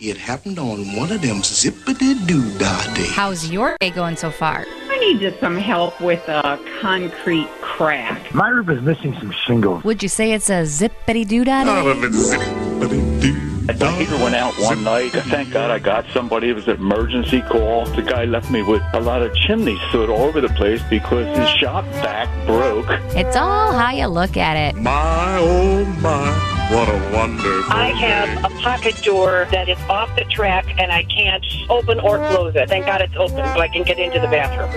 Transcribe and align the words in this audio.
It 0.00 0.16
happened 0.16 0.58
on 0.58 0.96
one 0.96 1.12
of 1.12 1.22
them 1.22 1.36
zippity 1.36 2.26
doo 2.26 2.58
dah 2.58 2.94
days. 2.94 3.12
How's 3.12 3.48
your 3.48 3.76
day 3.80 3.90
going 3.90 4.16
so 4.16 4.28
far? 4.28 4.66
I 4.90 4.98
need 4.98 5.20
just 5.20 5.38
some 5.38 5.56
help 5.56 6.00
with 6.00 6.20
a 6.28 6.58
concrete 6.80 7.46
crack. 7.60 8.34
My 8.34 8.48
roof 8.48 8.68
is 8.70 8.82
missing 8.82 9.14
some 9.20 9.30
shingles. 9.46 9.84
Would 9.84 10.02
you 10.02 10.08
say 10.08 10.32
it's 10.32 10.50
a 10.50 10.64
zippity 10.64 11.26
doo 11.28 11.44
dah 11.44 11.62
day? 11.62 12.08
zippity 12.10 13.20
doo 13.22 13.74
My 13.78 13.92
heater 13.92 14.16
went 14.16 14.34
out 14.34 14.52
one 14.58 14.82
night. 14.82 15.12
Thank 15.12 15.52
God 15.52 15.70
I 15.70 15.78
got 15.78 16.04
somebody. 16.12 16.50
It 16.50 16.54
was 16.54 16.66
an 16.66 16.74
emergency 16.74 17.40
call. 17.42 17.86
The 17.86 18.02
guy 18.02 18.24
left 18.24 18.50
me 18.50 18.62
with 18.62 18.82
a 18.94 19.00
lot 19.00 19.22
of 19.22 19.32
chimney 19.36 19.78
soot 19.92 20.10
all 20.10 20.22
over 20.22 20.40
the 20.40 20.48
place 20.50 20.82
because 20.90 21.38
his 21.38 21.48
shop 21.50 21.84
back 22.02 22.28
broke. 22.48 22.90
It's 23.14 23.36
all 23.36 23.72
how 23.72 23.92
you 23.92 24.08
look 24.08 24.36
at 24.36 24.56
it. 24.56 24.74
My, 24.76 25.38
oh 25.38 25.84
my, 26.02 26.53
what 26.70 26.88
a 26.88 27.10
wonderful 27.14 27.72
I 27.72 27.88
have 27.88 28.44
a 28.44 28.48
pocket 28.60 29.00
door 29.02 29.46
that 29.50 29.68
is 29.68 29.78
off 29.88 30.14
the 30.16 30.24
track 30.24 30.66
and 30.78 30.90
I 30.90 31.04
can't 31.04 31.44
open 31.68 32.00
or 32.00 32.18
close 32.28 32.54
it. 32.56 32.68
Thank 32.68 32.86
God 32.86 33.00
it's 33.02 33.14
open 33.16 33.44
so 33.54 33.60
I 33.60 33.68
can 33.68 33.82
get 33.82 33.98
into 33.98 34.20
the 34.20 34.28
bathroom. 34.28 34.70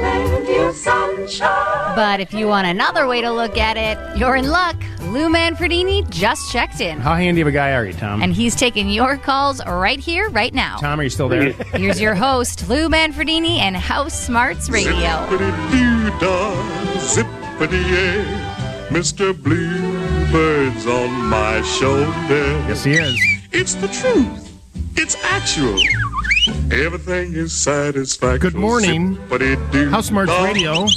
But 1.95 2.19
if 2.19 2.33
you 2.33 2.47
want 2.47 2.67
another 2.67 3.07
way 3.07 3.21
to 3.21 3.31
look 3.31 3.57
at 3.57 3.77
it, 3.77 3.97
you're 4.17 4.35
in 4.35 4.49
luck. 4.49 4.75
Lou 5.01 5.29
Manfredini 5.29 6.07
just 6.09 6.51
checked 6.51 6.81
in. 6.81 6.99
How 6.99 7.15
handy 7.15 7.41
of 7.41 7.47
a 7.47 7.51
guy 7.51 7.71
are 7.73 7.85
you, 7.85 7.93
Tom? 7.93 8.21
And 8.21 8.33
he's 8.33 8.55
taking 8.55 8.89
your 8.89 9.17
calls 9.17 9.65
right 9.65 9.99
here, 9.99 10.29
right 10.29 10.53
now. 10.53 10.77
Tom, 10.77 10.99
are 10.99 11.03
you 11.03 11.09
still 11.09 11.29
there? 11.29 11.53
Here's 11.73 12.01
your 12.01 12.15
host, 12.15 12.67
Lou 12.67 12.89
Manfredini 12.89 13.59
and 13.59 13.75
House 13.75 14.19
Smarts 14.19 14.69
Radio. 14.69 14.91
Zippity 14.91 15.71
doo 15.71 16.09
dah, 16.19 16.55
zippity 16.97 18.47
Bluebird's 20.29 20.85
on 20.85 21.11
my 21.29 21.61
shoulder. 21.61 22.11
yes, 22.67 22.83
he 22.83 22.93
is. 22.93 23.17
It's 23.51 23.75
the 23.75 23.87
truth. 23.87 24.59
It's 24.97 25.15
actual. 25.23 25.79
Everything 26.71 27.33
is 27.33 27.53
satisfactory. 27.53 28.39
Good 28.39 28.55
morning. 28.55 29.15
House 29.89 30.11
Radio. 30.11 30.87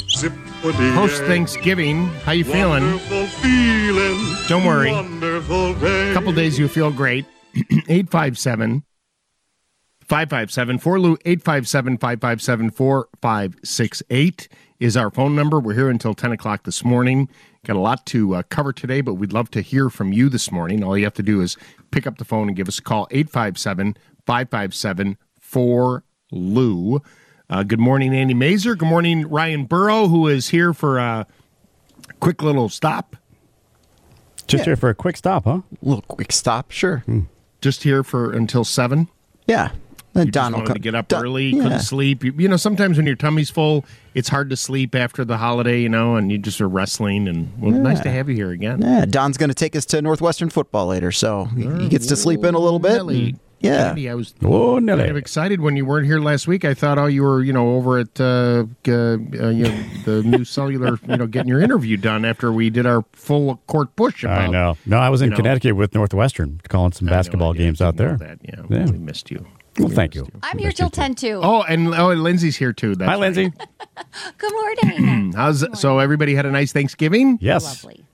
Post. 0.63 1.23
Thanksgiving. 1.23 2.09
How 2.25 2.33
you 2.33 2.45
feeling? 2.45 2.85
Wonderful 2.85 3.27
feeling. 3.27 4.37
Don't 4.49 4.65
worry. 4.65 4.91
Wonderful 4.91 5.75
day. 5.75 6.11
A 6.11 6.15
couple 6.15 6.33
days 6.33 6.59
you 6.59 6.67
feel 6.67 6.91
great. 6.91 7.25
857 7.89 8.85
557 10.01 10.79
4 10.79 11.01
Lou 11.01 11.17
857 11.25 11.99
557 11.99 12.71
4568 12.71 14.49
is 14.81 14.97
our 14.97 15.11
phone 15.11 15.37
number. 15.37 15.61
We're 15.61 15.75
here 15.75 15.91
until 15.91 16.15
10 16.15 16.33
o'clock 16.33 16.65
this 16.65 16.85
morning. 16.85 17.29
Got 17.67 17.77
a 17.77 17.81
lot 17.81 18.07
to 18.07 18.37
uh, 18.37 18.43
cover 18.49 18.73
today, 18.73 19.03
but 19.03 19.15
we'd 19.15 19.35
love 19.35 19.51
to 19.51 19.61
hear 19.61 19.91
from 19.91 20.13
you 20.15 20.31
this 20.31 20.51
morning. 20.51 20.83
All 20.83 20.97
you 20.97 21.05
have 21.05 21.15
to 21.15 21.23
do 21.23 21.43
is 21.43 21.59
pick 21.91 22.07
up 22.07 22.17
the 22.17 22.25
phone 22.25 22.49
and 22.49 22.57
give 22.57 22.69
us 22.69 22.79
a 22.79 22.83
call 22.83 23.07
857 23.11 23.97
557 24.25 25.19
4 25.41 26.05
Lou. 26.33 27.03
Uh, 27.51 27.63
good 27.63 27.81
morning, 27.81 28.15
Andy 28.15 28.33
Masur. 28.33 28.79
Good 28.79 28.89
morning, 28.89 29.29
Ryan 29.29 29.65
Burrow, 29.67 30.09
who 30.09 30.27
is 30.27 30.49
here 30.49 30.73
for 30.73 30.99
a 30.99 31.27
quick 32.21 32.43
little 32.43 32.71
stop. 32.71 33.17
Just 34.47 34.65
here 34.65 34.77
for 34.77 34.89
a 34.89 34.95
quick 34.95 35.17
stop, 35.17 35.45
huh? 35.45 35.61
little 35.83 36.03
quick 36.03 36.33
stop, 36.33 36.71
sure. 36.71 37.05
Just 37.61 37.83
here 37.83 38.03
for 38.03 38.33
until 38.33 38.65
7. 38.65 39.09
Yeah. 39.47 39.71
Then 40.13 40.27
You 40.27 40.33
Don 40.33 40.51
just 40.51 40.53
will 40.53 40.59
wanted 40.63 40.75
to 40.75 40.81
get 40.81 40.95
up 40.95 41.09
Don- 41.09 41.23
early, 41.25 41.51
yeah. 41.51 41.63
couldn't 41.63 41.81
sleep. 41.81 42.25
You, 42.25 42.33
you 42.37 42.49
know, 42.49 42.57
sometimes 42.57 42.97
when 42.97 43.07
your 43.07 43.15
tummy's 43.17 43.49
full, 43.51 43.85
it's 44.15 44.29
hard 44.29 44.51
to 44.51 44.57
sleep 44.57 44.95
after 44.95 45.25
the 45.25 45.37
holiday, 45.37 45.81
you 45.81 45.89
know, 45.89 46.17
and 46.17 46.33
you 46.33 46.39
just 46.39 46.61
are 46.61 46.69
wrestling. 46.69 47.29
And 47.29 47.53
well, 47.61 47.71
nice 47.73 48.01
to 48.01 48.11
have 48.11 48.29
you 48.29 48.35
here 48.35 48.51
again. 48.51 48.83
Yeah, 48.83 49.05
Don's 49.07 49.37
going 49.37 49.51
to 49.51 49.55
take 49.55 49.77
us 49.77 49.85
to 49.87 50.03
Northwestern 50.03 50.51
football 50.51 50.87
later, 50.87 51.13
so 51.13 51.45
he, 51.45 51.67
he 51.83 51.89
gets 51.89 52.07
to 52.09 52.17
sleep 52.17 52.45
in 52.45 52.55
a 52.55 52.59
little 52.59 52.79
bit. 52.81 52.95
Nelly. 52.95 53.29
and- 53.31 53.41
yeah. 53.63 53.91
Andy, 53.91 54.09
I 54.09 54.15
was 54.15 54.33
Oh, 54.43 54.77
kind 54.77 54.89
of 54.89 55.17
excited 55.19 55.61
when 55.61 55.77
you 55.77 55.85
weren't 55.85 56.07
here 56.07 56.19
last 56.19 56.49
week. 56.49 56.65
I 56.65 56.73
thought, 56.73 56.97
oh, 56.97 57.05
you 57.05 57.23
were, 57.23 57.43
you 57.43 57.53
know, 57.53 57.75
over 57.75 57.99
at 57.99 58.19
uh, 58.19 58.65
uh, 58.89 58.91
you 58.91 59.65
know, 59.69 59.85
the 60.07 60.23
new 60.25 60.45
cellular, 60.47 60.99
you 61.07 61.19
know, 61.19 61.27
getting 61.27 61.49
your 61.51 61.61
interview 61.61 61.99
done 61.99 62.25
after 62.25 62.51
we 62.55 62.71
did 62.71 62.87
our 62.87 63.05
full 63.13 63.57
court 63.67 63.95
push. 63.97 64.25
About, 64.25 64.41
I 64.41 64.47
know. 64.47 64.79
No, 64.87 64.97
I 64.97 65.11
was 65.11 65.21
in 65.21 65.27
you 65.27 65.31
know. 65.33 65.37
Connecticut 65.37 65.77
with 65.77 65.95
Northwestern, 65.95 66.63
calling 66.71 66.93
some 66.93 67.07
I 67.09 67.11
know, 67.11 67.17
basketball 67.19 67.53
games 67.53 67.83
out 67.83 67.97
there. 67.99 68.17
That, 68.17 68.39
yeah, 68.43 68.63
Yeah. 68.71 68.87
we 68.91 68.97
missed 68.97 69.31
you. 69.31 69.45
Well, 69.81 69.89
thank 69.89 70.15
you. 70.15 70.29
I'm 70.43 70.59
here 70.59 70.73
till 70.73 70.91
10 70.91 71.15
too. 71.15 71.41
Oh, 71.43 71.63
and 71.63 71.89
oh, 71.95 72.11
and 72.11 72.23
Lindsay's 72.23 72.57
here 72.57 72.73
too. 72.73 72.95
That's 72.95 73.09
Hi, 73.09 73.17
Lindsay. 73.17 73.53
Good 74.39 74.53
morning. 74.53 75.33
How's 75.37 75.65
so? 75.79 75.99
Everybody 75.99 76.35
had 76.35 76.47
a 76.47 76.51
nice 76.51 76.73
Thanksgiving. 76.73 77.39
Yes. 77.41 77.85
Lovely. 77.85 78.05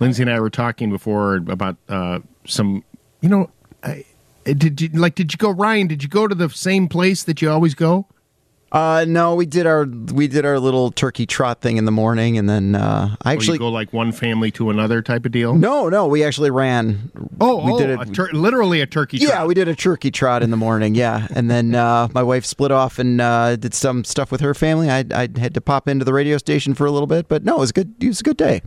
Lindsay 0.00 0.22
and 0.22 0.30
I 0.30 0.38
were 0.38 0.50
talking 0.50 0.90
before 0.90 1.36
about 1.36 1.76
uh, 1.88 2.20
some, 2.46 2.84
you 3.20 3.28
know, 3.28 3.50
I, 3.82 4.04
did 4.44 4.80
you 4.80 4.88
like? 4.90 5.14
Did 5.14 5.32
you 5.32 5.38
go, 5.38 5.50
Ryan? 5.50 5.86
Did 5.86 6.02
you 6.02 6.08
go 6.08 6.28
to 6.28 6.34
the 6.34 6.48
same 6.50 6.88
place 6.88 7.24
that 7.24 7.42
you 7.42 7.50
always 7.50 7.74
go? 7.74 8.06
Uh, 8.70 9.06
no, 9.08 9.34
we 9.34 9.46
did 9.46 9.66
our 9.66 9.86
we 9.86 10.28
did 10.28 10.44
our 10.44 10.58
little 10.60 10.90
turkey 10.90 11.24
trot 11.24 11.62
thing 11.62 11.78
in 11.78 11.86
the 11.86 11.90
morning, 11.90 12.36
and 12.36 12.48
then 12.50 12.74
uh, 12.74 13.16
I 13.22 13.30
Or 13.30 13.32
actually 13.32 13.54
you 13.54 13.58
go 13.60 13.70
like 13.70 13.94
one 13.94 14.12
family 14.12 14.50
to 14.52 14.68
another 14.68 15.00
type 15.00 15.24
of 15.24 15.32
deal? 15.32 15.54
no, 15.54 15.88
no, 15.88 16.06
we 16.06 16.22
actually 16.22 16.50
ran. 16.50 17.10
Oh, 17.40 17.64
we 17.64 17.72
oh, 17.72 17.78
did 17.78 17.90
a 17.90 18.00
it. 18.02 18.12
tur- 18.14 18.30
literally 18.32 18.82
a 18.82 18.86
turkey. 18.86 19.16
yeah, 19.18 19.28
trot. 19.36 19.48
we 19.48 19.54
did 19.54 19.68
a 19.68 19.74
turkey 19.74 20.10
trot 20.10 20.42
in 20.42 20.50
the 20.50 20.58
morning. 20.58 20.94
Yeah, 20.94 21.26
and 21.34 21.50
then 21.50 21.74
uh, 21.74 22.08
my 22.12 22.22
wife 22.22 22.44
split 22.44 22.70
off 22.70 22.98
and 22.98 23.20
uh, 23.22 23.56
did 23.56 23.72
some 23.72 24.04
stuff 24.04 24.30
with 24.30 24.42
her 24.42 24.52
family. 24.52 24.90
I 24.90 25.04
I 25.14 25.28
had 25.38 25.54
to 25.54 25.62
pop 25.62 25.88
into 25.88 26.04
the 26.04 26.12
radio 26.12 26.36
station 26.36 26.74
for 26.74 26.84
a 26.84 26.90
little 26.90 27.06
bit, 27.06 27.26
but 27.26 27.44
no, 27.44 27.56
it 27.56 27.60
was 27.60 27.70
a 27.70 27.72
good. 27.72 27.94
It 28.02 28.08
was 28.08 28.20
a 28.20 28.24
good 28.24 28.36
day. 28.36 28.60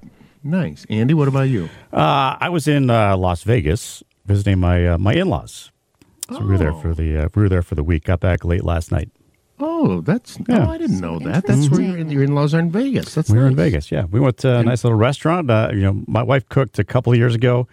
Nice, 0.44 0.84
Andy. 0.90 1.14
What 1.14 1.28
about 1.28 1.50
you? 1.50 1.70
Uh, 1.94 2.38
I 2.40 2.50
was 2.50 2.68
in 2.68 2.90
uh, 2.90 3.16
Las 3.18 3.44
Vegas 3.44 4.02
visiting 4.26 4.58
my 4.58 4.88
uh, 4.88 4.98
my 4.98 5.14
in 5.14 5.30
laws. 5.30 5.72
So 6.32 6.40
we 6.40 6.46
were 6.48 6.58
there 6.58 6.74
for 6.74 6.96
the 6.96 7.26
uh, 7.26 7.30
we 7.36 7.44
were 7.44 7.50
there 7.50 7.62
for 7.62 7.76
the 7.76 7.84
week. 7.84 8.06
Got 8.06 8.22
back 8.22 8.44
late 8.44 8.64
last 8.64 8.92
night. 8.92 9.12
Oh, 9.62 10.02
that's 10.02 10.38
Yeah. 10.50 10.66
oh, 10.68 10.72
I 10.72 10.78
didn't 10.78 11.00
know 11.00 11.20
that. 11.20 11.46
That's 11.46 11.70
where 11.70 11.82
your, 11.82 11.98
your 12.00 12.24
in-laws 12.24 12.54
are 12.54 12.60
in 12.60 12.72
Vegas. 12.72 13.14
That's 13.14 13.30
We 13.30 13.38
were 13.38 13.48
in. 13.48 13.56
Vegas. 13.56 13.92
Yeah, 13.92 14.06
we 14.06 14.20
went 14.20 14.38
to 14.40 14.58
a 14.58 14.64
nice 14.64 14.84
little 14.84 14.98
restaurant. 14.98 15.50
Uh, 15.50 15.70
you 15.74 15.82
know, 15.82 16.04
my 16.08 16.24
wife 16.24 16.50
cooked 16.50 16.80
a 16.80 16.84
couple 16.84 17.14
of 17.14 17.18
years 17.20 17.36
ago, 17.36 17.68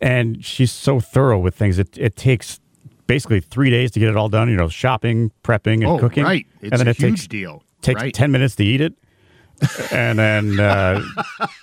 and 0.00 0.44
she's 0.44 0.70
so 0.72 1.00
thorough 1.00 1.38
with 1.38 1.54
things. 1.54 1.78
It 1.78 1.96
it 1.98 2.14
takes 2.16 2.60
basically 3.06 3.40
three 3.40 3.70
days 3.70 3.90
to 3.92 4.00
get 4.00 4.10
it 4.10 4.16
all 4.16 4.28
done. 4.28 4.48
You 4.50 4.56
know, 4.56 4.68
shopping, 4.68 5.32
prepping, 5.42 5.74
and 5.74 5.86
Oh, 5.86 5.98
cooking. 5.98 6.24
right. 6.24 6.46
It's 6.60 6.72
and 6.72 6.80
then 6.80 6.88
a 6.88 6.90
it 6.90 6.96
huge 6.98 7.10
takes 7.20 7.26
deal. 7.26 7.64
takes 7.82 8.02
right. 8.02 8.12
ten 8.14 8.30
minutes 8.30 8.54
to 8.56 8.64
eat 8.64 8.80
it. 8.80 8.94
and 9.90 10.16
then 10.20 10.60
uh, 10.60 11.02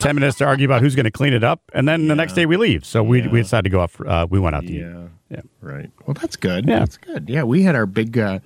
10 0.02 0.16
minutes 0.16 0.38
to 0.40 0.44
argue 0.46 0.66
about 0.66 0.82
who's 0.82 0.96
going 0.96 1.06
to 1.06 1.12
clean 1.12 1.32
it 1.32 1.46
up. 1.46 1.62
And 1.74 1.88
then 1.88 2.10
the 2.10 2.16
next 2.16 2.34
day 2.34 2.46
we 2.46 2.58
leave. 2.58 2.84
So 2.86 3.02
we, 3.02 3.26
we 3.30 3.42
decided 3.42 3.64
to 3.64 3.70
go 3.70 3.80
out. 3.80 3.90
For, 3.92 4.06
uh, 4.06 4.26
we 4.26 4.38
went 4.38 4.54
out 4.54 4.68
to 4.68 4.74
eat. 4.74 4.82
Yeah. 4.82 5.08
Yeah. 5.30 5.42
Right. 5.62 5.90
Well, 6.06 6.14
that's 6.14 6.36
good. 6.36 6.68
Yeah. 6.68 6.80
That's 6.80 6.98
good. 6.98 7.30
Yeah, 7.30 7.44
we 7.44 7.64
had 7.64 7.74
our 7.74 7.86
big 7.86 8.18
uh, 8.18 8.40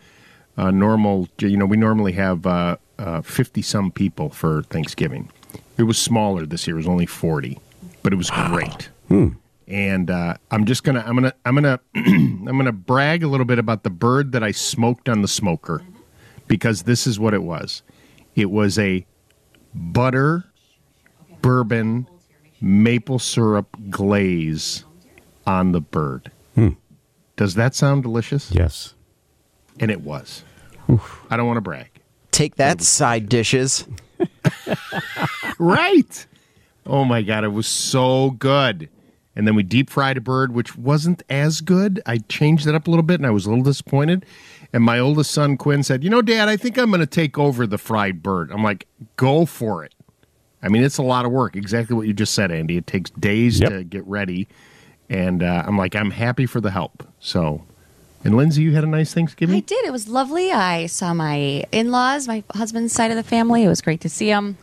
uh, 0.59 0.72
normal. 0.72 1.30
You 1.40 1.58
know, 1.58 1.66
we 1.66 1.78
normally 1.78 2.12
have 2.14 2.46
uh, 2.46 2.78
fifty 3.24 3.62
some 3.62 3.92
people 3.92 4.30
for 4.30 4.64
Thanksgiving. 4.64 5.31
It 5.78 5.84
was 5.84 5.97
smaller 5.97 6.46
this 6.46 6.68
year. 6.68 6.75
It 6.75 6.80
was 6.80 6.88
only 6.88 7.06
forty, 7.06 7.58
but 8.03 8.12
it 8.14 8.18
was 8.18 8.30
great. 8.30 8.90
And 9.68 10.09
uh, 10.09 10.34
I'm 10.52 10.66
just 10.66 10.84
gonna, 10.84 11.03
I'm 11.06 11.14
gonna, 11.16 11.34
I'm 11.46 11.53
gonna, 11.56 11.80
I'm 11.96 12.46
gonna 12.58 12.72
brag 12.72 13.24
a 13.24 13.28
little 13.28 13.46
bit 13.46 13.59
about 13.59 13.84
the 13.84 13.90
bird 13.92 14.31
that 14.31 14.44
I 14.44 14.52
smoked 14.52 15.08
on 15.08 15.22
the 15.22 15.28
smoker, 15.28 15.84
because 16.48 16.84
this 16.84 17.06
is 17.08 17.19
what 17.19 17.34
it 17.34 17.44
was. 17.44 17.84
It 18.36 18.50
was 18.50 18.80
a 18.80 19.06
butter, 19.74 20.46
bourbon, 21.42 22.08
maple 22.62 23.19
syrup 23.19 23.68
glaze 23.90 24.86
on 25.46 25.72
the 25.72 25.81
bird. 25.81 26.31
Does 27.36 27.53
that 27.56 27.74
sound 27.74 28.03
delicious? 28.03 28.52
Yes. 28.52 28.96
And 29.80 29.90
it 29.90 30.02
was. 30.02 30.44
I 31.29 31.38
don't 31.38 31.47
want 31.47 31.57
to 31.57 31.61
brag. 31.61 31.89
Take 32.31 32.55
that, 32.55 32.81
side 32.81 33.29
dishes. 33.29 33.88
Right. 35.57 36.25
Oh 36.85 37.03
my 37.03 37.22
god, 37.22 37.44
it 37.44 37.50
was 37.50 37.67
so 37.67 38.31
good. 38.31 38.89
And 39.35 39.47
then 39.47 39.55
we 39.55 39.63
deep 39.63 39.89
fried 39.89 40.17
a 40.17 40.22
bird, 40.22 40.53
which 40.53 40.77
wasn't 40.77 41.22
as 41.29 41.61
good. 41.61 42.01
I 42.05 42.17
changed 42.17 42.67
it 42.67 42.75
up 42.75 42.88
a 42.88 42.89
little 42.89 43.03
bit, 43.03 43.19
and 43.19 43.27
I 43.27 43.29
was 43.29 43.45
a 43.45 43.50
little 43.50 43.63
disappointed. 43.63 44.25
And 44.74 44.83
my 44.83 45.00
oldest 45.00 45.31
son 45.31 45.57
Quinn 45.57 45.83
said, 45.83 46.03
"You 46.03 46.09
know, 46.09 46.21
Dad, 46.21 46.50
I 46.50 46.57
think 46.57 46.77
I'm 46.77 46.89
going 46.89 47.00
to 47.01 47.06
take 47.06 47.38
over 47.38 47.68
the 47.68 47.77
fried 47.77 48.24
bird." 48.24 48.51
I'm 48.51 48.63
like, 48.63 48.88
"Go 49.18 49.45
for 49.45 49.83
it." 49.83 49.94
I 50.63 50.69
mean, 50.69 50.83
it's 50.83 50.97
a 50.97 51.03
lot 51.03 51.25
of 51.25 51.31
work. 51.31 51.56
Exactly 51.56 51.95
what 51.95 52.07
you 52.07 52.13
just 52.13 52.33
said, 52.33 52.51
Andy. 52.51 52.77
It 52.77 52.88
takes 52.88 53.09
days 53.12 53.59
Yep. 53.59 53.69
to 53.69 53.83
get 53.83 54.06
ready, 54.07 54.47
and 55.09 55.42
uh, 55.44 55.63
I'm 55.65 55.77
like, 55.77 55.95
I'm 55.95 56.12
happy 56.12 56.45
for 56.45 56.59
the 56.62 56.71
help. 56.71 57.07
So, 57.19 57.63
and 58.24 58.36
Lindsay, 58.36 58.63
you 58.63 58.74
had 58.74 58.83
a 58.83 58.88
nice 58.88 59.13
Thanksgiving. 59.13 59.56
I 59.57 59.62
did. 59.62 59.86
It 59.86 59.92
was 59.92 60.07
lovely. 60.07 60.51
I 60.51 60.88
saw 60.88 61.13
my 61.13 61.63
in 61.71 61.92
laws, 61.92 62.27
my 62.27 62.44
husband's 62.54 62.94
side 62.94 63.12
of 63.12 63.18
the 63.18 63.24
family. 63.24 63.63
It 63.63 63.68
was 63.68 63.81
great 63.81 64.01
to 64.01 64.10
see 64.10 64.27
them. 64.27 64.57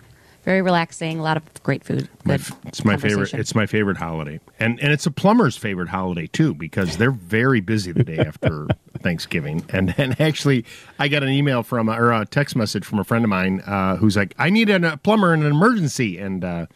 Very 0.44 0.62
relaxing. 0.62 1.19
A 1.19 1.23
lot 1.23 1.37
of 1.37 1.62
great 1.64 1.82
food. 1.82 2.08
My 2.25 2.35
f- 2.35 2.53
it's 2.67 2.85
my 2.85 2.97
favorite. 2.97 3.35
It's 3.35 3.53
my 3.55 3.67
favorite 3.67 3.97
holiday, 3.97 4.38
and 4.61 4.79
and 4.81 4.93
it's 4.93 5.05
a 5.05 5.11
plumber's 5.11 5.56
favorite 5.56 5.88
holiday 5.88 6.29
too 6.29 6.55
because 6.55 6.99
they're 6.99 7.11
very 7.11 7.61
busy 7.61 7.91
the 7.91 8.05
day 8.05 8.19
after 8.19 8.69
Thanksgiving. 9.00 9.64
And 9.70 9.93
and 9.99 10.20
actually, 10.20 10.64
I 11.00 11.08
got 11.08 11.25
an 11.25 11.31
email 11.31 11.64
from 11.64 11.91
or 11.91 12.12
a 12.12 12.25
text 12.26 12.55
message 12.55 12.85
from 12.85 13.00
a 13.00 13.05
friend 13.05 13.25
of 13.25 13.29
mine 13.29 13.61
uh, 13.67 13.97
who's 13.97 14.17
like, 14.17 14.35
"I 14.38 14.50
need 14.50 14.70
a 14.70 14.97
plumber 14.99 15.35
in 15.35 15.43
an 15.43 15.50
emergency," 15.50 16.17
and 16.19 16.44
uh, 16.44 16.67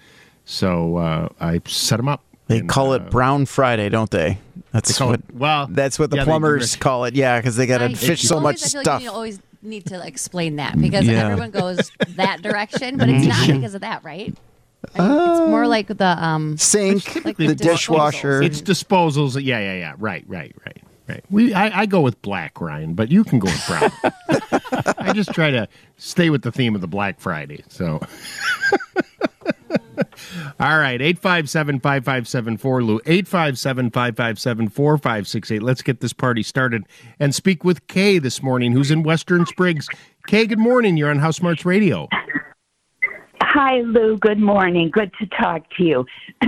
so 0.45 0.97
uh, 0.97 1.29
I 1.41 1.61
set 1.67 2.01
him 2.01 2.09
up. 2.09 2.25
They 2.51 2.59
And, 2.59 2.69
call 2.69 2.93
uh, 2.93 2.97
it 2.97 3.11
Brown 3.11 3.47
Friday, 3.47 3.89
don't 3.89 4.11
they? 4.11 4.39
That's 4.73 4.99
They 4.99 5.05
what. 5.05 5.21
it- 5.21 5.35
well, 5.35 5.69
that's 5.71 5.99
what 6.01 6.11
the 6.11 6.17
yeah, 6.17 6.25
plumbers 6.25 6.73
Rich. 6.75 6.81
call 6.81 7.05
it. 7.05 7.15
Yeah, 7.15 7.39
because 7.39 7.55
they 7.55 7.67
got 7.67 7.79
to 7.79 7.85
I- 7.85 7.95
fish 7.95 8.23
so 8.23 8.41
much 8.41 8.59
stuff. 8.59 8.85
Like 8.87 9.03
you 9.05 9.11
always 9.11 9.39
need 9.63 9.87
to 9.87 10.05
explain 10.05 10.57
that 10.57 10.77
because 10.81 11.07
Yeah. 11.07 11.27
everyone 11.29 11.53
goes 11.53 11.93
that 12.17 12.43
direction, 12.43 12.97
but 12.97 13.09
it's 13.09 13.25
not 13.27 13.47
because 13.47 13.75
of 13.75 13.83
that, 13.83 14.03
right? 14.05 14.35
I 14.97 15.07
mean, 15.09 15.31
it's 15.31 15.41
more 15.49 15.67
like 15.69 15.87
the 15.89 16.25
um 16.25 16.57
Sink, 16.59 17.25
like 17.25 17.37
the 17.37 17.49
the 17.49 17.55
dishwasher. 17.55 18.43
It's 18.43 18.61
disposals. 18.63 19.35
Yeah, 19.41 19.61
yeah, 19.61 19.75
yeah. 19.75 19.95
Right, 19.99 20.25
right, 20.27 20.53
right, 20.67 20.83
right. 21.09 21.25
We, 21.31 21.53
I, 21.55 21.83
I 21.83 21.87
go 21.87 22.01
with 22.01 22.21
black, 22.23 22.61
Ryan, 22.61 22.95
but 22.95 23.13
you 23.13 23.23
can 23.23 23.39
go 23.39 23.47
with 23.49 23.67
brown. 23.69 23.93
I 24.99 25.13
just 25.13 25.33
try 25.35 25.51
to 25.51 25.69
stay 25.99 26.31
with 26.31 26.43
the 26.43 26.51
theme 26.51 26.75
of 26.75 26.81
the 26.81 26.89
Black 26.89 27.21
Friday. 27.21 27.63
So, 27.69 28.01
all 30.61 30.79
right, 30.79 31.01
eight 31.01 31.19
five 31.19 31.49
seven 31.49 31.81
five 31.81 32.05
five 32.05 32.27
seven 32.29 32.57
four 32.57 32.83
Lou 32.83 33.01
eight 33.07 33.27
five 33.29 33.59
seven 33.59 33.91
five 33.91 34.17
five 34.17 34.39
seven 34.39 34.69
four 34.69 34.99
five 34.99 35.27
six 35.29 35.51
eight. 35.51 35.63
Let's 35.63 35.83
get 35.83 36.01
this 36.01 36.13
party 36.13 36.43
started 36.43 36.85
and 37.19 37.35
speak 37.35 37.65
with 37.65 37.87
Kay 37.87 38.19
this 38.19 38.43
morning, 38.43 38.73
who's 38.73 38.91
in 38.91 39.03
Western 39.03 39.47
Springs. 39.47 39.89
Kay, 40.27 40.47
good 40.47 40.59
morning. 40.59 40.97
You're 40.97 41.11
on 41.11 41.19
House 41.19 41.37
Smarts 41.37 41.65
Radio. 41.65 42.09
Hi, 43.43 43.81
Lou. 43.81 44.17
Good 44.19 44.39
morning. 44.41 44.91
Good 44.91 45.13
to 45.21 45.27
talk 45.27 45.63
to 45.77 45.85
you. 45.85 46.07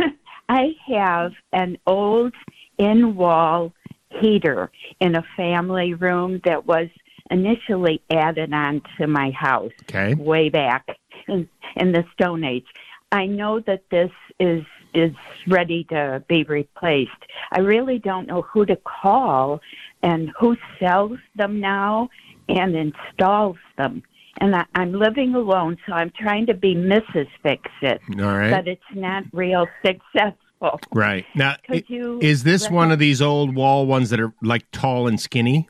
I 0.49 0.75
have 0.89 1.33
an 1.53 1.79
old 1.87 2.33
in 2.79 3.17
wall 3.17 3.73
heater 4.21 4.71
in 5.01 5.17
a 5.17 5.25
family 5.37 5.95
room 5.95 6.41
that 6.45 6.67
was 6.67 6.89
initially 7.31 8.03
added 8.11 8.53
on 8.53 8.83
to 8.99 9.07
my 9.07 9.31
house 9.31 9.73
Okay. 9.85 10.15
way 10.15 10.49
back 10.51 10.87
in, 11.29 11.49
in 11.77 11.93
the 11.93 12.05
Stone 12.13 12.45
Age. 12.45 12.67
I 13.13 13.27
know 13.27 13.61
that 13.61 13.83
this 13.91 14.11
is 14.41 14.63
is 14.95 15.13
ready 15.49 15.85
to 15.85 16.23
be 16.29 16.43
replaced. 16.45 17.11
I 17.51 17.61
really 17.61 17.99
don't 17.99 18.27
know 18.27 18.43
who 18.43 18.67
to 18.67 18.77
call 18.77 19.61
and 20.03 20.31
who 20.39 20.55
sells 20.79 21.19
them 21.35 21.61
now 21.61 22.11
and 22.51 22.77
installs 22.77 23.57
them. 23.79 24.03
And 24.39 24.55
I, 24.55 24.67
I'm 24.75 24.93
living 24.93 25.35
alone, 25.35 25.79
so 25.87 25.95
I'm 25.95 26.11
trying 26.19 26.45
to 26.47 26.55
be 26.55 26.75
Mrs. 26.75 27.27
Fix 27.43 27.63
It, 27.81 28.03
All 28.19 28.27
right. 28.37 28.51
but 28.51 28.69
it's 28.69 28.83
not 28.95 29.25
real 29.33 29.67
successful. 29.87 30.79
Right. 30.93 31.25
Now, 31.35 31.57
Could 31.67 31.85
i- 31.89 31.95
you 31.95 32.19
is 32.21 32.45
this 32.45 32.69
one 32.69 32.93
of 32.93 32.99
these 32.99 33.23
old 33.23 33.55
wall 33.55 33.87
ones 33.87 34.11
that 34.11 34.21
are 34.21 34.35
like 34.43 34.71
tall 34.73 35.07
and 35.07 35.19
skinny? 35.19 35.69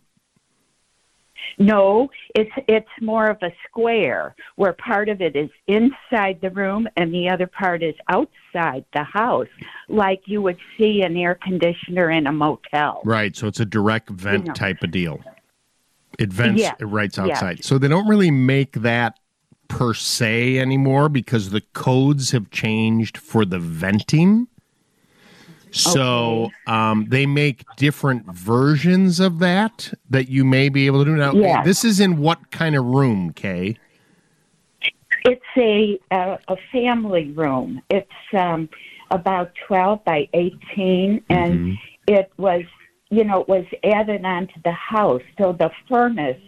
No, 1.59 2.11
it's 2.35 2.51
it's 2.69 2.89
more 3.01 3.29
of 3.29 3.39
a 3.43 3.53
square 3.69 4.35
where 4.57 4.73
part 4.73 5.09
of 5.09 5.21
it 5.21 5.37
is 5.37 5.51
inside 5.67 6.41
the 6.41 6.51
room 6.51 6.89
and 6.97 7.13
the 7.13 7.29
other 7.29 7.47
part 7.47 7.83
is 7.83 7.95
outside 8.09 8.85
the 8.95 9.05
house, 9.05 9.49
like 9.89 10.23
you 10.27 10.43
would 10.43 10.59
see 10.79 11.03
an 11.03 11.17
air 11.17 11.35
conditioner 11.43 12.11
in 12.11 12.27
a 12.27 12.33
motel. 12.33 13.03
Right. 13.05 13.37
So 13.37 13.47
it's 13.47 13.61
a 13.61 13.65
direct 13.65 14.11
vent 14.11 14.47
know. 14.47 14.53
type 14.53 14.83
of 14.83 14.91
deal. 14.91 15.21
It 16.19 16.33
vents 16.33 16.61
Yeah. 16.63 16.75
it 16.79 16.87
Yeah. 17.19 17.25
outside. 17.25 17.65
So 17.65 17.79
they 17.79 17.89
don't 17.89 18.07
really 18.07 18.31
make 18.31 18.73
that 18.73 19.19
per 19.69 19.95
se 19.95 20.59
anymore 20.59 21.09
because 21.09 21.51
the 21.51 21.63
codes 21.73 22.33
have 22.33 22.51
changed 22.51 23.17
for 23.17 23.45
the 23.45 23.59
venting. 23.59 24.49
So 25.73 26.51
um, 26.67 27.07
they 27.09 27.27
make 27.27 27.65
different 27.77 28.27
versions 28.27 29.21
of 29.21 29.39
that 29.41 29.93
that 30.11 30.29
you 30.29 30.45
may 30.45 30.69
be 30.69 30.87
able 30.87 31.05
to 31.05 31.11
do. 31.11 31.17
Now, 31.17 31.33
Yeah. 31.33 31.63
this 31.63 31.85
is 31.85 31.99
in 31.99 32.19
what 32.19 32.51
kind 32.51 32.77
of 32.77 32.85
room, 32.85 33.33
Kay? 33.33 33.79
It's 35.25 35.43
a 35.57 35.99
a, 36.11 36.39
a 36.49 36.57
family 36.73 37.31
room. 37.31 37.81
It's 37.91 38.11
um, 38.37 38.69
about 39.11 39.53
twelve 39.67 40.05
by 40.05 40.29
eighteen, 40.35 41.23
and 41.31 41.79
it 42.09 42.33
was 42.39 42.63
you 43.11 43.25
know 43.25 43.43
it 43.43 43.49
was 43.49 43.65
added 43.85 44.25
onto 44.25 44.61
the 44.65 44.73
house, 44.73 45.23
so 45.39 45.53
the 45.53 45.71
furnace 45.89 46.41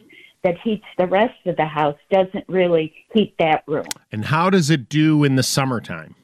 that 0.43 0.59
heats 0.59 0.85
the 0.99 1.07
rest 1.07 1.35
of 1.47 1.57
the 1.57 1.65
house 1.65 1.97
doesn't 2.11 2.45
really 2.49 2.93
heat 3.15 3.35
that 3.39 3.63
room. 3.67 3.87
And 4.13 4.27
how 4.27 4.51
does 4.51 4.71
it 4.71 4.89
do 4.89 5.25
in 5.25 5.37
the 5.37 5.43
summertime? 5.43 6.15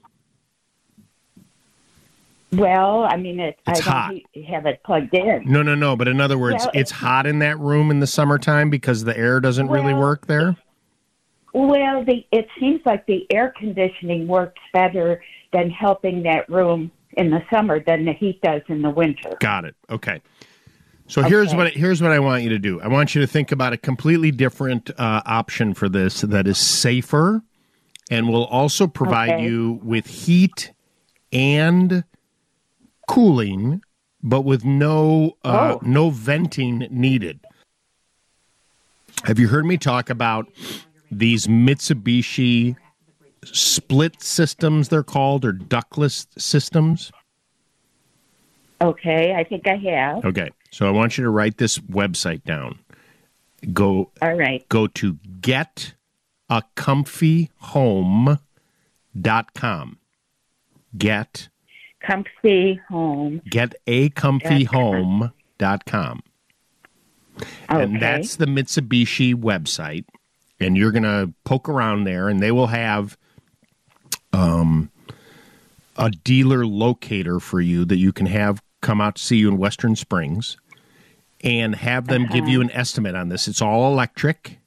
Well, 2.52 3.04
I 3.04 3.16
mean, 3.16 3.38
it, 3.38 3.58
It's 3.68 3.80
I 3.80 3.84
don't 4.08 4.24
hot. 4.34 4.44
have 4.48 4.66
it 4.66 4.80
plugged 4.84 5.14
in. 5.14 5.44
No, 5.46 5.62
no, 5.62 5.74
no. 5.74 5.96
But 5.96 6.08
in 6.08 6.20
other 6.20 6.36
words, 6.38 6.64
Well, 6.64 6.70
it's 6.74 6.90
hot 6.90 7.26
in 7.26 7.38
that 7.40 7.58
room 7.60 7.90
in 7.90 8.00
the 8.00 8.06
summertime 8.06 8.70
because 8.70 9.04
the 9.04 9.16
air 9.16 9.40
doesn't 9.40 9.68
really 9.68 9.94
work 9.94 10.26
there. 10.26 10.56
Well, 11.52 12.04
the 12.04 12.24
it 12.32 12.48
seems 12.58 12.80
like 12.84 13.06
the 13.06 13.26
air 13.32 13.52
conditioning 13.58 14.26
works 14.26 14.60
better 14.72 15.22
than 15.52 15.70
helping 15.70 16.22
that 16.24 16.48
room 16.48 16.90
in 17.16 17.30
the 17.30 17.42
summer 17.50 17.80
than 17.80 18.04
the 18.04 18.12
heat 18.12 18.40
does 18.40 18.62
in 18.68 18.82
the 18.82 18.90
winter. 18.90 19.36
Got 19.40 19.64
it. 19.64 19.74
Okay. 19.88 20.20
So 21.08 21.22
here's 21.22 21.52
what 21.54 21.72
here's 21.72 22.00
what 22.00 22.12
I 22.12 22.20
want 22.20 22.44
you 22.44 22.50
to 22.50 22.58
do. 22.60 22.80
I 22.80 22.86
want 22.86 23.16
you 23.16 23.20
to 23.20 23.26
think 23.26 23.50
about 23.50 23.72
a 23.72 23.76
completely 23.76 24.30
different 24.30 24.90
uh, 24.96 25.22
option 25.26 25.74
for 25.74 25.88
this 25.88 26.20
that 26.20 26.46
is 26.46 26.56
safer, 26.56 27.42
and 28.12 28.28
will 28.28 28.44
also 28.46 28.86
provide 28.86 29.30
Okay. 29.30 29.44
you 29.44 29.80
with 29.82 30.06
heat 30.06 30.72
and 31.32 32.04
cooling, 33.14 33.82
but 34.22 34.42
with 34.42 34.64
no 34.64 35.36
uh, 35.44 35.76
Oh. 35.76 35.80
no 35.82 36.10
venting 36.10 36.86
needed. 36.90 37.40
Have 39.24 39.38
you 39.38 39.48
heard 39.48 39.66
me 39.66 39.76
talk 39.76 40.08
about 40.10 40.46
these 41.10 41.46
Mitsubishi 41.46 42.76
split 43.44 44.22
systems? 44.22 44.88
They're 44.88 45.02
called 45.02 45.44
or 45.44 45.52
ductless 45.52 46.26
systems. 46.38 47.10
Okay, 48.80 49.34
I 49.34 49.44
think 49.44 49.66
I 49.66 49.76
have. 49.76 50.24
Okay. 50.24 50.50
So 50.70 50.86
I 50.86 50.90
want 50.90 51.18
you 51.18 51.24
to 51.24 51.30
write 51.30 51.58
this 51.58 51.78
website 51.78 52.44
down. 52.44 52.78
Go 53.72 54.10
All 54.22 54.34
right. 54.34 54.66
go 54.70 54.86
to 54.86 55.18
get 55.40 55.94
a 56.48 56.62
comfy 56.76 57.50
home 57.58 58.38
dot 59.20 59.52
com. 59.52 59.98
Get 60.96 61.48
Comfy 62.00 62.80
home. 62.88 63.42
get 63.48 63.74
a 63.86 64.08
comfy 64.10 64.64
home.com. 64.64 66.22
And 67.68 68.00
that's 68.00 68.36
the 68.36 68.46
Mitsubishi 68.46 69.34
website. 69.34 70.04
And 70.58 70.76
you're 70.76 70.92
going 70.92 71.04
to 71.04 71.32
poke 71.44 71.68
around 71.68 72.04
there, 72.04 72.28
and 72.28 72.40
they 72.40 72.52
will 72.52 72.66
have 72.66 73.16
um, 74.32 74.90
a 75.96 76.10
dealer 76.10 76.66
locator 76.66 77.40
for 77.40 77.60
you 77.60 77.84
that 77.86 77.96
you 77.96 78.12
can 78.12 78.26
have 78.26 78.62
come 78.80 79.00
out 79.00 79.16
to 79.16 79.22
see 79.22 79.36
you 79.36 79.48
in 79.48 79.58
Western 79.58 79.96
Springs 79.96 80.56
and 81.42 81.74
have 81.74 82.06
them 82.06 82.26
give 82.26 82.48
you 82.48 82.60
an 82.60 82.70
estimate 82.72 83.14
on 83.14 83.28
this. 83.28 83.48
It's 83.48 83.62
all 83.62 83.90
electric, 83.90 84.58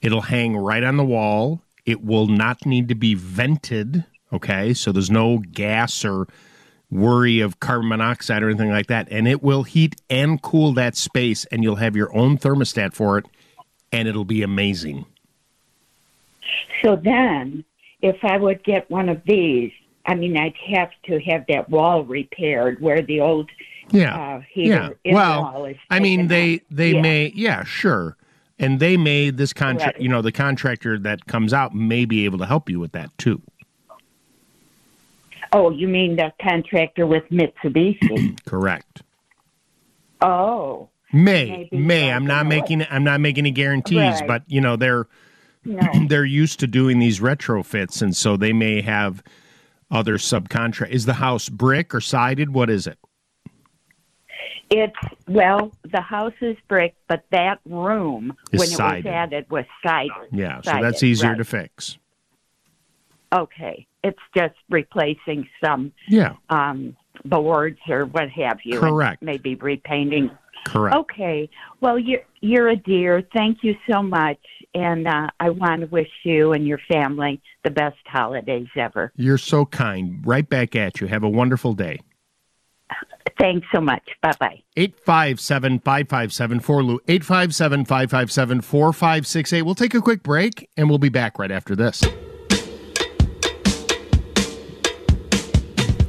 it'll 0.00 0.22
hang 0.22 0.56
right 0.56 0.82
on 0.82 0.96
the 0.96 1.04
wall. 1.04 1.62
It 1.84 2.02
will 2.02 2.26
not 2.26 2.66
need 2.66 2.88
to 2.88 2.96
be 2.96 3.14
vented. 3.14 4.04
Okay. 4.36 4.74
So 4.74 4.92
there's 4.92 5.10
no 5.10 5.38
gas 5.38 6.04
or 6.04 6.26
worry 6.90 7.40
of 7.40 7.58
carbon 7.60 7.88
monoxide 7.88 8.42
or 8.42 8.48
anything 8.48 8.70
like 8.70 8.86
that. 8.86 9.08
And 9.10 9.26
it 9.26 9.42
will 9.42 9.64
heat 9.64 9.96
and 10.08 10.40
cool 10.40 10.72
that 10.74 10.96
space, 10.96 11.44
and 11.46 11.62
you'll 11.62 11.76
have 11.76 11.96
your 11.96 12.14
own 12.16 12.38
thermostat 12.38 12.92
for 12.94 13.18
it, 13.18 13.26
and 13.92 14.06
it'll 14.06 14.24
be 14.24 14.42
amazing. 14.42 15.04
So 16.82 16.96
then, 16.96 17.64
if 18.02 18.16
I 18.22 18.36
would 18.36 18.62
get 18.62 18.88
one 18.90 19.08
of 19.08 19.20
these, 19.26 19.72
I 20.06 20.14
mean, 20.14 20.36
I'd 20.36 20.54
have 20.76 20.90
to 21.06 21.18
have 21.20 21.44
that 21.48 21.68
wall 21.70 22.04
repaired 22.04 22.80
where 22.80 23.02
the 23.02 23.20
old 23.20 23.50
Yeah. 23.90 24.16
uh, 24.16 24.40
heater 24.52 24.96
yeah. 25.04 25.14
Well, 25.14 25.72
I 25.90 25.98
mean, 26.00 26.28
they 26.28 26.60
they 26.70 26.92
Yeah. 26.92 27.00
may 27.00 27.32
yeah 27.34 27.64
sure, 27.64 28.16
and 28.58 28.78
they 28.78 28.96
may 28.96 29.30
this 29.30 29.52
contract 29.52 29.96
Right. 29.96 30.02
you 30.02 30.08
know 30.08 30.22
the 30.22 30.32
contractor 30.32 30.98
that 31.00 31.26
comes 31.26 31.52
out 31.52 31.74
may 31.74 32.04
be 32.04 32.24
able 32.24 32.38
to 32.38 32.46
help 32.46 32.68
you 32.70 32.78
with 32.78 32.92
that 32.92 33.10
too. 33.18 33.40
Oh, 35.56 35.70
you 35.70 35.88
mean 35.88 36.16
the 36.16 36.32
contractor 36.42 37.06
with 37.06 37.24
Mitsubishi? 37.30 38.38
Correct. 38.46 39.02
oh, 40.20 40.90
May 41.12 41.68
Maybe 41.70 41.78
may 41.84 42.12
I'm 42.12 42.26
not 42.26 42.46
making 42.46 42.84
I'm 42.90 43.04
not 43.04 43.20
making 43.20 43.42
any 43.42 43.52
guarantees, 43.52 43.96
Right. 44.20 44.26
but 44.26 44.42
you 44.48 44.60
know 44.60 44.76
they're 44.76 45.06
no. 45.64 45.80
they're 46.08 46.24
used 46.26 46.60
to 46.60 46.66
doing 46.66 46.98
these 46.98 47.20
retrofits, 47.20 48.02
and 48.02 48.14
so 48.14 48.36
they 48.36 48.52
may 48.52 48.82
have 48.82 49.22
other 49.90 50.18
subcontract. 50.18 50.90
Is 50.90 51.06
the 51.06 51.14
house 51.14 51.48
brick 51.48 51.94
or 51.94 52.00
sided? 52.02 52.52
What 52.52 52.68
is 52.68 52.86
it? 52.86 52.98
It's 54.68 54.96
well, 55.28 55.70
the 55.90 56.00
house 56.02 56.34
is 56.40 56.56
brick, 56.68 56.94
but 57.08 57.24
that 57.30 57.60
room 57.64 58.36
Is 58.52 58.60
when 58.60 58.68
sided. 58.68 59.06
it 59.06 59.08
was 59.08 59.14
added 59.14 59.46
was 59.50 59.64
sided. 59.86 60.28
Yeah, 60.32 60.60
so 60.60 60.72
that's 60.82 61.02
easier 61.04 61.30
right. 61.30 61.38
to 61.38 61.44
fix. 61.44 61.96
Okay, 63.32 63.86
it's 64.06 64.18
just 64.36 64.54
replacing 64.70 65.48
some 65.64 65.92
Yeah, 66.08 66.34
um, 66.50 66.96
boards 67.24 67.78
or 67.88 68.06
what 68.06 68.28
have 68.30 68.58
you. 68.64 68.78
Correct. 68.78 69.22
Maybe 69.22 69.54
repainting. 69.54 70.30
correct. 70.66 70.96
Okay. 70.96 71.48
Well, 71.80 71.98
you're 71.98 72.22
you're 72.40 72.68
a 72.68 72.76
dear. 72.76 73.22
Thank 73.34 73.58
you 73.62 73.74
so 73.90 74.02
much, 74.02 74.38
and 74.74 75.06
uh, 75.08 75.28
I 75.40 75.50
want 75.50 75.80
to 75.80 75.86
wish 75.86 76.10
you 76.24 76.52
and 76.52 76.66
your 76.66 76.80
family 76.90 77.40
the 77.64 77.70
best 77.70 77.96
holidays 78.06 78.68
ever. 78.76 79.12
You're 79.16 79.38
so 79.38 79.66
kind. 79.66 80.22
Right 80.26 80.48
back 80.48 80.76
at 80.76 81.00
you. 81.00 81.06
Have 81.08 81.22
a 81.24 81.28
wonderful 81.28 81.72
day. 81.72 82.00
Thanks 83.38 83.66
so 83.74 83.80
much. 83.82 84.02
Bye 84.22 84.32
bye. 84.40 84.62
857 84.76 85.80
557 85.80 86.86
Lou. 86.86 87.00
857 87.08 87.84
557 87.84 88.60
4568. 88.62 89.62
We'll 89.62 89.74
take 89.74 89.94
a 89.94 90.00
quick 90.00 90.22
break 90.22 90.68
and 90.76 90.88
we'll 90.88 90.98
be 90.98 91.10
back 91.10 91.38
right 91.38 91.50
after 91.50 91.76
this. 91.76 92.02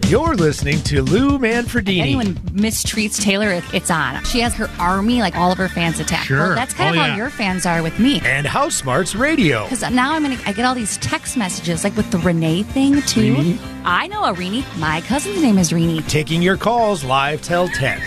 You're 0.08 0.36
listening 0.36 0.82
to 0.84 1.02
Lou 1.02 1.38
Manfredini. 1.38 2.00
Anyone 2.00 2.36
mistreats 2.54 3.22
Taylor, 3.22 3.52
it- 3.52 3.64
it's 3.74 3.92
on. 3.92 4.24
She 4.24 4.40
has 4.40 4.54
her 4.54 4.70
army, 4.80 5.20
like 5.20 5.36
all 5.36 5.52
of 5.52 5.58
her 5.58 5.68
fans 5.68 6.00
attack. 6.00 6.24
Sure. 6.26 6.40
Well, 6.40 6.56
that's 6.56 6.74
kind 6.74 6.88
Oh, 6.88 6.92
of 6.92 6.96
yeah. 6.96 7.12
how 7.12 7.18
your 7.18 7.30
fans 7.30 7.66
are 7.66 7.84
with 7.84 8.00
me. 8.00 8.22
And 8.24 8.48
House 8.48 8.74
Smarts 8.76 9.16
Radio. 9.16 9.64
Because 9.64 9.82
now 9.92 10.14
I'm 10.14 10.22
gonna, 10.24 10.38
I 10.46 10.54
get 10.54 10.64
all 10.64 10.76
these 10.76 10.96
text 11.00 11.36
messages, 11.36 11.84
like 11.84 11.96
with 11.98 12.10
the 12.12 12.20
Renee 12.20 12.64
thing 12.64 13.02
too. 13.02 13.34
Renee? 13.36 13.60
I 13.84 14.08
know 14.08 14.24
a 14.24 14.32
Renee. 14.34 14.64
My 14.78 15.02
cousin's 15.02 15.42
name 15.42 15.58
is 15.58 15.74
Renee. 15.74 16.00
Taking 16.04 16.42
your 16.42 16.56
calls 16.56 17.04
live 17.04 17.42
till 17.42 17.68
10. 17.68 18.02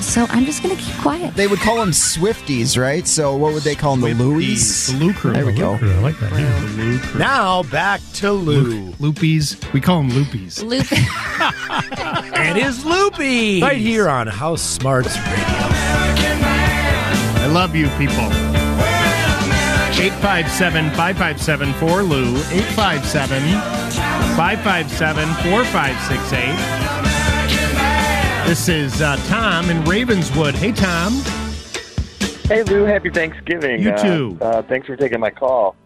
So 0.00 0.26
I'm 0.30 0.44
just 0.44 0.62
gonna 0.62 0.76
keep 0.76 0.94
quiet. 0.96 1.34
They 1.34 1.46
would 1.46 1.58
call 1.60 1.76
them 1.76 1.90
Swifties, 1.90 2.80
right? 2.80 3.06
So 3.06 3.36
what 3.36 3.52
would 3.52 3.62
they 3.62 3.74
call 3.74 3.96
them? 3.96 4.16
The 4.16 4.24
Louis? 4.24 4.86
The 4.86 4.96
Lou 4.96 5.12
Crew. 5.12 5.32
There 5.32 5.44
we 5.46 5.52
go. 5.52 5.74
I 5.74 5.98
like 6.00 6.18
that. 6.20 6.32
Yeah. 6.32 6.60
The 6.60 6.82
Lou 6.82 6.98
Crew. 6.98 7.18
Now 7.20 7.62
back 7.64 8.00
to 8.14 8.32
Lou. 8.32 8.92
Loopies. 8.92 9.56
We 9.72 9.80
call 9.80 10.02
them 10.02 10.10
Loopies. 10.10 10.62
Loop. 10.64 10.86
And 12.38 12.56
his 12.56 12.84
Loopy. 12.84 13.60
Right 13.60 13.76
here 13.76 14.08
on 14.08 14.26
House 14.28 14.62
Smarts 14.62 15.16
Radio. 15.18 15.34
I 17.40 17.50
love 17.52 17.74
you, 17.74 17.88
people. 17.98 18.24
857 20.00 20.90
557 20.90 21.72
Lou. 22.08 22.36
857 22.52 23.42
557 24.36 25.28
4568. 25.50 27.17
This 28.48 28.70
is 28.70 29.02
uh, 29.02 29.16
Tom 29.26 29.68
in 29.68 29.84
Ravenswood. 29.84 30.54
Hey, 30.54 30.72
Tom. 30.72 31.12
Hey 32.44 32.62
Lou, 32.62 32.84
happy 32.84 33.10
Thanksgiving. 33.10 33.82
You 33.82 33.90
Uh, 33.90 34.02
too. 34.02 34.38
Uh, 34.40 34.62
thanks 34.62 34.86
for 34.86 34.96
taking 34.96 35.20
my 35.20 35.28
call. 35.28 35.76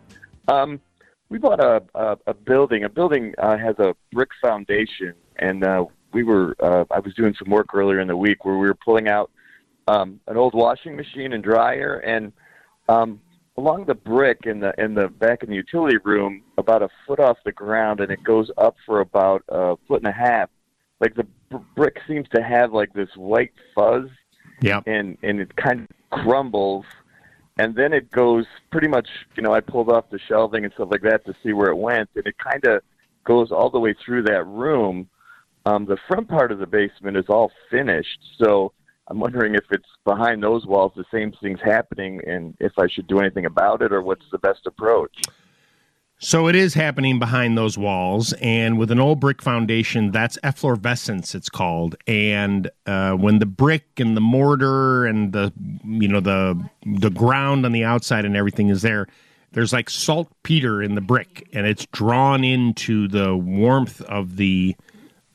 Um, 0.47 0.81
we 1.29 1.39
bought 1.39 1.59
a, 1.59 1.83
a, 1.97 2.17
a 2.29 2.35
building. 2.35 2.85
A 2.85 2.89
building 2.89 3.35
uh, 3.39 3.59
has 3.59 3.77
a 3.81 3.97
brick 4.13 4.29
foundation, 4.41 5.13
and 5.41 5.65
uh, 5.65 5.87
we 6.13 6.23
were. 6.23 6.55
Uh, 6.61 6.85
I 6.93 7.01
was 7.01 7.13
doing 7.15 7.35
some 7.37 7.51
work 7.51 7.75
earlier 7.75 7.99
in 7.99 8.07
the 8.07 8.17
week 8.17 8.45
where 8.45 8.55
we 8.57 8.69
were 8.69 8.77
pulling 8.77 9.09
out 9.09 9.33
um, 9.89 10.21
an 10.29 10.37
old 10.37 10.55
washing 10.55 10.95
machine 10.95 11.33
and 11.33 11.43
dryer, 11.43 11.97
and 11.97 12.33
um, 12.89 13.21
along 13.59 13.87
the 13.87 13.95
brick 13.97 14.43
in 14.45 14.61
the 14.61 14.73
in 14.79 14.95
the 14.95 15.09
back 15.09 15.43
in 15.43 15.51
the 15.51 15.57
utility 15.57 15.97
room, 16.05 16.45
about 16.59 16.81
a 16.85 16.89
foot 17.09 17.19
off 17.19 17.39
the 17.45 17.51
ground, 17.51 17.99
and 17.99 18.13
it 18.13 18.23
goes 18.23 18.53
up 18.57 18.77
for 18.87 19.01
about 19.01 19.43
a 19.49 19.75
foot 19.89 20.01
and 20.05 20.07
a 20.07 20.13
half. 20.13 20.49
Like 21.03 21.17
the 21.17 21.27
br- 21.51 21.59
brick 21.77 22.01
seems 22.09 22.29
to 22.35 22.43
have 22.43 22.73
like 22.73 22.93
this 22.95 23.11
white 23.17 23.53
fuzz 23.75 24.09
Yeah. 24.63 24.81
and 24.87 25.19
and 25.23 25.41
it 25.41 25.55
kind 25.57 25.81
of 25.83 26.21
crumbles 26.23 26.85
and 27.59 27.75
then 27.75 27.93
it 27.93 28.11
goes 28.11 28.47
pretty 28.71 28.87
much 28.89 29.09
you 29.37 29.43
know 29.43 29.53
i 29.53 29.61
pulled 29.61 29.91
off 29.91 30.05
the 30.11 30.19
shelving 30.29 30.65
and 30.65 30.73
stuff 30.75 30.89
like 30.91 31.03
that 31.03 31.25
to 31.27 31.35
see 31.43 31.53
where 31.53 31.71
it 31.71 31.77
went 31.77 32.09
and 32.15 32.27
it 32.27 32.37
kind 32.39 32.65
of 32.67 32.83
goes 33.25 33.51
all 33.51 33.71
the 33.71 33.79
way 33.81 33.95
through 34.05 34.23
that 34.23 34.45
room 34.47 35.09
um 35.67 35.85
the 35.87 35.97
front 36.07 36.29
part 36.29 36.53
of 36.53 36.59
the 36.59 36.67
basement 36.67 37.17
is 37.17 37.25
all 37.29 37.51
finished 37.71 38.21
so 38.43 38.73
i'm 39.09 39.19
wondering 39.19 39.55
if 39.55 39.65
it's 39.71 39.89
behind 40.05 40.43
those 40.43 40.67
walls 40.67 40.93
the 40.97 41.05
same 41.13 41.33
thing's 41.43 41.61
happening 41.65 42.21
and 42.27 42.55
if 42.61 42.73
i 42.79 42.87
should 42.87 43.07
do 43.07 43.19
anything 43.21 43.47
about 43.47 43.81
it 43.83 43.93
or 43.93 44.03
what's 44.03 44.27
the 44.33 44.39
best 44.39 44.67
approach 44.67 45.17
So 46.25 46.47
it 46.47 46.55
is 46.55 46.75
happening 46.75 47.19
behind 47.19 47.59
those 47.59 47.77
walls, 47.77 48.33
and 48.35 48.79
with 48.79 48.93
an 48.93 49.01
old 49.01 49.19
brick 49.19 49.43
foundation, 49.43 50.13
that's 50.13 50.39
efflorescence. 50.45 51.35
It's 51.35 51.49
called, 51.49 51.97
and 52.07 52.71
uh, 52.87 53.15
when 53.15 53.41
the 53.41 53.47
brick 53.47 53.99
and 53.99 54.17
the 54.17 54.21
mortar 54.21 55.05
and 55.05 55.33
the 55.33 55.53
you 55.85 56.07
know 56.07 56.21
the 56.21 56.65
the 56.87 57.11
ground 57.11 57.67
on 57.67 57.73
the 57.73 57.83
outside 57.83 58.25
and 58.25 58.37
everything 58.37 58.69
is 58.69 58.83
there, 58.83 59.09
there's 59.51 59.73
like 59.73 59.91
saltpeter 59.91 60.81
in 60.81 60.95
the 60.95 61.01
brick, 61.01 61.49
and 61.53 61.67
it's 61.67 61.87
drawn 61.87 62.45
into 62.45 63.09
the 63.09 63.37
warmth 63.37 64.01
of 64.03 64.37
the 64.37 64.77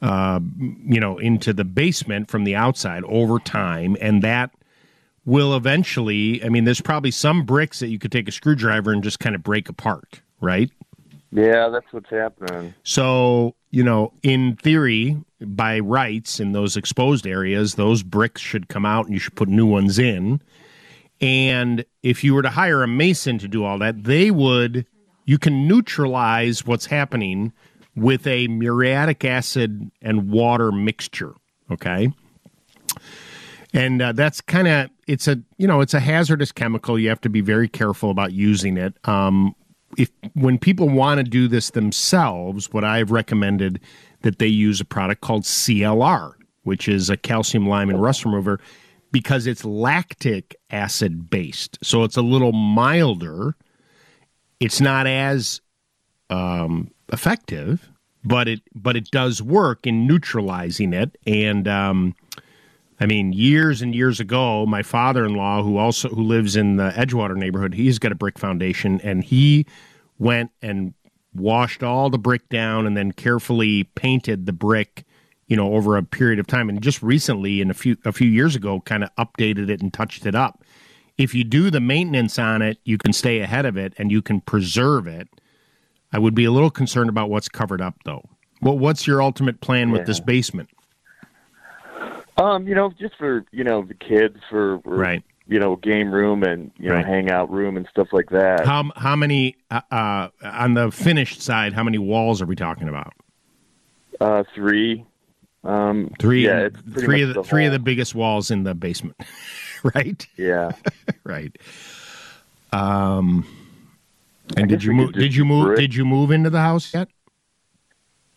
uh, 0.02 0.40
you 0.58 1.02
know 1.02 1.18
into 1.18 1.52
the 1.52 1.66
basement 1.66 2.32
from 2.32 2.46
the 2.46 2.56
outside 2.56 3.04
over 3.04 3.40
time, 3.40 3.98
and 4.00 4.22
that 4.22 4.52
will 5.26 5.54
eventually. 5.54 6.42
I 6.46 6.48
mean, 6.48 6.64
there's 6.64 6.80
probably 6.80 7.12
some 7.12 7.44
bricks 7.44 7.80
that 7.82 7.90
you 7.90 8.00
could 8.00 8.14
take 8.14 8.30
a 8.30 8.32
screwdriver 8.32 8.94
and 8.94 9.04
just 9.04 9.20
kind 9.20 9.36
of 9.36 9.44
break 9.44 9.68
apart, 9.68 10.22
right? 10.42 10.72
yeah 11.32 11.70
that's 11.70 11.92
what's 11.92 12.10
happening 12.10 12.74
So, 12.84 13.56
you 13.72 13.84
know, 13.84 14.14
in 14.24 14.56
theory, 14.56 15.18
by 15.42 15.80
rights 15.80 16.40
in 16.40 16.54
those 16.54 16.78
exposed 16.78 17.28
areas, 17.28 17.76
those 17.76 18.02
bricks 18.02 18.42
should 18.42 18.70
come 18.70 18.86
out 18.86 19.06
and 19.06 19.14
you 19.14 19.20
should 19.20 19.36
put 19.36 19.50
new 19.50 19.66
ones 19.66 20.00
in. 20.00 20.42
And 21.20 21.84
if 22.02 22.24
you 22.24 22.34
were 22.34 22.44
to 22.44 22.50
hire 22.50 22.82
a 22.82 22.88
mason 22.88 23.38
to 23.40 23.48
do 23.48 23.66
all 23.66 23.78
that, 23.80 24.04
they 24.04 24.32
would, 24.32 24.86
you 25.26 25.38
can 25.38 25.68
neutralize 25.68 26.66
what's 26.66 26.86
happening 26.86 27.52
with 27.96 28.26
a 28.26 28.48
muriatic 28.48 29.26
acid 29.26 29.92
and 30.02 30.30
water 30.30 30.72
mixture. 30.72 31.34
Okay. 31.70 32.14
And 33.74 34.02
uh, 34.02 34.14
that's 34.14 34.40
kind 34.42 34.68
of, 34.68 34.90
it's 35.08 35.28
a, 35.28 35.42
you 35.58 35.68
know, 35.68 35.82
it's 35.82 35.94
a 35.94 36.00
hazardous 36.00 36.52
chemical. 36.52 36.98
You 36.98 37.10
have 37.10 37.22
to 37.22 37.30
be 37.30 37.42
very 37.42 37.68
careful 37.68 38.12
about 38.12 38.32
using 38.32 38.78
it. 38.78 38.96
Um, 39.08 39.56
if 39.98 40.10
when 40.34 40.58
people 40.58 40.90
want 40.90 41.20
to 41.20 41.24
do 41.24 41.48
this 41.48 41.72
themselves, 41.72 42.72
what 42.74 42.84
I've 42.84 43.12
recommended 43.12 43.80
that 44.22 44.40
they 44.40 44.48
use 44.48 44.82
a 44.82 44.86
product 44.86 45.22
called 45.22 45.44
CLR, 45.44 46.34
which 46.64 46.88
is 46.88 47.10
a 47.10 47.18
calcium 47.18 47.68
lime 47.68 47.90
and 47.90 48.02
rust 48.02 48.26
remover, 48.26 48.60
because 49.12 49.48
it's 49.48 49.64
lactic 49.64 50.56
acid 50.70 51.30
based, 51.30 51.78
so 51.82 52.04
it's 52.04 52.18
a 52.18 52.22
little 52.22 52.52
milder. 52.52 53.56
It's 54.60 54.82
not 54.82 55.08
as 55.08 55.62
um, 56.30 56.92
effective, 57.14 57.90
but 58.24 58.48
it 58.48 58.62
but 58.76 58.96
it 58.98 59.10
does 59.12 59.42
work 59.42 59.88
in 59.88 60.08
neutralizing 60.08 60.94
it. 60.94 61.18
And 61.26 61.68
um, 61.68 62.16
I 63.00 63.06
mean, 63.06 63.32
years 63.32 63.82
and 63.82 63.94
years 63.94 64.20
ago, 64.20 64.66
my 64.66 64.82
father-in-law, 64.82 65.64
who 65.64 65.78
also 65.78 66.10
who 66.10 66.24
lives 66.24 66.56
in 66.56 66.78
the 66.78 66.90
Edgewater 66.92 67.36
neighborhood, 67.36 67.76
he's 67.76 68.00
got 68.00 68.12
a 68.12 68.16
brick 68.16 68.40
foundation, 68.40 69.00
and 69.04 69.24
he 69.24 69.66
went 70.18 70.52
and 70.62 70.94
washed 71.34 71.84
all 71.84 72.10
the 72.10 72.18
brick 72.18 72.50
down, 72.50 72.88
and 72.88 72.98
then 72.98 73.12
carefully 73.12 73.84
painted 73.84 74.48
the 74.48 74.54
brick, 74.54 75.06
you 75.48 75.56
know, 75.56 75.76
over 75.76 75.96
a 75.96 76.04
period 76.04 76.40
of 76.40 76.48
time. 76.48 76.70
And 76.70 76.82
just 76.82 77.04
recently, 77.04 77.62
in 77.62 77.70
a 77.70 77.76
few 77.76 77.98
a 78.04 78.12
few 78.12 78.28
years 78.28 78.56
ago, 78.56 78.82
kind 78.82 79.04
of 79.04 79.14
updated 79.16 79.70
it 79.70 79.82
and 79.82 79.94
touched 79.94 80.26
it 80.26 80.34
up. 80.34 80.64
If 81.18 81.34
you 81.34 81.44
do 81.44 81.70
the 81.70 81.80
maintenance 81.80 82.38
on 82.40 82.62
it, 82.62 82.80
you 82.84 82.98
can 82.98 83.14
stay 83.14 83.40
ahead 83.40 83.66
of 83.66 83.76
it 83.76 83.94
and 83.98 84.12
you 84.12 84.22
can 84.22 84.40
preserve 84.42 85.08
it. 85.08 85.28
I 86.14 86.20
would 86.20 86.36
be 86.36 86.46
a 86.46 86.52
little 86.52 86.70
concerned 86.70 87.10
about 87.10 87.30
what's 87.30 87.50
covered 87.50 87.82
up, 87.82 87.96
though. 88.06 88.24
Well, 88.62 88.78
what's 88.78 89.06
your 89.08 89.22
ultimate 89.22 89.62
plan 89.62 89.92
with 89.92 90.06
this 90.06 90.20
basement? 90.20 90.70
Um, 92.38 92.68
you 92.68 92.76
know, 92.76 92.92
just 93.00 93.16
for 93.18 93.46
you 93.52 93.64
know 93.64 93.84
the 93.84 93.94
kids 93.94 94.38
for, 94.50 94.80
for 94.82 94.96
Right. 94.96 95.24
You 95.50 95.60
know, 95.60 95.78
game 95.78 96.12
room 96.12 96.44
and 96.44 96.72
you 96.78 96.90
know 96.90 96.96
Right. 96.96 97.06
hangout 97.06 97.50
room 97.50 97.78
and 97.78 97.88
stuff 97.90 98.10
like 98.12 98.30
that. 98.32 98.66
How 98.66 98.92
how 98.96 99.16
many 99.16 99.56
uh, 99.72 99.82
uh, 99.92 100.28
on 100.44 100.74
the 100.74 100.92
finished 100.92 101.42
side? 101.42 101.74
How 101.74 101.84
many 101.84 101.98
walls 101.98 102.42
are 102.42 102.46
we 102.46 102.56
talking 102.56 102.90
about? 102.90 103.14
Uh, 104.20 104.44
three. 104.54 105.06
Um, 105.64 106.12
Three. 106.20 106.46
Yeah, 106.46 106.70
three 106.94 107.24
of 107.24 107.30
the, 107.30 107.34
the 107.36 107.44
three 107.44 107.66
of 107.66 107.72
the 107.72 107.80
biggest 107.80 108.16
walls 108.16 108.52
in 108.52 108.64
the 108.64 108.74
basement, 108.74 109.18
right? 109.96 110.26
Yeah. 110.38 110.72
right. 111.24 111.56
Um. 112.72 113.46
And 114.56 114.70
did 114.70 114.84
you 114.84 114.94
move? 114.94 115.14
Did 115.14 115.36
you 115.36 115.44
move? 115.44 115.78
Did 115.78 115.94
you 115.96 116.06
move 116.06 116.32
into 116.32 116.50
the 116.50 116.62
house 116.62 116.94
yet? 116.94 117.10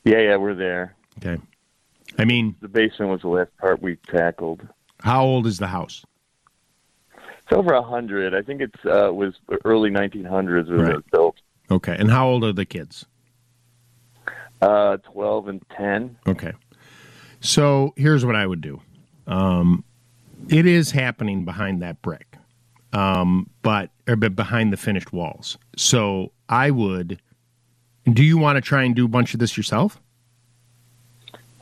Yeah, 0.05 0.19
yeah, 0.19 0.37
we're 0.37 0.55
there. 0.55 0.97
Okay. 1.19 1.41
I 2.19 2.25
mean, 2.25 2.57
The 2.61 2.69
basement 2.69 3.11
was 3.13 3.21
the 3.23 3.29
last 3.29 3.51
part 3.59 3.81
we 3.83 3.97
tackled. 4.09 4.67
how 5.03 5.25
old 5.25 5.47
is 5.47 5.59
the 5.59 5.67
house? 5.69 6.05
It's 7.17 7.53
over 7.53 7.73
a 7.73 7.83
hundred. 7.83 8.35
I 8.35 8.43
think 8.43 8.61
it's 8.61 8.85
uh 8.85 9.13
was 9.13 9.35
early 9.65 9.91
1900s 9.91 10.69
when 10.69 10.87
it 10.91 10.95
was 10.95 11.05
built. 11.11 11.37
Okay. 11.71 11.97
And 11.99 12.11
how 12.11 12.29
old 12.29 12.45
are 12.45 12.53
the 12.53 12.65
kids? 12.65 13.07
Uh, 14.63 14.99
12 14.99 15.49
and 15.49 15.63
10. 15.77 16.17
Okay. 16.27 16.53
So 17.41 17.95
here's 17.97 18.27
what 18.27 18.37
I 18.37 18.47
would 18.47 18.61
do. 18.61 18.81
Um, 19.27 19.85
it 20.49 20.67
is 20.67 20.91
happening 20.91 21.45
behind 21.45 21.81
that 21.83 22.03
brick, 22.03 22.37
um, 22.93 23.49
but 23.63 23.91
or 24.07 24.17
behind 24.17 24.73
the 24.73 24.77
finished 24.77 25.13
walls. 25.13 25.57
So 25.77 26.33
I 26.49 26.71
would. 26.71 27.21
Do 28.13 28.23
you 28.25 28.37
want 28.39 28.57
to 28.57 28.61
try 28.61 28.83
and 28.83 28.95
do 28.95 29.05
a 29.05 29.09
bunch 29.09 29.33
of 29.35 29.41
this 29.41 29.57
yourself? 29.57 30.01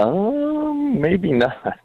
Um, 0.00 1.00
maybe 1.00 1.32
not. 1.32 1.80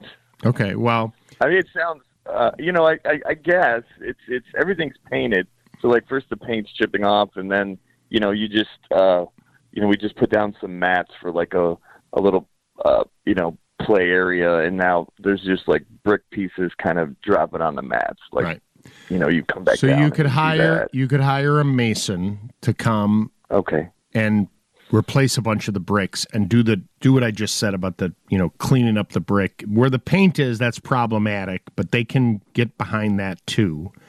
Okay. 0.45 0.75
Well, 0.75 1.13
I 1.41 1.47
mean, 1.47 1.57
it 1.57 1.67
sounds. 1.75 2.01
Uh, 2.25 2.51
you 2.57 2.71
know, 2.71 2.87
I, 2.87 2.93
I, 3.05 3.19
I 3.29 3.33
guess 3.33 3.81
it's 3.99 4.19
it's 4.27 4.45
everything's 4.59 4.95
painted, 5.11 5.47
So 5.81 5.87
like 5.89 6.07
first 6.07 6.29
the 6.29 6.37
paint's 6.37 6.71
chipping 6.71 7.03
off, 7.03 7.31
and 7.35 7.51
then 7.51 7.77
you 8.09 8.19
know 8.19 8.31
you 8.31 8.47
just 8.47 8.69
uh, 8.95 9.25
you 9.71 9.81
know 9.81 9.87
we 9.87 9.97
just 9.97 10.15
put 10.15 10.29
down 10.29 10.55
some 10.61 10.79
mats 10.79 11.11
for 11.21 11.31
like 11.31 11.53
a 11.53 11.77
a 12.13 12.21
little 12.21 12.47
uh, 12.85 13.03
you 13.25 13.33
know 13.35 13.57
play 13.81 14.03
area, 14.09 14.59
and 14.59 14.77
now 14.77 15.07
there's 15.19 15.41
just 15.41 15.67
like 15.67 15.85
brick 16.03 16.21
pieces 16.31 16.71
kind 16.81 16.97
of 16.97 17.19
dropping 17.21 17.61
on 17.61 17.75
the 17.75 17.81
mats. 17.81 18.21
Like 18.31 18.45
Right. 18.45 18.61
you 19.09 19.17
know 19.19 19.27
you 19.27 19.43
come 19.43 19.65
back. 19.65 19.75
So 19.75 19.87
you 19.87 20.09
could 20.09 20.27
hire 20.27 20.87
you 20.93 21.07
could 21.09 21.21
hire 21.21 21.59
a 21.59 21.65
mason 21.65 22.51
to 22.61 22.73
come 22.73 23.31
okay 23.51 23.89
and 24.13 24.47
replace 24.93 25.37
a 25.37 25.41
bunch 25.41 25.67
of 25.67 25.73
the 25.73 25.79
bricks 25.79 26.25
and 26.33 26.47
do 26.47 26.61
the 26.63 26.81
do 26.99 27.13
what 27.13 27.23
I 27.23 27.31
just 27.31 27.57
said 27.57 27.73
about 27.73 27.97
the 27.97 28.13
you 28.29 28.37
know 28.37 28.49
cleaning 28.57 28.97
up 28.97 29.13
the 29.13 29.19
brick. 29.19 29.63
Where 29.67 29.89
the 29.89 29.99
paint 29.99 30.39
is 30.39 30.59
that's 30.59 30.79
problematic 30.79 31.63
but 31.75 31.91
they 31.91 32.03
can 32.03 32.41
get 32.53 32.77
behind 32.77 33.19
that 33.19 33.45
too. 33.47 33.91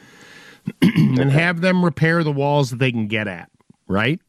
And 0.83 1.31
have 1.31 1.61
them 1.61 1.85
repair 1.85 2.25
the 2.25 2.33
walls 2.33 2.71
that 2.71 2.79
they 2.79 2.91
can 2.91 3.07
get 3.07 3.29
at 3.29 3.51
right? 3.89 4.21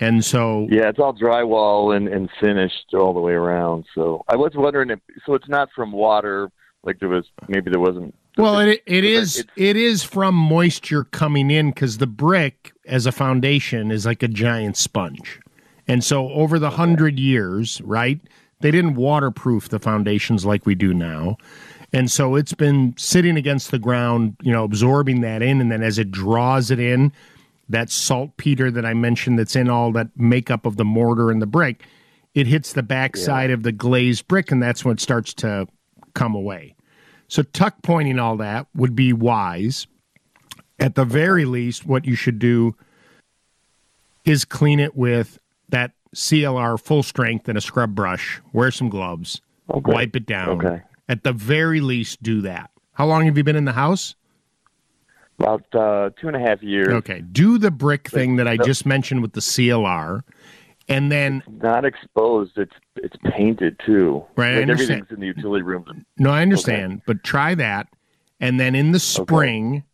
And 0.00 0.24
so 0.24 0.66
Yeah, 0.70 0.88
it's 0.88 0.98
all 0.98 1.14
drywall 1.14 1.96
and, 1.96 2.08
and 2.08 2.28
finished 2.40 2.94
all 2.94 3.14
the 3.14 3.20
way 3.20 3.32
around. 3.32 3.84
So 3.94 4.24
I 4.28 4.36
was 4.36 4.52
wondering 4.54 4.90
if 4.90 5.00
so 5.24 5.34
it's 5.34 5.48
not 5.48 5.68
from 5.74 5.92
water 5.92 6.50
like 6.82 6.98
there 7.00 7.08
was 7.08 7.26
maybe 7.48 7.70
there 7.70 7.80
wasn't 7.80 8.14
Well, 8.36 8.58
it 8.58 8.82
it 8.86 9.04
is 9.04 9.44
it 9.56 9.76
is 9.76 10.02
from 10.02 10.34
moisture 10.34 11.04
coming 11.04 11.50
in 11.50 11.70
because 11.70 11.98
the 11.98 12.06
brick 12.06 12.72
as 12.86 13.06
a 13.06 13.12
foundation 13.12 13.90
is 13.90 14.04
like 14.04 14.22
a 14.22 14.28
giant 14.28 14.76
sponge, 14.76 15.40
and 15.86 16.02
so 16.02 16.30
over 16.30 16.58
the 16.58 16.70
hundred 16.70 17.18
years, 17.18 17.80
right? 17.82 18.20
They 18.60 18.70
didn't 18.70 18.94
waterproof 18.94 19.68
the 19.68 19.78
foundations 19.78 20.46
like 20.46 20.64
we 20.64 20.74
do 20.74 20.94
now, 20.94 21.36
and 21.92 22.10
so 22.10 22.34
it's 22.34 22.54
been 22.54 22.94
sitting 22.96 23.36
against 23.36 23.70
the 23.70 23.78
ground, 23.78 24.36
you 24.42 24.52
know, 24.52 24.64
absorbing 24.64 25.20
that 25.20 25.42
in, 25.42 25.60
and 25.60 25.70
then 25.70 25.82
as 25.82 25.98
it 25.98 26.10
draws 26.10 26.70
it 26.70 26.80
in, 26.80 27.12
that 27.68 27.90
saltpeter 27.90 28.70
that 28.70 28.84
I 28.84 28.94
mentioned 28.94 29.38
that's 29.38 29.56
in 29.56 29.68
all 29.68 29.92
that 29.92 30.08
makeup 30.16 30.66
of 30.66 30.76
the 30.76 30.84
mortar 30.84 31.30
and 31.30 31.40
the 31.40 31.46
brick, 31.46 31.84
it 32.34 32.46
hits 32.46 32.72
the 32.72 32.82
backside 32.82 33.50
of 33.50 33.62
the 33.62 33.72
glazed 33.72 34.26
brick, 34.26 34.50
and 34.50 34.62
that's 34.62 34.84
when 34.84 34.94
it 34.94 35.00
starts 35.00 35.32
to 35.34 35.68
come 36.14 36.34
away. 36.34 36.74
So 37.28 37.42
tuck 37.42 37.76
pointing 37.82 38.18
all 38.18 38.36
that 38.38 38.66
would 38.74 38.96
be 38.96 39.12
wise. 39.12 39.86
At 40.80 40.96
the 40.96 41.04
very 41.04 41.44
least, 41.44 41.86
what 41.86 42.04
you 42.04 42.16
should 42.16 42.38
do 42.38 42.74
is 44.24 44.44
clean 44.44 44.80
it 44.80 44.96
with 44.96 45.38
that 45.74 45.92
CLR 46.14 46.80
full 46.80 47.02
strength 47.02 47.48
and 47.48 47.58
a 47.58 47.60
scrub 47.60 47.94
brush. 47.94 48.40
Wear 48.52 48.70
some 48.70 48.88
gloves. 48.88 49.40
Wipe 49.68 50.16
it 50.16 50.26
down. 50.26 50.64
Okay. 50.64 50.82
At 51.08 51.22
the 51.22 51.32
very 51.32 51.80
least, 51.80 52.22
do 52.22 52.40
that. 52.42 52.70
How 52.92 53.06
long 53.06 53.26
have 53.26 53.36
you 53.36 53.44
been 53.44 53.56
in 53.56 53.64
the 53.64 53.72
house? 53.72 54.14
about 55.38 55.64
uh, 55.74 56.10
two 56.20 56.28
and 56.28 56.36
a 56.36 56.40
half 56.40 56.62
years. 56.62 56.88
Okay. 56.88 57.20
Do 57.20 57.58
the 57.58 57.70
brick 57.70 58.08
thing 58.08 58.36
that 58.36 58.46
I 58.46 58.56
just 58.56 58.86
mentioned 58.86 59.22
with 59.22 59.32
the 59.32 59.40
CLR, 59.40 60.22
and 60.88 61.10
then 61.10 61.42
Not 61.60 61.84
exposed. 61.84 62.56
It's 62.56 62.74
it's 62.96 63.16
painted 63.24 63.80
too. 63.84 64.24
Right, 64.36 64.58
Like 64.58 64.68
everything's 64.68 65.10
in 65.10 65.20
the 65.20 65.26
utility 65.26 65.62
room. 65.62 66.04
No, 66.18 66.30
I 66.30 66.42
understand, 66.42 67.02
but 67.06 67.24
try 67.24 67.54
that, 67.54 67.88
and 68.40 68.60
then 68.60 68.74
in 68.74 68.92
the 68.92 69.00
spring, 69.00 69.84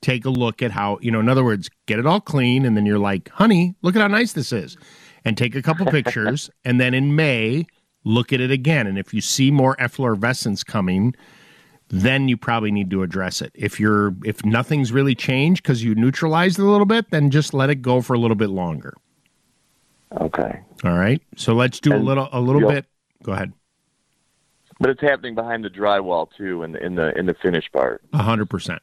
take 0.00 0.24
a 0.24 0.30
look 0.30 0.62
at 0.62 0.72
how 0.72 0.98
you 1.00 1.10
know. 1.10 1.20
In 1.20 1.28
other 1.28 1.44
words, 1.44 1.70
get 1.86 1.98
it 1.98 2.06
all 2.06 2.20
clean, 2.20 2.64
and 2.64 2.76
then 2.76 2.86
you're 2.86 2.98
like, 2.98 3.28
"Honey, 3.30 3.74
look 3.82 3.96
at 3.96 4.02
how 4.02 4.08
nice 4.08 4.32
this 4.32 4.52
is," 4.52 4.76
and 5.24 5.36
take 5.36 5.54
a 5.54 5.62
couple 5.62 5.86
pictures, 5.86 6.50
and 6.64 6.80
then 6.80 6.94
in 6.94 7.14
May, 7.16 7.66
look 8.04 8.32
at 8.32 8.40
it 8.40 8.50
again, 8.50 8.86
and 8.86 8.98
if 8.98 9.14
you 9.14 9.20
see 9.20 9.50
more 9.50 9.76
efflorescence 9.80 10.64
coming, 10.64 11.14
then 11.88 12.26
you 12.26 12.36
probably 12.36 12.72
need 12.72 12.90
to 12.90 13.02
address 13.02 13.42
it. 13.42 13.52
If 13.54 13.78
you're 13.78 14.14
if 14.24 14.44
nothing's 14.44 14.92
really 14.92 15.14
changed 15.14 15.62
because 15.62 15.84
you 15.84 15.94
neutralized 15.94 16.58
it 16.58 16.62
a 16.62 16.68
little 16.68 16.86
bit, 16.86 17.10
then 17.10 17.30
just 17.30 17.52
let 17.52 17.68
it 17.68 17.76
go 17.76 18.00
for 18.00 18.14
a 18.14 18.18
little 18.18 18.34
bit 18.34 18.48
longer. 18.48 18.94
Okay. 20.20 20.60
All 20.84 20.96
right. 20.96 21.22
So 21.36 21.54
let's 21.54 21.80
do 21.80 21.94
a 21.94 21.96
little 21.96 22.28
a 22.32 22.40
little 22.40 22.68
bit. 22.68 22.86
Go 23.22 23.32
ahead. 23.32 23.52
But 24.80 24.90
it's 24.90 25.00
happening 25.00 25.34
behind 25.34 25.64
the 25.64 25.70
drywall 25.70 26.28
too, 26.36 26.62
in 26.62 26.72
the 26.72 26.84
in 26.84 26.94
the 26.94 27.16
in 27.18 27.26
the 27.26 27.34
finish 27.34 27.70
part. 27.70 28.02
A 28.14 28.22
hundred 28.22 28.48
percent. 28.48 28.80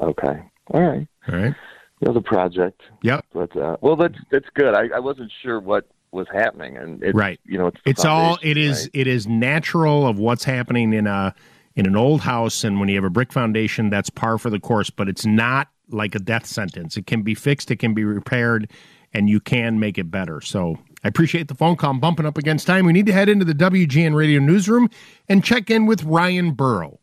Okay. 0.00 0.42
All 0.68 0.80
right. 0.82 1.08
All 1.28 1.38
right. 1.38 1.54
Another 2.00 2.20
project. 2.20 2.82
Yep. 3.02 3.24
But 3.32 3.56
uh, 3.56 3.76
well, 3.80 3.96
that's 3.96 4.18
that's 4.30 4.48
good. 4.54 4.74
I, 4.74 4.88
I 4.96 4.98
wasn't 4.98 5.32
sure 5.42 5.60
what 5.60 5.86
was 6.12 6.26
happening, 6.32 6.76
and 6.76 7.02
it's, 7.02 7.14
right 7.14 7.40
You 7.44 7.58
know, 7.58 7.66
it's 7.68 7.80
it's 7.84 8.04
all 8.04 8.38
it 8.42 8.56
is 8.56 8.82
right? 8.82 8.90
it 8.94 9.06
is 9.06 9.26
natural 9.26 10.06
of 10.06 10.18
what's 10.18 10.44
happening 10.44 10.92
in 10.92 11.06
a 11.06 11.34
in 11.76 11.86
an 11.86 11.94
old 11.94 12.22
house 12.22 12.64
and 12.64 12.80
when 12.80 12.88
you 12.88 12.96
have 12.96 13.04
a 13.04 13.10
brick 13.10 13.32
foundation 13.32 13.90
that's 13.90 14.10
par 14.10 14.38
for 14.38 14.50
the 14.50 14.58
course 14.58 14.90
but 14.90 15.08
it's 15.08 15.26
not 15.26 15.68
like 15.90 16.14
a 16.14 16.18
death 16.18 16.46
sentence 16.46 16.96
it 16.96 17.06
can 17.06 17.22
be 17.22 17.34
fixed 17.34 17.70
it 17.70 17.76
can 17.76 17.94
be 17.94 18.02
repaired 18.02 18.70
and 19.12 19.28
you 19.28 19.38
can 19.38 19.78
make 19.78 19.98
it 19.98 20.10
better 20.10 20.40
so 20.40 20.76
i 21.04 21.08
appreciate 21.08 21.48
the 21.48 21.54
phone 21.54 21.76
call 21.76 21.90
I'm 21.90 22.00
bumping 22.00 22.26
up 22.26 22.38
against 22.38 22.66
time 22.66 22.86
we 22.86 22.92
need 22.92 23.06
to 23.06 23.12
head 23.12 23.28
into 23.28 23.44
the 23.44 23.54
wgn 23.54 24.14
radio 24.14 24.40
newsroom 24.40 24.88
and 25.28 25.44
check 25.44 25.70
in 25.70 25.86
with 25.86 26.02
ryan 26.02 26.52
burrow 26.52 26.98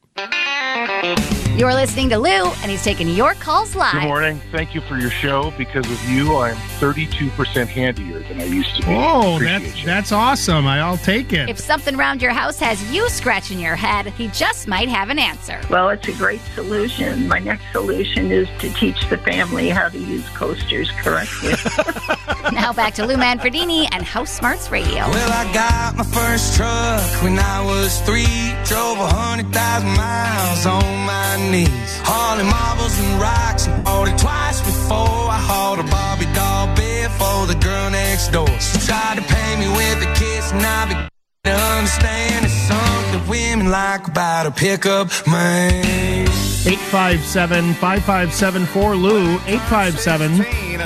You're 1.56 1.74
listening 1.76 2.10
to 2.10 2.18
Lou, 2.18 2.30
and 2.30 2.72
he's 2.72 2.84
taking 2.84 3.08
your 3.08 3.36
calls 3.36 3.76
live. 3.76 3.94
Good 3.94 4.04
morning. 4.08 4.42
Thank 4.52 4.74
you 4.74 4.82
for 4.82 4.98
your 4.98 5.12
show. 5.12 5.52
Because 5.56 5.86
of 5.90 6.10
you, 6.10 6.36
I'm 6.36 6.56
32% 6.80 7.68
handier 7.68 8.22
than 8.22 8.42
I 8.42 8.46
used 8.46 8.76
to 8.78 8.82
be. 8.82 8.88
oh 8.90 9.36
Appreciate 9.36 9.60
that's 9.62 9.86
that's 9.86 10.12
awesome 10.12 10.66
I, 10.66 10.80
i'll 10.80 10.98
take 10.98 11.32
it 11.32 11.48
If 11.50 11.60
something 11.60 11.96
around 11.96 12.22
your 12.22 12.32
house 12.32 12.60
has 12.60 12.92
you 12.92 13.08
scratching 13.10 13.60
your 13.60 13.76
head, 13.76 14.08
he 14.08 14.28
just 14.30 14.68
might 14.68 14.90
have 14.90 15.10
an 15.10 15.20
answer. 15.20 15.62
Well, 15.70 15.90
it's 15.90 16.08
a 16.08 16.12
great 16.14 16.42
solution. 16.56 17.28
My 17.28 17.40
next 17.40 17.72
solution 17.72 18.32
is 18.32 18.48
to 18.60 18.74
teach 18.74 19.08
the 19.10 19.18
family 19.20 19.70
how 19.70 19.90
to 19.90 19.98
use 19.98 20.28
coasters 20.30 20.90
correctly. 20.92 21.54
now 22.52 22.74
back 22.74 22.96
to 22.96 23.06
Lou 23.06 23.16
Manfredini 23.16 23.88
and 23.92 24.04
House 24.04 24.32
Smarts 24.34 24.72
Radio. 24.72 24.96
Well, 25.08 25.32
I 25.32 25.54
got 25.54 25.96
my 25.96 26.04
first 26.04 26.56
truck 26.58 27.02
when 27.24 27.38
I 27.38 27.64
was 27.64 28.02
three. 28.02 28.54
Drove 28.66 28.98
a 29.00 29.08
hundred 29.08 29.54
thousand 29.54 29.90
miles 29.96 30.66
on 30.66 31.06
my 31.06 31.38
knees. 31.52 31.92
Hauling 32.04 32.48
marbles 32.48 32.98
and 33.00 33.22
rocks 33.22 33.68
and 33.68 33.84
bought 33.84 34.08
it 34.08 34.18
twice 34.18 34.62
before. 34.62 35.30
I 35.30 35.40
hauled 35.40 35.80
a 35.80 35.84
Barbie 35.84 36.32
doll 36.34 36.68
bed 36.76 37.12
for 37.12 37.48
the 37.48 37.56
girl 37.60 37.90
next 37.92 38.30
door. 38.30 38.48
She 38.60 38.80
tried 38.86 39.16
to 39.18 39.24
pay 39.24 39.56
me 39.60 39.68
with 39.68 40.08
a 40.08 40.12
kiss 40.16 40.52
and 40.52 40.66
I 40.66 40.86
began 40.88 41.10
to 41.44 41.52
understand 41.52 42.46
it's 42.46 42.54
something 42.54 43.30
women 43.30 43.72
like 43.72 44.08
about 44.08 44.46
a 44.46 44.52
pickup 44.52 45.10
man. 45.28 46.24
857 46.66 47.74
5574 47.74 48.96
Lou, 48.96 49.34
857 49.48 50.38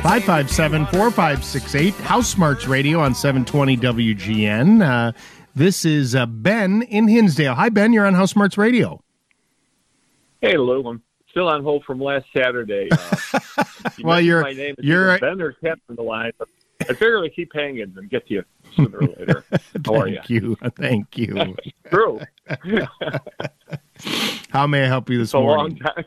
557 0.02 0.86
4568, 0.88 1.94
House 1.96 2.30
Smarts 2.30 2.68
Radio 2.68 3.00
on 3.00 3.14
720 3.14 3.78
WGN. 3.78 4.82
Uh, 4.82 5.12
this 5.56 5.86
is 5.86 6.16
uh, 6.16 6.26
Ben 6.26 6.82
in 6.82 7.08
Hinsdale. 7.08 7.54
Hi, 7.54 7.70
Ben. 7.70 7.94
You're 7.94 8.08
on 8.08 8.16
House 8.16 8.32
Smarts 8.32 8.58
Radio. 8.58 9.00
Hey, 10.42 10.58
Lou. 10.58 10.88
I'm 10.88 11.02
still 11.30 11.48
on 11.50 11.64
hold 11.64 11.84
from 11.86 12.00
last 12.02 12.26
Saturday. 12.36 12.90
Uh, 13.34 13.64
you 13.98 14.06
Well, 14.06 14.22
you're- 14.22 14.44
my 14.44 14.54
name. 14.54 14.76
You're- 14.80 15.20
Ben 15.20 15.42
or 15.42 15.52
Captain 15.54 15.82
on 15.90 15.96
the 15.96 16.02
line. 16.04 16.32
But 16.38 16.48
I 16.82 16.86
figure 16.94 17.22
I 17.24 17.30
keep 17.30 17.52
hanging 17.54 17.82
and 17.98 18.10
get 18.10 18.26
to 18.28 18.34
you 18.36 18.44
sooner 18.76 18.98
or 19.00 19.08
later. 19.08 19.44
How 19.86 19.96
are 19.96 20.08
you? 20.08 20.18
Thank 20.18 20.30
you. 20.30 20.56
Thank 20.78 21.16
you. 21.16 21.56
True. 21.92 22.20
How 24.50 24.68
may 24.68 24.84
I 24.84 24.88
help 24.88 25.10
you 25.10 25.18
this 25.18 25.30
It's 25.30 25.34
a 25.34 25.40
long 25.40 25.46
morning? 25.58 25.78
time. 25.80 26.06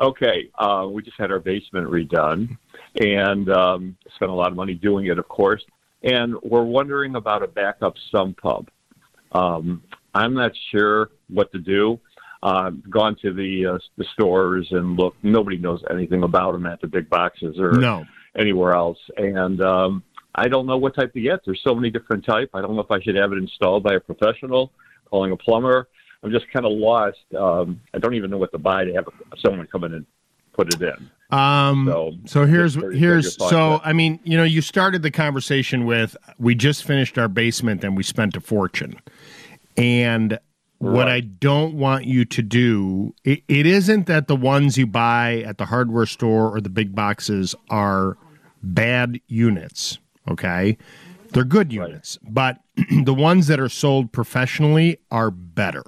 Okay, 0.00 0.48
uh, 0.58 0.88
we 0.90 1.02
just 1.02 1.18
had 1.18 1.30
our 1.30 1.38
basement 1.40 1.88
redone, 1.90 2.56
and 2.96 3.50
um, 3.50 3.96
spent 4.16 4.30
a 4.30 4.34
lot 4.34 4.48
of 4.48 4.56
money 4.56 4.74
doing 4.74 5.06
it, 5.06 5.18
of 5.18 5.28
course. 5.28 5.62
And 6.02 6.34
we're 6.42 6.62
wondering 6.64 7.16
about 7.16 7.42
a 7.42 7.46
backup 7.48 7.94
sump 8.10 8.40
pump. 8.40 8.70
Um, 9.32 9.82
I'm 10.14 10.32
not 10.34 10.52
sure 10.70 11.10
what 11.28 11.52
to 11.52 11.58
do. 11.58 12.00
Uh, 12.44 12.68
gone 12.90 13.16
to 13.22 13.32
the 13.32 13.64
uh, 13.66 13.78
the 13.96 14.04
stores 14.12 14.68
and 14.70 14.98
look. 14.98 15.16
Nobody 15.22 15.56
knows 15.56 15.82
anything 15.90 16.22
about 16.24 16.52
them 16.52 16.66
at 16.66 16.78
the 16.82 16.86
big 16.86 17.08
boxes 17.08 17.58
or 17.58 17.72
No. 17.72 18.04
anywhere 18.38 18.74
else. 18.74 18.98
And 19.16 19.62
um, 19.62 20.02
I 20.34 20.48
don't 20.48 20.66
know 20.66 20.76
what 20.76 20.94
type 20.94 21.14
to 21.14 21.20
get. 21.22 21.40
There's 21.46 21.62
so 21.66 21.74
many 21.74 21.88
different 21.88 22.22
type. 22.26 22.50
I 22.52 22.60
don't 22.60 22.74
know 22.76 22.82
if 22.82 22.90
I 22.90 23.00
should 23.00 23.16
have 23.16 23.32
it 23.32 23.38
installed 23.38 23.82
by 23.82 23.94
a 23.94 24.00
professional, 24.00 24.72
calling 25.08 25.32
a 25.32 25.38
plumber. 25.38 25.88
I'm 26.22 26.30
just 26.30 26.44
kind 26.52 26.66
of 26.66 26.72
lost. 26.72 27.16
Um, 27.34 27.80
I 27.94 27.98
don't 27.98 28.12
even 28.12 28.30
know 28.30 28.36
what 28.36 28.52
to 28.52 28.58
buy 28.58 28.84
to 28.84 28.92
have 28.92 29.06
someone 29.42 29.66
come 29.66 29.84
in 29.84 29.94
and 29.94 30.06
put 30.52 30.68
it 30.74 30.82
in. 30.82 31.10
Um, 31.34 31.86
So, 31.90 32.12
so, 32.26 32.46
here's 32.46 32.74
here's 32.74 33.36
so. 33.36 33.80
I 33.82 33.94
mean 33.94 34.20
you 34.22 34.36
know 34.36 34.44
you 34.44 34.60
started 34.60 35.00
the 35.00 35.10
conversation 35.10 35.86
with 35.86 36.14
we 36.38 36.54
just 36.54 36.84
finished 36.84 37.16
our 37.16 37.28
basement 37.28 37.82
and 37.84 37.96
we 37.96 38.02
spent 38.02 38.36
a 38.36 38.40
fortune, 38.40 39.00
and 39.78 40.38
what 40.92 41.08
I 41.08 41.20
don't 41.20 41.74
want 41.74 42.04
you 42.04 42.24
to 42.24 42.42
do 42.42 43.14
it, 43.24 43.42
it 43.48 43.66
isn't 43.66 44.06
that 44.06 44.28
the 44.28 44.36
ones 44.36 44.76
you 44.76 44.86
buy 44.86 45.42
at 45.46 45.58
the 45.58 45.66
hardware 45.66 46.06
store 46.06 46.54
or 46.54 46.60
the 46.60 46.68
big 46.68 46.94
boxes 46.94 47.54
are 47.70 48.16
bad 48.62 49.20
units. 49.26 49.98
Okay, 50.28 50.78
they're 51.30 51.44
good 51.44 51.72
units, 51.72 52.18
but 52.22 52.58
the 53.04 53.14
ones 53.14 53.46
that 53.48 53.60
are 53.60 53.68
sold 53.68 54.12
professionally 54.12 54.98
are 55.10 55.30
better. 55.30 55.84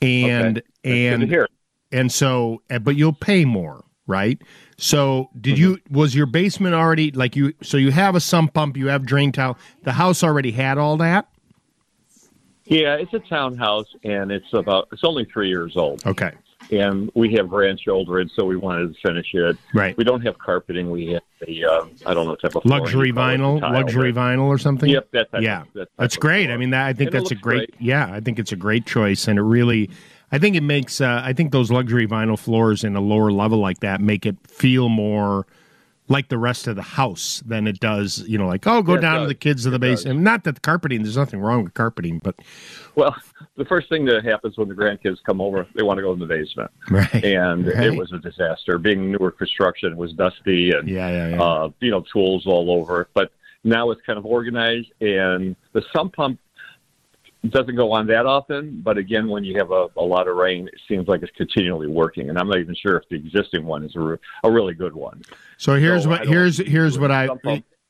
And 0.00 0.58
Okay. 0.58 0.62
That's 0.82 1.20
good 1.20 1.20
to 1.20 1.26
and 1.26 1.48
and 1.90 2.12
so, 2.12 2.62
uh, 2.70 2.78
but 2.78 2.96
you'll 2.96 3.12
pay 3.12 3.44
more, 3.44 3.84
right? 4.06 4.40
So 4.76 5.30
did 5.40 5.58
you 5.58 5.78
was 5.90 6.14
your 6.14 6.26
basement 6.26 6.74
already 6.74 7.10
like 7.10 7.34
you? 7.34 7.54
So 7.62 7.76
you 7.76 7.90
have 7.90 8.14
a 8.14 8.20
sump 8.20 8.54
pump, 8.54 8.76
you 8.76 8.88
have 8.88 9.04
drain 9.04 9.32
tile. 9.32 9.58
The 9.84 9.92
house 9.92 10.22
already 10.22 10.52
had 10.52 10.78
all 10.78 10.96
that. 10.98 11.28
Yeah, 12.68 12.94
it's 12.96 13.14
a 13.14 13.18
townhouse, 13.18 13.86
and 14.04 14.30
it's 14.30 14.52
about 14.52 14.88
it's 14.92 15.04
only 15.04 15.24
three 15.32 15.48
years 15.48 15.76
old. 15.76 16.06
Okay. 16.06 16.32
And 16.70 17.10
we 17.14 17.32
have 17.34 17.48
grandchildren, 17.48 18.28
so 18.34 18.44
we 18.44 18.56
wanted 18.56 18.94
to 18.94 19.00
finish 19.00 19.32
it. 19.32 19.56
Right. 19.72 19.96
We 19.96 20.04
don't 20.04 20.20
have 20.22 20.38
carpeting. 20.38 20.90
We 20.90 21.12
have 21.12 21.22
a 21.46 21.64
uh, 21.64 21.86
I 22.04 22.12
don't 22.12 22.24
know 22.26 22.32
what 22.32 22.42
type 22.42 22.56
of 22.56 22.64
Luxury 22.66 23.08
you 23.08 23.14
call 23.14 23.30
it, 23.30 23.38
vinyl, 23.38 23.60
tile, 23.60 23.72
luxury 23.72 24.12
but- 24.12 24.20
vinyl 24.20 24.46
or 24.48 24.58
something. 24.58 24.90
Yep, 24.90 25.10
that 25.12 25.28
yeah, 25.40 25.62
of- 25.62 25.68
that 25.74 25.88
that's 25.96 26.16
great. 26.16 26.50
I 26.50 26.56
mean, 26.56 26.70
that, 26.70 26.86
I 26.86 26.92
think 26.92 27.08
And 27.08 27.20
that's 27.20 27.30
a 27.30 27.34
looks 27.34 27.42
great, 27.42 27.74
Yeah, 27.78 28.12
I 28.12 28.20
think 28.20 28.38
it's 28.38 28.52
a 28.52 28.56
great 28.56 28.84
choice, 28.86 29.28
and 29.28 29.38
it 29.38 29.42
really, 29.42 29.88
I 30.30 30.38
think 30.38 30.56
it 30.56 30.62
makes. 30.62 31.00
Uh, 31.00 31.22
I 31.24 31.32
think 31.32 31.52
those 31.52 31.70
luxury 31.70 32.06
vinyl 32.06 32.38
floors 32.38 32.84
in 32.84 32.96
a 32.96 33.00
lower 33.00 33.30
level 33.32 33.58
like 33.60 33.80
that 33.80 34.00
make 34.02 34.26
it 34.26 34.36
feel 34.46 34.88
more 34.90 35.46
like 36.08 36.28
the 36.28 36.38
rest 36.38 36.66
of 36.66 36.76
the 36.76 36.82
house 36.82 37.42
than 37.46 37.66
it 37.66 37.80
does. 37.80 38.20
You 38.26 38.38
know, 38.38 38.46
like 38.46 38.66
oh, 38.66 38.82
go 38.82 38.94
Yeah, 38.94 39.00
down 39.00 39.20
to 39.22 39.26
the 39.28 39.34
kids 39.34 39.66
of 39.66 39.72
the 39.72 39.78
basement. 39.78 40.20
Not 40.20 40.44
that 40.44 40.54
the 40.54 40.60
carpeting. 40.60 41.02
There's 41.02 41.16
nothing 41.16 41.40
wrong 41.40 41.64
with 41.64 41.74
carpeting, 41.74 42.18
but 42.18 42.34
Well, 42.94 43.14
the 43.56 43.64
first 43.64 43.88
thing 43.88 44.04
that 44.06 44.24
happens 44.24 44.56
when 44.56 44.68
the 44.68 44.74
grandkids 44.74 45.18
come 45.24 45.40
over, 45.40 45.66
they 45.74 45.82
want 45.82 45.98
to 45.98 46.02
go 46.02 46.12
in 46.12 46.18
the 46.18 46.26
basement. 46.26 46.70
Right. 46.90 47.24
And 47.24 47.66
Right. 47.66 47.86
it 47.86 47.96
was 47.96 48.12
a 48.12 48.18
disaster. 48.18 48.78
Being 48.78 49.12
newer 49.12 49.30
construction, 49.30 49.92
it 49.92 49.98
was 49.98 50.12
dusty 50.12 50.70
and 50.72 50.88
yeah, 50.88 51.08
yeah, 51.10 51.28
yeah. 51.30 51.42
Uh, 51.42 51.70
you 51.80 51.90
know, 51.90 52.04
tools 52.12 52.46
all 52.46 52.70
over. 52.70 53.08
But 53.14 53.30
now 53.64 53.90
it's 53.90 54.00
kind 54.02 54.18
of 54.18 54.24
organized, 54.24 54.90
and 55.00 55.56
the 55.72 55.82
sump 55.92 56.14
pump 56.16 56.38
doesn't 57.48 57.76
go 57.76 57.92
on 57.92 58.06
that 58.08 58.26
often. 58.26 58.80
But 58.82 58.98
again, 58.98 59.28
when 59.28 59.44
you 59.44 59.56
have 59.58 59.70
a, 59.70 59.86
a 59.96 60.02
lot 60.02 60.26
of 60.28 60.36
rain, 60.36 60.68
it 60.68 60.80
seems 60.88 61.06
like 61.08 61.22
it's 61.22 61.32
continually 61.36 61.86
working. 61.86 62.28
And 62.28 62.38
I'm 62.38 62.48
not 62.48 62.58
even 62.58 62.74
sure 62.74 62.96
if 62.96 63.08
the 63.08 63.16
existing 63.16 63.64
one 63.64 63.84
is 63.84 63.94
a, 63.96 64.00
re- 64.00 64.16
a 64.44 64.50
really 64.50 64.74
good 64.74 64.94
one. 64.94 65.22
So 65.56 65.74
here's 65.74 66.04
So 66.04 66.10
what 66.10 66.26
here's 66.26 66.58
here's 66.58 66.98
what 66.98 67.10
I 67.12 67.28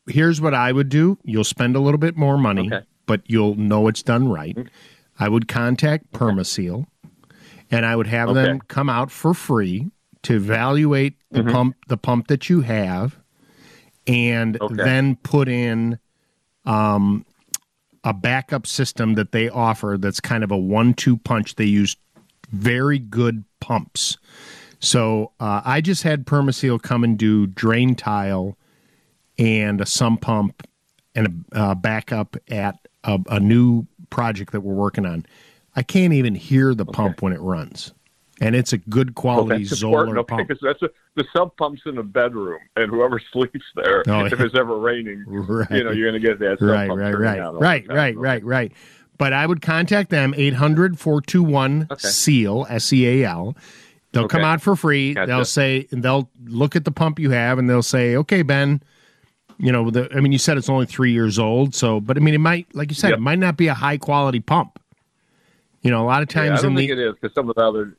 here's 0.06 0.40
what 0.40 0.54
I 0.54 0.72
would 0.72 0.88
do. 0.88 1.18
You'll 1.24 1.44
spend 1.44 1.76
a 1.76 1.80
little 1.80 1.98
bit 1.98 2.16
more 2.16 2.36
money, 2.38 2.70
but 3.06 3.22
you'll 3.26 3.54
know 3.54 3.88
it's 3.88 4.02
done 4.02 4.28
right. 4.28 4.54
Mm-hmm. 4.56 4.68
I 5.20 5.28
would 5.28 5.48
contact 5.48 6.12
Permaseal, 6.12 6.86
and 7.70 7.84
I 7.84 7.96
would 7.96 8.06
have 8.06 8.34
them 8.34 8.60
come 8.68 8.88
out 8.88 9.10
for 9.10 9.34
free 9.34 9.90
to 10.22 10.34
evaluate 10.36 11.14
the 11.30 11.40
Mhm. 11.42 11.52
pump 11.52 11.76
the 11.88 11.96
pump 11.96 12.28
that 12.28 12.48
you 12.48 12.60
have, 12.60 13.18
and 14.06 14.60
Okay. 14.60 14.74
then 14.76 15.16
put 15.16 15.48
in 15.48 15.98
um, 16.64 17.24
a 18.08 18.14
backup 18.14 18.66
system 18.66 19.14
that 19.14 19.32
they 19.32 19.50
offer. 19.50 19.98
That's 20.00 20.18
kind 20.18 20.42
of 20.42 20.50
a 20.50 20.56
one-two 20.56 21.18
punch. 21.18 21.56
They 21.56 21.66
use 21.66 21.94
very 22.50 22.98
good 22.98 23.44
pumps. 23.60 24.16
So 24.80 25.32
uh, 25.38 25.60
I 25.62 25.82
just 25.82 26.04
had 26.04 26.24
Permaseal 26.24 26.80
come 26.80 27.04
and 27.04 27.18
do 27.18 27.46
drain 27.46 27.94
tile 27.94 28.56
and 29.38 29.78
a 29.82 29.86
sump 29.86 30.22
pump 30.22 30.66
and 31.14 31.44
a 31.52 31.58
uh, 31.58 31.74
backup 31.74 32.38
at 32.48 32.76
a, 33.04 33.18
a 33.28 33.40
new 33.40 33.86
project 34.08 34.52
that 34.52 34.62
we're 34.62 34.72
working 34.74 35.04
on. 35.04 35.26
I 35.76 35.82
can't 35.82 36.14
even 36.14 36.34
hear 36.34 36.74
the 36.74 36.86
pump 36.86 37.20
when 37.20 37.34
it 37.34 37.40
runs, 37.40 37.92
and 38.40 38.54
it's 38.54 38.72
a 38.72 38.78
good 38.78 39.14
quality 39.14 39.62
important, 39.62 39.68
Zoeller 39.78 40.18
okay, 40.20 40.36
pump. 40.36 40.48
because 40.48 40.60
that's 40.62 40.82
a, 40.82 40.90
the 41.16 41.24
sump 41.36 41.56
pump's 41.56 41.82
in 41.86 41.96
the 41.96 42.02
bedroom, 42.02 42.58
and 42.76 42.90
whoever 42.90 43.20
sleeps 43.32 43.64
there, 43.74 44.04
Oh, 44.06 44.24
if 44.26 44.32
yeah. 44.38 44.44
it's 44.46 44.54
ever 44.56 44.78
raining, 44.78 45.24
Right. 45.26 45.70
you 45.70 45.84
know, 45.84 45.90
you're 45.90 46.10
going 46.10 46.20
to 46.22 46.26
get 46.28 46.38
that 46.40 46.60
right, 46.64 46.88
pump 46.88 47.00
right, 47.00 47.12
right, 47.14 47.52
right, 47.52 47.86
right, 47.88 48.16
right, 48.16 48.44
right. 48.44 48.72
But 49.18 49.32
I 49.32 49.44
would 49.46 49.60
contact 49.62 50.10
them 50.10 50.32
800-421 50.34 52.00
seal 52.00 52.66
S 52.68 52.92
E 52.92 53.22
A 53.22 53.28
L. 53.28 53.56
They'll 54.12 54.28
come 54.28 54.42
out 54.42 54.62
for 54.62 54.74
free. 54.76 55.14
Gotcha. 55.14 55.26
They'll 55.26 55.44
say 55.44 55.86
they'll 55.90 56.30
look 56.44 56.76
at 56.76 56.84
the 56.84 56.90
pump 56.90 57.18
you 57.18 57.30
have 57.30 57.58
and 57.58 57.68
they'll 57.68 57.82
say, 57.82 58.16
"Okay, 58.16 58.42
Ben, 58.42 58.82
you 59.58 59.70
know, 59.70 59.90
the 59.90 60.08
I 60.14 60.20
mean, 60.20 60.32
you 60.32 60.38
said 60.38 60.56
it's 60.56 60.68
only 60.68 60.86
3 60.86 61.12
years 61.12 61.38
old, 61.38 61.74
so 61.74 62.00
but 62.00 62.16
I 62.16 62.20
mean, 62.20 62.34
it 62.34 62.38
might 62.38 62.74
like 62.74 62.90
you 62.90 62.94
said, 62.94 63.10
Yep. 63.10 63.18
it 63.18 63.22
might 63.22 63.38
not 63.38 63.56
be 63.56 63.66
a 63.68 63.74
high 63.74 63.98
quality 63.98 64.40
pump. 64.40 64.78
You 65.82 65.90
know, 65.90 66.02
a 66.02 66.06
lot 66.06 66.22
of 66.22 66.34
Yeah, 66.34 66.42
I 66.42 66.48
times 66.48 66.62
don't 66.62 66.70
in 66.72 66.76
think 66.78 66.90
the 66.90 67.02
it 67.02 67.08
is 67.08 67.14
because 67.20 67.34
some 67.34 67.48
of 67.50 67.54
the 67.56 67.62
other, 67.62 67.96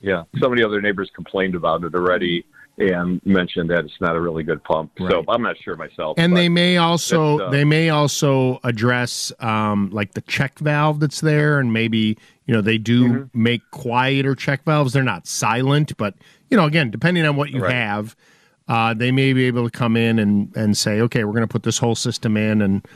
yeah, 0.00 0.24
some 0.40 0.52
of 0.52 0.58
the 0.58 0.64
other 0.64 0.80
neighbors 0.80 1.10
complained 1.14 1.54
about 1.54 1.84
it 1.84 1.94
already 1.94 2.44
and 2.78 3.20
mentioned 3.26 3.68
that 3.68 3.84
it's 3.84 4.00
not 4.00 4.16
a 4.16 4.20
really 4.20 4.42
good 4.42 4.62
pump. 4.64 4.90
So 4.98 5.22
I'm 5.28 5.42
not 5.42 5.56
sure 5.58 5.76
myself. 5.76 6.14
and 6.18 6.34
they 6.34 6.48
may 6.48 6.78
also 6.78 7.38
uh, 7.40 7.50
they 7.50 7.64
may 7.64 7.90
also 7.90 8.58
address 8.64 9.32
um, 9.40 9.90
like 9.90 10.12
the 10.14 10.22
check 10.22 10.58
valve 10.58 11.00
that's 11.00 11.20
there, 11.20 11.58
and 11.58 11.72
maybe 11.72 12.16
you 12.46 12.54
know 12.54 12.60
they 12.62 12.78
do 12.78 13.04
Mm-hmm. 13.08 13.42
make 13.42 13.62
quieter 13.70 14.34
check 14.34 14.64
valves. 14.64 14.92
They're 14.94 15.02
not 15.02 15.26
silent, 15.26 15.94
but 15.98 16.14
you 16.48 16.56
know 16.56 16.64
again, 16.64 16.90
depending 16.90 17.26
on 17.26 17.36
what 17.36 17.50
you 17.50 17.60
Right. 17.62 17.74
have, 17.74 18.16
uh, 18.68 18.94
they 18.94 19.12
may 19.12 19.32
be 19.34 19.44
able 19.44 19.64
to 19.68 19.70
come 19.70 19.96
in 19.96 20.18
and 20.18 20.50
and 20.56 20.74
say, 20.76 21.00
okay, 21.02 21.24
we're 21.24 21.32
going 21.32 21.42
to 21.46 21.52
put 21.52 21.64
this 21.64 21.76
whole 21.78 21.94
system 21.96 22.36
in, 22.38 22.62
and 22.62 22.88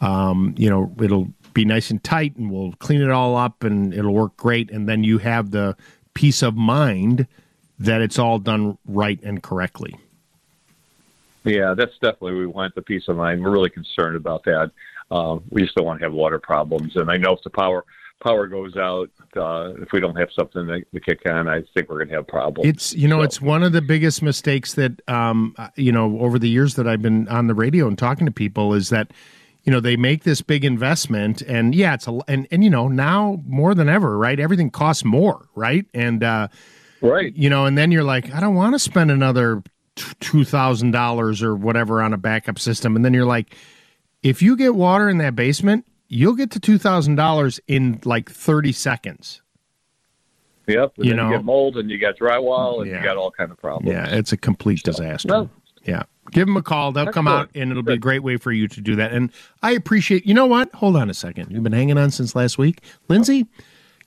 um, 0.00 0.54
you 0.58 0.68
know 0.68 0.92
it'll 1.00 1.28
be 1.54 1.64
nice 1.64 1.90
and 1.92 2.02
tight, 2.02 2.34
and 2.36 2.50
we'll 2.50 2.72
clean 2.80 3.00
it 3.02 3.10
all 3.10 3.36
up, 3.36 3.62
and 3.62 3.94
it'll 3.94 4.14
work 4.14 4.36
great, 4.36 4.70
and 4.72 4.88
then 4.88 5.04
you 5.04 5.18
have 5.18 5.50
the 5.52 5.76
peace 6.18 6.42
of 6.42 6.56
mind 6.56 7.28
that 7.78 8.00
it's 8.00 8.18
all 8.18 8.40
done 8.40 8.76
right 8.86 9.22
and 9.22 9.40
correctly. 9.40 9.94
Yeah, 11.44 11.74
that's 11.74 11.96
definitely 12.02 12.32
we 12.32 12.46
want 12.46 12.74
the 12.74 12.82
peace 12.82 13.04
of 13.06 13.16
mind. 13.16 13.40
We're 13.40 13.52
really 13.52 13.70
concerned 13.70 14.16
about 14.16 14.42
that. 14.42 14.72
Um, 15.12 15.44
we 15.50 15.62
just 15.62 15.76
don't 15.76 15.86
want 15.86 16.00
to 16.00 16.06
have 16.06 16.12
water 16.12 16.40
problems. 16.40 16.96
And 16.96 17.08
I 17.08 17.18
know 17.18 17.34
if 17.34 17.42
the 17.44 17.50
power 17.50 17.84
power 18.20 18.48
goes 18.48 18.76
out, 18.76 19.10
uh, 19.36 19.74
if 19.80 19.92
we 19.92 20.00
don't 20.00 20.16
have 20.16 20.30
something 20.32 20.66
to, 20.66 20.84
to 20.92 20.98
kick 20.98 21.20
on, 21.30 21.48
I 21.48 21.62
think 21.72 21.88
we're 21.88 21.98
going 21.98 22.08
to 22.08 22.16
have 22.16 22.26
problems. 22.26 22.68
It's 22.68 22.94
you 22.94 23.06
know 23.06 23.22
it's 23.22 23.40
one 23.40 23.62
of 23.62 23.70
the 23.70 23.80
biggest 23.80 24.20
mistakes 24.20 24.74
that 24.74 25.00
um 25.08 25.54
uh, 25.56 25.68
you 25.76 25.92
know 25.92 26.18
over 26.18 26.36
the 26.36 26.48
years 26.48 26.74
that 26.74 26.88
I've 26.88 27.00
been 27.00 27.28
on 27.28 27.46
the 27.46 27.54
radio 27.54 27.86
and 27.86 27.96
talking 27.96 28.26
to 28.26 28.32
people 28.32 28.74
is 28.74 28.88
that 28.88 29.12
you 29.68 29.72
know 29.74 29.80
they 29.80 29.96
make 29.98 30.24
this 30.24 30.40
big 30.40 30.64
investment 30.64 31.42
and 31.42 31.74
yeah 31.74 31.92
it's 31.92 32.08
a 32.08 32.18
and 32.26 32.48
and 32.50 32.64
you 32.64 32.70
know 32.70 32.88
now 32.88 33.38
more 33.46 33.74
than 33.74 33.86
ever 33.86 34.16
right 34.16 34.40
everything 34.40 34.70
costs 34.70 35.04
more 35.04 35.46
right 35.54 35.84
and 35.92 36.24
uh 36.24 36.48
right 37.02 37.36
you 37.36 37.50
know 37.50 37.66
and 37.66 37.76
then 37.76 37.92
you're 37.92 38.02
like 38.02 38.32
I 38.32 38.40
don't 38.40 38.54
want 38.54 38.74
to 38.74 38.78
spend 38.78 39.10
another 39.10 39.62
two 40.20 40.44
thousand 40.44 40.92
dollars 40.92 41.42
or 41.42 41.54
whatever 41.54 42.00
on 42.00 42.14
a 42.14 42.16
backup 42.16 42.58
system 42.58 42.96
and 42.96 43.04
then 43.04 43.12
you're 43.12 43.26
like 43.26 43.54
if 44.22 44.40
you 44.40 44.56
get 44.56 44.74
water 44.74 45.06
in 45.10 45.18
that 45.18 45.36
basement 45.36 45.84
you'll 46.08 46.34
get 46.34 46.50
to 46.52 46.60
two 46.60 46.78
thousand 46.78 47.16
dollars 47.16 47.60
in 47.68 48.00
like 48.06 48.30
thirty 48.30 48.72
seconds. 48.72 49.42
Yep. 50.66 50.92
And 50.96 51.04
You 51.04 51.10
then 51.10 51.16
know- 51.18 51.30
you 51.30 51.36
get 51.36 51.44
mold 51.44 51.76
and 51.76 51.90
you 51.90 51.98
got 51.98 52.16
drywall 52.18 52.80
and 52.80 52.90
Yeah. 52.90 52.98
you 52.98 53.04
got 53.04 53.18
all 53.18 53.30
kind 53.30 53.50
of 53.50 53.58
problems. 53.58 53.92
Yeah, 53.92 54.06
it's 54.16 54.32
a 54.32 54.38
complete 54.38 54.82
disaster. 54.82 55.28
well- 55.28 55.50
yeah. 55.84 56.04
Give 56.30 56.46
them 56.46 56.56
a 56.56 56.62
call. 56.62 56.92
They'll 56.92 57.10
come 57.10 57.26
out 57.26 57.48
and 57.54 57.70
it'll 57.70 57.82
be 57.82 57.94
a 57.94 57.98
great 57.98 58.22
way 58.22 58.36
for 58.36 58.52
you 58.52 58.68
to 58.68 58.80
do 58.82 58.96
that. 58.96 59.12
And 59.12 59.32
I 59.62 59.70
appreciate, 59.72 60.26
you 60.26 60.34
know 60.34 60.46
what? 60.46 60.74
Hold 60.74 60.96
on 60.96 61.08
a 61.08 61.14
second. 61.14 61.50
You've 61.50 61.62
been 61.62 61.72
hanging 61.72 61.96
on 61.96 62.10
since 62.10 62.36
last 62.36 62.58
week. 62.58 62.82
Lindsay, 63.08 63.46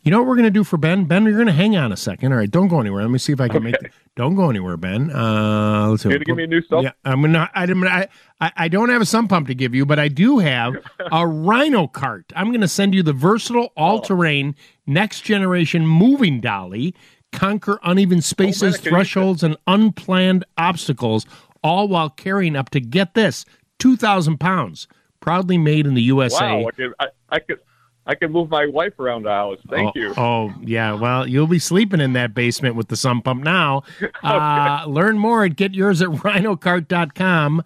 you 0.03 0.11
know 0.11 0.19
what 0.19 0.27
we're 0.27 0.35
going 0.35 0.45
to 0.45 0.51
do 0.51 0.63
for 0.63 0.77
Ben? 0.77 1.05
Ben, 1.05 1.25
you're 1.25 1.33
going 1.33 1.47
to 1.47 1.53
hang 1.53 1.75
on 1.77 1.91
a 1.91 1.97
second. 1.97 2.31
All 2.31 2.37
right. 2.37 2.49
Don't 2.49 2.67
go 2.67 2.79
anywhere. 2.79 3.01
Let 3.03 3.11
me 3.11 3.17
see 3.19 3.33
if 3.33 3.41
I 3.41 3.47
can 3.47 3.63
make 3.63 3.75
Don't 4.15 4.35
go 4.35 4.49
anywhere, 4.49 4.77
Ben. 4.77 5.11
Uh, 5.11 5.89
let's 5.89 6.03
see. 6.03 6.09
You're 6.09 6.19
gonna 6.19 6.25
give 6.25 6.37
me 6.37 6.43
a 6.43 6.47
new 6.47 6.61
sump? 6.63 6.83
Yeah. 6.83 6.91
I'm 7.05 7.21
going 7.21 7.33
to, 7.33 7.49
I, 7.53 8.07
I, 8.39 8.51
I 8.55 8.67
don't 8.67 8.89
have 8.89 9.01
a 9.01 9.05
sump 9.05 9.29
pump 9.29 9.47
to 9.47 9.55
give 9.55 9.75
you, 9.75 9.85
but 9.85 9.99
I 9.99 10.07
do 10.07 10.39
have 10.39 10.73
a 11.11 11.27
Rhino 11.27 11.87
cart. 11.87 12.31
I'm 12.35 12.47
going 12.49 12.61
to 12.61 12.67
send 12.67 12.93
you 12.93 13.03
the 13.03 13.13
versatile 13.13 13.71
all 13.75 13.99
terrain 14.01 14.55
next 14.87 15.21
generation 15.21 15.85
moving 15.87 16.41
dolly. 16.41 16.95
Conquer 17.31 17.79
uneven 17.83 18.21
spaces, 18.21 18.61
man, 18.61 18.71
can 18.73 18.83
use 18.83 18.91
thresholds, 18.91 19.43
and 19.43 19.55
unplanned 19.65 20.43
obstacles, 20.57 21.25
all 21.63 21.87
while 21.87 22.09
carrying 22.09 22.55
up 22.55 22.69
to 22.71 22.79
get 22.79 23.13
this 23.13 23.45
2,000 23.79 24.39
pounds. 24.39 24.87
Proudly 25.19 25.57
made 25.57 25.85
in 25.85 25.93
the 25.93 26.01
USA. 26.01 26.63
Wow. 26.63 26.67
I 26.67 26.71
could, 26.71 26.93
I, 26.99 27.07
I 27.29 27.39
could 27.39 27.59
I 28.07 28.15
could 28.15 28.31
move 28.31 28.49
my 28.49 28.65
wife 28.65 28.99
around 28.99 29.23
the 29.23 29.29
house. 29.29 29.59
Thank 29.69 29.93
oh, 29.95 29.99
you. 29.99 30.13
Oh, 30.17 30.53
yeah. 30.61 30.93
Well, 30.93 31.27
you'll 31.27 31.47
be 31.47 31.59
sleeping 31.59 32.01
in 32.01 32.13
that 32.13 32.33
basement 32.33 32.75
with 32.75 32.87
the 32.87 32.95
sump 32.95 33.25
pump 33.25 33.43
now. 33.43 33.83
uh, 34.23 34.85
learn 34.87 35.19
more 35.19 35.43
at 35.45 35.55
get 35.55 35.75
yours 35.75 36.01
at 36.01 36.07
rhinocart.com. 36.09 37.63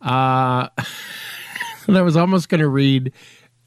Uh, 0.00 0.68
and 1.86 1.98
I 1.98 2.02
was 2.02 2.16
almost 2.16 2.48
going 2.48 2.60
to 2.60 2.68
read 2.68 3.12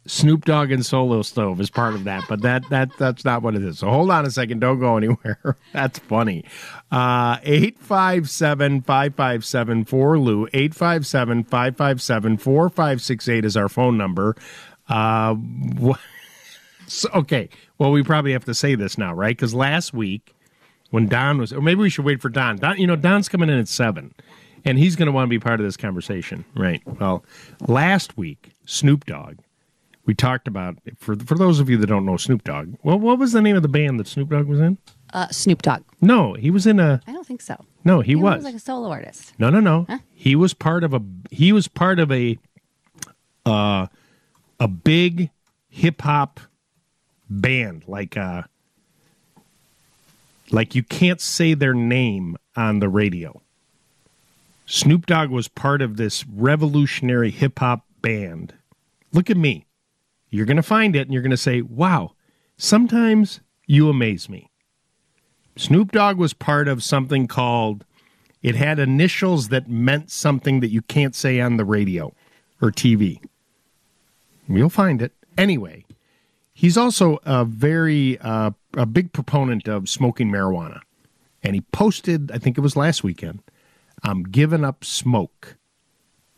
Snoop 0.08 0.46
Dogg 0.46 0.72
and 0.72 0.84
Solo 0.84 1.22
Stove 1.22 1.62
is 1.62 1.70
part 1.70 1.94
of 1.94 2.06
that, 2.06 2.24
but 2.28 2.42
that 2.42 2.68
that 2.70 2.90
that's 2.98 3.24
not 3.24 3.44
what 3.44 3.56
it 3.56 3.64
is. 3.64 3.80
So 3.80 3.90
hold 3.90 4.10
on 4.10 4.26
a 4.26 4.32
second. 4.32 4.60
Don't 4.60 4.80
go 4.80 4.98
anywhere. 4.98 5.58
that's 5.74 6.00
funny. 6.00 6.44
Uh, 6.92 7.38
857 7.44 8.82
557 8.82 9.86
4Lou. 9.86 10.48
857 10.54 11.44
557 11.44 12.38
4568 12.38 13.46
is 13.46 13.56
our 13.56 13.70
phone 13.70 13.98
number. 13.98 14.36
Uh, 14.90 15.36
wh- 15.36 16.00
so, 16.88 17.08
okay. 17.14 17.50
Well, 17.78 17.92
we 17.92 18.04
probably 18.04 18.32
have 18.34 18.46
to 18.46 18.54
say 18.56 18.76
this 18.76 18.98
now, 18.98 19.14
right? 19.14 19.36
Because 19.36 19.54
last 19.54 19.94
week, 19.94 20.34
when 20.90 21.08
Don 21.08 21.38
was, 21.38 21.54
or 21.54 21.62
maybe 21.62 21.82
we 21.82 21.90
should 21.90 22.06
wait 22.06 22.22
for 22.22 22.30
Don. 22.30 22.58
Don, 22.58 22.78
you 22.78 22.88
know, 22.88 22.96
Don's 22.96 23.30
coming 23.30 23.50
in 23.50 23.58
at 23.60 23.68
seven, 23.68 24.14
and 24.66 24.78
he's 24.78 24.96
going 24.96 25.06
to 25.08 25.12
want 25.12 25.26
to 25.28 25.30
be 25.30 25.40
part 25.40 25.60
of 25.60 25.66
this 25.66 25.78
conversation, 25.78 26.44
right? 26.56 26.82
Well, 27.00 27.24
last 27.68 28.18
week, 28.18 28.52
Snoop 28.66 29.06
Dogg, 29.06 29.38
we 30.06 30.14
talked 30.14 30.48
about 30.48 30.78
for 30.98 31.16
for 31.16 31.36
those 31.36 31.60
of 31.60 31.70
you 31.70 31.78
that 31.78 31.88
don't 31.88 32.06
know 32.06 32.18
Snoop 32.18 32.44
Dogg. 32.44 32.76
Well, 32.84 33.00
what 33.00 33.20
was 33.20 33.32
the 33.32 33.42
name 33.42 33.56
of 33.56 33.62
the 33.62 33.68
band 33.68 34.00
that 34.00 34.08
Snoop 34.08 34.30
Dogg 34.30 34.48
was 34.48 34.60
in? 34.60 34.78
Uh, 35.14 35.28
Snoop 35.30 35.62
Dogg. 35.62 35.84
No, 36.00 36.34
he 36.34 36.50
was 36.50 36.66
in 36.66 36.80
a. 36.80 37.02
I 37.06 37.12
don't 37.12 37.28
think 37.28 37.42
so. 37.42 37.64
No, 37.84 38.02
he, 38.02 38.16
was. 38.16 38.38
was 38.38 38.44
like 38.46 38.56
a 38.56 38.60
solo 38.60 38.90
artist. 38.90 39.34
No, 39.38 39.50
no, 39.50 39.60
no. 39.60 39.88
He 40.14 40.36
was 40.36 40.54
part 40.54 40.84
of 40.84 40.94
a. 40.94 41.02
He 41.30 41.52
was 41.52 41.68
part 41.68 42.00
of 42.00 42.12
a. 42.12 42.38
Uh, 43.46 43.88
a 44.60 44.68
big 44.68 45.32
hip 45.70 46.04
hop 46.04 46.40
band, 47.28 47.84
like 47.88 48.16
uh, 48.16 48.44
like 50.52 50.76
you 50.76 50.84
can't 50.84 51.20
say 51.20 51.56
their 51.56 51.74
name 51.74 52.38
on 52.56 52.80
the 52.80 52.88
radio. 52.88 53.42
Snoop 54.68 55.08
Dogg 55.08 55.32
was 55.32 55.48
part 55.48 55.82
of 55.82 55.98
this 55.98 56.26
revolutionary 56.28 57.32
hip 57.32 57.58
hop 57.58 57.86
band. 58.02 58.54
Look 59.12 59.32
at 59.32 59.38
me. 59.38 59.66
You're 60.32 60.46
going 60.46 60.58
to 60.58 60.64
find 60.64 60.96
it 60.96 61.02
and 61.02 61.14
you're 61.14 61.22
going 61.22 61.32
to 61.32 61.38
say, 61.38 61.62
wow, 61.62 62.14
sometimes 62.58 63.42
you 63.68 63.90
amaze 63.90 64.30
me. 64.30 64.50
Snoop 65.58 65.92
Dogg 65.92 66.18
was 66.18 66.34
part 66.34 66.70
of 66.70 66.82
something 66.82 67.28
called, 67.28 67.86
it 68.42 68.56
had 68.56 68.80
initials 68.80 69.50
that 69.50 69.70
meant 69.70 70.10
something 70.10 70.62
that 70.62 70.72
you 70.72 70.82
can't 70.82 71.14
say 71.14 71.40
on 71.42 71.58
the 71.58 71.66
radio 71.66 72.14
or 72.62 72.72
TV. 72.72 73.20
You'll 74.48 74.70
find 74.70 75.02
it. 75.02 75.12
Anyway, 75.38 75.86
he's 76.54 76.78
also 76.78 77.20
a 77.26 77.44
very, 77.44 78.18
uh, 78.20 78.52
a 78.76 78.86
big 78.86 79.12
proponent 79.12 79.68
of 79.68 79.90
smoking 79.90 80.32
marijuana. 80.32 80.82
And 81.44 81.56
he 81.56 81.62
posted, 81.74 82.32
I 82.32 82.38
think 82.38 82.58
it 82.58 82.62
was 82.62 82.76
last 82.76 83.04
weekend, 83.04 83.42
I'm 84.04 84.24
giving 84.24 84.64
up 84.64 84.86
smoke. 84.86 85.58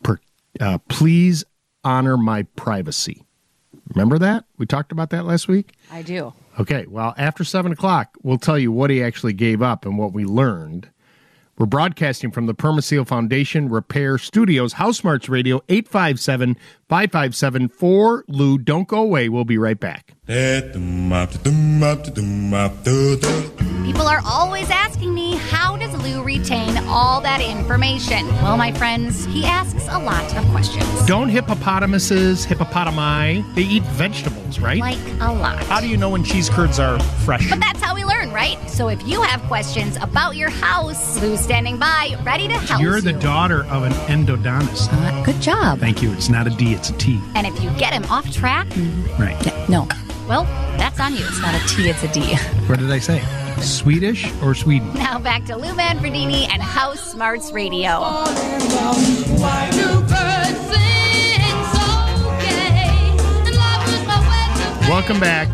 Per, 0.02 0.18
uh, 0.60 0.78
please 0.88 1.44
honor 1.84 2.16
my 2.16 2.42
privacy. 2.42 3.24
Remember 3.88 4.18
that? 4.18 4.44
We 4.58 4.66
talked 4.66 4.92
about 4.92 5.10
that 5.10 5.26
last 5.26 5.48
week? 5.48 5.72
I 5.90 6.02
do. 6.02 6.32
Okay, 6.58 6.86
well, 6.88 7.14
after 7.18 7.44
7 7.44 7.72
o'clock, 7.72 8.16
we'll 8.22 8.38
tell 8.38 8.58
you 8.58 8.72
what 8.72 8.90
he 8.90 9.02
actually 9.02 9.32
gave 9.32 9.60
up 9.60 9.84
and 9.84 9.98
what 9.98 10.12
we 10.12 10.24
learned. 10.24 10.88
We're 11.56 11.66
broadcasting 11.66 12.32
from 12.32 12.46
the 12.46 12.54
Permaseal 12.54 13.06
Foundation 13.06 13.68
Repair 13.68 14.18
Studios, 14.18 14.72
House 14.72 14.98
Smarts 14.98 15.28
Radio, 15.28 15.60
857 15.68 16.56
557 16.94 17.70
4 17.70 18.24
Lou. 18.28 18.56
Don't 18.56 18.86
go 18.86 18.98
away. 19.02 19.28
We'll 19.28 19.44
be 19.44 19.58
right 19.58 19.80
back. 19.80 20.14
People 23.84 24.06
are 24.06 24.22
always 24.24 24.70
asking 24.70 25.12
me, 25.12 25.36
how 25.36 25.76
does 25.76 25.92
Lou 26.02 26.22
retain 26.22 26.78
all 26.86 27.20
that 27.20 27.40
information? 27.42 28.26
Well, 28.42 28.56
my 28.56 28.72
friends, 28.72 29.26
he 29.26 29.44
asks 29.44 29.86
a 29.90 29.98
lot 29.98 30.34
of 30.36 30.44
questions. 30.52 30.86
Don't 31.04 31.28
hippopotamuses, 31.28 32.46
hippopotami, 32.46 33.54
they 33.54 33.62
eat 33.62 33.82
vegetables, 33.82 34.58
right? 34.58 34.78
Like 34.80 34.98
a 35.20 35.32
lot. 35.32 35.62
How 35.64 35.80
do 35.80 35.88
you 35.88 35.98
know 35.98 36.08
when 36.10 36.24
cheese 36.24 36.48
curds 36.48 36.78
are 36.78 36.98
fresh? 37.26 37.50
But 37.50 37.60
that's 37.60 37.82
how 37.82 37.94
we 37.94 38.04
learn, 38.04 38.32
right? 38.32 38.58
So 38.70 38.88
if 38.88 39.06
you 39.06 39.20
have 39.20 39.42
questions 39.42 39.96
about 40.00 40.36
your 40.36 40.48
house, 40.48 41.20
Lou's 41.20 41.40
standing 41.40 41.78
by, 41.78 42.16
ready 42.24 42.48
to 42.48 42.54
help 42.54 42.80
You're 42.80 42.96
you. 42.96 43.02
the 43.02 43.12
daughter 43.12 43.64
of 43.66 43.82
an 43.82 43.92
endodontist. 44.08 44.88
Uh, 44.92 45.22
good 45.24 45.42
job. 45.42 45.78
Thank 45.78 46.00
you. 46.02 46.10
It's 46.12 46.30
not 46.30 46.46
a 46.46 46.50
D, 46.50 46.72
it's 46.72 46.83
a 46.90 46.92
T. 46.94 47.20
and 47.34 47.46
if 47.46 47.62
you 47.62 47.70
get 47.78 47.92
him 47.92 48.04
off 48.10 48.30
track, 48.32 48.66
mm-hmm. 48.68 49.22
Right. 49.22 49.68
No. 49.68 49.86
well, 50.28 50.44
that's 50.78 50.98
on 51.00 51.12
you. 51.14 51.24
It's 51.26 51.40
not 51.40 51.54
a 51.54 51.66
T, 51.68 51.88
it's 51.88 52.02
a 52.02 52.08
D. 52.08 52.36
What 52.66 52.78
did 52.78 52.90
I 52.90 52.98
say? 52.98 53.22
Swedish 53.60 54.30
or 54.42 54.54
Sweden? 54.54 54.92
Now 54.94 55.18
back 55.18 55.44
to 55.46 55.56
Lou 55.56 55.72
Manfredini 55.74 56.48
and 56.50 56.60
House 56.62 57.12
Smarts 57.12 57.52
Radio. 57.52 58.00
Welcome 64.88 65.18
back. 65.18 65.48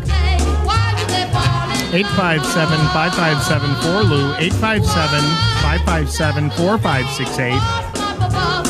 857 1.93 2.77
557 2.93 3.75
4 3.81 4.03
Lou, 4.03 4.33
857 4.35 5.19
557 5.61 6.49
4568. 6.51 8.60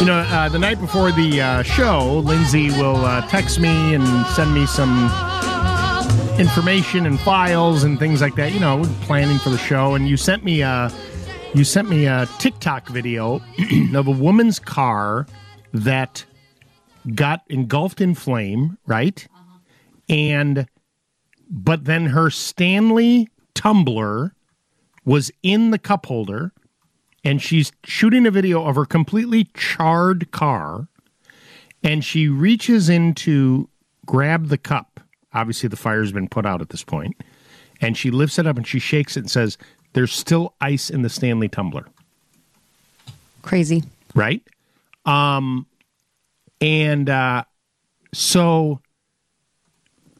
You 0.00 0.06
know, 0.06 0.18
uh, 0.18 0.48
the 0.48 0.58
night 0.58 0.80
before 0.80 1.12
the 1.12 1.40
uh, 1.40 1.62
show, 1.62 2.18
Lindsay 2.18 2.68
will 2.70 2.96
uh, 3.04 3.26
text 3.28 3.60
me 3.60 3.94
and 3.94 4.04
send 4.26 4.52
me 4.52 4.66
some 4.66 5.04
information 6.38 7.06
and 7.06 7.18
files 7.20 7.84
and 7.84 7.98
things 7.98 8.20
like 8.20 8.34
that. 8.34 8.52
You 8.52 8.58
know, 8.58 8.82
planning 9.02 9.38
for 9.38 9.50
the 9.50 9.56
show. 9.56 9.94
And 9.94 10.08
you 10.08 10.16
sent 10.16 10.44
me 10.44 10.62
a 10.62 10.90
you 11.54 11.62
sent 11.62 11.88
me 11.88 12.06
a 12.06 12.26
TikTok 12.38 12.88
video 12.88 13.40
of 13.94 14.08
a 14.08 14.10
woman's 14.10 14.58
car 14.58 15.26
that 15.72 16.24
got 17.14 17.42
engulfed 17.48 18.00
in 18.00 18.16
flame, 18.16 18.76
right? 18.86 19.26
And 20.08 20.66
but 21.48 21.84
then 21.84 22.06
her 22.06 22.30
Stanley 22.30 23.28
tumbler 23.54 24.34
was 25.04 25.30
in 25.44 25.70
the 25.70 25.78
cup 25.78 26.06
holder 26.06 26.52
and 27.24 27.40
she's 27.40 27.72
shooting 27.84 28.26
a 28.26 28.30
video 28.30 28.64
of 28.64 28.76
her 28.76 28.84
completely 28.84 29.44
charred 29.54 30.30
car 30.30 30.88
and 31.82 32.04
she 32.04 32.28
reaches 32.28 32.88
in 32.88 33.14
to 33.14 33.68
grab 34.06 34.48
the 34.48 34.58
cup. 34.58 35.00
Obviously 35.32 35.68
the 35.68 35.76
fire's 35.76 36.12
been 36.12 36.28
put 36.28 36.46
out 36.46 36.60
at 36.60 36.68
this. 36.68 36.84
And 37.80 37.96
she 37.96 38.10
lifts 38.10 38.38
it 38.38 38.46
up 38.46 38.56
and 38.56 38.66
she 38.66 38.78
shakes 38.78 39.16
it 39.16 39.20
and 39.20 39.30
says, 39.30 39.58
"There's 39.92 40.12
still 40.12 40.54
ice 40.60 40.90
in 40.90 41.02
the 41.02 41.08
Stanley 41.08 41.48
tumbler." 41.48 41.86
Crazy. 43.42 43.82
right? 44.14 44.42
Um, 45.04 45.66
and 46.60 47.10
uh, 47.10 47.44
so 48.14 48.80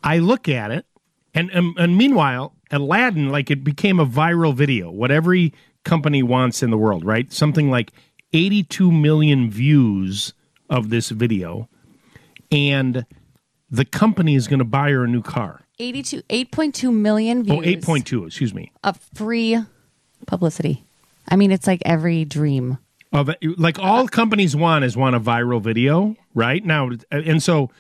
I 0.03 0.19
look 0.19 0.49
at 0.49 0.71
it, 0.71 0.85
and, 1.33 1.51
and 1.51 1.79
and 1.79 1.97
meanwhile, 1.97 2.55
Aladdin, 2.71 3.31
like 3.31 3.51
it 3.51 3.65
became 3.65 3.99
a 3.99 4.05
viral 4.07 4.55
video. 4.55 4.91
What 4.91 5.11
every 5.11 5.55
company 5.85 6.23
wants 6.23 6.63
in 6.63 6.71
the 6.71 6.79
world, 6.79 7.05
right? 7.05 7.33
Something 7.33 7.71
like 7.71 7.93
82 8.33 8.91
million 8.91 9.51
views 9.51 10.35
of 10.69 10.91
this 10.91 11.11
video, 11.11 11.69
and 12.51 13.07
the 13.71 13.85
company 13.85 14.35
is 14.35 14.49
going 14.49 14.59
to 14.59 14.65
buy 14.65 14.91
her 14.91 15.05
a 15.05 15.09
new 15.09 15.23
car. 15.23 15.63
82, 15.79 16.23
8.2 16.23 16.93
million 16.93 17.41
oh, 17.51 17.61
views. 17.61 17.85
Oh, 17.87 17.93
8.2, 17.93 18.27
excuse 18.27 18.55
me. 18.55 18.73
Of 18.83 18.99
free 19.15 19.59
publicity. 20.27 20.85
I 21.29 21.37
mean, 21.37 21.51
it's 21.51 21.67
like 21.67 21.83
every 21.85 22.25
dream. 22.25 22.79
of 23.13 23.31
like 23.57 23.79
all 23.79 24.09
companies 24.09 24.57
want 24.57 24.85
is 24.85 24.97
want 24.97 25.15
a 25.15 25.21
viral 25.21 25.63
video 25.63 26.17
right 26.35 26.65
now 26.65 26.91
and 27.11 27.43
so 27.43 27.71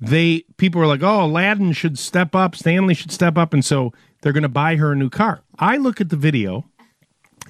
they 0.00 0.44
people 0.56 0.82
are 0.82 0.86
like 0.86 1.02
oh 1.02 1.24
aladdin 1.24 1.72
should 1.72 1.96
step 1.96 2.34
up 2.34 2.56
stanley 2.56 2.92
should 2.92 3.12
step 3.12 3.38
up 3.38 3.54
and 3.54 3.64
so 3.64 3.92
they're 4.20 4.32
going 4.32 4.42
to 4.42 4.48
buy 4.48 4.74
her 4.74 4.90
a 4.92 4.96
new 4.96 5.08
car 5.08 5.42
i 5.60 5.76
look 5.76 6.00
at 6.00 6.08
the 6.08 6.16
video 6.16 6.64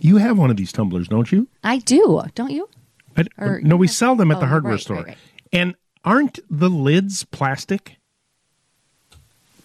you 0.04 0.18
have 0.18 0.36
one 0.38 0.50
of 0.50 0.56
these 0.56 0.70
tumblers 0.72 1.08
don't 1.08 1.32
you 1.32 1.48
I 1.62 1.78
do, 1.78 2.22
don't 2.34 2.50
you? 2.50 2.68
I- 3.16 3.24
Or- 3.38 3.60
no 3.62 3.76
we 3.76 3.88
sell 3.88 4.14
them 4.16 4.30
at 4.30 4.36
Oh, 4.36 4.40
the 4.40 4.46
hardware 4.46 4.72
right, 4.74 4.80
store 4.80 4.96
right, 4.98 5.06
right. 5.08 5.18
and 5.52 5.74
aren't 6.04 6.38
the 6.50 6.68
lids 6.70 7.24
plastic 7.24 7.96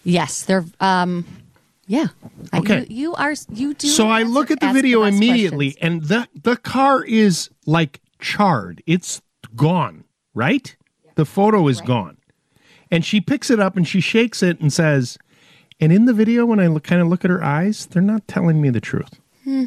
Yes, 0.04 0.42
they're. 0.42 0.64
um 0.80 1.24
Yeah. 1.86 2.06
I- 2.52 2.58
Okay. 2.60 2.86
you, 2.88 2.96
you 3.10 3.14
are. 3.14 3.34
You 3.52 3.74
do. 3.74 3.88
so 3.88 4.08
i 4.08 4.22
look 4.22 4.50
at 4.50 4.60
the 4.60 4.72
video 4.72 5.02
immediately 5.04 5.76
and 5.80 6.02
the 6.04 6.28
the 6.42 6.56
car 6.56 7.04
is 7.04 7.50
like 7.66 8.00
charred 8.20 8.82
it's 8.86 9.20
gone 9.56 10.04
right 10.34 10.76
the 11.16 11.24
photo 11.24 11.66
is 11.68 11.80
gone 11.80 12.16
and 12.90 13.04
she 13.04 13.20
picks 13.20 13.50
it 13.50 13.58
up 13.60 13.76
and 13.76 13.86
she 13.88 14.00
shakes 14.00 14.42
it 14.42 14.60
and 14.60 14.72
says 14.72 15.18
and 15.80 15.92
in 15.92 16.04
the 16.04 16.12
video 16.14 16.44
when 16.46 16.60
i 16.60 16.66
look, 16.66 16.84
kind 16.84 17.00
of 17.02 17.08
look 17.08 17.24
at 17.24 17.30
her 17.30 17.42
eyes 17.42 17.86
they're 17.86 18.02
not 18.02 18.26
telling 18.28 18.60
me 18.60 18.70
the 18.70 18.80
truth 18.80 19.18
Hmm. 19.44 19.64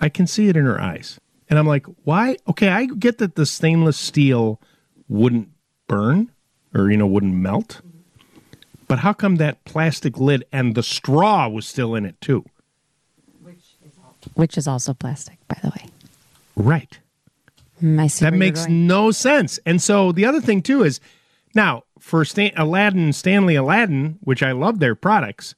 I 0.00 0.08
can 0.08 0.26
see 0.26 0.48
it 0.48 0.56
in 0.56 0.64
her 0.64 0.80
eyes. 0.80 1.18
And 1.50 1.58
i'm 1.58 1.66
like 1.66 1.86
why? 2.04 2.36
Okay 2.48 2.68
i 2.68 2.86
get 2.86 3.18
that 3.18 3.34
the 3.34 3.46
stainless 3.46 3.96
steel 3.96 4.60
wouldn't 5.08 5.48
burn 5.86 6.30
or 6.74 6.90
you 6.90 6.96
know 6.96 7.06
wouldn't 7.06 7.34
melt. 7.34 7.80
But 8.86 9.00
how 9.00 9.12
come 9.12 9.36
that 9.36 9.64
plastic 9.64 10.18
lid 10.18 10.44
and 10.50 10.74
the 10.74 10.82
straw 10.82 11.46
was 11.48 11.66
still 11.66 11.94
in 11.94 12.06
it 12.06 12.18
too? 12.20 12.44
Which 14.34 14.56
is 14.56 14.66
also 14.66 14.94
plastic, 14.94 15.38
by 15.46 15.58
the 15.62 15.68
way. 15.70 15.86
right. 16.56 16.98
Hmm, 17.80 18.00
I 18.00 18.08
see 18.08 18.24
that 18.24 18.34
makes 18.34 18.66
no 18.66 19.10
sense. 19.10 19.58
And 19.64 19.80
so 19.80 20.10
the 20.10 20.24
other 20.24 20.40
thing 20.40 20.62
too 20.62 20.82
is 20.82 21.00
now 21.54 21.84
for 21.98 22.24
Stan- 22.24 22.52
Aladdin, 22.56 23.12
Stanley 23.12 23.54
Aladdin, 23.54 24.18
which 24.22 24.42
I 24.42 24.52
love 24.52 24.80
their 24.80 24.94
products, 24.94 25.54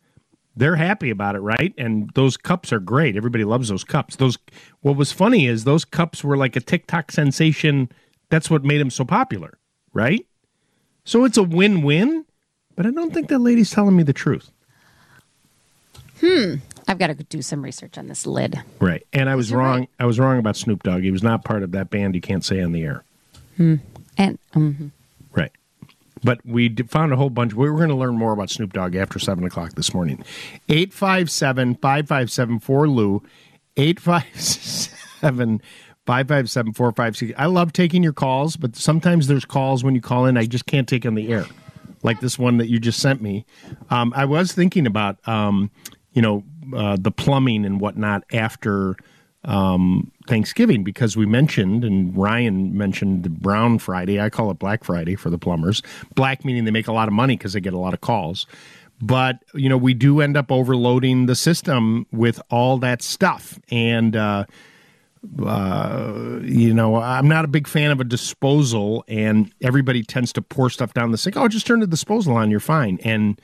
they're 0.61 0.77
happy 0.77 1.11
about 1.11 1.35
it, 1.35 1.41
right? 1.41 1.75
And 1.77 2.11
those 2.15 2.37
cups 2.37 2.73
are 2.73 2.79
great. 2.79 3.17
Everybody 3.17 3.45
loves 3.45 3.69
those 3.69 3.83
cups. 3.83 4.17
Those 4.17 4.39
what 4.83 4.97
was 4.97 5.11
funny 5.11 5.47
is 5.47 5.65
those 5.65 5.85
cups 5.85 6.23
were 6.23 6.37
like 6.37 6.55
a 6.55 6.61
TikTok 6.61 7.11
sensation. 7.11 7.91
That's 8.29 8.49
what 8.49 8.63
made 8.65 8.79
them 8.81 8.91
so 8.91 9.05
popular, 9.05 9.59
right? 9.93 10.25
So 11.05 11.25
it's 11.25 11.37
a 11.39 11.43
win-win, 11.43 12.25
but 12.77 12.87
I 12.87 12.91
don't 12.91 13.13
think 13.13 13.29
that 13.29 13.41
lady's 13.41 13.71
telling 13.71 13.97
me 13.97 14.03
the 14.05 14.13
truth. 14.13 14.51
Hmm. 16.21 16.57
I've 16.87 16.99
got 16.99 17.07
to 17.09 17.15
do 17.15 17.41
some 17.43 17.63
research 17.63 17.97
on 17.97 18.07
this 18.09 18.27
lid. 18.27 18.61
Right. 18.81 19.07
And 19.13 19.31
I 19.31 19.35
was 19.37 19.51
You're 19.51 19.61
wrong. 19.61 19.81
right. 19.81 19.91
I 19.99 20.07
was 20.07 20.19
wrong 20.19 20.39
about 20.39 20.57
Snoop 20.57 20.83
Dogg. 20.83 21.03
He 21.03 21.11
was 21.11 21.23
not 21.23 21.45
part 21.45 21.63
of 21.63 21.73
that 21.73 21.89
band 21.91 22.15
you 22.15 22.21
can't 22.21 22.45
say 22.45 22.61
on 22.61 22.73
the 22.73 22.83
air. 22.83 23.05
Hmm. 23.57 23.77
And 24.19 24.39
mhm. 24.55 24.91
Right. 25.33 25.53
But 26.23 26.41
we 26.45 26.75
found 26.89 27.13
a 27.13 27.17
whole 27.17 27.31
bunch. 27.31 27.55
We 27.55 27.71
were 27.71 27.77
going 27.77 27.89
to 27.89 27.97
learn 27.97 28.17
more 28.17 28.33
about 28.33 28.51
Snoop 28.51 28.73
Dogg 28.73 28.95
after 28.95 29.19
7 29.19 29.43
o'clock 29.45 29.73
this 29.75 29.95
morning. 29.95 30.23
857 30.69 31.77
557 31.77 32.61
4 32.61 32.89
Lou, 32.89 33.23
857 33.77 35.63
557 36.07 36.73
456. 36.73 37.39
I 37.39 37.47
love 37.47 37.73
taking 37.73 38.03
your 38.03 38.13
calls, 38.13 38.57
but 38.57 38.77
sometimes 38.77 39.29
there's 39.29 39.45
calls 39.45 39.85
when 39.85 39.95
you 39.95 40.01
call 40.01 40.27
in 40.27 40.37
I 40.37 40.47
just 40.47 40.67
can't 40.67 40.89
take 40.89 41.07
on 41.07 41.15
the 41.15 41.33
air, 41.33 41.47
like 42.03 42.21
this 42.21 42.39
one 42.39 42.59
that 42.59 42.69
you 42.69 42.79
just 42.79 43.01
sent 43.01 43.23
me. 43.23 43.47
Um, 43.91 44.13
I 44.17 44.25
was 44.25 44.53
thinking 44.53 44.87
about, 44.87 45.27
um, 45.29 45.71
you 46.13 46.21
know, 46.21 46.45
uh, 46.77 46.97
the 47.01 47.11
plumbing 47.11 47.65
and 47.65 47.81
whatnot 47.81 48.25
after 48.33 48.97
um, 49.45 50.11
Thanksgiving 50.27 50.85
because 50.85 51.17
we 51.17 51.27
mentioned, 51.27 51.85
and 51.85 52.17
Ryan 52.17 52.77
mentioned 52.77 53.23
the 53.23 53.31
Brown 53.31 53.79
Friday. 53.79 54.21
I 54.21 54.31
call 54.31 54.51
it 54.51 54.59
Black 54.59 54.85
Friday 54.85 55.17
for 55.17 55.31
the 55.31 55.39
plumbers. 55.39 55.83
Black 56.15 56.45
meaning 56.45 56.65
they 56.65 56.71
make 56.71 56.89
a 56.89 56.93
lot 56.93 57.09
of 57.09 57.15
money 57.15 57.37
because 57.37 57.53
they 57.53 57.61
get 57.61 57.73
a 57.73 57.79
lot 57.79 57.95
of 57.95 58.01
calls. 58.01 58.47
But, 59.03 59.39
you 59.55 59.69
know, 59.69 59.79
we 59.79 59.95
do 59.95 60.21
end 60.21 60.37
up 60.37 60.53
overloading 60.53 61.25
the 61.25 61.35
system 61.35 62.07
with 62.13 62.41
all 62.51 62.77
that 62.79 63.01
stuff. 63.01 63.59
And, 63.71 64.15
uh, 64.15 64.45
uh, 65.43 66.41
you 66.43 66.75
know, 66.75 66.97
I'm 66.97 67.27
not 67.27 67.47
a 67.47 67.49
big 67.49 67.67
fan 67.67 67.91
of 67.91 68.01
a 68.01 68.05
disposal, 68.05 69.05
and 69.09 69.53
everybody 69.63 70.03
tends 70.03 70.35
to 70.35 70.43
pour 70.43 70.69
stuff 70.69 70.93
down 70.93 71.13
the 71.13 71.19
sink. 71.19 71.37
Oh, 71.37 71.49
just 71.49 71.67
turn 71.67 71.81
the 71.81 71.87
disposal 71.87 72.37
on, 72.37 72.51
you're 72.51 72.61
fine. 72.61 72.99
And, 73.03 73.41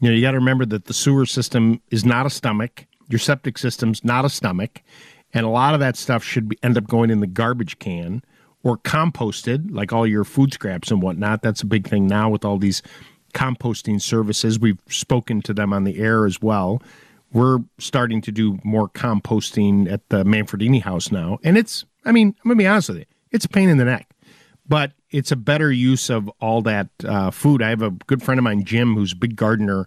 you 0.00 0.08
know, 0.08 0.14
you 0.14 0.22
got 0.22 0.32
to 0.32 0.38
remember 0.38 0.64
that 0.66 0.86
the 0.86 0.94
sewer 0.94 1.26
system 1.26 1.82
is 1.90 2.04
not 2.04 2.24
a 2.24 2.30
stomach. 2.30 2.86
Your 3.10 3.18
septic 3.18 3.58
system's 3.58 4.02
not 4.04 4.24
a 4.24 4.30
stomach, 4.30 4.80
and 5.34 5.44
a 5.44 5.50
lot 5.50 5.74
of 5.74 5.80
that 5.80 5.96
stuff 5.96 6.24
should 6.24 6.48
be, 6.48 6.58
end 6.62 6.78
up 6.78 6.86
going 6.86 7.10
in 7.10 7.20
the 7.20 7.26
garbage 7.26 7.78
can 7.78 8.22
or 8.62 8.78
composted, 8.78 9.70
like 9.70 9.92
all 9.92 10.06
your 10.06 10.24
food 10.24 10.54
scraps 10.54 10.90
and 10.90 11.02
whatnot. 11.02 11.42
That's 11.42 11.60
a 11.60 11.66
big 11.66 11.86
thing 11.86 12.06
now 12.06 12.30
with 12.30 12.44
all 12.44 12.56
these 12.56 12.80
composting 13.34 14.00
services. 14.00 14.58
We've 14.58 14.80
spoken 14.88 15.42
to 15.42 15.52
them 15.52 15.72
on 15.72 15.84
the 15.84 15.98
air 15.98 16.24
as 16.24 16.40
well. 16.40 16.82
We're 17.32 17.58
starting 17.78 18.22
to 18.22 18.32
do 18.32 18.58
more 18.64 18.88
composting 18.88 19.90
at 19.92 20.08
the 20.08 20.24
Manfredini 20.24 20.80
house 20.80 21.12
now, 21.12 21.38
and 21.42 21.58
it's. 21.58 21.84
I 22.06 22.12
mean, 22.12 22.28
I'm 22.28 22.48
gonna 22.48 22.56
be 22.56 22.66
honest 22.66 22.90
with 22.90 22.98
you, 22.98 23.04
it's 23.32 23.44
a 23.44 23.48
pain 23.48 23.68
in 23.68 23.78
the 23.78 23.84
neck 23.84 24.14
but 24.66 24.92
it's 25.10 25.30
a 25.30 25.36
better 25.36 25.70
use 25.70 26.10
of 26.10 26.28
all 26.40 26.62
that 26.62 26.88
uh, 27.04 27.30
food. 27.30 27.62
I 27.62 27.70
have 27.70 27.82
a 27.82 27.90
good 27.90 28.22
friend 28.22 28.38
of 28.38 28.44
mine, 28.44 28.64
Jim, 28.64 28.94
who's 28.94 29.12
a 29.12 29.16
big 29.16 29.36
gardener, 29.36 29.86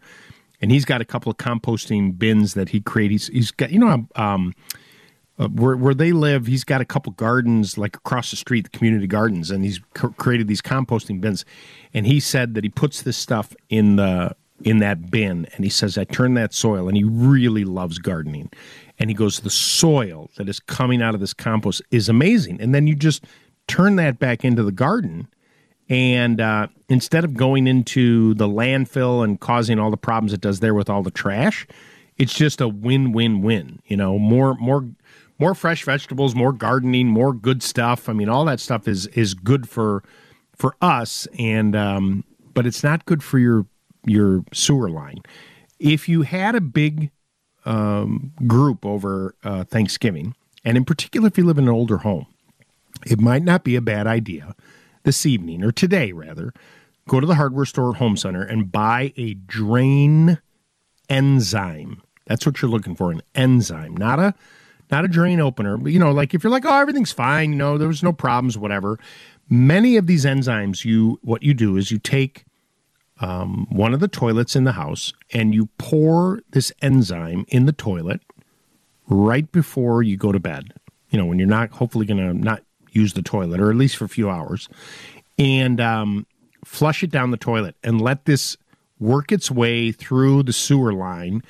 and 0.62 0.72
he's 0.72 0.86
got 0.86 1.02
a 1.02 1.06
couple 1.06 1.32
of 1.32 1.38
composting 1.38 2.18
bins 2.18 2.54
that 2.54 2.70
he 2.70 2.82
created. 2.82 3.14
He's, 3.14 3.28
he's 3.28 3.52
got, 3.52 3.72
you 3.72 3.80
know, 3.80 4.08
um, 4.16 4.54
uh, 5.40 5.48
where 5.50 5.78
where 5.78 5.94
they 5.94 6.12
live, 6.12 6.48
he's 6.48 6.64
got 6.64 6.82
a 6.82 6.86
couple 6.86 7.12
gardens 7.14 7.78
like 7.78 7.96
across 7.96 8.32
the 8.32 8.38
street, 8.38 8.72
the 8.72 8.78
community 8.78 9.08
gardens, 9.08 9.52
and 9.52 9.64
he's 9.64 9.80
created 9.94 10.48
these 10.48 10.62
composting 10.62 11.22
bins. 11.22 11.46
And 11.94 12.08
he 12.08 12.20
said 12.20 12.54
that 12.56 12.64
he 12.64 12.70
puts 12.70 13.02
this 13.02 13.18
stuff 13.18 13.56
in 13.70 13.96
the 13.98 14.36
in 14.64 14.80
that 14.80 15.12
bin, 15.12 15.48
and 15.56 15.64
he 15.64 15.70
says 15.70 15.98
I 15.98 16.04
turn 16.04 16.34
that 16.34 16.54
soil, 16.54 16.88
and 16.88 16.98
he 16.98 17.04
really 17.04 17.66
loves 17.66 18.00
gardening. 18.00 18.50
And 19.00 19.12
he 19.12 19.14
goes, 19.14 19.42
the 19.42 19.52
soil 19.52 20.32
that 20.38 20.50
is 20.50 20.60
coming 20.60 21.04
out 21.04 21.14
of 21.14 21.20
this 21.20 21.34
compost 21.34 21.84
is 21.92 22.10
amazing, 22.10 22.60
and 22.60 22.74
then 22.74 22.88
you 22.88 22.96
just 22.96 23.24
turn 23.68 23.96
that 23.98 24.18
back 24.18 24.44
into 24.44 24.64
the 24.64 24.72
garden. 24.72 25.28
And 25.90 26.42
uh, 26.42 26.68
instead 26.90 27.24
of 27.24 27.36
going 27.36 27.68
into 27.68 28.34
the 28.34 28.48
landfill 28.48 29.24
and 29.24 29.40
causing 29.40 29.80
all 29.80 29.92
the 29.92 29.98
problems 29.98 30.34
it 30.34 30.42
does 30.42 30.60
there 30.60 30.74
with 30.74 30.90
all 30.90 31.04
the 31.04 31.12
trash, 31.12 31.66
it's 32.18 32.34
just 32.34 32.60
a 32.60 32.68
win-win-win. 32.68 33.80
You 33.86 33.96
know, 33.98 34.18
more 34.18 34.56
more 34.56 34.90
more 35.40 35.54
fresh 35.56 35.84
vegetables, 35.84 36.36
more 36.36 36.54
gardening, 36.54 37.08
more 37.08 37.34
good 37.34 37.62
stuff. 37.62 38.10
I 38.10 38.14
mean, 38.14 38.30
all 38.30 38.46
that 38.46 38.60
stuff 38.60 38.88
is 38.88 39.08
is 39.08 39.34
good 39.34 39.70
for 39.70 40.04
for 40.56 40.76
us, 40.82 41.28
and 41.38 41.76
um, 41.76 42.24
but 42.54 42.66
it's 42.66 42.84
not 42.84 43.06
good 43.06 43.24
for 43.24 43.40
your 43.40 43.66
your 44.06 44.44
sewer 44.54 44.90
line. 44.90 45.20
If 45.80 46.10
you 46.10 46.24
had 46.24 46.56
a 46.56 46.62
big 46.62 47.12
um, 47.66 48.34
group 48.48 48.86
over 48.86 49.36
uh, 49.44 49.64
Thanksgiving, 49.64 50.36
and 50.64 50.78
in 50.78 50.86
particular 50.86 51.28
if 51.28 51.38
you 51.38 51.46
live 51.46 51.58
in 51.58 51.66
an 51.66 51.74
older 51.74 51.98
home, 51.98 52.28
it 53.06 53.20
might 53.20 53.44
not 53.44 53.64
be 53.64 53.76
a 53.76 53.82
bad 53.82 54.08
idea 54.08 54.56
this 55.04 55.26
evening 55.26 55.64
or 55.64 55.72
today 55.72 56.12
rather 56.12 56.54
go 57.08 57.22
to 57.22 57.26
the 57.26 57.36
hardware 57.36 57.64
store 57.64 57.92
or 57.92 57.94
home 57.94 58.18
center 58.18 58.44
and 58.44 58.74
buy 58.74 59.14
a 59.16 59.34
drain 59.34 60.38
enzyme 61.10 62.02
that's 62.26 62.46
what 62.46 62.62
you're 62.62 62.70
looking 62.70 62.94
for 62.94 63.10
an 63.10 63.22
enzyme 63.34 63.96
not 63.96 64.20
a 64.20 64.34
not 64.92 65.06
a 65.06 65.08
drain 65.08 65.40
opener 65.40 65.78
but 65.78 65.92
you 65.92 66.00
know 66.00 66.12
like 66.12 66.34
if 66.34 66.44
you're 66.44 66.52
like 66.52 66.66
oh 66.66 66.80
everything's 66.80 67.12
fine 67.12 67.52
you 67.52 67.58
know 67.58 67.78
there 67.78 67.88
was 67.88 68.04
no 68.04 68.14
problems 68.14 68.58
whatever 68.58 69.00
many 69.50 69.98
of 69.98 70.08
these 70.08 70.26
enzymes 70.26 70.86
you 70.86 71.20
what 71.24 71.44
you 71.44 71.54
do 71.54 71.78
is 71.78 71.92
you 71.92 72.00
take 72.00 72.46
um, 73.20 73.66
one 73.72 73.96
of 73.96 74.00
the 74.00 74.08
toilets 74.08 74.56
in 74.56 74.64
the 74.64 74.74
house 74.74 75.12
and 75.34 75.56
you 75.56 75.68
pour 75.80 76.42
this 76.52 76.72
enzyme 76.84 77.46
in 77.48 77.66
the 77.66 77.72
toilet 77.72 78.22
right 79.08 79.52
before 79.52 80.04
you 80.04 80.18
go 80.18 80.32
to 80.32 80.40
bed 80.40 80.74
you 81.10 81.18
know 81.18 81.26
when 81.26 81.40
you're 81.40 81.48
not 81.48 81.72
hopefully 81.72 82.06
going 82.06 82.20
to 82.20 82.34
not 82.34 82.62
use 82.98 83.14
the 83.14 83.22
toilet, 83.22 83.62
or 83.62 83.70
at 83.70 83.78
least 83.78 83.96
for 83.96 84.06
a 84.06 84.10
few 84.10 84.30
hours, 84.30 84.68
and 85.38 85.80
um, 85.80 86.26
flush 86.66 87.04
it 87.04 87.12
down 87.12 87.32
the 87.32 87.38
toilet 87.38 87.76
and 87.84 88.02
let 88.02 88.26
this 88.26 88.58
work 89.00 89.32
its 89.32 89.52
way 89.52 89.92
through 89.92 90.44
the 90.44 90.54
sewer 90.54 90.92
line. 90.92 91.42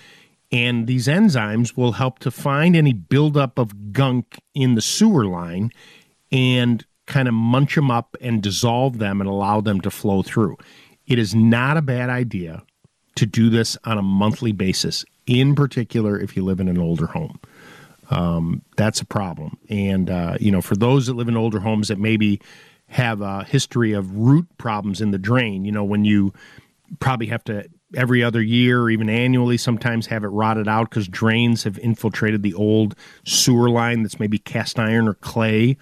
And 0.52 0.88
these 0.88 1.08
enzymes 1.08 1.76
will 1.76 1.94
help 1.94 2.20
to 2.20 2.32
find 2.32 2.76
any 2.76 2.94
buildup 2.94 3.58
of 3.58 3.92
gunk 3.92 4.38
in 4.54 4.76
the 4.76 4.82
sewer 4.82 5.26
line 5.26 5.72
and 6.32 6.86
kind 7.06 7.28
of 7.28 7.34
munch 7.34 7.76
them 7.76 7.92
up 7.92 8.16
and 8.22 8.42
dissolve 8.42 8.98
them 8.98 9.20
and 9.22 9.30
allow 9.30 9.62
them 9.62 9.82
to 9.82 9.92
flow 9.92 10.22
through. 10.22 10.58
It 11.06 11.20
is 11.20 11.36
not 11.36 11.78
a 11.78 11.82
bad 11.82 12.10
idea 12.10 12.64
to 13.16 13.26
do 13.26 13.50
this 13.50 13.78
on 13.84 13.98
a 13.98 14.02
monthly 14.02 14.52
basis, 14.52 15.04
in 15.26 15.56
particular 15.56 16.20
if 16.20 16.36
you 16.36 16.44
live 16.44 16.60
in 16.60 16.68
an 16.68 16.78
older 16.78 17.08
home 17.08 17.40
um, 18.10 18.62
that's 18.76 19.02
a 19.02 19.06
problem. 19.06 19.58
And, 19.70 20.10
uh, 20.10 20.38
you 20.40 20.52
know, 20.52 20.62
for 20.62 20.76
those 20.76 21.08
that 21.08 21.14
live 21.14 21.28
in 21.28 21.38
older 21.38 21.60
homes 21.60 21.90
that 21.90 22.00
maybe 22.00 22.42
have 22.88 23.22
a 23.22 23.44
history 23.44 23.94
of 23.94 24.16
root 24.16 24.48
problems 24.58 25.02
in 25.02 25.12
the 25.12 25.18
drain, 25.18 25.66
you 25.66 25.72
know, 25.72 25.84
when 25.84 26.06
you 26.06 26.34
probably 27.00 27.28
have 27.28 27.44
to 27.46 27.68
every 27.96 28.24
other 28.24 28.42
year 28.42 28.82
or 28.82 28.90
even 28.90 29.10
annually 29.10 29.58
sometimes 29.58 30.08
have 30.08 30.24
it 30.24 30.28
rodded 30.28 30.68
out 30.68 30.90
because 30.90 31.08
drains 31.08 31.64
have 31.64 31.78
infiltrated 31.80 32.44
the 32.44 32.54
old 32.54 32.96
sewer 33.26 33.70
line 33.70 34.04
that's 34.04 34.20
maybe 34.20 34.38
cast 34.38 34.78
iron 34.78 35.08
or 35.08 35.14
clay. 35.14 35.78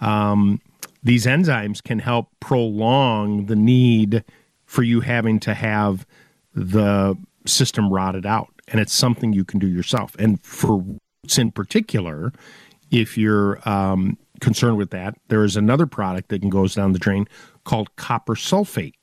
Um, 0.00 0.60
these 1.02 1.26
enzymes 1.26 1.82
can 1.82 1.98
help 1.98 2.28
prolong 2.40 3.46
the 3.46 3.56
need 3.56 4.24
for 4.66 4.82
you 4.82 5.00
having 5.00 5.40
to 5.40 5.54
have 5.54 6.06
the 6.54 7.16
system 7.46 7.92
rodded 7.92 8.26
out. 8.26 8.48
And 8.68 8.80
it's 8.80 8.92
something 8.92 9.32
you 9.32 9.44
can 9.44 9.58
do 9.58 9.66
yourself. 9.66 10.14
And 10.18 10.42
for 10.44 10.78
roots 10.78 11.38
in 11.38 11.50
particular, 11.50 12.32
if 12.90 13.16
you're 13.16 13.66
um, 13.68 14.18
concerned 14.40 14.76
with 14.76 14.90
that, 14.90 15.14
there 15.28 15.44
is 15.44 15.56
another 15.56 15.86
product 15.86 16.28
that 16.28 16.48
goes 16.48 16.74
down 16.74 16.92
the 16.92 16.98
drain 16.98 17.26
called 17.64 17.94
copper 17.96 18.34
sulfate. 18.34 18.94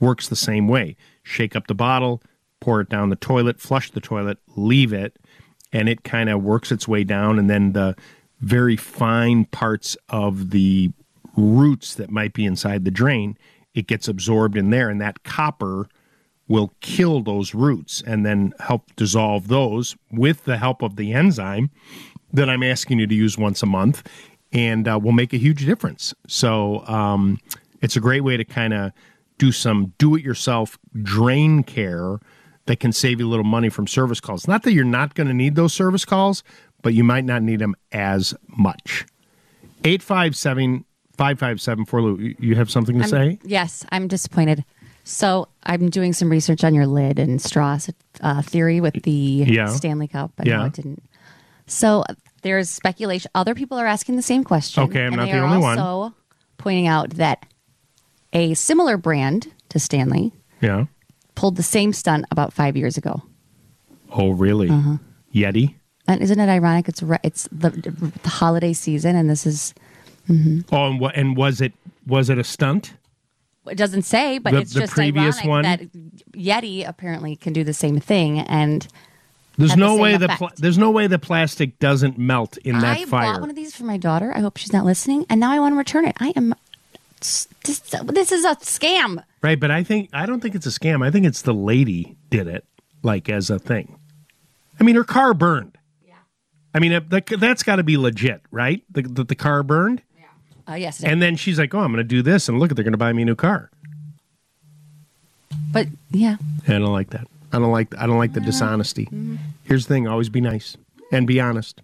Works 0.00 0.28
the 0.28 0.36
same 0.36 0.66
way. 0.66 0.96
Shake 1.22 1.54
up 1.54 1.66
the 1.66 1.74
bottle, 1.74 2.22
pour 2.60 2.80
it 2.80 2.88
down 2.88 3.10
the 3.10 3.16
toilet, 3.16 3.60
flush 3.60 3.90
the 3.90 4.00
toilet, 4.00 4.38
leave 4.56 4.92
it, 4.92 5.18
and 5.72 5.88
it 5.88 6.04
kind 6.04 6.28
of 6.28 6.42
works 6.42 6.70
its 6.72 6.86
way 6.86 7.04
down. 7.04 7.38
And 7.38 7.48
then 7.48 7.72
the 7.72 7.96
very 8.40 8.76
fine 8.76 9.44
parts 9.46 9.96
of 10.08 10.50
the 10.50 10.90
roots 11.36 11.94
that 11.94 12.10
might 12.10 12.34
be 12.34 12.44
inside 12.44 12.84
the 12.84 12.90
drain, 12.90 13.38
it 13.74 13.86
gets 13.86 14.08
absorbed 14.08 14.56
in 14.56 14.70
there, 14.70 14.88
and 14.88 15.00
that 15.00 15.22
copper 15.22 15.88
will 16.48 16.72
kill 16.80 17.22
those 17.22 17.54
roots 17.54 18.02
and 18.06 18.26
then 18.26 18.52
help 18.60 18.94
dissolve 18.96 19.48
those 19.48 19.96
with 20.10 20.44
the 20.44 20.58
help 20.58 20.82
of 20.82 20.96
the 20.96 21.12
enzyme 21.12 21.70
that 22.32 22.50
I'm 22.50 22.62
asking 22.62 22.98
you 22.98 23.06
to 23.06 23.14
use 23.14 23.38
once 23.38 23.62
a 23.62 23.66
month 23.66 24.06
and 24.52 24.86
uh, 24.86 24.98
will 25.02 25.12
make 25.12 25.32
a 25.32 25.38
huge 25.38 25.64
difference. 25.64 26.12
So 26.26 26.86
um, 26.86 27.38
it's 27.80 27.96
a 27.96 28.00
great 28.00 28.22
way 28.22 28.36
to 28.36 28.44
kind 28.44 28.74
of 28.74 28.92
do 29.42 29.50
some 29.50 29.92
do 29.98 30.14
it 30.14 30.22
yourself 30.22 30.78
drain 31.02 31.64
care 31.64 32.20
that 32.66 32.78
can 32.78 32.92
save 32.92 33.18
you 33.18 33.26
a 33.26 33.30
little 33.30 33.42
money 33.44 33.68
from 33.68 33.88
service 33.88 34.20
calls. 34.20 34.46
Not 34.46 34.62
that 34.62 34.72
you're 34.72 34.84
not 34.84 35.16
going 35.16 35.26
to 35.26 35.34
need 35.34 35.56
those 35.56 35.72
service 35.72 36.04
calls, 36.04 36.44
but 36.80 36.94
you 36.94 37.02
might 37.02 37.24
not 37.24 37.42
need 37.42 37.58
them 37.58 37.74
as 37.90 38.34
much. 38.46 39.04
857 39.84 40.84
557 41.16 41.86
Lou. 42.04 42.34
You 42.38 42.54
have 42.54 42.70
something 42.70 42.96
to 42.98 43.02
I'm- 43.02 43.10
say? 43.10 43.38
Yes, 43.44 43.84
I'm 43.90 44.06
disappointed. 44.06 44.64
So 45.04 45.48
I'm 45.64 45.90
doing 45.90 46.12
some 46.12 46.30
research 46.30 46.62
on 46.62 46.72
your 46.72 46.86
lid 46.86 47.18
and 47.18 47.42
straw 47.42 47.78
uh, 48.20 48.42
theory 48.42 48.80
with 48.80 49.02
the 49.02 49.10
Yeah. 49.10 49.66
Stanley 49.66 50.06
Cup. 50.06 50.30
I 50.38 50.44
Yeah. 50.46 50.58
know 50.58 50.64
it 50.66 50.74
didn't. 50.74 51.02
So 51.66 52.04
there's 52.42 52.70
speculation. 52.70 53.28
Other 53.34 53.56
people 53.56 53.76
are 53.78 53.86
asking 53.86 54.14
the 54.14 54.22
same 54.22 54.44
question. 54.44 54.84
Okay, 54.84 55.04
I'm 55.04 55.16
not 55.16 55.26
the 55.28 55.38
only 55.40 55.58
one. 55.58 55.78
also 55.80 56.14
pointing 56.58 56.86
out 56.86 57.10
that 57.10 57.44
a 58.32 58.54
similar 58.54 58.96
brand 58.96 59.52
to 59.70 59.78
Stanley 59.78 60.32
Yeah. 60.60 60.86
pulled 61.34 61.56
the 61.56 61.62
same 61.62 61.92
stunt 61.92 62.24
about 62.30 62.52
five 62.52 62.76
years 62.76 62.96
ago. 62.96 63.22
Oh, 64.10 64.30
really? 64.30 64.68
Uh-huh. 64.68 64.98
Yeti? 65.34 65.74
And 66.08 66.20
isn't 66.20 66.38
it 66.38 66.48
ironic? 66.48 66.88
It's 66.88 67.02
re- 67.02 67.18
it's 67.22 67.48
the, 67.52 67.70
the 68.22 68.28
holiday 68.28 68.72
season, 68.72 69.16
and 69.16 69.30
this 69.30 69.46
is. 69.46 69.72
mhm. 70.28 70.64
Oh, 70.72 70.86
and, 70.90 71.00
what, 71.00 71.16
and 71.16 71.36
was 71.36 71.60
it 71.60 71.72
was 72.06 72.28
it 72.28 72.38
a 72.38 72.44
stunt? 72.44 72.94
It 73.66 73.76
doesn't 73.76 74.02
say, 74.02 74.38
but 74.38 74.52
The- 74.52 74.58
it's 74.58 74.74
the 74.74 74.80
just 74.80 74.92
previous 74.94 75.36
ironic 75.44 75.48
one? 75.48 75.62
that 75.62 75.80
Yeti 76.32 76.86
apparently 76.86 77.36
can 77.36 77.52
do 77.52 77.62
the 77.62 77.72
same 77.72 78.00
thing, 78.00 78.40
and 78.40 78.86
There's 79.56 79.70
the 79.70 79.76
no 79.76 79.92
same 79.94 80.00
way 80.00 80.16
the 80.16 80.28
pla- 80.28 80.50
there's 80.56 80.78
no 80.78 80.90
way 80.90 81.06
the 81.06 81.20
plastic 81.20 81.78
doesn't 81.78 82.18
melt 82.18 82.56
in 82.58 82.80
that 82.80 82.98
I 82.98 83.04
fire. 83.04 83.28
I 83.28 83.32
bought 83.34 83.40
one 83.42 83.50
of 83.50 83.56
these 83.56 83.74
for 83.74 83.84
my 83.84 83.96
daughter. 83.96 84.32
I 84.36 84.40
hope 84.40 84.56
she's 84.56 84.72
not 84.72 84.84
listening, 84.84 85.24
and 85.30 85.38
now 85.38 85.52
I 85.52 85.60
want 85.60 85.72
to 85.74 85.78
return 85.78 86.04
it. 86.04 86.16
I 86.20 86.32
am. 86.36 86.54
This, 87.22 88.32
is 88.32 88.44
a 88.44 88.56
scam. 88.56 89.22
Right, 89.42 89.58
but 89.58 89.70
I 89.70 89.82
think 89.82 90.10
I 90.12 90.26
don't 90.26 90.40
think 90.40 90.54
it's 90.54 90.66
a 90.66 90.70
scam. 90.70 91.04
I 91.04 91.10
think 91.10 91.26
it's 91.26 91.42
the 91.42 91.54
lady 91.54 92.16
did 92.30 92.46
it 92.46 92.64
like 93.02 93.28
as 93.28 93.50
a 93.50 93.58
thing. 93.58 93.96
I 94.80 94.84
mean, 94.84 94.96
her 94.96 95.04
car 95.04 95.32
burned. 95.34 95.76
Yeah. 96.06 96.14
I 96.74 96.78
mean, 96.80 97.02
that, 97.08 97.26
that's 97.26 97.62
got 97.62 97.76
to 97.76 97.82
be 97.82 97.96
legit, 97.96 98.42
right? 98.50 98.82
The, 98.90 99.02
the 99.02 99.24
the 99.24 99.34
car 99.34 99.62
burned, 99.62 100.02
Yeah. 100.18 100.24
Oh 100.68 100.74
yes, 100.74 101.00
it 101.00 101.06
is. 101.06 101.12
and 101.12 101.22
then 101.22 101.36
she's 101.36 101.58
like, 101.58 101.74
"Oh, 101.74 101.80
I'm 101.80 101.92
going 101.92 101.98
to 101.98 102.04
do 102.04 102.22
this," 102.22 102.48
and 102.48 102.58
look, 102.58 102.74
they're 102.74 102.84
going 102.84 102.92
to 102.92 102.98
buy 102.98 103.12
me 103.12 103.22
a 103.22 103.26
new 103.26 103.36
car. 103.36 103.70
but 105.72 105.86
yeah, 106.10 106.36
I 106.66 106.72
don't 106.72 106.92
like 106.92 107.10
that. 107.10 107.26
I 107.52 107.58
don't 107.58 107.72
like. 107.72 107.94
I 107.98 108.06
don't 108.06 108.18
like 108.18 108.32
the 108.32 108.40
dishonesty. 108.40 109.06
Mm-hmm. 109.06 109.36
Here's 109.64 109.86
the 109.86 109.94
thing: 109.94 110.08
always 110.08 110.28
be 110.28 110.40
nice 110.40 110.76
and 111.10 111.26
be 111.26 111.40
honest. 111.40 111.82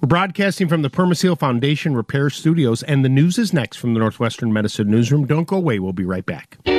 We're 0.00 0.06
broadcasting 0.06 0.68
from 0.68 0.82
the 0.82 0.90
Permaseal 0.90 1.36
Foundation 1.36 1.96
Repair 1.96 2.30
Studios, 2.30 2.84
and 2.84 3.04
the 3.04 3.08
news 3.08 3.36
is 3.36 3.52
next 3.52 3.78
from 3.78 3.94
the 3.94 4.00
Northwestern 4.00 4.52
Medicine 4.52 4.88
Newsroom. 4.88 5.26
Don't 5.26 5.48
go 5.48 5.56
away. 5.56 5.80
We'll 5.80 5.92
be 5.92 6.04
right 6.04 6.24
back. 6.24 6.56
Up 6.60 6.70
in 6.70 6.76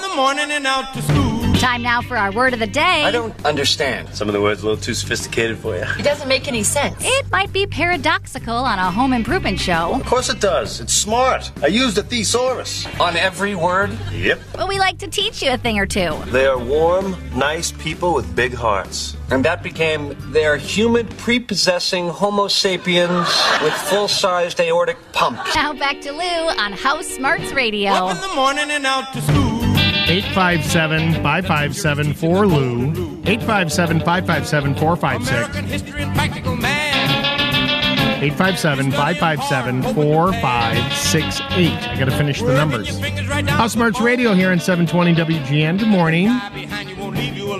the 0.00 0.12
morning 0.16 0.50
and 0.50 0.66
out 0.66 0.94
to 0.94 1.02
school. 1.02 1.31
Time 1.62 1.80
now 1.80 2.02
for 2.02 2.16
our 2.16 2.32
word 2.32 2.54
of 2.54 2.58
the 2.58 2.66
day. 2.66 3.04
I 3.04 3.12
don't 3.12 3.32
understand. 3.46 4.12
Some 4.16 4.28
of 4.28 4.32
the 4.34 4.40
words 4.40 4.62
a 4.62 4.66
little 4.66 4.82
too 4.82 4.94
sophisticated 4.94 5.58
for 5.58 5.76
you. 5.76 5.84
It 5.96 6.02
doesn't 6.02 6.26
make 6.26 6.48
any 6.48 6.64
sense. 6.64 6.96
It 6.98 7.30
might 7.30 7.52
be 7.52 7.68
paradoxical 7.68 8.56
on 8.56 8.80
a 8.80 8.90
home 8.90 9.12
improvement 9.12 9.60
show, 9.60 9.94
Of 9.94 10.04
course 10.04 10.28
it 10.28 10.40
does. 10.40 10.80
It's 10.80 10.92
smart. 10.92 11.52
I 11.62 11.68
used 11.68 11.96
a 11.98 12.02
thesaurus. 12.02 12.84
On 12.98 13.16
every 13.16 13.54
word? 13.54 13.96
Yep. 14.10 14.40
but 14.54 14.66
we 14.66 14.80
like 14.80 14.98
to 14.98 15.06
teach 15.06 15.40
you 15.40 15.52
a 15.52 15.56
thing 15.56 15.78
or 15.78 15.86
two. 15.86 16.18
They 16.32 16.46
are 16.46 16.58
warm, 16.58 17.14
nice 17.32 17.70
people 17.70 18.12
with 18.12 18.34
big 18.34 18.54
hearts. 18.54 19.16
And 19.30 19.44
that 19.44 19.62
became 19.62 20.16
they're 20.32 20.56
humid, 20.56 21.10
prepossessing 21.10 22.08
Homo 22.08 22.48
sapiens 22.48 23.28
with 23.62 23.72
full 23.72 24.08
sized 24.08 24.58
aortic 24.58 24.98
pumps. 25.12 25.54
Now 25.54 25.74
back 25.74 26.00
to 26.00 26.10
Lou 26.10 26.18
on 26.58 26.72
House 26.72 27.06
Smarts 27.06 27.52
Radio. 27.52 27.92
Up 27.92 28.16
in 28.16 28.20
the 28.20 28.34
morning 28.34 28.68
and 28.68 28.84
out 28.84 29.12
to 29.12 29.22
school. 29.22 29.71
857 30.08 31.14
557 31.22 32.14
4 32.14 32.46
Lou. 32.46 32.90
857 33.24 34.00
557 34.00 34.74
456. 34.74 35.30
American 35.30 35.64
history 35.64 36.02
and 36.02 36.14
practical 36.14 36.56
math. 36.56 37.02
857 38.22 38.92
557 38.92 39.82
4568. 39.94 41.72
I 41.72 41.98
got 41.98 42.04
to 42.04 42.10
finish 42.12 42.40
the 42.40 42.54
numbers. 42.54 42.98
House 43.48 43.72
Smarts 43.72 44.00
Radio 44.00 44.34
here 44.34 44.50
on 44.50 44.60
720 44.60 45.14
WGN. 45.14 45.78
Good 45.78 45.88
morning. 45.88 46.28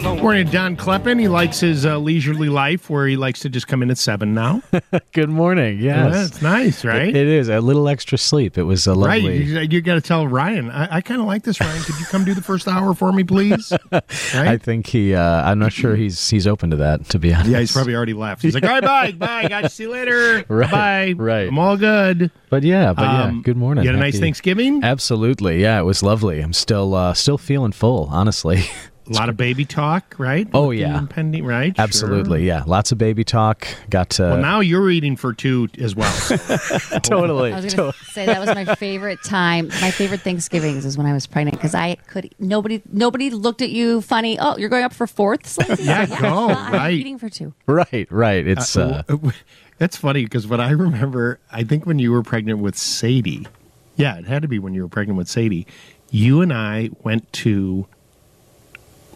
Morning, 0.02 0.46
to 0.46 0.52
Don 0.52 0.76
Kleppen. 0.76 1.18
He 1.20 1.26
likes 1.28 1.58
his 1.60 1.84
uh, 1.84 1.98
leisurely 1.98 2.48
life 2.48 2.88
where 2.88 3.06
he 3.08 3.16
likes 3.16 3.40
to 3.40 3.48
just 3.48 3.66
come 3.66 3.82
in 3.82 3.90
at 3.90 3.98
7 3.98 4.32
now. 4.32 4.62
Good 5.12 5.28
morning. 5.28 5.80
Yes, 5.80 6.14
Yeah, 6.14 6.24
it's 6.24 6.42
nice, 6.42 6.84
right? 6.84 7.08
It- 7.08 7.16
it 7.16 7.26
is 7.26 7.48
a 7.48 7.60
little 7.60 7.88
extra 7.88 8.16
sleep. 8.18 8.56
It 8.56 8.62
was 8.62 8.86
a 8.86 8.94
Right. 8.94 9.22
lovely. 9.22 9.42
You, 9.44 9.60
you 9.60 9.80
got 9.80 9.94
to 9.94 10.00
tell 10.00 10.26
Ryan, 10.28 10.70
I, 10.70 10.96
I 10.96 11.00
kind 11.00 11.20
of 11.20 11.26
like 11.26 11.42
this, 11.42 11.60
Ryan. 11.60 11.82
Could 11.82 11.98
you 11.98 12.06
come 12.06 12.24
do 12.24 12.34
the 12.34 12.42
first 12.42 12.68
hour 12.68 12.94
for 12.94 13.12
me, 13.12 13.24
please? 13.24 13.72
I 14.34 14.56
think 14.58 14.86
he. 14.86 15.14
Uh, 15.14 15.22
I'm 15.22 15.58
not 15.58 15.72
sure 15.72 15.96
he's 15.96 16.28
he's 16.30 16.46
open 16.46 16.70
to 16.70 16.76
that. 16.76 17.08
To 17.10 17.18
be 17.18 17.32
honest. 17.34 17.50
Yeah, 17.50 17.58
he's 17.60 17.72
probably 17.72 17.94
already 17.96 18.14
left. 18.14 18.42
He's 18.42 18.54
like, 18.54 18.64
all 18.64 18.70
right, 18.80 18.82
bye, 18.82 19.12
bye, 19.42 19.48
guys. 19.48 19.72
See 19.74 19.84
you 19.84 19.90
later. 19.90 20.44
Right, 20.48 20.70
Bye. 20.70 21.14
right. 21.16 21.48
I'm 21.48 21.58
all 21.58 21.76
good. 21.76 22.30
But 22.50 22.62
yeah, 22.62 22.92
but 22.92 23.02
yeah. 23.02 23.22
Um, 23.24 23.42
Good 23.42 23.56
morning. 23.56 23.84
you 23.84 23.90
had 23.90 23.96
a 23.96 24.00
nice 24.00 24.18
Thanksgiving? 24.20 24.82
Absolutely. 24.84 25.60
Yeah, 25.62 25.80
it 25.80 25.84
was 25.84 26.02
lovely. 26.02 26.40
I'm 26.40 26.52
still 26.52 26.94
uh, 26.94 27.12
still 27.14 27.38
feeling 27.38 27.72
full. 27.72 28.08
Honestly. 28.10 28.64
A 29.08 29.12
lot 29.12 29.28
of 29.28 29.36
baby 29.36 29.64
talk, 29.64 30.14
right? 30.18 30.46
Oh 30.54 30.68
With 30.68 30.78
yeah. 30.78 30.96
impending, 30.96 31.44
right? 31.44 31.74
Sure. 31.74 31.82
Absolutely. 31.82 32.46
Yeah. 32.46 32.62
Lots 32.66 32.92
of 32.92 32.98
baby 32.98 33.24
talk. 33.24 33.66
Got 33.90 34.10
to. 34.10 34.22
Well, 34.22 34.36
now 34.38 34.60
you're 34.60 34.88
eating 34.90 35.16
for 35.16 35.32
two 35.32 35.68
as 35.78 35.96
well. 35.96 36.12
totally. 37.02 37.52
I 37.52 37.60
was 37.60 37.74
going 37.74 37.92
to 37.92 37.98
say 38.12 38.26
that 38.26 38.38
was 38.38 38.54
my 38.54 38.74
favorite 38.76 39.18
time. 39.24 39.68
My 39.80 39.90
favorite 39.90 40.20
Thanksgivings 40.20 40.84
is 40.84 40.96
when 40.96 41.06
I 41.06 41.12
was 41.12 41.26
pregnant 41.26 41.56
because 41.56 41.74
I 41.74 41.96
could 42.06 42.32
nobody 42.38 42.80
nobody 42.92 43.30
looked 43.30 43.60
at 43.60 43.70
you 43.70 44.02
funny. 44.02 44.38
Oh, 44.38 44.56
you're 44.56 44.68
going 44.68 44.84
up 44.84 44.92
for 44.94 45.06
fourths. 45.08 45.58
Lindsay? 45.58 45.82
Yeah, 45.92 46.06
go, 46.06 46.48
I'm 46.48 46.72
right. 46.72 46.92
eating 46.94 47.18
for 47.18 47.28
two. 47.28 47.52
Right. 47.66 48.06
Right. 48.10 48.46
It's. 48.46 48.76
Uh, 48.76 49.02
Uh, 49.08 49.30
that's 49.78 49.96
funny 49.96 50.22
because 50.22 50.46
what 50.46 50.60
I 50.60 50.70
remember, 50.70 51.40
I 51.50 51.64
think 51.64 51.86
when 51.86 51.98
you 51.98 52.12
were 52.12 52.22
pregnant 52.22 52.60
with 52.60 52.76
Sadie, 52.78 53.48
yeah, 53.96 54.16
it 54.16 54.26
had 54.26 54.42
to 54.42 54.48
be 54.48 54.60
when 54.60 54.74
you 54.74 54.82
were 54.82 54.88
pregnant 54.88 55.16
with 55.18 55.28
Sadie. 55.28 55.66
You 56.10 56.40
and 56.40 56.52
I 56.52 56.90
went 57.02 57.32
to 57.32 57.88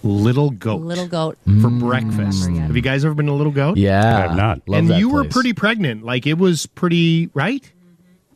Little 0.06 0.50
Goat. 0.50 0.82
Little 0.82 1.06
goat. 1.06 1.38
for 1.60 1.70
breakfast. 1.70 2.48
Have 2.48 2.76
you 2.76 2.82
guys 2.82 3.04
ever 3.04 3.14
been 3.14 3.26
to 3.26 3.32
Little 3.32 3.52
Goat? 3.52 3.76
Mm. 3.76 3.82
Yeah. 3.82 4.16
I 4.16 4.20
have 4.22 4.36
not. 4.36 4.68
Love 4.68 4.78
and 4.78 4.90
that 4.90 4.98
you 4.98 5.08
were 5.08 5.22
place. 5.22 5.32
pretty 5.32 5.52
pregnant. 5.52 6.04
Like 6.04 6.26
it 6.26 6.38
was 6.38 6.66
pretty 6.66 7.30
right. 7.34 7.70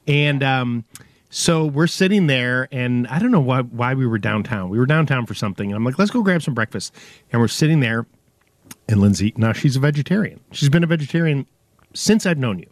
And 0.07 0.43
um, 0.43 0.85
so 1.31 1.67
we're 1.67 1.87
sitting 1.87 2.27
there, 2.27 2.69
and 2.73 3.07
I 3.09 3.19
don't 3.19 3.31
know 3.31 3.41
why 3.41 3.63
why 3.63 3.95
we 3.95 4.07
were 4.07 4.19
downtown. 4.19 4.69
We 4.69 4.79
were 4.79 4.87
downtown 4.87 5.27
for 5.27 5.35
something. 5.35 5.69
And 5.69 5.77
I'm 5.77 5.85
like, 5.85 5.99
let's 5.99 6.11
go 6.11 6.23
grab 6.23 6.43
some 6.43 6.55
breakfast. 6.55 6.93
And 7.33 7.41
we're 7.41 7.49
sitting 7.49 7.81
there, 7.81 8.07
and 8.89 9.01
Lindsay, 9.01 9.33
now 9.37 9.53
she's 9.53 9.77
a 9.77 9.81
vegetarian. 9.81 10.41
She's 10.53 10.69
been 10.69 10.83
a 10.83 10.89
vegetarian 10.89 11.47
since 11.95 12.27
I've 12.27 12.39
known 12.39 12.59
you. 12.59 12.67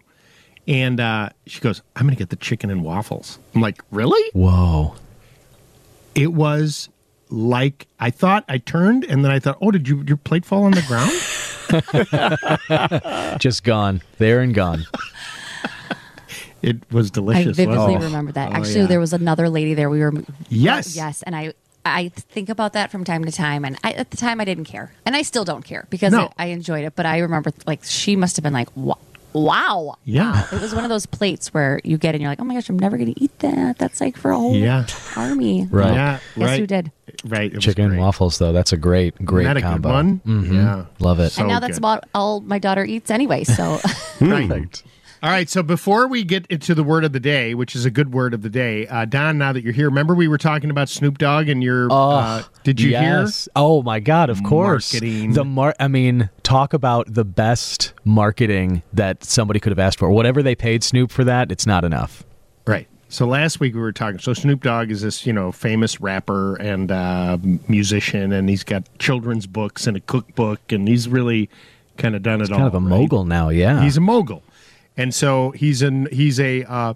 And 0.67 1.01
uh, 1.01 1.31
she 1.47 1.61
goes, 1.61 1.81
I'm 1.97 2.03
going 2.03 2.15
to 2.15 2.19
get 2.19 2.29
the 2.29 2.37
chicken 2.37 2.71
and 2.71 2.85
waffles. 2.85 3.39
I'm 3.55 3.63
like, 3.63 3.83
really? 3.91 4.23
Whoa. 4.33 4.97
It 6.15 6.35
was 6.35 6.91
like 7.31 7.87
I 8.01 8.11
thought. 8.11 8.45
I 8.49 8.59
turned, 8.59 9.05
and 9.05 9.25
then 9.25 9.31
I 9.33 9.39
thought, 9.39 9.59
oh, 9.61 9.71
did 9.71 9.89
you 9.89 10.03
your 10.07 10.17
plate 10.17 10.45
fall 10.45 10.65
on 10.65 10.73
the 10.73 10.83
ground? 10.83 11.13
just 13.41 13.65
gone. 13.65 14.03
There 14.19 14.41
and 14.41 14.55
gone. 14.55 14.85
It 16.63 16.79
was 16.93 17.11
delicious. 17.11 17.59
I 17.59 17.65
vividly 17.65 17.77
wasn't 17.95 18.05
remember 18.05 18.33
that. 18.33 18.51
Oh, 18.51 18.55
Actually, 18.57 18.81
yeah. 18.81 18.87
there 18.87 19.01
was 19.01 19.13
another 19.13 19.49
lady 19.49 19.75
there. 19.75 19.89
We 19.89 20.01
were 20.01 20.13
Yes. 20.49 20.97
yes, 20.97 21.23
and 21.23 21.37
I 21.37 21.53
I 21.85 22.09
think 22.09 22.49
about 22.49 22.73
that 22.73 22.91
from 22.91 23.05
time 23.05 23.25
to 23.25 23.33
time. 23.33 23.65
And 23.65 23.79
I, 23.85 23.93
at 23.93 24.11
the 24.11 24.17
time, 24.17 24.41
I 24.41 24.45
didn't 24.45 24.65
care, 24.65 24.93
and 25.07 25.15
I 25.15 25.23
still 25.23 25.45
don't 25.45 25.65
care 25.65 25.87
because 25.89 26.13
No. 26.13 26.25
it, 26.27 26.33
I 26.39 26.47
enjoyed 26.47 26.85
it. 26.85 26.95
But 26.97 27.07
I 27.07 27.19
remember 27.19 27.53
like 27.67 27.85
she 27.85 28.17
must 28.17 28.37
have 28.37 28.43
been 28.43 28.53
like, 28.53 28.69
"Wa- 28.77 28.99
wow, 29.39 29.97
Yeah. 30.05 30.47
It 30.53 30.61
was 30.61 30.75
one 30.75 30.85
of 30.85 30.91
those 30.91 31.07
plates 31.07 31.53
where 31.55 31.81
you 31.85 31.99
get 31.99 32.15
and 32.15 32.23
you're 32.23 32.31
like, 32.31 32.41
oh 32.41 32.45
my 32.45 32.55
gosh, 32.55 32.69
I'm 32.69 32.79
never 32.79 32.97
going 32.97 33.13
to 33.15 33.21
eat 33.23 33.37
that. 33.41 33.79
That's 33.79 34.01
like 34.01 34.17
for 34.17 34.31
a 34.31 34.37
whole 34.37 34.55
Yeah. 34.55 34.87
army. 35.17 35.67
Right. 35.71 35.95
Yeah, 35.95 36.19
Yes, 36.37 36.47
right. 36.47 36.61
you 36.61 36.67
did. 36.67 36.93
Right. 37.25 37.53
It 37.53 37.61
Chicken 37.61 37.97
waffles, 37.97 38.39
though. 38.39 38.53
That's 38.53 38.73
a 38.73 38.77
great, 38.77 39.15
great 39.25 39.45
that 39.45 39.57
a 39.57 39.61
good 39.61 39.67
combo. 39.67 39.89
one? 39.91 40.21
Mhm. 40.27 40.53
Yeah. 40.55 40.85
Love 41.01 41.21
it. 41.21 41.31
So 41.31 41.43
and 41.43 41.49
now 41.51 41.59
that's 41.61 41.73
good. 41.73 41.79
about 41.79 42.05
all 42.15 42.41
my 42.41 42.59
daughter 42.59 42.85
eats 42.85 43.11
anyway. 43.11 43.45
So 43.45 43.81
Right. 44.21 44.83
All 45.23 45.31
right. 45.31 45.49
So 45.49 45.63
before 45.65 46.07
we 46.07 46.23
get 46.23 46.47
into 46.47 46.75
the 46.75 46.85
word 46.85 47.05
of 47.05 47.13
the 47.13 47.19
day, 47.21 47.55
which 47.55 47.75
is 47.75 47.85
a 47.85 47.91
good 47.91 48.13
word 48.13 48.35
of 48.35 48.43
the 48.43 48.49
day, 48.49 48.87
uh, 48.87 49.05
Don, 49.05 49.37
now 49.39 49.53
that 49.53 49.65
you're 49.65 49.73
here, 49.73 49.89
remember 49.89 50.15
we 50.15 50.29
were 50.29 50.39
talking 50.39 50.71
about 50.71 50.89
Snoop 50.89 51.19
Dogg 51.19 51.49
and 51.49 51.63
your. 51.63 51.89
uh, 51.91 52.45
did 52.63 52.81
you 52.81 52.91
yes. 52.91 53.49
Oh 53.57 53.83
my 53.83 53.99
God! 54.01 54.31
Of 54.31 54.43
course. 54.45 54.93
Marketing. 54.93 55.33
The 55.33 55.45
mar. 55.45 55.75
I 55.81 55.89
mean, 55.89 56.31
talk 56.45 56.73
about 56.73 57.13
the 57.13 57.25
best 57.25 57.95
marketing 58.05 58.83
that 58.93 59.25
somebody 59.25 59.59
could 59.59 59.71
have 59.73 59.79
asked 59.79 59.99
for. 59.99 60.11
Whatever 60.11 60.43
they 60.43 60.55
paid 60.55 60.85
Snoop 60.85 61.11
for 61.11 61.25
that, 61.25 61.51
it's 61.51 61.67
not 61.67 61.85
enough. 61.85 62.23
Right. 62.67 62.87
So 63.09 63.27
last 63.27 63.59
week 63.59 63.75
we 63.75 63.81
were 63.81 63.91
talking. 63.93 64.21
So 64.21 64.35
Snoop 64.35 64.63
Dogg 64.63 64.91
is 64.91 65.01
this, 65.03 65.25
you 65.27 65.33
know, 65.33 65.51
famous 65.51 66.01
rapper 66.01 66.57
and 66.57 66.93
uh, 66.93 67.39
musician, 67.67 68.33
and 68.33 68.49
he's 68.49 68.63
got 68.65 68.87
children's 68.99 69.47
books 69.47 69.87
and 69.87 69.97
a 69.97 70.01
cookbook, 70.01 70.61
and 70.71 70.87
he's 70.87 71.09
really 71.09 71.49
kind 71.97 72.15
of 72.15 72.23
done 72.23 72.41
it 72.41 72.45
He's 72.45 72.51
all. 72.53 72.59
kind 72.59 72.69
of 72.69 72.75
a 72.75 72.79
right? 72.79 72.89
mogul 72.89 73.25
now. 73.25 73.49
Yeah. 73.49 73.83
He's 73.83 73.97
a 73.97 74.01
mogul, 74.01 74.43
and 74.99 75.15
so 75.15 75.53
he's 75.53 75.81
an 75.81 76.09
he's 76.13 76.39
a 76.39 76.65
uh, 76.65 76.93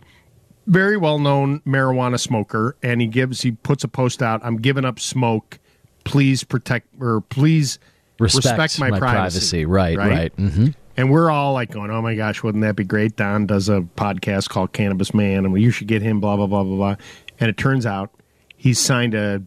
very 0.66 0.98
well 0.98 1.18
known 1.18 1.61
marijuana 1.61 2.20
smoker, 2.20 2.76
and 2.82 3.00
he 3.00 3.07
gives 3.07 3.40
he 3.40 3.53
puts 3.53 3.84
a 3.84 3.88
post 3.88 4.22
out. 4.22 4.40
I'm 4.44 4.57
giving 4.57 4.84
up 4.84 5.00
smoke. 5.00 5.59
Please 6.05 6.44
protect 6.44 6.88
or 7.00 7.22
please 7.22 7.78
Respect 8.18 8.78
my, 8.78 8.90
my 8.90 8.98
privacy. 8.98 9.64
privacy. 9.64 9.64
Right, 9.64 9.96
right. 9.96 10.36
Mhm. 10.36 10.74
And 10.96 11.11
we're 11.11 11.30
all 11.30 11.55
like 11.55 11.70
going, 11.70 11.90
"Oh 11.90 12.03
my 12.03 12.14
gosh, 12.14 12.42
wouldn't 12.42 12.62
that 12.62 12.76
be 12.76 12.84
great?" 12.84 13.16
Don 13.16 13.46
does 13.46 13.68
a 13.68 13.80
podcast 13.96 14.50
called 14.50 14.72
Cannabis 14.72 15.14
Man, 15.14 15.46
and 15.46 15.61
you 15.61 15.70
should 15.70 15.88
get 15.88 16.03
him. 16.03 16.20
Blah 16.20 16.36
blah 16.36 16.46
blah 16.46 16.62
blah 16.62 16.76
blah. 16.76 16.96
And 17.40 17.48
it 17.48 17.57
turns 17.57 17.86
out 17.86 18.11
he's 18.57 18.78
signed 18.78 19.14
a 19.14 19.42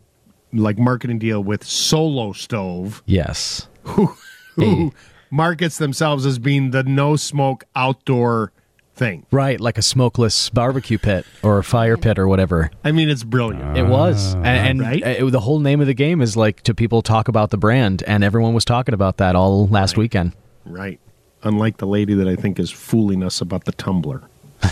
like 0.51 0.79
marketing 0.79 1.19
deal 1.19 1.43
with 1.43 1.63
Solo 1.63 2.31
Stove 2.31 3.03
yes. 3.05 3.67
who, 3.83 4.15
who 4.55 4.93
markets 5.35 5.77
themselves 5.77 6.25
as 6.25 6.39
being 6.39 6.71
the 6.71 6.83
no 6.83 7.15
smoke 7.15 7.63
outdoor 7.75 8.51
thing. 8.95 9.25
Right, 9.29 9.59
like 9.59 9.77
a 9.77 9.81
smokeless 9.81 10.49
barbecue 10.49 10.97
pit 10.97 11.25
or 11.43 11.57
a 11.57 11.63
fire 11.63 11.97
pit 11.97 12.17
or 12.17 12.27
whatever. 12.29 12.71
I 12.83 12.93
mean, 12.93 13.09
it's 13.09 13.23
brilliant. 13.25 13.77
It 13.77 13.83
was, 13.87 14.33
and, 14.35 14.45
and 14.47 14.79
Right? 14.81 15.03
uh, 15.21 15.29
the 15.29 15.41
whole 15.41 15.59
name 15.59 15.81
of 15.81 15.87
the 15.87 15.93
game 15.93 16.21
is 16.21 16.37
like 16.37 16.61
to 16.61 16.73
people 16.73 17.01
talk 17.01 17.27
about 17.27 17.49
the 17.49 17.57
brand, 17.57 18.03
and 18.07 18.23
everyone 18.23 18.53
was 18.53 18.63
talking 18.63 18.93
about 18.93 19.17
that 19.17 19.35
all 19.35 19.67
last 19.67 19.97
weekend. 19.97 20.31
Right. 20.65 20.99
Unlike 21.43 21.77
the 21.77 21.87
lady 21.87 22.13
that 22.15 22.27
I 22.27 22.35
think 22.37 22.57
is 22.57 22.71
fooling 22.71 23.21
us 23.21 23.41
about 23.41 23.65
the 23.65 23.73
tumbler. 23.73 24.23
I 24.63 24.71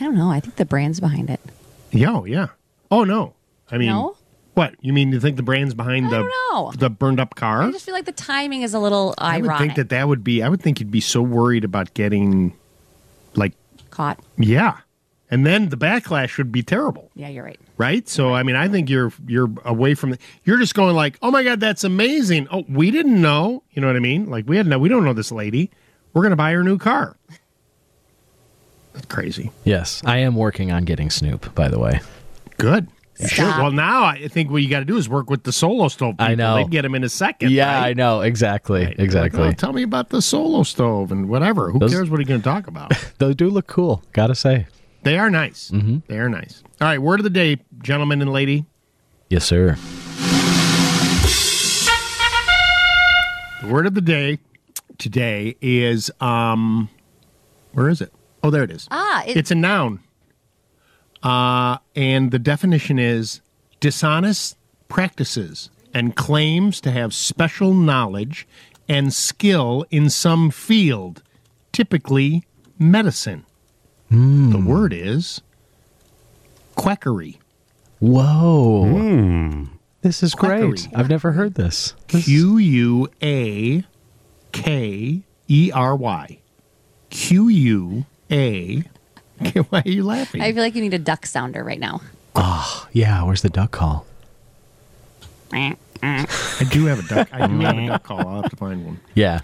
don't 0.00 0.14
know. 0.16 0.30
I 0.30 0.40
think 0.40 0.56
the 0.56 0.64
brand's 0.64 1.00
behind 1.00 1.30
it. 1.30 1.40
Yeah, 1.90 2.12
oh, 2.12 2.24
yeah. 2.24 2.48
Oh 2.90 3.04
no. 3.04 3.34
I 3.70 3.78
mean, 3.78 3.88
No? 3.88 4.16
What 4.54 4.74
you 4.80 4.92
mean? 4.92 5.10
You 5.12 5.18
think 5.20 5.36
the 5.36 5.42
brand's 5.42 5.74
behind 5.74 6.10
the 6.10 6.28
the 6.78 6.88
burned 6.88 7.18
up 7.20 7.34
car? 7.34 7.62
I 7.62 7.70
just 7.72 7.84
feel 7.84 7.94
like 7.94 8.04
the 8.04 8.12
timing 8.12 8.62
is 8.62 8.72
a 8.72 8.78
little 8.78 9.14
I 9.18 9.40
would 9.40 9.56
think 9.58 9.74
that 9.74 9.88
that 9.88 10.06
would 10.08 10.22
be. 10.22 10.42
I 10.42 10.48
would 10.48 10.62
think 10.62 10.78
you'd 10.80 10.90
be 10.92 11.00
so 11.00 11.22
worried 11.22 11.64
about 11.64 11.92
getting, 11.94 12.54
like, 13.34 13.52
Caught. 13.90 14.20
yeah, 14.38 14.78
and 15.28 15.44
then 15.44 15.70
the 15.70 15.76
backlash 15.76 16.38
would 16.38 16.52
be 16.52 16.62
terrible, 16.62 17.10
Yeah, 17.16 17.28
you're 17.28 17.42
right. 17.44 17.58
right? 17.78 18.08
So 18.08 18.32
I 18.32 18.44
mean, 18.44 18.54
I 18.54 18.68
think 18.68 18.88
you're 18.88 19.12
you're 19.26 19.50
away 19.64 19.94
from. 19.94 20.10
The, 20.10 20.18
you're 20.44 20.58
just 20.58 20.74
going 20.76 20.94
like, 20.94 21.18
oh 21.20 21.32
my 21.32 21.42
god, 21.42 21.58
that's 21.58 21.82
amazing. 21.82 22.46
Oh, 22.52 22.64
we 22.68 22.92
didn't 22.92 23.20
know. 23.20 23.64
You 23.72 23.80
know 23.82 23.88
what 23.88 23.96
I 23.96 24.00
mean? 24.00 24.30
Like 24.30 24.46
we 24.48 24.56
had 24.56 24.66
no. 24.68 24.78
We 24.78 24.88
don't 24.88 25.04
know 25.04 25.14
this 25.14 25.32
lady. 25.32 25.70
We're 26.12 26.22
gonna 26.22 26.36
buy 26.36 26.52
her 26.52 26.62
new 26.62 26.78
car. 26.78 27.16
That's 28.92 29.06
crazy. 29.06 29.50
Yes, 29.64 30.00
I 30.04 30.18
am 30.18 30.36
working 30.36 30.70
on 30.70 30.84
getting 30.84 31.10
Snoop. 31.10 31.52
By 31.56 31.66
the 31.68 31.80
way, 31.80 32.00
Good. 32.58 32.86
You 33.18 33.28
should. 33.28 33.44
Well, 33.44 33.70
now 33.70 34.04
I 34.04 34.26
think 34.28 34.50
what 34.50 34.62
you 34.62 34.68
got 34.68 34.80
to 34.80 34.84
do 34.84 34.96
is 34.96 35.08
work 35.08 35.30
with 35.30 35.44
the 35.44 35.52
solo 35.52 35.88
stove. 35.88 36.14
People. 36.14 36.26
I 36.26 36.34
know. 36.34 36.56
They'd 36.56 36.70
get 36.70 36.84
him 36.84 36.94
in 36.96 37.04
a 37.04 37.08
second. 37.08 37.50
yeah, 37.52 37.78
right? 37.80 37.90
I 37.90 37.92
know 37.92 38.22
exactly, 38.22 38.86
Like, 38.86 38.98
exactly. 38.98 39.40
oh, 39.42 39.52
tell 39.52 39.72
me 39.72 39.82
about 39.84 40.08
the 40.08 40.20
solo 40.20 40.62
stove 40.64 41.12
and 41.12 41.28
whatever. 41.28 41.70
Who 41.70 41.78
Those- 41.78 41.92
cares 41.92 42.10
what 42.10 42.18
are 42.20 42.24
going 42.24 42.40
to 42.40 42.44
talk 42.44 42.66
about? 42.66 42.92
Those 43.18 43.36
do 43.36 43.48
look 43.50 43.66
cool. 43.68 44.02
Gotta 44.12 44.34
say. 44.34 44.66
they 45.04 45.16
are 45.18 45.30
nice. 45.30 45.70
Mm-hmm. 45.70 45.98
They 46.08 46.18
are 46.18 46.28
nice. 46.28 46.62
All 46.80 46.88
right, 46.88 46.98
word 46.98 47.20
of 47.20 47.24
the 47.24 47.30
day, 47.30 47.58
gentlemen 47.82 48.20
and 48.20 48.32
lady. 48.32 48.64
Yes, 49.30 49.44
sir. 49.44 49.76
The 53.62 53.70
word 53.72 53.86
of 53.86 53.94
the 53.94 54.00
day 54.02 54.38
today 54.98 55.56
is 55.62 56.10
um, 56.20 56.90
where 57.72 57.88
is 57.88 58.00
it? 58.02 58.12
Oh, 58.42 58.50
there 58.50 58.62
it 58.62 58.70
is. 58.70 58.86
Ah, 58.90 59.22
it- 59.26 59.36
it's 59.38 59.50
a 59.50 59.54
noun. 59.54 60.00
Uh, 61.24 61.78
and 61.96 62.30
the 62.30 62.38
definition 62.38 62.98
is 62.98 63.40
dishonest 63.80 64.56
practices 64.88 65.70
and 65.92 66.14
claims 66.14 66.80
to 66.82 66.90
have 66.90 67.12
special 67.14 67.74
knowledge 67.74 68.46
and 68.88 69.12
skill 69.12 69.86
in 69.90 70.10
some 70.10 70.50
field, 70.50 71.22
typically 71.72 72.44
medicine. 72.78 73.44
The 74.10 74.58
word 74.58 74.92
is 74.92 75.40
quackery. 76.76 77.40
Whoa. 78.00 79.66
This 80.02 80.22
is 80.22 80.34
great. 80.34 80.88
I've 80.94 81.08
never 81.08 81.32
heard 81.32 81.54
this. 81.54 81.94
Q 82.08 82.58
U 82.58 83.08
A 83.22 83.84
K 84.52 85.22
E 85.48 85.70
R 85.72 85.96
Y. 85.96 86.38
Q 87.08 87.48
U 87.48 88.04
A. 88.30 88.84
Why 89.70 89.82
are 89.84 89.88
you 89.88 90.04
laughing? 90.04 90.40
I 90.40 90.52
feel 90.52 90.62
like 90.62 90.74
you 90.74 90.82
need 90.82 90.94
a 90.94 90.98
duck 90.98 91.26
sounder 91.26 91.62
right 91.64 91.80
now. 91.80 92.00
Oh, 92.36 92.86
yeah. 92.92 93.22
Where's 93.24 93.42
the 93.42 93.50
duck 93.50 93.70
call? 93.72 94.06
I 95.52 95.76
do 96.70 96.86
have 96.86 96.98
a 97.04 97.08
duck. 97.14 97.28
I 97.32 97.46
do 97.46 97.58
have 97.60 97.78
a 97.78 97.86
duck 97.88 98.02
call. 98.02 98.26
I'll 98.26 98.42
have 98.42 98.50
to 98.50 98.56
find 98.56 98.84
one. 98.84 99.00
Yeah, 99.14 99.40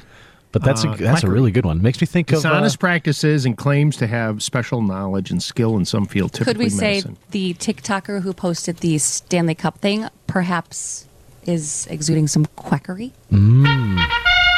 but 0.52 0.62
that's 0.62 0.84
Uh, 0.84 0.90
a 0.92 0.96
that's 0.96 1.22
a 1.22 1.30
really 1.30 1.52
good 1.52 1.64
one. 1.64 1.80
Makes 1.82 2.00
me 2.00 2.06
think 2.06 2.30
of 2.32 2.42
Dishonest 2.42 2.76
uh, 2.76 2.80
practices 2.80 3.44
and 3.46 3.56
claims 3.56 3.96
to 3.98 4.06
have 4.06 4.42
special 4.42 4.82
knowledge 4.82 5.30
and 5.30 5.42
skill 5.42 5.76
in 5.76 5.84
some 5.84 6.06
field, 6.06 6.32
typically 6.32 6.52
Could 6.54 6.58
we 6.58 6.68
say 6.70 6.90
medicine. 6.96 7.16
the 7.30 7.54
TikToker 7.54 8.22
who 8.22 8.32
posted 8.34 8.78
the 8.78 8.98
Stanley 8.98 9.54
Cup 9.54 9.78
thing 9.78 10.08
perhaps 10.26 11.06
is 11.46 11.86
exuding 11.90 12.26
some 12.28 12.46
quackery? 12.56 13.12
Mm, 13.32 13.96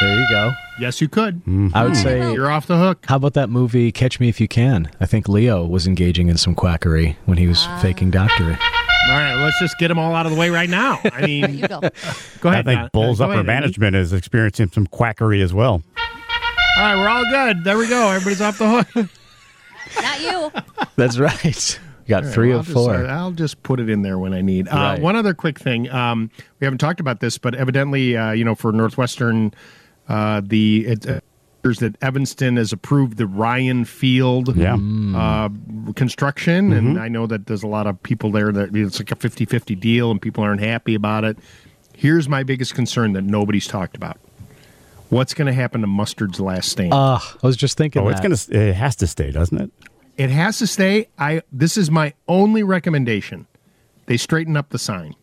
there 0.03 0.19
you 0.19 0.27
go. 0.29 0.51
Yes, 0.79 1.01
you 1.01 1.07
could. 1.07 1.41
I 1.73 1.83
would 1.83 1.95
say 1.95 2.33
You're 2.33 2.49
off 2.51 2.67
the 2.67 2.77
hook. 2.77 3.05
How 3.07 3.15
about 3.17 3.33
that 3.33 3.49
movie 3.49 3.91
Catch 3.91 4.19
Me 4.19 4.27
If 4.29 4.41
You 4.41 4.47
Can? 4.47 4.89
I 4.99 5.05
think 5.05 5.27
Leo 5.29 5.65
was 5.65 5.85
engaging 5.87 6.29
in 6.29 6.37
some 6.37 6.55
quackery 6.55 7.17
when 7.25 7.37
he 7.37 7.47
was 7.47 7.63
Ah. 7.67 7.79
faking 7.81 8.11
doctorate. 8.11 8.57
All 9.09 9.17
right, 9.17 9.35
let's 9.35 9.59
just 9.59 9.77
get 9.79 9.89
them 9.89 9.99
all 9.99 10.15
out 10.15 10.25
of 10.25 10.31
the 10.31 10.37
way 10.37 10.49
right 10.49 10.69
now. 10.69 10.99
I 11.03 11.25
mean, 11.25 11.59
go. 11.61 11.81
go 12.39 12.49
ahead. 12.49 12.59
I 12.59 12.63
think 12.63 12.79
Don. 12.79 12.89
Bulls 12.93 13.17
Go 13.19 13.25
Upper 13.25 13.33
ahead, 13.33 13.49
Andy. 13.49 13.61
Management 13.61 13.95
is 13.97 14.13
experiencing 14.13 14.69
some 14.69 14.87
quackery 14.87 15.41
as 15.41 15.53
well. 15.53 15.83
All 16.77 16.83
right, 16.83 16.95
we're 16.95 17.09
all 17.09 17.25
good. 17.29 17.63
There 17.63 17.77
we 17.77 17.87
go. 17.87 18.09
Everybody's 18.09 18.41
off 18.41 18.57
the 18.57 18.83
hook. 18.83 19.09
Not 20.01 20.21
you. 20.21 20.51
That's 20.95 21.19
right. 21.19 21.79
You 22.05 22.09
got 22.09 22.23
All 22.23 22.27
right, 22.29 22.33
three 22.33 22.49
well, 22.49 22.59
of 22.59 22.67
I'll 22.69 22.73
just, 22.73 22.85
four. 22.85 22.95
uh, 23.05 23.07
I'll 23.15 23.31
just 23.31 23.63
put 23.63 23.79
it 23.79 23.89
in 23.89 24.01
there 24.01 24.17
when 24.17 24.33
I 24.33 24.41
need. 24.41 24.67
Uh, 24.67 24.71
Right. 24.75 25.01
One 25.01 25.15
other 25.15 25.33
quick 25.33 25.59
thing. 25.59 25.89
Um, 25.91 26.31
we 26.59 26.65
haven't 26.65 26.79
talked 26.79 26.99
about 26.99 27.19
this, 27.19 27.37
but 27.37 27.53
evidently, 27.55 28.17
uh, 28.17 28.31
you 28.31 28.43
know, 28.43 28.55
for 28.55 28.71
Northwestern, 28.71 29.53
uh, 30.09 30.41
the 30.43 30.85
it 30.87 31.07
uh, 31.09 31.19
appears 31.59 31.79
that 31.79 31.95
Evanston 32.01 32.57
has 32.57 32.73
approved 32.73 33.17
the 33.17 33.25
Ryan 33.27 33.85
Field 33.85 34.55
Yeah. 34.57 34.75
uh, 34.75 35.49
construction, 35.95 36.69
Mm-hmm. 36.71 36.87
and 36.87 36.99
I 36.99 37.07
know 37.07 37.25
that 37.27 37.47
there's 37.47 37.63
a 37.63 37.67
lot 37.67 37.87
of 37.87 38.01
people 38.03 38.31
there 38.31 38.51
that 38.51 38.75
it's 38.75 38.99
like 38.99 39.11
a 39.11 39.15
50-50 39.15 39.79
deal, 39.79 40.11
and 40.11 40.21
people 40.21 40.43
aren't 40.43 40.61
happy 40.61 40.93
about 40.95 41.23
it. 41.23 41.37
Here's 41.95 42.27
my 42.27 42.43
biggest 42.43 42.73
concern 42.75 43.13
that 43.13 43.21
nobody's 43.23 43.67
talked 43.67 43.95
about. 43.95 44.17
What's 45.09 45.33
going 45.35 45.45
to 45.45 45.53
happen 45.53 45.81
to 45.81 45.87
Mustard's 45.87 46.39
last 46.39 46.69
stand? 46.69 46.91
Uh, 46.93 47.19
I 47.21 47.47
was 47.47 47.55
just 47.55 47.77
thinking 47.77 48.01
Oh, 48.01 48.05
that. 48.09 48.25
it's 48.25 48.47
gonna. 48.47 48.59
It 48.67 48.73
has 48.73 48.95
to 48.97 49.07
stay, 49.07 49.29
doesn't 49.31 49.57
it? 49.61 49.71
It 50.17 50.29
has 50.31 50.57
to 50.59 50.67
stay. 50.67 51.07
I 51.19 51.41
this 51.51 51.77
is 51.77 51.89
my 51.91 52.13
only 52.27 52.63
recommendation. 52.63 53.45
They 54.07 54.17
straighten 54.17 54.57
up 54.57 54.69
the 54.69 54.79
sign 54.79 55.15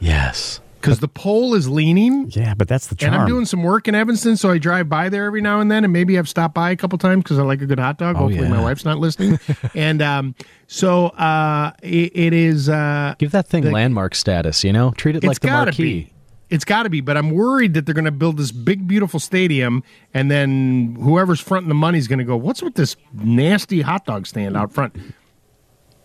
yes. 0.00 0.60
Because 0.80 1.00
the 1.00 1.08
pole 1.08 1.54
is 1.54 1.68
leaning. 1.68 2.30
Yeah, 2.30 2.54
but 2.54 2.68
that's 2.68 2.86
the 2.86 2.94
charm. 2.94 3.12
And 3.14 3.22
I'm 3.22 3.28
doing 3.28 3.44
some 3.44 3.62
work 3.62 3.86
in 3.88 3.94
Evanston, 3.94 4.36
so 4.36 4.50
I 4.50 4.58
drive 4.58 4.88
by 4.88 5.08
there 5.08 5.24
every 5.26 5.40
now 5.40 5.60
and 5.60 5.70
then, 5.70 5.84
and 5.84 5.92
maybe 5.92 6.18
I've 6.18 6.28
stopped 6.28 6.54
by 6.54 6.70
a 6.70 6.76
couple 6.76 6.98
times 6.98 7.22
because 7.24 7.38
I 7.38 7.42
like 7.42 7.60
a 7.62 7.66
good 7.66 7.78
hot 7.78 7.98
dog. 7.98 8.16
Oh, 8.16 8.20
Hopefully, 8.20 8.48
my 8.48 8.62
wife's 8.62 8.84
not 8.84 8.98
listening. 8.98 9.38
and 9.74 10.00
um, 10.02 10.34
so 10.66 11.06
uh, 11.08 11.72
it, 11.82 12.12
it 12.14 12.32
is. 12.32 12.68
Uh, 12.68 13.14
Give 13.18 13.32
that 13.32 13.46
thing 13.46 13.64
the- 13.64 13.70
landmark 13.70 14.14
status, 14.14 14.64
you 14.64 14.72
know? 14.72 14.92
Treat 14.92 15.16
it 15.16 15.24
like 15.24 15.40
the 15.40 15.46
gotta 15.46 15.66
marquee. 15.66 15.82
be. 16.04 16.12
It's 16.48 16.64
got 16.64 16.82
to 16.82 16.90
be, 16.90 17.00
but 17.00 17.16
I'm 17.16 17.30
worried 17.30 17.74
that 17.74 17.86
they're 17.86 17.94
going 17.94 18.06
to 18.06 18.10
build 18.10 18.36
this 18.36 18.50
big, 18.50 18.88
beautiful 18.88 19.20
stadium, 19.20 19.84
and 20.12 20.32
then 20.32 20.96
whoever's 21.00 21.38
fronting 21.38 21.68
the 21.68 21.76
money 21.76 21.96
is 21.96 22.08
going 22.08 22.18
to 22.18 22.24
go, 22.24 22.36
"What's 22.36 22.60
with 22.60 22.74
this 22.74 22.96
nasty 23.12 23.82
hot 23.82 24.04
dog 24.04 24.26
stand 24.26 24.56
out 24.56 24.72
front?" 24.72 24.96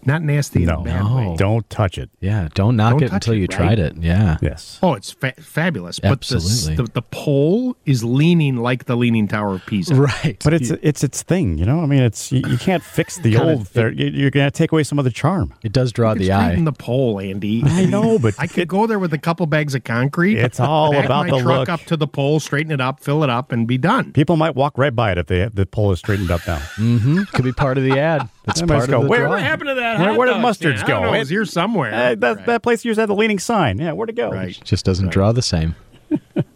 Not 0.05 0.21
nasty 0.21 0.63
in 0.63 0.69
a 0.69 0.73
no, 0.73 0.81
bad 0.83 1.03
way. 1.15 1.35
don't 1.37 1.69
touch 1.69 1.97
it. 1.97 2.09
Yeah, 2.19 2.47
don't 2.53 2.75
knock 2.75 2.91
Don't 2.93 3.03
it 3.03 3.11
until 3.11 3.33
it, 3.33 3.37
you 3.37 3.41
right? 3.49 3.57
tried 3.57 3.79
it. 3.79 3.97
Yeah. 3.97 4.37
Yes. 4.41 4.79
Oh, 4.83 4.93
it's 4.93 5.11
fa- 5.11 5.33
fabulous. 5.39 5.99
But 5.99 6.21
the, 6.21 6.35
Absolutely. 6.35 6.75
the 6.85 6.91
the 6.91 7.01
pole 7.01 7.75
is 7.85 8.03
leaning 8.03 8.57
like 8.57 8.85
the 8.85 8.95
Leaning 8.95 9.27
Tower 9.27 9.55
of 9.55 9.65
Pisa. 9.65 9.95
Right. 9.95 10.39
But 10.43 10.53
it's 10.53 10.69
it's 10.69 11.03
its 11.03 11.23
thing, 11.23 11.57
you 11.57 11.65
know. 11.65 11.81
I 11.81 11.85
mean, 11.87 12.01
it's 12.03 12.31
you, 12.31 12.41
you 12.47 12.57
can't 12.57 12.83
fix 12.83 13.17
the 13.17 13.31
Kinda- 13.31 13.43
old. 13.53 13.65
there. 13.67 13.91
You- 13.91 14.07
You're 14.11 14.31
gonna 14.31 14.51
take 14.51 14.71
away 14.71 14.83
some 14.83 14.99
of 14.99 15.05
the 15.05 15.11
charm. 15.11 15.53
It 15.63 15.71
does 15.73 15.91
draw 15.91 16.09
You 16.11 16.15
could 16.19 16.27
the 16.27 16.31
eye. 16.33 16.43
straighten 16.45 16.65
the 16.65 16.71
pole, 16.73 17.19
Andy. 17.19 17.63
I 17.65 17.85
know, 17.85 18.19
but 18.19 18.35
I 18.37 18.47
could 18.47 18.67
go 18.67 18.85
there 18.87 18.99
with 18.99 19.13
a 19.13 19.17
couple 19.17 19.45
bags 19.47 19.73
of 19.75 19.83
concrete. 19.83 20.37
It's 20.37 20.59
all 20.59 20.95
about 20.95 21.27
my 21.27 21.31
the 21.37 21.43
truck 21.43 21.59
look. 21.59 21.69
up 21.69 21.81
to 21.85 21.97
the 21.97 22.07
pole, 22.07 22.39
straighten 22.39 22.71
it 22.71 22.81
up, 22.81 22.99
fill 22.99 23.23
it 23.23 23.29
up, 23.29 23.51
and 23.51 23.67
be 23.67 23.77
done. 23.77 24.11
People 24.13 24.35
might 24.37 24.55
walk 24.55 24.77
right 24.77 24.95
by 24.95 25.11
it 25.11 25.17
if 25.17 25.27
they 25.27 25.47
the 25.51 25.65
pole 25.65 25.91
is 25.91 25.99
straightened 25.99 26.29
up 26.31 26.45
now. 26.47 26.57
Mm-hmm. 26.77 27.23
Could 27.33 27.45
be 27.45 27.51
part 27.53 27.77
of 27.77 27.83
the 27.83 27.97
ad. 27.99 28.29
That's 28.45 28.59
They 28.59 28.65
might 28.67 28.75
part 28.75 28.83
of 28.85 28.89
go, 28.91 29.01
the 29.03 29.07
"Where- 29.09 29.27
What 29.27 29.41
happened 29.41 29.69
to 29.69 29.75
that? 29.75 29.97
Where- 29.99 30.09
hot 30.09 30.17
where 30.17 30.27
did 30.27 30.33
dog 30.33 30.43
mustards 30.43 30.55
stand? 30.55 30.73
I 30.73 30.77
don't 30.87 30.87
go? 30.87 31.01
know. 31.07 31.13
It 31.13 31.19
was 31.19 31.29
here 31.29 31.45
somewhere. 31.45 31.93
Uh, 31.93 32.15
that 32.15 32.45
that 32.45 32.61
place 32.63 32.85
used 32.85 32.97
to 32.97 33.01
have 33.01 33.09
the 33.09 33.15
leaning 33.15 33.39
sign. 33.39 33.79
Yeah, 33.79 33.91
where'd 33.93 34.09
it 34.09 34.15
go? 34.15 34.29
Right. 34.29 34.59
Just 34.63 34.85
doesn't 34.85 35.09
draw 35.09 35.31
the 35.31 35.41
same. 35.41 35.75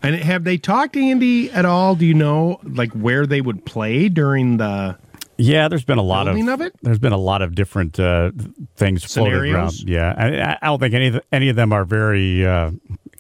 And 0.03 0.15
have 0.15 0.43
they 0.43 0.57
talked 0.57 0.93
to 0.93 1.01
Andy 1.01 1.49
at 1.51 1.65
all? 1.65 1.95
Do 1.95 2.05
you 2.05 2.13
know 2.13 2.59
like 2.63 2.91
where 2.93 3.25
they 3.25 3.41
would 3.41 3.65
play 3.65 4.07
during 4.07 4.57
the? 4.57 4.97
Yeah, 5.37 5.67
there's 5.69 5.83
been 5.85 5.97
a 5.97 6.03
lot 6.03 6.27
of, 6.27 6.35
of 6.37 6.61
it? 6.61 6.75
There's 6.81 6.99
been 6.99 7.13
a 7.13 7.17
lot 7.17 7.41
of 7.41 7.55
different 7.55 7.97
uh, 7.99 8.31
things 8.75 9.03
floated 9.05 9.33
around. 9.35 9.71
Scenarios? 9.71 9.83
Yeah, 9.85 10.57
I, 10.61 10.65
I 10.65 10.67
don't 10.67 10.79
think 10.79 10.93
any 10.93 11.07
of 11.07 11.13
the, 11.13 11.23
any 11.31 11.49
of 11.49 11.55
them 11.55 11.71
are 11.73 11.85
very 11.85 12.45
uh, 12.45 12.71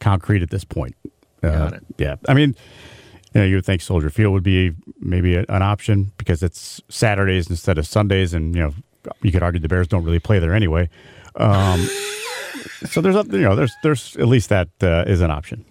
concrete 0.01 0.43
at 0.43 0.49
this 0.49 0.63
point. 0.65 0.95
Uh, 1.41 1.49
Got 1.49 1.73
it. 1.73 1.83
Yeah, 1.97 2.15
I 2.27 2.33
mean, 2.33 2.55
you 3.33 3.41
know, 3.41 3.45
you 3.47 3.55
would 3.55 3.65
think 3.65 3.81
Soldier 3.81 4.09
Field 4.09 4.33
would 4.33 4.43
be 4.43 4.73
maybe 4.99 5.35
a, 5.35 5.45
an 5.49 5.61
option 5.61 6.11
because 6.17 6.41
it's 6.43 6.81
Saturdays 6.89 7.49
instead 7.49 7.77
of 7.77 7.85
Sundays, 7.87 8.33
and 8.33 8.55
you 8.55 8.61
know, 8.61 8.73
you 9.21 9.31
could 9.31 9.43
argue 9.43 9.59
the 9.59 9.67
Bears 9.67 9.87
don't 9.87 10.03
really 10.03 10.19
play 10.19 10.39
there 10.39 10.53
anyway. 10.53 10.89
Um, 11.35 11.79
so 12.85 13.01
there's 13.01 13.15
a, 13.15 13.23
you 13.31 13.41
know 13.41 13.55
there's 13.55 13.73
there's 13.83 14.15
at 14.17 14.27
least 14.27 14.49
that 14.49 14.69
uh, 14.81 15.03
is 15.07 15.21
an 15.21 15.31
option. 15.31 15.63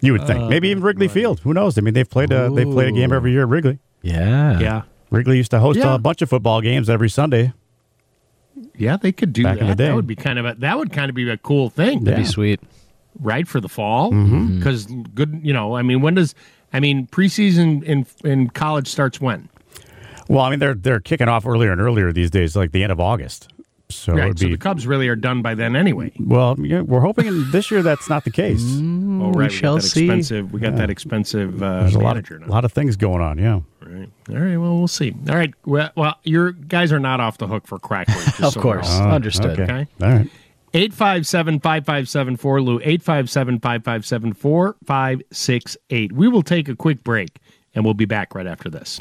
You 0.00 0.12
would 0.12 0.26
think 0.26 0.48
maybe 0.48 0.68
even 0.70 0.82
Wrigley 0.82 1.08
Field. 1.08 1.40
Who 1.40 1.52
knows? 1.52 1.76
I 1.76 1.82
mean, 1.82 1.92
they've 1.94 2.08
played 2.08 2.32
a 2.32 2.48
they've 2.50 2.70
played 2.70 2.88
a 2.88 2.92
game 2.92 3.12
every 3.12 3.32
year 3.32 3.42
at 3.42 3.48
Wrigley. 3.48 3.78
Yeah. 4.02 4.58
Yeah, 4.58 4.82
Wrigley 5.10 5.36
used 5.36 5.50
to 5.50 5.58
host 5.60 5.78
Yeah. 5.78 5.94
a 5.94 5.98
bunch 5.98 6.22
of 6.22 6.30
football 6.30 6.60
games 6.62 6.88
every 6.88 7.10
Sunday. 7.10 7.52
yeah, 8.78 8.96
they 8.96 9.12
could 9.12 9.32
do 9.32 9.42
Back 9.42 9.56
that. 9.56 9.62
in 9.62 9.68
the 9.68 9.74
day. 9.74 9.86
That 9.88 9.94
would 9.96 10.06
be 10.06 10.16
kind 10.16 10.38
of 10.38 10.46
a 10.46 10.54
that 10.58 10.78
would 10.78 10.92
kind 10.92 11.08
of 11.10 11.14
be 11.14 11.28
a 11.28 11.36
cool 11.36 11.68
thing. 11.68 12.04
That'd 12.04 12.20
be 12.20 12.24
sweet. 12.24 12.60
right 13.18 13.46
for 13.46 13.60
the 13.60 13.68
fall 13.68 14.10
Mm-hmm. 14.12 14.56
because 14.58 14.86
good 15.14 15.40
you 15.42 15.52
know 15.52 15.74
i 15.74 15.82
mean 15.82 16.00
when 16.00 16.14
does 16.14 16.34
i 16.72 16.80
mean 16.80 17.06
preseason 17.08 17.82
in 17.84 18.06
in 18.24 18.48
college 18.50 18.88
starts 18.88 19.20
when 19.20 19.48
Well, 20.28 20.44
I 20.44 20.50
mean, 20.50 20.58
they're 20.60 20.74
they're 20.74 21.00
kicking 21.00 21.28
off 21.28 21.44
earlier 21.46 21.72
and 21.72 21.80
earlier 21.80 22.12
these 22.12 22.30
days, 22.30 22.54
like 22.54 22.70
the 22.72 22.82
end 22.84 22.92
of 22.92 23.00
August. 23.00 23.48
So 23.88 24.12
right 24.12 24.26
it'd 24.26 24.38
so 24.38 24.46
the 24.46 24.56
cubs 24.56 24.86
really 24.86 25.08
are 25.08 25.16
done 25.16 25.42
by 25.42 25.56
then 25.56 25.74
anyway 25.74 26.12
well. 26.20 26.54
Yeah, 26.60 26.82
we're 26.82 27.00
hoping 27.00 27.26
in 27.26 27.50
this 27.50 27.72
year 27.72 27.82
that's 27.82 28.08
not 28.08 28.22
the 28.22 28.30
case. 28.30 28.62
oh 28.62 29.32
right 29.32 29.34
we 29.34 29.42
got 29.46 29.52
shall 29.52 29.74
that 29.74 29.82
see. 29.82 30.04
expensive 30.04 30.52
we 30.52 30.60
got 30.60 30.74
Yeah. 30.74 30.78
that 30.86 30.90
expensive 30.90 31.60
uh 31.60 31.80
There's 31.80 31.96
a 31.96 31.98
lot 31.98 32.14
manager 32.14 32.36
of 32.36 32.42
now 32.42 32.46
lot 32.46 32.64
of 32.64 32.72
things 32.72 32.94
going 32.94 33.20
on. 33.20 33.38
Yeah. 33.38 33.62
right 33.82 34.08
all 34.28 34.36
right 34.36 34.56
well 34.56 34.78
we'll 34.78 34.86
see 34.86 35.12
all 35.28 35.34
right 35.34 35.52
well, 35.66 35.90
well 35.96 36.14
your 36.22 36.52
guys 36.52 36.92
are 36.92 37.00
not 37.00 37.18
off 37.18 37.38
the 37.38 37.48
hook 37.48 37.66
for 37.66 37.80
crackery 37.80 38.24
just 38.26 38.40
Of 38.44 38.52
so 38.52 38.60
course. 38.62 38.88
we're 38.88 39.08
Understood. 39.10 39.58
Okay. 39.58 39.62
okay 39.64 39.86
All 40.00 40.08
right. 40.12 40.30
857 40.72 41.60
5574 41.60 42.62
Lou, 42.62 42.78
857 42.78 43.58
557 43.58 44.32
4568. 44.34 46.12
We 46.12 46.28
will 46.28 46.42
take 46.42 46.68
a 46.68 46.76
quick 46.76 47.02
break 47.02 47.38
and 47.74 47.84
we'll 47.84 47.94
be 47.94 48.04
back 48.04 48.34
right 48.34 48.46
after 48.46 48.70
this. 48.70 48.98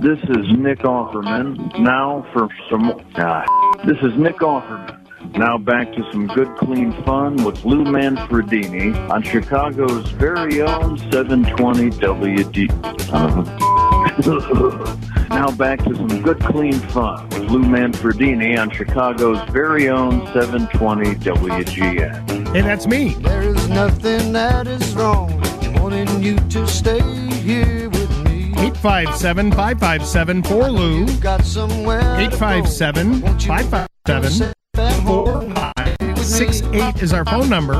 This 0.00 0.18
is 0.30 0.46
Nick 0.58 0.80
Offerman. 0.80 1.78
Now 1.78 2.26
for 2.32 2.48
some. 2.68 3.00
Ah, 3.16 3.44
this 3.86 3.96
is 4.02 4.18
Nick 4.18 4.36
Offerman. 4.38 4.98
Now 5.38 5.56
back 5.56 5.92
to 5.92 6.02
some 6.10 6.26
good, 6.26 6.54
clean 6.56 6.92
fun 7.04 7.36
with 7.44 7.64
Lou 7.64 7.84
Manfredini 7.84 8.94
on 9.08 9.22
Chicago's 9.22 10.10
very 10.10 10.60
own 10.60 10.98
720 11.10 11.90
WD. 11.90 12.68
Uh, 13.12 14.98
now 15.34 15.50
back 15.50 15.82
to 15.84 15.94
some 15.94 16.22
good, 16.22 16.40
clean 16.40 16.72
fun 16.72 17.28
with 17.30 17.50
Lou 17.50 17.62
Manfredini 17.62 18.58
on 18.58 18.70
Chicago's 18.70 19.40
very 19.50 19.88
own 19.88 20.26
720 20.32 21.14
WGN. 21.16 22.54
Hey, 22.54 22.60
that's 22.60 22.86
me. 22.86 23.14
There 23.14 23.42
is 23.42 23.68
nothing 23.68 24.32
that 24.32 24.66
is 24.66 24.94
wrong 24.94 25.42
wanting 25.82 26.22
you 26.22 26.36
to 26.48 26.66
stay 26.66 27.02
here 27.40 27.90
with 27.90 28.10
me. 28.24 28.54
857 28.56 29.50
557 29.50 30.42
4 30.44 30.70
Lou. 30.70 31.06
Got 31.18 31.44
somewhere 31.44 32.00
to 32.00 32.06
go. 32.06 32.46
857 32.46 33.20
557 33.20 34.54
4568 34.76 37.02
is 37.02 37.12
our 37.12 37.24
phone 37.24 37.48
number. 37.48 37.74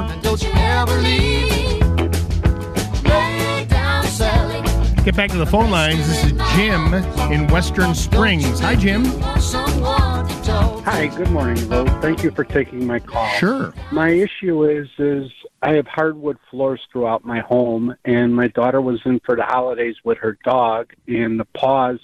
Get 5.04 5.16
back 5.16 5.30
to 5.30 5.36
the 5.36 5.46
phone 5.46 5.68
lines. 5.72 6.06
This 6.06 6.26
is 6.26 6.32
Jim 6.54 6.94
in 7.32 7.48
Western 7.48 7.92
Springs. 7.92 8.60
Hi, 8.60 8.76
Jim. 8.76 9.04
Someone 9.40 10.28
to 10.28 10.42
talk. 10.44 10.84
Hi, 10.84 11.08
good 11.08 11.28
morning, 11.30 11.56
Lou. 11.68 11.86
Thank 12.00 12.22
you 12.22 12.30
for 12.30 12.44
taking 12.44 12.86
my 12.86 13.00
call. 13.00 13.28
Sure. 13.30 13.74
My 13.90 14.10
issue 14.10 14.62
is 14.62 14.88
is 14.98 15.28
I 15.60 15.72
have 15.72 15.88
hardwood 15.88 16.38
floors 16.48 16.80
throughout 16.92 17.24
my 17.24 17.40
home, 17.40 17.96
and 18.04 18.32
my 18.32 18.46
daughter 18.46 18.80
was 18.80 19.00
in 19.04 19.18
for 19.26 19.34
the 19.34 19.42
holidays 19.42 19.96
with 20.04 20.18
her 20.18 20.38
dog, 20.44 20.92
and 21.08 21.40
the 21.40 21.46
paws 21.46 21.98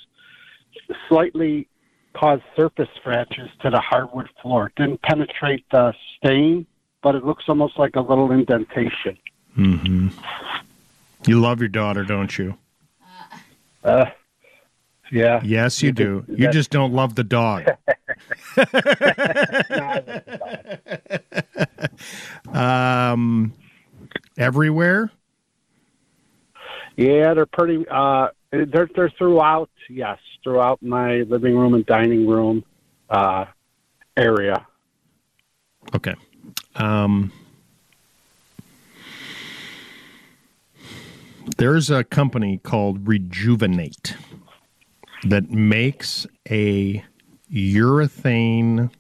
slightly 1.09 1.69
caused 2.15 2.43
surface 2.57 2.89
scratches 2.97 3.49
to 3.61 3.71
the 3.71 3.79
hardwood 3.79 4.29
floor. 4.43 4.67
It 4.67 4.75
Didn't 4.75 5.03
penetrate 5.03 5.65
the 5.71 5.95
stain, 6.17 6.67
but 7.01 7.15
it 7.15 7.25
looks 7.25 7.45
almost 7.47 7.79
like 7.79 7.95
a 7.95 8.01
little 8.01 8.33
indentation. 8.33 9.17
Mm-hmm. 9.57 10.09
You 11.29 11.41
love 11.41 11.61
your 11.61 11.69
daughter, 11.69 12.03
don't 12.03 12.37
you? 12.37 12.59
Uh, 13.85 14.07
yeah. 15.11 15.41
Yes, 15.43 15.83
you 15.83 15.93
do. 15.93 16.25
You 16.29 16.51
just 16.51 16.71
don't 16.71 16.93
love 16.93 17.15
the 17.15 17.25
dog. 17.25 17.65
um, 22.55 23.53
everywhere. 24.37 25.11
Yeah, 26.97 27.35
they're 27.35 27.47
pretty. 27.47 27.87
Uh, 27.89 28.29
they're 28.51 28.89
they're 28.95 29.13
throughout. 29.17 29.71
Yes, 29.89 30.19
throughout 30.43 30.83
my 30.83 31.19
living 31.29 31.57
room 31.57 31.75
and 31.75 31.87
dining 31.87 32.27
room 32.27 32.65
uh, 33.09 33.47
area. 34.17 34.67
Okay. 35.95 36.15
Um, 36.75 37.33
there's 41.57 41.91
a 41.91 42.05
company 42.05 42.59
called 42.59 43.09
Rejuvenate 43.09 44.15
that 45.25 45.51
makes 45.51 46.27
a 46.49 47.05
urethane 47.53 48.91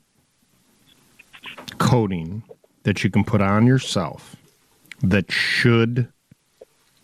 coating 1.78 2.42
that 2.82 3.05
you 3.05 3.11
can 3.11 3.24
put 3.24 3.40
on 3.40 3.66
yourself 3.66 4.36
that 5.03 5.30
should 5.30 6.09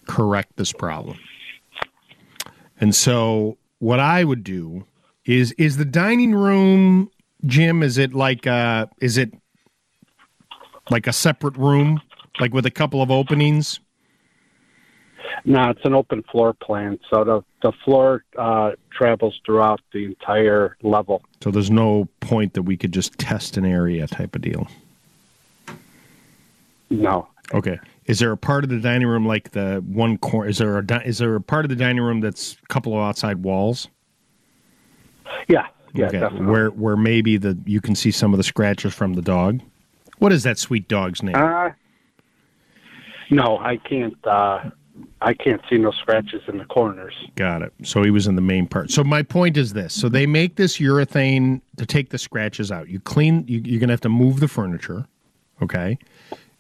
correct 0.07 0.57
this 0.57 0.73
problem. 0.73 1.19
And 2.81 2.95
so 2.95 3.57
what 3.79 4.01
I 4.01 4.25
would 4.25 4.43
do 4.43 4.87
is 5.25 5.53
is 5.53 5.77
the 5.77 5.85
dining 5.85 6.35
room 6.35 7.11
Jim 7.47 7.83
is 7.83 7.99
it 7.99 8.15
like 8.15 8.47
uh 8.47 8.87
is 9.01 9.17
it 9.17 9.33
like 10.91 11.07
a 11.07 11.13
separate 11.13 11.57
room 11.57 12.01
like 12.41 12.53
with 12.53 12.67
a 12.67 12.71
couple 12.71 13.01
of 13.01 13.11
openings? 13.11 13.81
No, 15.45 15.71
it's 15.71 15.85
an 15.85 15.95
open 15.95 16.23
floor 16.31 16.53
plan, 16.55 16.99
so 17.11 17.25
the 17.25 17.45
the 17.63 17.73
floor 17.85 18.25
uh, 18.39 18.73
travels 18.91 19.41
throughout 19.45 19.81
the 19.93 20.05
entire 20.05 20.77
level. 20.83 21.23
So 21.43 21.51
there's 21.51 21.71
no 21.71 22.09
point 22.21 22.55
that 22.55 22.63
we 22.63 22.77
could 22.77 22.93
just 22.93 23.19
test 23.19 23.57
an 23.57 23.65
area 23.65 24.07
type 24.07 24.35
of 24.35 24.43
deal. 24.43 24.69
No. 26.91 27.29
Okay. 27.53 27.79
Is 28.07 28.19
there 28.19 28.33
a 28.33 28.37
part 28.37 28.65
of 28.65 28.71
the 28.71 28.79
dining 28.79 29.09
room 29.09 29.27
like 29.27 29.53
the 29.53 29.83
one 29.87 30.19
corner? 30.19 30.49
Is 30.49 30.59
there 30.59 30.79
a 30.79 31.03
is 31.05 31.19
there 31.19 31.35
a 31.35 31.41
part 31.41 31.65
of 31.65 31.69
the 31.69 31.77
dining 31.77 32.03
room 32.03 32.21
that's 32.21 32.57
a 32.63 32.67
couple 32.67 32.93
of 32.95 33.01
outside 33.01 33.43
walls? 33.43 33.89
Yeah. 35.49 35.67
Yeah. 35.95 36.07
okay. 36.07 36.21
Definitely. 36.21 36.47
Where 36.47 36.69
where 36.71 36.97
maybe 36.97 37.37
the 37.37 37.59
you 37.65 37.81
can 37.81 37.95
see 37.95 38.11
some 38.11 38.33
of 38.33 38.39
the 38.39 38.45
scratches 38.45 38.95
from 38.95 39.15
the 39.15 39.23
dog. 39.23 39.61
What 40.19 40.33
is 40.33 40.43
that 40.45 40.59
sweet 40.59 40.89
dog's 40.89 41.23
name? 41.23 41.35
Uh, 41.35 41.71
no, 43.31 43.59
I 43.59 43.77
can't. 43.77 44.15
Uh, 44.25 44.71
I 45.21 45.35
can't 45.35 45.61
see 45.69 45.79
no 45.79 45.91
scratches 45.91 46.43
in 46.47 46.59
the 46.59 46.65
corners. 46.65 47.15
Got 47.35 47.63
it. 47.63 47.73
So 47.83 48.03
he 48.03 48.11
was 48.11 48.27
in 48.27 48.37
the 48.37 48.43
main 48.43 48.67
part. 48.67 48.91
So 48.91 49.03
my 49.03 49.23
point 49.23 49.57
is 49.57 49.73
this: 49.73 49.93
so 49.93 50.09
they 50.09 50.27
make 50.27 50.57
this 50.57 50.79
urethane 50.79 51.61
to 51.77 51.87
take 51.87 52.11
the 52.11 52.19
scratches 52.19 52.71
out. 52.71 52.89
You 52.89 53.01
clean. 53.01 53.45
You, 53.49 53.61
you're 53.65 53.81
gonna 53.81 53.93
have 53.93 54.01
to 54.03 54.09
move 54.09 54.41
the 54.41 54.49
furniture. 54.49 55.07
Okay. 55.63 55.99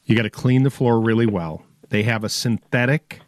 You 0.05 0.17
got 0.17 0.23
to 0.23 0.31
clean 0.31 0.65
the 0.65 0.71
floor 0.71 1.01
really 1.01 1.27
well. 1.27 1.65
They 1.89 2.03
have 2.03 2.25
a 2.25 2.29
synthetic 2.29 3.21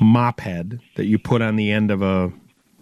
mop 0.00 0.40
head 0.40 0.80
that 0.96 1.06
you 1.06 1.18
put 1.18 1.42
on 1.42 1.56
the 1.56 1.70
end 1.70 1.90
of 1.90 2.02
a, 2.02 2.32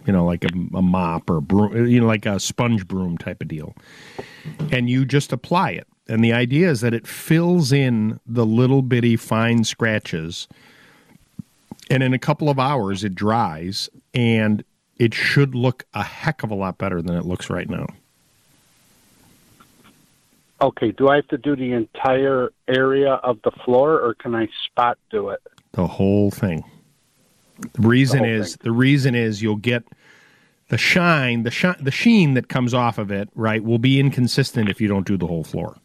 you 0.05 0.13
know, 0.13 0.25
like 0.25 0.43
a, 0.43 0.49
a 0.75 0.81
mop 0.81 1.29
or 1.29 1.37
a 1.37 1.41
broom, 1.41 1.87
you 1.87 1.99
know, 1.99 2.07
like 2.07 2.25
a 2.25 2.39
sponge 2.39 2.87
broom 2.87 3.17
type 3.17 3.41
of 3.41 3.47
deal, 3.47 3.75
and 4.71 4.89
you 4.89 5.05
just 5.05 5.31
apply 5.31 5.71
it. 5.71 5.87
And 6.07 6.23
the 6.23 6.33
idea 6.33 6.69
is 6.69 6.81
that 6.81 6.93
it 6.93 7.05
fills 7.05 7.71
in 7.71 8.19
the 8.25 8.45
little 8.45 8.81
bitty 8.81 9.15
fine 9.15 9.63
scratches 9.63 10.47
and 11.89 12.03
in 12.03 12.13
a 12.13 12.19
couple 12.19 12.49
of 12.49 12.59
hours 12.59 13.03
it 13.03 13.15
dries 13.15 13.89
and 14.13 14.63
it 14.97 15.13
should 15.13 15.55
look 15.55 15.85
a 15.93 16.03
heck 16.03 16.43
of 16.43 16.51
a 16.51 16.55
lot 16.55 16.77
better 16.77 17.01
than 17.01 17.15
it 17.15 17.25
looks 17.25 17.49
right 17.49 17.69
now 17.69 17.87
Okay. 20.61 20.91
Do 20.91 21.07
I 21.07 21.15
have 21.15 21.27
to 21.29 21.37
do 21.37 21.55
the 21.55 21.71
entire 21.71 22.51
area 22.67 23.13
of 23.13 23.41
the 23.43 23.51
floor, 23.63 23.97
or 23.97 24.13
can 24.13 24.35
I 24.35 24.49
spot 24.65 24.97
do 25.09 25.29
it? 25.29 25.41
the 25.71 25.87
whole 25.87 26.31
thing 26.31 26.63
the 27.73 27.87
reason 27.87 28.23
The 28.23 28.29
is 28.29 28.57
the 28.57 28.71
reason 28.71 29.13
is 29.15 29.41
you'll 29.41 29.55
get 29.55 29.83
the 30.69 30.77
shine 30.77 31.43
the 31.43 31.51
shine 31.51 31.75
the 31.79 31.91
sheen 31.91 32.33
that 32.33 32.49
comes 32.49 32.73
off 32.73 32.97
of 32.97 33.11
it 33.11 33.29
right 33.35 33.63
will 33.63 33.77
be 33.79 33.99
inconsistent 33.99 34.67
if 34.67 34.81
you 34.81 34.87
don't 34.87 35.05
do 35.07 35.15
the 35.15 35.27
whole 35.27 35.43
floor 35.43 35.77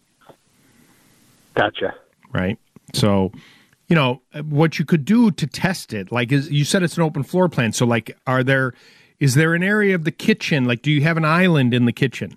Gotcha. 1.54 1.94
right 2.32 2.58
so 2.94 3.30
you 3.88 3.96
know 3.96 4.22
what 4.48 4.78
you 4.78 4.84
could 4.84 5.04
do 5.04 5.30
to 5.30 5.46
test 5.46 5.92
it 5.92 6.10
like 6.10 6.32
is 6.32 6.50
you 6.50 6.64
said 6.64 6.82
it's 6.82 6.96
an 6.96 7.02
open 7.02 7.22
floor 7.22 7.48
plan 7.48 7.72
so 7.72 7.84
like 7.86 8.16
are 8.26 8.42
there 8.42 8.72
is 9.20 9.34
there 9.34 9.54
an 9.54 9.62
area 9.62 9.94
of 9.94 10.04
the 10.04 10.10
kitchen 10.10 10.64
like 10.64 10.82
do 10.82 10.90
you 10.90 11.02
have 11.02 11.16
an 11.16 11.24
island 11.24 11.72
in 11.74 11.84
the 11.84 11.92
kitchen 11.92 12.36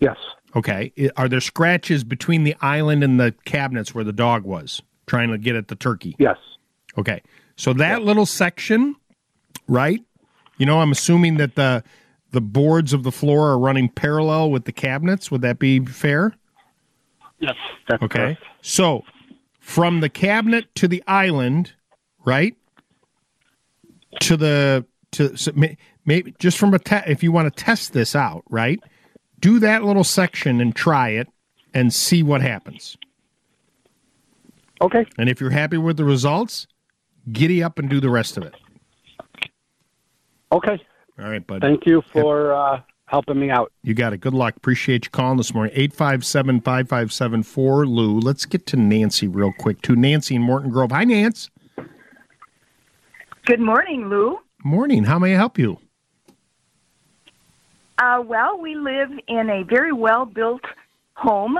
Yes. 0.00 0.16
Okay. 0.56 0.92
Are 1.18 1.28
there 1.28 1.42
scratches 1.42 2.04
between 2.04 2.44
the 2.44 2.56
island 2.62 3.04
and 3.04 3.20
the 3.20 3.34
cabinets 3.44 3.94
where 3.94 4.02
the 4.02 4.14
dog 4.14 4.44
was 4.44 4.80
trying 5.06 5.30
to 5.30 5.36
get 5.36 5.54
at 5.56 5.68
the 5.68 5.74
turkey? 5.76 6.16
Yes. 6.18 6.38
Okay. 6.96 7.20
So 7.56 7.74
that 7.74 8.00
little 8.02 8.24
section, 8.24 8.96
right? 9.68 10.02
You 10.56 10.64
know, 10.64 10.80
I'm 10.80 10.90
assuming 10.90 11.36
that 11.36 11.54
the 11.54 11.84
the 12.30 12.40
boards 12.40 12.94
of 12.94 13.02
the 13.02 13.12
floor 13.12 13.50
are 13.50 13.58
running 13.58 13.90
parallel 13.90 14.50
with 14.50 14.64
the 14.64 14.72
cabinets. 14.72 15.30
Would 15.30 15.42
that 15.42 15.58
be 15.58 15.84
fair? 15.84 16.34
Yes. 17.40 17.56
That's 17.88 18.02
Okay. 18.02 18.18
correct. 18.18 18.42
So 18.62 19.04
from 19.70 20.00
the 20.00 20.08
cabinet 20.08 20.74
to 20.74 20.88
the 20.88 21.00
island, 21.06 21.72
right? 22.26 22.56
To 24.22 24.36
the 24.36 24.84
to 25.12 25.36
so 25.36 25.52
maybe 26.04 26.34
just 26.40 26.58
from 26.58 26.74
a 26.74 26.80
te- 26.80 27.06
if 27.06 27.22
you 27.22 27.30
want 27.30 27.54
to 27.54 27.64
test 27.64 27.92
this 27.92 28.16
out, 28.16 28.42
right? 28.50 28.80
Do 29.38 29.60
that 29.60 29.84
little 29.84 30.02
section 30.02 30.60
and 30.60 30.74
try 30.74 31.10
it 31.10 31.28
and 31.72 31.94
see 31.94 32.24
what 32.24 32.42
happens. 32.42 32.96
Okay. 34.82 35.06
And 35.16 35.28
if 35.28 35.40
you're 35.40 35.50
happy 35.50 35.78
with 35.78 35.96
the 35.96 36.04
results, 36.04 36.66
giddy 37.30 37.62
up 37.62 37.78
and 37.78 37.88
do 37.88 38.00
the 38.00 38.10
rest 38.10 38.36
of 38.36 38.42
it. 38.42 38.56
Okay. 40.50 40.84
All 41.20 41.30
right, 41.30 41.46
bud. 41.46 41.60
Thank 41.60 41.86
you 41.86 42.02
for 42.12 42.52
uh, 42.52 42.80
helping 43.10 43.40
me 43.40 43.50
out. 43.50 43.72
You 43.82 43.92
got 43.92 44.12
it. 44.12 44.18
Good 44.18 44.34
luck. 44.34 44.56
Appreciate 44.56 45.04
you 45.04 45.10
calling 45.10 45.36
this 45.36 45.52
morning. 45.52 45.72
857 45.74 46.60
5574 46.60 47.86
Lou. 47.86 48.20
Let's 48.20 48.46
get 48.46 48.66
to 48.66 48.76
Nancy 48.76 49.26
real 49.26 49.52
quick, 49.58 49.82
too. 49.82 49.96
Nancy 49.96 50.36
in 50.36 50.42
Morton 50.42 50.70
Grove. 50.70 50.92
Hi, 50.92 51.04
Nance. 51.04 51.50
Good 53.46 53.60
morning, 53.60 54.08
Lou. 54.08 54.38
Morning. 54.62 55.04
How 55.04 55.18
may 55.18 55.34
I 55.34 55.36
help 55.36 55.58
you? 55.58 55.78
Uh, 57.98 58.22
well, 58.24 58.58
we 58.58 58.76
live 58.76 59.10
in 59.26 59.50
a 59.50 59.64
very 59.64 59.92
well 59.92 60.24
built 60.24 60.62
home 61.14 61.58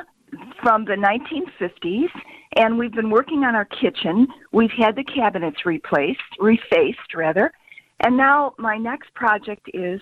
from 0.62 0.84
the 0.84 0.94
1950s, 0.94 2.10
and 2.56 2.78
we've 2.78 2.92
been 2.92 3.10
working 3.10 3.42
on 3.42 3.56
our 3.56 3.64
kitchen. 3.64 4.28
We've 4.52 4.70
had 4.70 4.94
the 4.94 5.04
cabinets 5.04 5.66
replaced, 5.66 6.20
refaced 6.38 7.14
rather, 7.14 7.52
and 7.98 8.16
now 8.16 8.54
my 8.56 8.76
next 8.76 9.12
project 9.14 9.68
is 9.74 10.00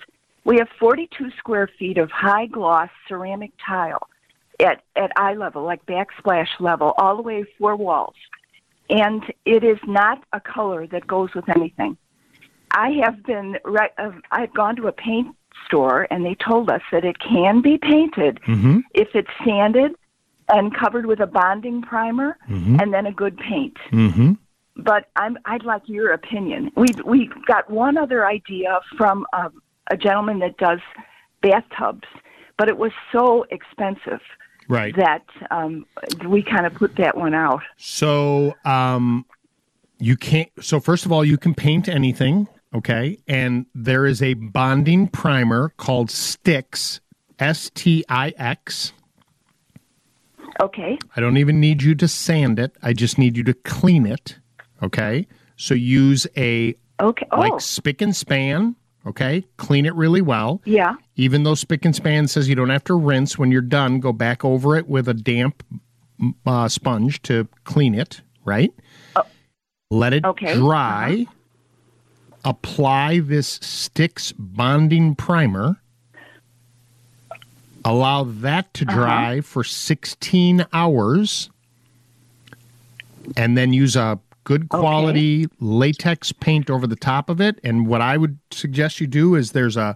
we 0.48 0.56
have 0.56 0.68
42 0.80 1.30
square 1.38 1.68
feet 1.78 1.98
of 1.98 2.10
high 2.10 2.46
gloss 2.46 2.88
ceramic 3.06 3.52
tile 3.64 4.08
at, 4.58 4.82
at 4.96 5.12
eye 5.16 5.34
level, 5.34 5.62
like 5.62 5.84
backsplash 5.84 6.48
level, 6.58 6.94
all 6.96 7.16
the 7.16 7.22
way 7.22 7.44
four 7.58 7.76
walls. 7.76 8.14
And 8.88 9.22
it 9.44 9.62
is 9.62 9.76
not 9.86 10.24
a 10.32 10.40
color 10.40 10.86
that 10.86 11.06
goes 11.06 11.34
with 11.34 11.46
anything. 11.50 11.98
I 12.70 12.92
have 13.04 13.22
been 13.24 13.58
right. 13.66 13.90
Uh, 13.98 14.12
I've 14.30 14.54
gone 14.54 14.74
to 14.76 14.86
a 14.88 14.92
paint 14.92 15.36
store 15.66 16.06
and 16.10 16.24
they 16.24 16.34
told 16.34 16.70
us 16.70 16.80
that 16.92 17.04
it 17.04 17.18
can 17.18 17.60
be 17.60 17.76
painted 17.76 18.40
Mm-hmm. 18.48 18.78
if 18.94 19.08
it's 19.14 19.28
sanded 19.44 19.92
and 20.48 20.74
covered 20.74 21.04
with 21.04 21.20
a 21.20 21.26
bonding 21.26 21.82
primer 21.82 22.38
Mhm. 22.48 22.80
and 22.80 22.94
then 22.94 23.04
a 23.04 23.12
good 23.12 23.36
paint. 23.36 23.76
Mm-hmm. 23.92 24.32
But 24.78 25.10
I'm, 25.16 25.36
I'd 25.44 25.64
like 25.64 25.82
your 25.86 26.12
opinion. 26.12 26.70
We 26.74 26.86
we 27.04 27.30
got 27.46 27.68
one 27.68 27.98
other 27.98 28.24
idea 28.26 28.80
from 28.96 29.26
a, 29.34 29.50
a 29.90 29.96
gentleman 29.96 30.38
that 30.40 30.56
does 30.58 30.80
bathtubs, 31.42 32.06
but 32.56 32.68
it 32.68 32.78
was 32.78 32.92
so 33.12 33.44
expensive 33.50 34.20
Right. 34.68 34.94
that 34.96 35.24
um, 35.50 35.86
we 36.26 36.42
kind 36.42 36.66
of 36.66 36.74
put 36.74 36.96
that 36.96 37.16
one 37.16 37.32
out. 37.32 37.62
So, 37.78 38.54
um, 38.66 39.24
you 39.98 40.14
can't. 40.14 40.50
So, 40.60 40.78
first 40.78 41.06
of 41.06 41.12
all, 41.12 41.24
you 41.24 41.38
can 41.38 41.54
paint 41.54 41.88
anything, 41.88 42.48
okay? 42.74 43.18
And 43.26 43.64
there 43.74 44.04
is 44.04 44.20
a 44.22 44.34
bonding 44.34 45.08
primer 45.08 45.70
called 45.78 46.08
Stix, 46.10 47.00
S 47.38 47.70
T 47.74 48.04
I 48.10 48.34
X. 48.36 48.92
Okay. 50.60 50.98
I 51.16 51.20
don't 51.20 51.38
even 51.38 51.60
need 51.60 51.82
you 51.82 51.94
to 51.94 52.06
sand 52.06 52.58
it. 52.58 52.76
I 52.82 52.92
just 52.92 53.16
need 53.16 53.38
you 53.38 53.44
to 53.44 53.54
clean 53.54 54.04
it, 54.04 54.38
okay? 54.82 55.26
So, 55.56 55.72
use 55.72 56.26
a 56.36 56.74
okay, 57.00 57.26
like 57.34 57.52
oh. 57.54 57.56
Spic 57.56 58.02
and 58.02 58.14
Span, 58.14 58.76
okay? 59.08 59.44
Clean 59.56 59.84
it 59.86 59.94
really 59.94 60.20
well. 60.20 60.60
Yeah. 60.64 60.94
Even 61.16 61.42
though 61.42 61.52
Spic 61.54 61.84
and 61.84 61.94
Span 61.94 62.28
says 62.28 62.48
you 62.48 62.54
don't 62.54 62.70
have 62.70 62.84
to 62.84 62.94
rinse 62.94 63.38
when 63.38 63.50
you're 63.50 63.60
done, 63.60 64.00
go 64.00 64.12
back 64.12 64.44
over 64.44 64.76
it 64.76 64.88
with 64.88 65.08
a 65.08 65.14
damp 65.14 65.62
uh, 66.46 66.68
sponge 66.68 67.20
to 67.22 67.48
clean 67.64 67.94
it, 67.94 68.20
right? 68.44 68.72
Let 69.90 70.12
it 70.12 70.24
Okay. 70.24 70.52
dry. 70.54 71.26
Apply 72.44 73.20
this 73.20 73.58
Stix 73.60 74.32
bonding 74.38 75.14
primer. 75.14 75.80
Allow 77.84 78.24
that 78.24 78.72
to 78.74 78.84
dry 78.84 79.40
for 79.40 79.64
16 79.64 80.66
hours. 80.72 81.48
And 83.36 83.56
then 83.56 83.72
use 83.72 83.96
a 83.96 84.18
good 84.48 84.70
quality 84.70 85.46
latex 85.60 86.32
paint 86.32 86.70
over 86.70 86.86
the 86.86 86.96
top 86.96 87.28
of 87.28 87.38
it. 87.38 87.60
And 87.62 87.86
what 87.86 88.00
I 88.00 88.16
would 88.16 88.38
suggest 88.50 88.98
you 88.98 89.06
do 89.06 89.34
is 89.34 89.52
there's 89.52 89.76
a, 89.76 89.94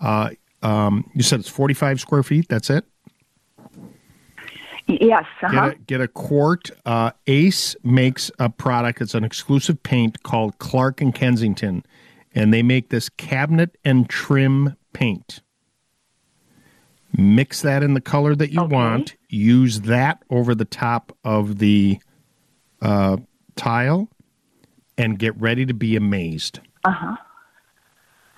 uh, 0.00 0.30
um, 0.62 1.10
you 1.12 1.24
said 1.24 1.40
it's 1.40 1.48
45 1.48 2.00
square 2.00 2.22
feet. 2.22 2.46
That's 2.48 2.70
it? 2.70 2.84
Yes. 4.86 5.24
Uh-huh. 5.42 5.70
Get 5.70 5.72
a, 5.72 5.78
get 5.86 6.00
a 6.02 6.06
quart. 6.06 6.70
Uh, 6.86 7.10
Ace 7.26 7.74
makes 7.82 8.30
a 8.38 8.48
product. 8.48 9.00
It's 9.00 9.16
an 9.16 9.24
exclusive 9.24 9.82
paint 9.82 10.22
called 10.22 10.56
Clark 10.60 11.00
and 11.00 11.12
Kensington, 11.12 11.84
and 12.32 12.54
they 12.54 12.62
make 12.62 12.90
this 12.90 13.08
cabinet 13.08 13.76
and 13.84 14.08
trim 14.08 14.76
paint. 14.92 15.42
Mix 17.16 17.62
that 17.62 17.82
in 17.82 17.94
the 17.94 18.00
color 18.00 18.36
that 18.36 18.52
you 18.52 18.62
want. 18.62 19.16
Use 19.28 19.80
that 19.80 20.22
over 20.30 20.54
the 20.54 20.64
top 20.64 21.16
of 21.24 21.58
the 21.58 21.98
uh, 22.80 23.16
tile, 23.60 24.08
and 24.96 25.18
get 25.18 25.38
ready 25.40 25.66
to 25.66 25.74
be 25.74 25.96
amazed. 25.96 26.60
Uh 26.84 26.92
huh. 26.92 27.16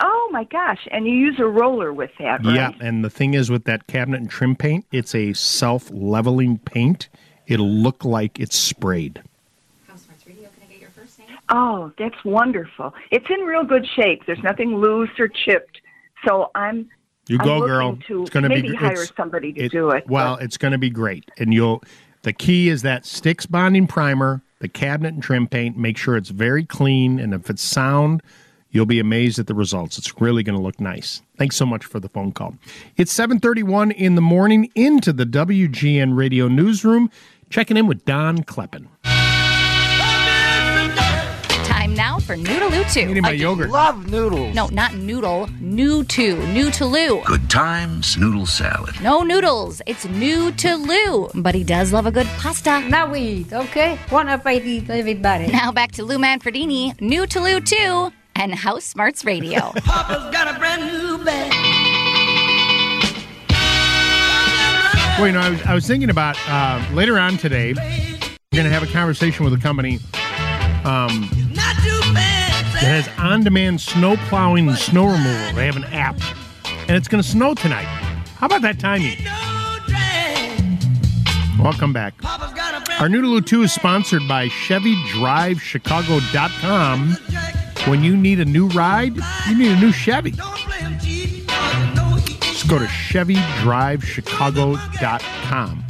Oh 0.01 0.29
my 0.33 0.45
gosh! 0.45 0.89
And 0.91 1.07
you 1.07 1.13
use 1.13 1.39
a 1.39 1.47
roller 1.47 1.93
with 1.93 2.11
that, 2.19 2.45
right? 2.45 2.55
Yeah, 2.55 2.73
and 2.81 3.05
the 3.05 3.11
thing 3.11 3.35
is 3.35 3.51
with 3.51 3.65
that 3.65 3.87
cabinet 3.87 4.21
and 4.21 4.29
trim 4.29 4.57
paint, 4.57 4.85
it's 4.91 5.15
a 5.15 5.33
self 5.33 5.89
leveling 5.93 6.59
paint. 6.59 7.09
It'll 7.47 7.71
look 7.71 8.05
like 8.05 8.41
it's 8.41 8.57
sprayed. 8.57 9.23
Oh, 11.49 11.93
that's 11.99 12.25
wonderful. 12.25 12.95
It's 13.11 13.27
in 13.29 13.41
real 13.41 13.63
good 13.63 13.87
shape. 13.87 14.25
There's 14.27 14.43
nothing 14.43 14.77
loose 14.77 15.11
or 15.19 15.29
chipped. 15.29 15.81
So 16.27 16.51
I'm. 16.55 16.89
You 17.29 17.39
I'm 17.39 17.45
go, 17.45 17.61
girl. 17.67 17.99
To 18.09 18.23
it's 18.23 18.31
going 18.31 18.45
to 18.45 18.49
be. 18.49 18.63
maybe 18.63 18.75
hire 18.75 19.07
somebody 19.17 19.53
to 19.53 19.69
do 19.69 19.91
it. 19.91 20.09
Well, 20.09 20.37
it's 20.37 20.57
going 20.57 20.73
to 20.73 20.79
be 20.79 20.91
great, 20.91 21.31
and 21.39 21.55
you'll. 21.55 21.85
The 22.23 22.33
key 22.33 22.69
is 22.69 22.83
that 22.83 23.03
Stix 23.03 23.49
bonding 23.49 23.87
primer, 23.87 24.43
the 24.63 24.69
cabinet 24.69 25.13
and 25.13 25.23
trim 25.23 25.47
paint. 25.47 25.77
Make 25.77 25.99
sure 25.99 26.17
it's 26.17 26.31
very 26.31 26.65
clean, 26.65 27.19
and 27.19 27.35
if 27.35 27.51
it's 27.51 27.63
sound, 27.63 28.23
you'll 28.71 28.87
be 28.87 29.01
amazed 29.01 29.39
at 29.39 29.49
the 29.49 29.55
results. 29.55 29.99
It's 29.99 30.21
really 30.21 30.43
going 30.43 30.57
to 30.57 30.63
look 30.63 30.81
nice. 30.81 31.21
Thanks 31.37 31.57
so 31.57 31.67
much 31.67 31.85
for 31.85 32.01
the 32.01 32.09
phone 32.09 32.33
call. 32.33 32.55
It's 32.97 33.13
seven 33.13 33.41
thirty-one 33.41 33.91
in 33.91 34.15
the 34.15 34.23
morning 34.23 34.71
into 34.75 35.13
the 35.13 35.27
WGN 35.27 36.17
Radio 36.17 36.49
newsroom. 36.49 37.11
Checking 37.51 37.77
in 37.77 37.87
with 37.87 38.07
Don 38.07 38.45
Kleppen. 38.45 38.87
For 42.23 42.37
Noodaloo 42.37 42.91
2. 42.93 43.11
Eating 43.11 43.23
my 43.23 43.33
yogurt. 43.33 43.71
Love 43.71 44.11
noodles. 44.11 44.55
No, 44.55 44.69
not 44.69 44.95
noodle. 44.95 45.49
New 45.61 46.05
to. 46.05 46.47
New 46.49 46.71
to 46.71 46.87
Lou. 46.87 47.23
Good 47.25 47.51
times, 47.51 48.17
noodle 48.17 48.47
salad. 48.47 49.01
No 49.03 49.23
noodles. 49.23 49.83
It's 49.87 50.07
new 50.07 50.53
to 50.53 50.77
Lou. 50.77 51.29
But 51.35 51.55
he 51.55 51.65
does 51.65 51.93
love 51.93 52.07
a 52.07 52.11
good 52.11 52.27
pasta. 52.39 52.81
Now 52.89 53.11
we 53.11 53.21
eat, 53.21 53.53
okay? 53.53 53.99
One 54.09 54.29
up 54.29 54.47
I 54.47 54.55
eat, 54.55 54.89
everybody. 54.89 55.49
Now 55.49 55.73
back 55.73 55.93
to 55.93 56.05
Lou 56.05 56.19
Manfredini, 56.19 56.99
new 57.01 57.27
to 57.27 57.41
Lou 57.41 57.61
2, 57.61 58.13
and 58.37 58.55
House 58.55 58.85
Smarts 58.85 59.25
Radio. 59.25 59.73
got 59.87 60.55
a 60.55 60.59
brand 60.59 60.83
new 60.87 61.25
bag. 61.25 61.53
Well, 65.19 65.27
you 65.27 65.33
know, 65.35 65.41
I 65.41 65.51
was, 65.51 65.63
I 65.63 65.75
was 65.75 65.87
thinking 65.87 66.11
about 66.11 66.37
uh, 66.49 66.83
later 66.95 67.19
on 67.19 67.37
today, 67.37 67.75
we're 67.75 68.57
going 68.57 68.65
to 68.65 68.71
have 68.71 68.83
a 68.83 68.93
conversation 68.93 69.45
with 69.45 69.55
a 69.55 69.59
company 69.59 69.99
um, 70.85 71.29
that 72.83 73.05
has 73.05 73.09
on 73.17 73.45
demand 73.45 73.81
snow 73.81 74.17
plowing 74.29 74.69
and 74.69 74.77
snow 74.77 75.05
removal. 75.05 75.55
They 75.55 75.67
have 75.67 75.77
an 75.77 75.85
app, 75.85 76.21
and 76.89 76.97
it's 76.97 77.07
going 77.07 77.23
to 77.23 77.29
snow 77.29 77.55
tonight. 77.55 77.85
How 77.85 78.47
about 78.47 78.63
that 78.63 78.81
timing? 78.81 79.19
Welcome 81.63 81.93
back. 81.93 82.15
Our 83.01 83.09
New 83.09 83.23
to 83.23 83.29
Lou 83.29 83.41
Too 83.41 83.63
is 83.63 83.73
sponsored 83.73 84.27
by 84.27 84.49
ChevyDriveChicago.com. 84.49 87.17
When 87.89 88.03
you 88.03 88.17
need 88.17 88.41
a 88.41 88.45
new 88.45 88.67
ride, 88.69 89.15
you 89.49 89.57
need 89.57 89.71
a 89.71 89.79
new 89.79 89.93
Chevy. 89.93 90.33
Just 92.41 92.67
go 92.69 92.81
to 92.81 92.87
ChevyDriveChicago.com. 92.87 95.85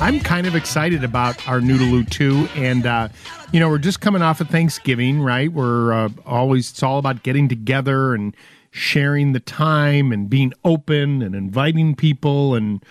I'm 0.00 0.18
kind 0.18 0.46
of 0.46 0.56
excited 0.56 1.04
about 1.04 1.46
our 1.46 1.60
New 1.60 1.76
to 1.76 1.84
Lou 1.84 2.04
Too. 2.04 2.48
And, 2.56 2.86
uh, 2.86 3.10
you 3.52 3.60
know, 3.60 3.68
we're 3.68 3.76
just 3.76 4.00
coming 4.00 4.22
off 4.22 4.40
of 4.40 4.48
Thanksgiving, 4.48 5.20
right? 5.20 5.52
We're 5.52 5.92
uh, 5.92 6.08
always, 6.24 6.70
it's 6.70 6.82
all 6.82 6.98
about 6.98 7.22
getting 7.22 7.50
together 7.50 8.14
and 8.14 8.34
sharing 8.70 9.34
the 9.34 9.40
time 9.40 10.10
and 10.10 10.30
being 10.30 10.54
open 10.64 11.20
and 11.20 11.34
inviting 11.34 11.94
people 11.94 12.54
and, 12.54 12.82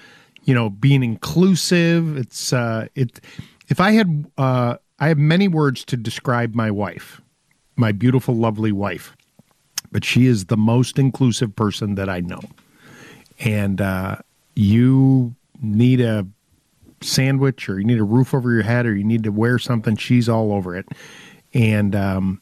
you 0.44 0.54
know, 0.54 0.70
being 0.70 1.02
inclusive. 1.02 2.16
It's, 2.16 2.54
uh, 2.54 2.88
it, 2.94 3.20
if 3.70 3.80
I 3.80 3.94
had, 3.94 4.28
uh, 4.38 4.76
I 5.00 5.08
have 5.08 5.18
many 5.18 5.48
words 5.48 5.84
to 5.86 5.98
describe 5.98 6.54
my 6.54 6.70
wife, 6.70 7.22
my 7.76 7.92
beautiful, 7.92 8.36
lovely 8.36 8.72
wife, 8.72 9.18
but 9.92 10.06
she 10.06 10.28
is 10.28 10.46
the 10.46 10.58
most 10.58 11.00
inclusive 11.00 11.56
person 11.56 11.96
that 11.96 12.08
I 12.08 12.20
know. 12.20 12.42
And, 13.40 13.82
uh, 13.82 14.18
you 14.54 15.34
need 15.60 16.02
a 16.02 16.28
sandwich 17.02 17.70
or 17.70 17.80
you 17.80 17.86
need 17.86 18.00
a 18.00 18.04
roof 18.04 18.34
over 18.34 18.52
your 18.52 18.64
head 18.64 18.86
or 18.86 18.96
you 18.96 19.04
need 19.04 19.24
to 19.24 19.32
wear 19.32 19.60
something 19.60 19.96
she's 19.96 20.30
all 20.30 20.52
over 20.52 20.76
it. 20.76 20.88
And 21.54 21.96
um 21.96 22.42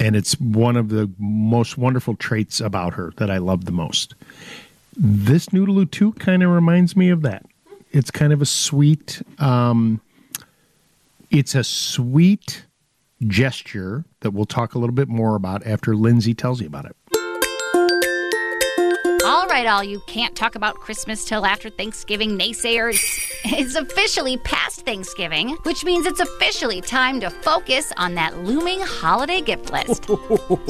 and 0.00 0.16
it's 0.16 0.38
one 0.40 0.76
of 0.76 0.88
the 0.88 1.10
most 1.18 1.78
wonderful 1.78 2.16
traits 2.16 2.60
about 2.60 2.94
her 2.94 3.12
that 3.16 3.30
I 3.30 3.38
love 3.38 3.64
the 3.64 3.72
most. 3.72 4.14
This 4.96 5.52
New 5.52 5.66
to 5.66 5.72
Lou 5.72 5.86
Too 5.86 6.12
kind 6.14 6.42
of 6.42 6.50
reminds 6.50 6.96
me 6.96 7.10
of 7.10 7.22
that. 7.22 7.46
It's 7.92 8.10
kind 8.10 8.32
of 8.32 8.42
a 8.42 8.46
sweet 8.46 9.22
um 9.38 10.00
it's 11.30 11.54
a 11.54 11.64
sweet 11.64 12.64
gesture 13.26 14.04
that 14.20 14.32
we'll 14.32 14.44
talk 14.44 14.74
a 14.74 14.78
little 14.78 14.94
bit 14.94 15.08
more 15.08 15.34
about 15.34 15.66
after 15.66 15.96
Lindsay 15.96 16.34
tells 16.34 16.60
you 16.60 16.66
about 16.66 16.84
it 16.84 16.96
right, 19.54 19.66
all 19.66 19.84
you 19.84 20.00
can't 20.00 20.34
talk 20.34 20.56
about 20.56 20.74
Christmas 20.74 21.24
till 21.24 21.46
after 21.46 21.70
Thanksgiving 21.70 22.36
naysayers. 22.36 22.98
It's 23.46 23.74
officially 23.74 24.38
past 24.38 24.86
Thanksgiving, 24.86 25.50
which 25.64 25.84
means 25.84 26.06
it's 26.06 26.18
officially 26.18 26.80
time 26.80 27.20
to 27.20 27.28
focus 27.28 27.92
on 27.98 28.14
that 28.14 28.36
looming 28.38 28.80
holiday 28.80 29.42
gift 29.42 29.70
list. 29.70 30.06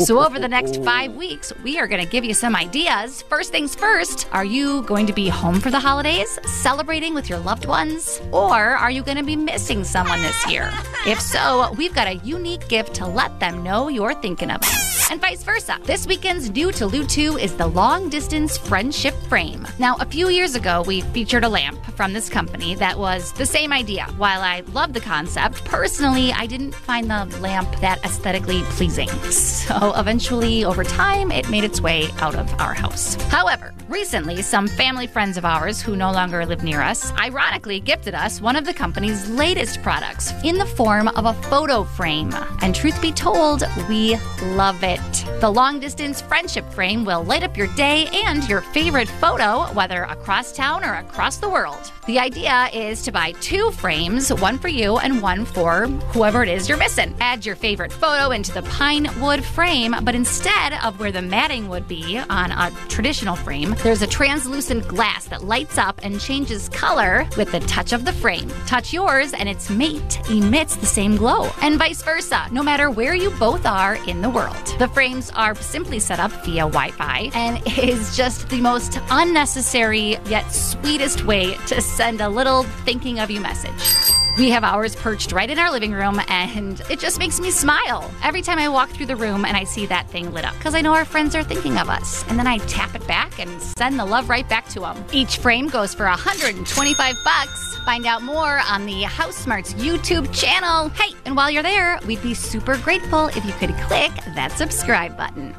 so, 0.05 0.19
over 0.19 0.41
the 0.41 0.49
next 0.49 0.83
five 0.83 1.15
weeks, 1.15 1.53
we 1.63 1.79
are 1.79 1.87
going 1.87 2.03
to 2.03 2.11
give 2.11 2.25
you 2.25 2.35
some 2.35 2.57
ideas. 2.57 3.23
First 3.23 3.53
things 3.53 3.77
first, 3.77 4.29
are 4.33 4.45
you 4.45 4.83
going 4.83 5.07
to 5.07 5.13
be 5.13 5.29
home 5.29 5.61
for 5.61 5.71
the 5.71 5.79
holidays, 5.79 6.37
celebrating 6.45 7.15
with 7.15 7.31
your 7.31 7.39
loved 7.39 7.65
ones? 7.67 8.21
Or 8.33 8.55
are 8.55 8.91
you 8.91 9.05
going 9.05 9.19
to 9.19 9.25
be 9.25 9.37
missing 9.37 9.85
someone 9.85 10.21
this 10.21 10.47
year? 10.51 10.71
If 11.07 11.21
so, 11.21 11.71
we've 11.77 11.95
got 11.95 12.09
a 12.09 12.15
unique 12.25 12.67
gift 12.69 12.95
to 12.95 13.07
let 13.07 13.39
them 13.39 13.63
know 13.63 13.89
you're 13.89 14.15
thinking 14.15 14.51
of 14.51 14.63
them. 14.63 14.71
And 15.11 15.21
vice 15.21 15.43
versa. 15.45 15.79
This 15.85 16.07
weekend's 16.07 16.49
new 16.49 16.73
to 16.73 16.87
Lou 16.87 17.05
2 17.05 17.37
is 17.37 17.55
the 17.55 17.67
long 17.67 18.09
distance 18.09 18.57
friendship 18.75 19.15
frame. 19.29 19.65
Now, 19.79 19.95
a 20.01 20.05
few 20.05 20.31
years 20.31 20.57
ago, 20.57 20.83
we 20.85 21.01
featured 21.01 21.45
a 21.45 21.49
lamp 21.49 21.81
from 21.95 22.13
this 22.13 22.29
company 22.29 22.75
that 22.75 22.99
was 22.99 23.33
the 23.35 23.47
same 23.47 23.73
idea. 23.73 24.07
While 24.17 24.41
I 24.41 24.65
love 24.73 24.93
the 24.93 25.01
concept, 25.01 25.65
personally, 25.65 26.33
I 26.33 26.47
didn't 26.47 26.75
find 26.75 27.09
the 27.09 27.25
lamp 27.39 27.71
that 27.81 28.05
aesthetically 28.05 28.63
pleasing. 28.71 29.09
So 29.31 29.93
eventually, 29.95 30.65
over 30.65 30.83
time, 30.83 31.31
it 31.31 31.49
made 31.49 31.63
its 31.63 31.81
way 31.81 32.09
out 32.19 32.35
of 32.35 32.53
our 32.61 32.75
house. 32.75 33.15
However, 33.31 33.73
recently, 33.89 34.43
some 34.43 34.67
family 34.67 35.07
friends 35.07 35.37
of 35.37 35.45
ours 35.45 35.81
who 35.81 35.95
no 35.95 36.11
longer 36.11 36.45
live 36.45 36.65
near 36.65 36.83
us 36.83 37.13
ironically 37.13 37.79
gifted 37.79 38.17
us 38.17 38.41
one 38.41 38.57
of 38.57 38.65
the 38.65 38.75
company's 38.75 39.31
latest 39.31 39.83
products 39.83 40.33
in 40.43 40.59
the 40.59 40.67
form 40.67 41.07
of 41.07 41.27
a 41.27 41.35
photo 41.45 41.85
frame. 41.85 42.33
And 42.61 42.75
truth 42.75 43.01
be 43.01 43.13
told, 43.13 43.63
we 43.89 44.17
love 44.57 44.83
it. 44.83 45.01
The 45.41 45.51
long 45.51 45.79
distance 45.79 46.21
friendship 46.21 46.69
frame 46.73 47.05
will 47.05 47.23
light 47.23 47.45
up 47.45 47.57
your 47.57 47.69
day 47.77 48.09
and 48.13 48.49
your 48.49 48.64
favorite 48.73 49.09
photo, 49.09 49.63
whether 49.75 50.05
across 50.05 50.53
town 50.53 50.85
or 50.85 50.95
across 50.95 51.37
the 51.37 51.49
world. 51.49 51.93
The 52.07 52.19
idea 52.19 52.69
is 52.75 53.01
to 53.05 53.13
buy 53.13 53.33
two 53.41 53.71
frames, 53.71 54.31
one 54.31 54.59
for 54.59 54.69
you 54.69 54.99
and 54.99 55.23
one 55.23 55.47
for 55.47 55.87
whoever 56.13 56.43
it 56.43 56.51
is 56.51 56.69
you're 56.69 56.77
missing. 56.77 57.17
Add 57.19 57.47
your 57.47 57.57
favorite 57.57 57.91
photo 57.91 58.31
into 58.31 58.53
the 58.53 58.61
pine 58.65 59.09
wood 59.23 59.43
frame, 59.43 59.95
but 60.03 60.15
instead 60.15 60.75
of 60.85 61.01
where 61.01 61.11
the 61.11 61.23
matting 61.23 61.67
would 61.71 61.89
be 61.89 62.19
on 62.29 62.51
a 62.51 62.71
traditional 62.89 63.37
frame, 63.37 63.75
there's 63.83 64.03
a 64.03 64.07
translucent 64.07 64.87
glass 64.87 65.25
that 65.29 65.45
lights 65.45 65.79
up 65.79 65.99
and 66.03 66.21
changes 66.21 66.69
color 66.69 67.27
with 67.39 67.51
the 67.53 67.61
touch 67.61 67.95
of 67.95 68.05
the 68.05 68.13
frame. 68.13 68.53
Touch 68.67 68.93
yours 68.93 69.33
and 69.33 69.49
its 69.49 69.71
mate 69.71 70.21
emits 70.29 70.77
the 70.77 70.85
same 70.85 71.17
glow, 71.17 71.49
and 71.63 71.79
vice 71.79 72.03
versa, 72.03 72.47
no 72.53 72.63
matter 72.63 72.91
where 72.91 73.15
you 73.15 73.31
both 73.39 73.65
are 73.65 73.95
in 74.07 74.21
the 74.21 74.29
world. 74.29 74.67
The 74.79 74.89
frames 74.89 75.31
are 75.31 75.55
simply 75.55 76.01
set 76.01 76.21
up 76.21 76.33
via 76.45 76.65
Wi 76.65 76.91
Fi 76.91 77.31
and 77.35 77.63
is 77.79 78.15
just 78.15 78.51
the 78.51 78.61
most 78.61 78.99
unnecessary 79.11 80.19
yet 80.27 80.51
sweetest 80.51 81.25
way 81.25 81.55
to 81.69 81.81
send 81.95 82.21
a 82.21 82.29
little 82.29 82.65
thinking 82.85 83.21
of 83.21 83.31
you 83.31 83.41
message. 83.41 84.13
We 84.37 84.51
have 84.51 84.65
ours 84.65 84.97
perched 84.97 85.31
right 85.31 85.49
in 85.49 85.61
our 85.61 85.71
living 85.71 85.93
room, 85.93 86.21
and 86.27 86.81
it 86.91 86.99
just 86.99 87.21
makes 87.21 87.39
me 87.39 87.53
smile 87.53 88.11
every 88.21 88.43
time 88.43 88.59
I 88.59 88.69
walk 88.69 88.91
through 88.91 89.07
the 89.07 89.15
room 89.15 89.45
and 89.45 89.57
I 89.57 89.63
see 89.63 89.87
that 89.87 90.11
thing 90.11 90.33
lit 90.33 90.45
up 90.45 90.55
because 90.55 90.75
I 90.75 90.81
know 90.81 90.93
our 90.93 91.05
friends 91.05 91.37
are 91.37 91.45
thinking 91.45 91.79
of 91.79 91.89
us. 91.89 92.25
And 92.29 92.37
then 92.37 92.49
I 92.49 92.59
tap 92.59 92.97
it 92.97 93.07
back 93.07 93.39
and 93.39 93.63
send 93.63 93.97
the 93.97 94.05
love 94.05 94.29
right 94.29 94.49
back 94.49 94.69
to 94.71 94.81
them. 94.81 95.05
Each 95.13 95.37
frame 95.37 95.69
goes 95.69 95.95
for 95.95 96.07
125 96.07 97.15
bucks. 97.25 97.77
Find 97.85 98.07
out 98.07 98.23
more 98.23 98.61
on 98.69 98.87
the 98.87 99.03
House 99.03 99.37
Smarts 99.37 99.75
YouTube 99.75 100.35
channel. 100.35 100.89
Hey, 100.89 101.15
and 101.27 101.37
while 101.37 101.51
you're 101.51 101.63
there, 101.63 102.01
we'd 102.07 102.23
be 102.23 102.35
super 102.35 102.77
grateful 102.79 103.29
if 103.29 103.45
you 103.45 103.53
could 103.53 103.75
click 103.87 104.11
that 104.35 104.51
subscribe 104.53 105.17
button. 105.17 105.55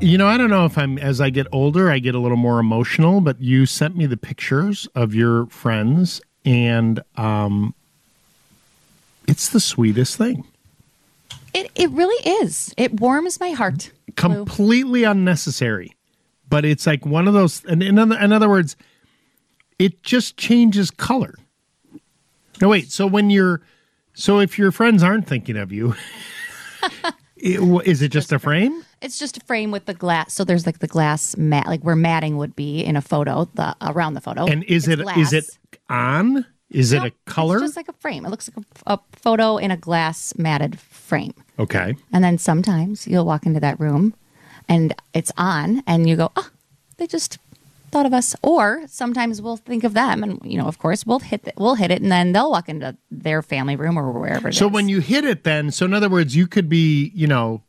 You 0.00 0.18
know, 0.18 0.26
I 0.26 0.36
don't 0.36 0.50
know 0.50 0.64
if 0.64 0.78
I'm 0.78 0.98
as 0.98 1.20
I 1.20 1.30
get 1.30 1.46
older, 1.52 1.90
I 1.90 1.98
get 1.98 2.14
a 2.14 2.18
little 2.18 2.36
more 2.36 2.58
emotional. 2.58 3.20
But 3.20 3.40
you 3.40 3.66
sent 3.66 3.96
me 3.96 4.06
the 4.06 4.16
pictures 4.16 4.88
of 4.94 5.14
your 5.14 5.46
friends, 5.46 6.20
and 6.44 7.02
um, 7.16 7.74
it's 9.26 9.48
the 9.48 9.60
sweetest 9.60 10.16
thing. 10.16 10.44
It 11.52 11.70
it 11.74 11.90
really 11.90 12.30
is. 12.42 12.74
It 12.76 13.00
warms 13.00 13.40
my 13.40 13.50
heart. 13.50 13.92
Completely 14.16 15.04
unnecessary, 15.04 15.94
but 16.48 16.64
it's 16.64 16.86
like 16.86 17.04
one 17.04 17.26
of 17.26 17.34
those. 17.34 17.64
And 17.64 17.82
in 17.82 17.98
other, 17.98 18.18
in 18.18 18.32
other 18.32 18.48
words, 18.48 18.76
it 19.78 20.02
just 20.02 20.36
changes 20.36 20.90
color. 20.90 21.34
No, 22.60 22.68
wait. 22.68 22.90
So 22.90 23.06
when 23.06 23.30
you're, 23.30 23.60
so 24.14 24.38
if 24.38 24.58
your 24.58 24.70
friends 24.70 25.02
aren't 25.02 25.26
thinking 25.26 25.56
of 25.56 25.72
you, 25.72 25.94
it, 27.36 27.86
is 27.86 28.02
it 28.02 28.08
just 28.08 28.32
a 28.32 28.38
frame? 28.38 28.84
It's 29.02 29.18
just 29.18 29.36
a 29.36 29.40
frame 29.40 29.70
with 29.70 29.86
the 29.86 29.94
glass. 29.94 30.32
So 30.32 30.44
there's 30.44 30.66
like 30.66 30.78
the 30.78 30.86
glass 30.86 31.36
mat, 31.36 31.66
like 31.66 31.82
where 31.82 31.96
matting 31.96 32.36
would 32.38 32.56
be 32.56 32.80
in 32.84 32.96
a 32.96 33.02
photo, 33.02 33.48
the 33.54 33.74
around 33.82 34.14
the 34.14 34.20
photo. 34.20 34.46
And 34.46 34.64
is 34.64 34.88
It's 34.88 35.00
it 35.00 35.02
glass. 35.04 35.18
is 35.18 35.32
it 35.32 35.58
on? 35.88 36.46
Is 36.70 36.92
it 36.92 37.02
a 37.04 37.12
color? 37.26 37.56
It's 37.56 37.64
just 37.66 37.76
like 37.76 37.88
a 37.88 37.92
frame. 37.94 38.24
It 38.26 38.30
looks 38.30 38.50
like 38.54 38.64
a, 38.86 38.94
a 38.94 39.00
photo 39.12 39.58
in 39.58 39.70
a 39.70 39.76
glass 39.76 40.34
matted 40.36 40.80
frame. 40.80 41.34
okay. 41.58 41.94
And 42.12 42.24
then 42.24 42.38
sometimes 42.38 43.06
you'll 43.06 43.26
walk 43.26 43.46
into 43.46 43.60
that 43.60 43.78
room 43.78 44.14
and 44.68 44.94
it's 45.12 45.30
on 45.36 45.82
and 45.86 46.08
you 46.08 46.16
go, 46.16 46.32
oh, 46.34 46.50
they 46.96 47.06
just 47.06 47.38
thought 47.92 48.06
of 48.06 48.14
us. 48.14 48.34
Or 48.42 48.82
sometimes 48.88 49.40
we'll 49.40 49.58
think 49.58 49.84
of 49.84 49.92
them 49.94 50.24
and, 50.24 50.40
you 50.44 50.58
know, 50.58 50.66
of 50.66 50.78
course, 50.80 51.06
we'll 51.06 51.20
hit, 51.20 51.44
the, 51.44 51.52
we'll 51.56 51.76
hit 51.76 51.92
it 51.92 52.02
and 52.02 52.10
then 52.10 52.32
they'll 52.32 52.50
walk 52.50 52.68
into 52.68 52.96
their 53.10 53.40
family 53.42 53.76
room 53.76 53.96
or 53.96 54.10
wherever 54.10 54.48
it 54.48 54.54
is. 54.54 54.58
So 54.58 54.66
when 54.66 54.88
you 54.88 55.00
hit 55.00 55.24
it, 55.24 55.44
then 55.44 55.70
so 55.70 55.84
in 55.84 55.94
other 55.94 56.08
words, 56.08 56.34
you 56.34 56.48
could 56.48 56.68
be, 56.68 57.12
you 57.14 57.26
know, 57.28 57.62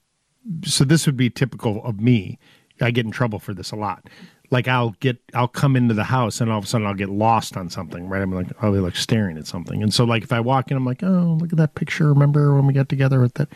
so 0.63 0.83
this 0.83 1.05
would 1.05 1.17
be 1.17 1.29
typical 1.29 1.83
of 1.83 1.99
me. 1.99 2.39
I 2.81 2.91
get 2.91 3.05
in 3.05 3.11
trouble 3.11 3.39
for 3.39 3.53
this 3.53 3.71
a 3.71 3.75
lot. 3.75 4.09
Like 4.51 4.67
I'll 4.67 4.91
get, 4.99 5.17
I'll 5.33 5.47
come 5.47 5.75
into 5.75 5.93
the 5.93 6.03
house 6.03 6.39
and 6.41 6.51
all 6.51 6.59
of 6.59 6.65
a 6.65 6.67
sudden 6.67 6.85
I'll 6.85 6.93
get 6.93 7.09
lost 7.09 7.57
on 7.57 7.69
something. 7.69 8.07
Right? 8.07 8.21
I'm 8.21 8.31
like, 8.31 8.47
I'll 8.61 8.73
be 8.73 8.79
like 8.79 8.95
staring 8.95 9.37
at 9.37 9.47
something, 9.47 9.81
and 9.81 9.93
so 9.93 10.03
like 10.03 10.23
if 10.23 10.31
I 10.31 10.39
walk 10.39 10.71
in, 10.71 10.77
I'm 10.77 10.85
like, 10.85 11.03
oh, 11.03 11.37
look 11.39 11.51
at 11.51 11.57
that 11.57 11.75
picture. 11.75 12.07
Remember 12.09 12.55
when 12.55 12.67
we 12.67 12.73
got 12.73 12.89
together 12.89 13.19
with 13.21 13.33
that? 13.35 13.49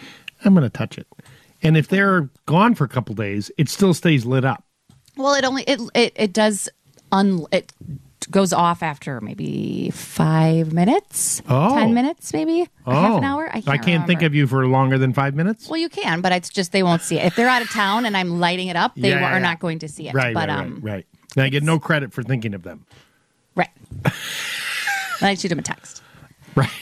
I'm 0.44 0.54
going 0.54 0.64
to 0.64 0.70
touch 0.70 0.98
it. 0.98 1.08
And 1.62 1.76
if 1.76 1.90
they're 1.90 2.30
gone 2.46 2.76
for 2.76 2.86
a 2.86 2.88
couple 2.88 3.14
days, 3.16 3.52
it 3.58 3.68
still 3.68 3.94
stays 3.94 4.26
lit 4.26 4.46
up. 4.46 4.64
Well, 5.18 5.34
it 5.34 5.44
only, 5.44 5.64
it, 5.64 5.82
it, 5.94 6.14
it 6.16 6.34
does, 6.34 6.70
un, 7.12 7.46
it 7.52 7.74
goes 8.32 8.54
off 8.54 8.84
after 8.84 9.20
maybe 9.22 9.90
five 9.92 10.72
minutes, 10.72 11.42
Oh. 11.50 11.76
10 11.76 11.94
minutes, 11.94 12.32
maybe 12.34 12.68
Oh, 12.86 12.92
half 12.92 13.18
an 13.18 13.24
hour. 13.24 13.50
I 13.54 13.62
can't, 13.62 13.84
think 13.84 14.20
remember. 14.22 14.26
of 14.28 14.36
you 14.36 14.46
for 14.48 14.68
longer 14.68 14.98
than 14.98 15.14
five 15.14 15.34
minutes. 15.36 15.68
Well, 15.68 15.80
you 15.80 15.90
can, 15.90 16.22
but 16.22 16.32
it's 16.32 16.50
just 16.50 16.72
they 16.72 16.84
won't 16.84 17.02
see 17.02 17.18
it. 17.18 17.26
If 17.26 17.36
they're 17.36 17.50
out 17.50 17.62
of 17.62 17.70
town 17.72 18.06
and 18.06 18.16
I'm 18.16 18.40
lighting 18.40 18.68
it 18.68 18.76
up, 18.76 18.94
they 18.96 19.10
Yeah, 19.10 19.18
are 19.28 19.34
yeah. 19.34 19.40
not 19.40 19.60
going 19.60 19.80
to 19.80 19.88
see 19.88 20.08
it. 20.08 20.14
Right, 20.14 20.34
but 20.34 20.50
right, 20.50 20.60
um, 20.60 20.76
right, 20.82 20.94
right. 20.94 21.06
And 21.36 21.44
I 21.46 21.50
get 21.50 21.64
no 21.64 21.80
credit 21.80 22.14
for 22.14 22.22
thinking 22.24 22.54
of 22.54 22.64
them. 22.64 22.86
right. 23.56 23.70
then 24.04 24.12
I 25.22 25.34
shoot 25.36 25.50
them 25.50 25.60
a 25.60 25.64
text. 25.64 26.02
Right. 26.56 26.70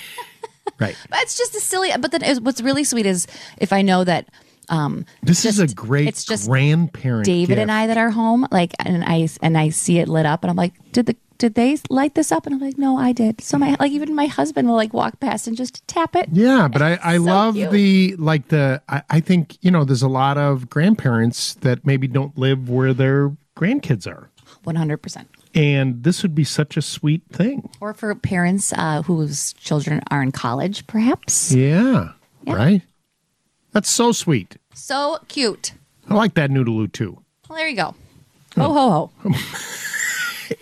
Right. 0.79 0.95
but 1.09 1.17
it's 1.23 1.35
just 1.35 1.55
a 1.55 1.59
silly. 1.59 1.89
But 1.99 2.11
then 2.11 2.43
what's 2.43 2.61
really 2.61 2.83
sweet 2.83 3.07
is 3.07 3.25
if 3.57 3.73
I 3.73 3.81
know 3.81 4.03
that. 4.03 4.27
Um, 4.69 5.05
This 5.23 5.45
is 5.45 5.59
a 5.59 5.67
great 5.67 6.07
it's 6.07 6.23
just 6.25 6.47
grandparent. 6.47 7.25
David 7.25 7.47
gift. 7.55 7.59
and 7.61 7.71
I 7.71 7.87
that 7.87 7.97
are 7.97 8.09
home, 8.11 8.47
like, 8.51 8.73
and 8.79 9.03
I 9.05 9.27
and 9.41 9.57
I 9.57 9.69
see 9.69 9.99
it 9.99 10.07
lit 10.07 10.25
up, 10.25 10.43
and 10.43 10.49
I'm 10.51 10.57
like, 10.57 10.73
did 10.91 11.05
the 11.05 11.15
did 11.37 11.53
they 11.53 11.77
light 11.91 12.15
this 12.15 12.31
up? 12.31 12.47
And 12.47 12.55
I'm 12.55 12.61
like, 12.61 12.79
no, 12.79 12.97
I 12.97 13.11
did. 13.11 13.41
So 13.41 13.57
my 13.59 13.77
like 13.79 13.91
even 13.91 14.15
my 14.15 14.25
husband 14.25 14.67
will 14.67 14.75
like 14.75 14.91
walk 14.93 15.19
past 15.19 15.45
and 15.47 15.55
just 15.55 15.87
tap 15.87 16.15
it. 16.15 16.29
Yeah, 16.31 16.67
but 16.67 16.81
I, 16.81 16.97
I 17.03 17.17
So 17.17 17.23
love 17.23 17.53
cute. 17.55 17.71
the 17.71 18.15
like 18.17 18.47
the 18.47 18.81
I, 18.89 19.03
I 19.09 19.19
think 19.19 19.57
you 19.61 19.69
know 19.71 19.83
there's 19.85 20.01
a 20.01 20.07
lot 20.09 20.37
of 20.37 20.69
grandparents 20.69 21.53
that 21.61 21.85
maybe 21.85 22.07
don't 22.07 22.35
live 22.37 22.69
where 22.69 22.93
their 22.93 23.35
grandkids 23.55 24.07
are, 24.07 24.29
One 24.63 24.75
hundred 24.75 24.97
percent. 24.97 25.27
and 25.55 26.03
this 26.03 26.23
would 26.23 26.33
be 26.35 26.43
such 26.43 26.75
a 26.75 26.81
sweet 26.81 27.21
thing. 27.31 27.69
Or 27.81 27.93
for 27.93 28.13
parents 28.15 28.73
uh, 28.73 29.03
whose 29.03 29.53
children 29.53 30.01
are 30.11 30.21
in 30.23 30.31
college, 30.31 30.85
perhaps. 30.87 31.51
Yeah, 31.51 32.13
Yeah. 32.45 32.53
right. 32.55 32.81
That's 33.77 33.91
so 33.91 34.11
sweet. 34.11 34.57
So 34.73 35.19
cute. 35.27 35.73
I 36.09 36.15
like 36.15 36.33
that 36.33 36.49
New 36.49 36.63
to 36.63 36.71
Lou 36.71 36.87
Too. 36.87 37.21
Well, 37.47 37.59
there 37.59 37.67
you 37.67 37.75
go. 37.75 37.93
Ho 38.55 38.73
ho 38.73 38.89
ho. 38.89 39.11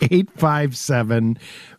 857 0.02 1.38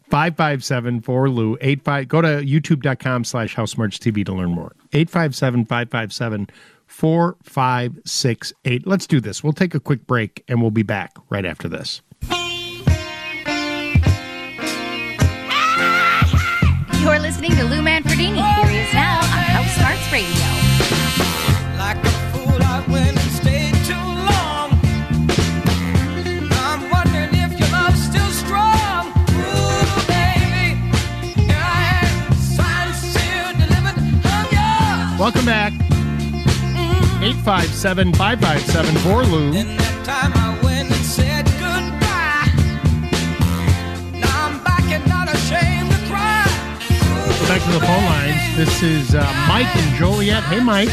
557 0.09 1.01
for 1.01 1.29
Lou. 1.29 1.55
85 1.61 2.07
go 2.07 2.21
to 2.21 2.43
youtube.com 2.43 3.23
slash 3.23 3.53
house 3.53 3.69
smarts 3.69 3.99
TV 3.99 4.25
to 4.25 4.33
learn 4.33 4.49
more. 4.49 4.75
857 4.93 5.65
557 5.65 6.47
4568. 6.87 8.87
Let's 8.87 9.05
do 9.05 9.21
this. 9.21 9.43
We'll 9.43 9.53
take 9.53 9.75
a 9.75 9.79
quick 9.79 10.07
break 10.07 10.43
and 10.47 10.59
we'll 10.59 10.71
be 10.71 10.81
back 10.81 11.11
right 11.29 11.45
after 11.45 11.69
this. 11.69 12.01
You're 16.99 17.19
listening 17.19 17.51
to 17.51 17.63
Lou 17.63 17.83
Manfredini. 17.83 18.55
Here 18.55 18.69
he 18.69 18.79
is 18.79 18.91
now 18.91 19.19
on 19.19 19.27
House 19.27 19.75
Smarts 19.75 20.11
Radio. 20.11 20.66
Welcome 35.19 35.45
back. 35.45 35.73
857 37.23 38.13
557 38.13 38.95
for 38.97 39.23
Lou. 39.23 39.51
time 40.03 40.31
I 40.35 40.59
went 40.63 40.91
and 40.91 41.03
said 41.03 41.45
goodbye. 41.57 42.51
Now 44.19 44.45
I'm 44.45 44.63
back 44.63 44.83
and 44.83 45.07
not 45.07 45.27
ashamed 45.33 45.89
to 45.89 45.97
cry. 46.05 46.45
Back 47.47 47.63
to 47.63 47.71
the 47.71 47.79
phone 47.79 48.05
lines. 48.05 48.57
This 48.57 48.83
is 48.83 49.15
uh, 49.15 49.23
Mike 49.49 49.75
and 49.75 49.95
Joliet. 49.95 50.43
Hey, 50.43 50.63
Mike. 50.63 50.89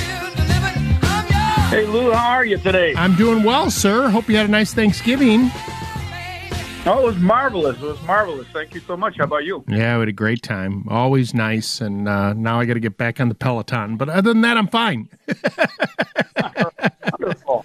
Hey, 1.68 1.84
Lou, 1.84 2.10
how 2.10 2.30
are 2.30 2.46
you 2.46 2.56
today? 2.56 2.94
I'm 2.96 3.14
doing 3.16 3.42
well, 3.42 3.70
sir. 3.70 4.08
Hope 4.08 4.30
you 4.30 4.36
had 4.36 4.46
a 4.46 4.50
nice 4.50 4.72
Thanksgiving. 4.72 5.50
Oh, 6.86 7.00
it 7.00 7.06
was 7.06 7.16
marvelous. 7.16 7.78
It 7.78 7.82
was 7.82 8.02
marvelous. 8.02 8.46
Thank 8.48 8.74
you 8.74 8.80
so 8.80 8.94
much. 8.94 9.16
How 9.16 9.24
about 9.24 9.44
you? 9.44 9.64
Yeah, 9.68 9.96
we 9.96 10.00
had 10.00 10.08
a 10.08 10.12
great 10.12 10.42
time. 10.42 10.86
Always 10.90 11.32
nice. 11.32 11.80
And 11.80 12.06
uh, 12.06 12.34
now 12.34 12.60
I 12.60 12.66
got 12.66 12.74
to 12.74 12.80
get 12.80 12.98
back 12.98 13.22
on 13.22 13.30
the 13.30 13.34
Peloton. 13.34 13.96
But 13.96 14.10
other 14.10 14.34
than 14.34 14.42
that, 14.42 14.58
I'm 14.58 14.68
fine. 14.68 15.08
Wonderful. 17.18 17.64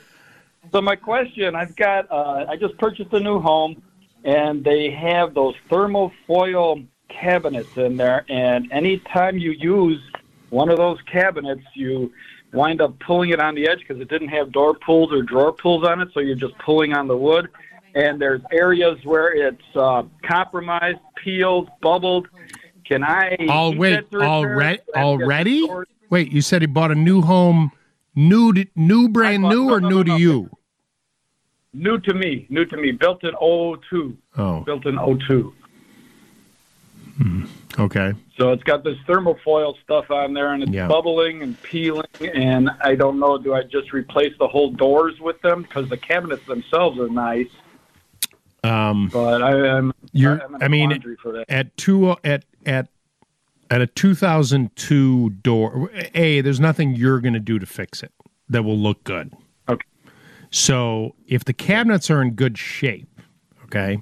So 0.71 0.81
my 0.81 0.95
question, 0.95 1.53
I've 1.53 1.75
got, 1.75 2.09
uh, 2.09 2.45
I 2.47 2.55
just 2.55 2.77
purchased 2.77 3.11
a 3.11 3.19
new 3.19 3.41
home, 3.41 3.81
and 4.23 4.63
they 4.63 4.89
have 4.91 5.33
those 5.33 5.55
thermofoil 5.69 6.85
cabinets 7.09 7.75
in 7.75 7.97
there, 7.97 8.23
and 8.29 8.71
anytime 8.71 9.37
you 9.37 9.51
use 9.51 9.99
one 10.49 10.69
of 10.69 10.77
those 10.77 11.01
cabinets, 11.01 11.63
you 11.73 12.13
wind 12.53 12.81
up 12.81 12.97
pulling 12.99 13.31
it 13.31 13.39
on 13.39 13.55
the 13.55 13.67
edge 13.67 13.79
because 13.79 13.99
it 13.99 14.07
didn't 14.09 14.29
have 14.29 14.51
door 14.51 14.75
pulls 14.75 15.11
or 15.11 15.23
drawer 15.23 15.51
pulls 15.51 15.83
on 15.83 16.01
it, 16.01 16.09
so 16.13 16.19
you're 16.19 16.35
just 16.35 16.57
pulling 16.59 16.93
on 16.93 17.07
the 17.07 17.17
wood. 17.17 17.49
And 17.95 18.21
there's 18.21 18.41
areas 18.51 18.97
where 19.03 19.33
it's 19.47 19.61
uh, 19.75 20.03
compromised, 20.23 20.99
peeled, 21.15 21.69
bubbled. 21.81 22.27
Can 22.85 23.03
I 23.03 23.35
All 23.49 23.75
wait, 23.75 23.91
that 23.91 24.11
to 24.11 24.17
repair? 24.17 24.29
already? 24.29 24.77
Can 24.77 24.85
I 24.87 24.91
get 24.93 24.97
Already? 24.97 25.67
Wait, 26.09 26.31
you 26.31 26.41
said 26.41 26.61
he 26.61 26.65
bought 26.67 26.91
a 26.91 26.95
new 26.95 27.21
home, 27.21 27.71
new, 28.15 28.51
to, 28.53 28.65
new, 28.75 29.09
brand 29.09 29.43
new, 29.43 29.69
or 29.69 29.79
new 29.79 30.03
to 30.03 30.17
you? 30.17 30.49
New 31.73 31.99
to 31.99 32.13
me, 32.15 32.47
new 32.49 32.65
to 32.65 32.77
me, 32.77 32.91
built 32.91 33.23
in 33.23 33.31
02. 33.39 34.17
Oh. 34.37 34.61
Built 34.61 34.85
in 34.87 34.97
02. 34.97 35.53
Okay. 37.77 38.13
So 38.37 38.51
it's 38.51 38.63
got 38.63 38.83
this 38.83 38.97
thermofoil 39.07 39.75
stuff 39.83 40.09
on 40.09 40.33
there, 40.33 40.53
and 40.53 40.63
it's 40.63 40.71
Yeah. 40.71 40.87
bubbling 40.87 41.43
and 41.43 41.61
peeling. 41.61 42.05
And 42.33 42.69
I 42.81 42.95
don't 42.95 43.19
know, 43.19 43.37
do 43.37 43.53
I 43.53 43.63
just 43.63 43.93
replace 43.93 44.33
the 44.39 44.47
whole 44.47 44.71
doors 44.71 45.19
with 45.19 45.39
them 45.41 45.61
because 45.61 45.87
the 45.89 45.97
cabinets 45.97 46.45
themselves 46.45 46.97
are 46.99 47.09
nice? 47.09 47.49
Um, 48.63 49.09
But 49.11 49.41
I, 49.41 49.77
I'm, 49.77 49.93
You're, 50.11 50.37
a 50.37 50.49
I 50.61 50.67
mean, 50.67 50.91
at 51.47 51.75
two 51.77 52.15
at 52.23 52.45
at 52.65 52.89
at 53.69 53.81
a 53.81 53.87
2002 53.87 55.29
door. 55.29 55.91
A, 56.13 56.41
there's 56.41 56.59
nothing 56.59 56.95
you're 56.95 57.19
going 57.19 57.33
to 57.33 57.39
do 57.39 57.59
to 57.59 57.65
fix 57.65 58.03
it 58.03 58.11
that 58.49 58.63
will 58.63 58.77
look 58.77 59.03
good. 59.03 59.31
Okay. 59.69 59.85
So 60.51 61.15
if 61.27 61.45
the 61.45 61.53
cabinets 61.53 62.09
are 62.09 62.21
in 62.21 62.31
good 62.31 62.57
shape, 62.57 63.21
okay. 63.65 64.01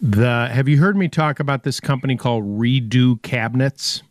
The 0.00 0.48
have 0.52 0.68
you 0.68 0.78
heard 0.78 0.96
me 0.96 1.08
talk 1.08 1.40
about 1.40 1.64
this 1.64 1.80
company 1.80 2.16
called 2.16 2.44
Redo 2.44 3.20
Cabinets? 3.22 4.02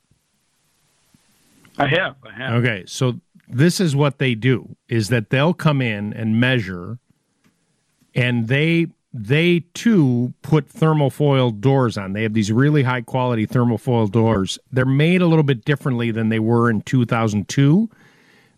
I 1.78 1.88
have, 1.88 2.16
I 2.24 2.32
have. 2.32 2.54
Okay, 2.56 2.84
so 2.88 3.22
this 3.48 3.80
is 3.80 3.96
what 3.96 4.18
they 4.18 4.36
do 4.36 4.76
is 4.90 5.10
that 5.10 5.30
they'll 5.30 5.54
come 5.54 5.82
in 5.82 6.12
and 6.12 6.40
measure 6.40 6.98
and 8.14 8.48
they 8.48 8.88
they 9.24 9.62
too 9.74 10.34
put 10.42 10.70
thermofoil 10.70 11.60
doors 11.60 11.98
on. 11.98 12.14
They 12.14 12.24
have 12.24 12.34
these 12.34 12.52
really 12.52 12.84
high 12.84 13.02
quality 13.02 13.48
thermofoil 13.48 14.12
doors. 14.12 14.60
They're 14.72 14.86
made 14.86 15.22
a 15.22 15.28
little 15.28 15.44
bit 15.44 15.66
differently 15.66 16.12
than 16.12 16.30
they 16.30 16.40
were 16.40 16.70
in 16.70 16.82
2002. 16.82 17.90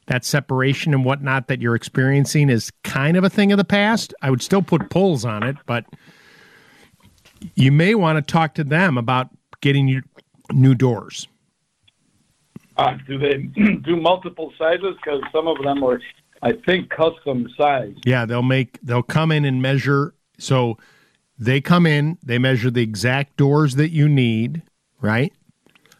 That 0.08 0.26
separation 0.26 0.94
and 0.94 1.06
whatnot 1.06 1.48
that 1.48 1.62
you're 1.62 1.76
experiencing 1.76 2.50
is 2.50 2.72
kind 2.84 3.16
of 3.16 3.24
a 3.24 3.30
thing 3.30 3.52
of 3.52 3.58
the 3.58 3.64
past. 3.64 4.14
I 4.22 4.32
would 4.32 4.42
still 4.42 4.62
put 4.62 4.90
pulls 4.90 5.24
on 5.24 5.44
it, 5.44 5.56
but 5.66 5.86
you 7.56 7.72
may 7.72 7.96
want 7.96 8.18
to 8.18 8.32
talk 8.32 8.56
to 8.56 8.64
them 8.64 8.98
about 8.98 9.30
getting 9.62 9.88
you 9.88 10.02
new 10.52 10.74
doors. 10.74 11.28
Uh, 12.78 12.98
do 13.08 13.18
they 13.18 13.38
do 13.84 13.96
multiple 13.96 14.52
sizes? 14.58 14.96
Because 15.04 15.22
some 15.32 15.48
of 15.48 15.58
them 15.64 15.84
are, 15.84 16.02
I 16.42 16.54
think, 16.66 16.90
custom 16.90 17.48
size. 17.58 17.94
Yeah, 18.06 18.26
they'll 18.26 18.42
make 18.42 18.80
they'll 18.82 19.04
come 19.04 19.32
in 19.32 19.46
and 19.46 19.62
measure. 19.62 20.14
So 20.40 20.78
they 21.38 21.62
come 21.62 21.86
in, 21.86 22.18
they 22.24 22.38
measure 22.40 22.70
the 22.72 22.82
exact 22.82 23.38
doors 23.38 23.76
that 23.76 23.92
you 23.92 24.10
need, 24.10 24.62
right? 25.02 25.32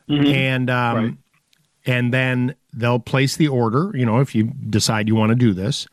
Mhm. 0.10 0.34
And 0.34 0.70
um, 0.70 1.18
and 1.86 2.14
then 2.14 2.56
they'll 2.74 3.00
place 3.00 3.38
the 3.38 3.48
order. 3.48 3.92
You 3.94 4.06
know, 4.06 4.20
if 4.20 4.34
you 4.36 4.46
decide 4.70 5.08
you 5.08 5.16
want 5.16 5.30
to 5.30 5.36
do 5.36 5.54
this, 5.54 5.88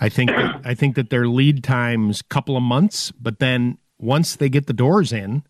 I 0.00 0.08
think 0.08 0.30
that, 0.30 0.60
I 0.64 0.74
think 0.74 0.94
that 0.96 1.10
their 1.10 1.26
lead 1.26 1.64
times 1.64 2.22
couple 2.22 2.56
of 2.56 2.62
months, 2.62 3.10
but 3.12 3.38
then 3.38 3.78
once 3.98 4.36
they 4.36 4.48
get 4.48 4.66
the 4.66 4.72
doors 4.74 5.12
in, 5.12 5.42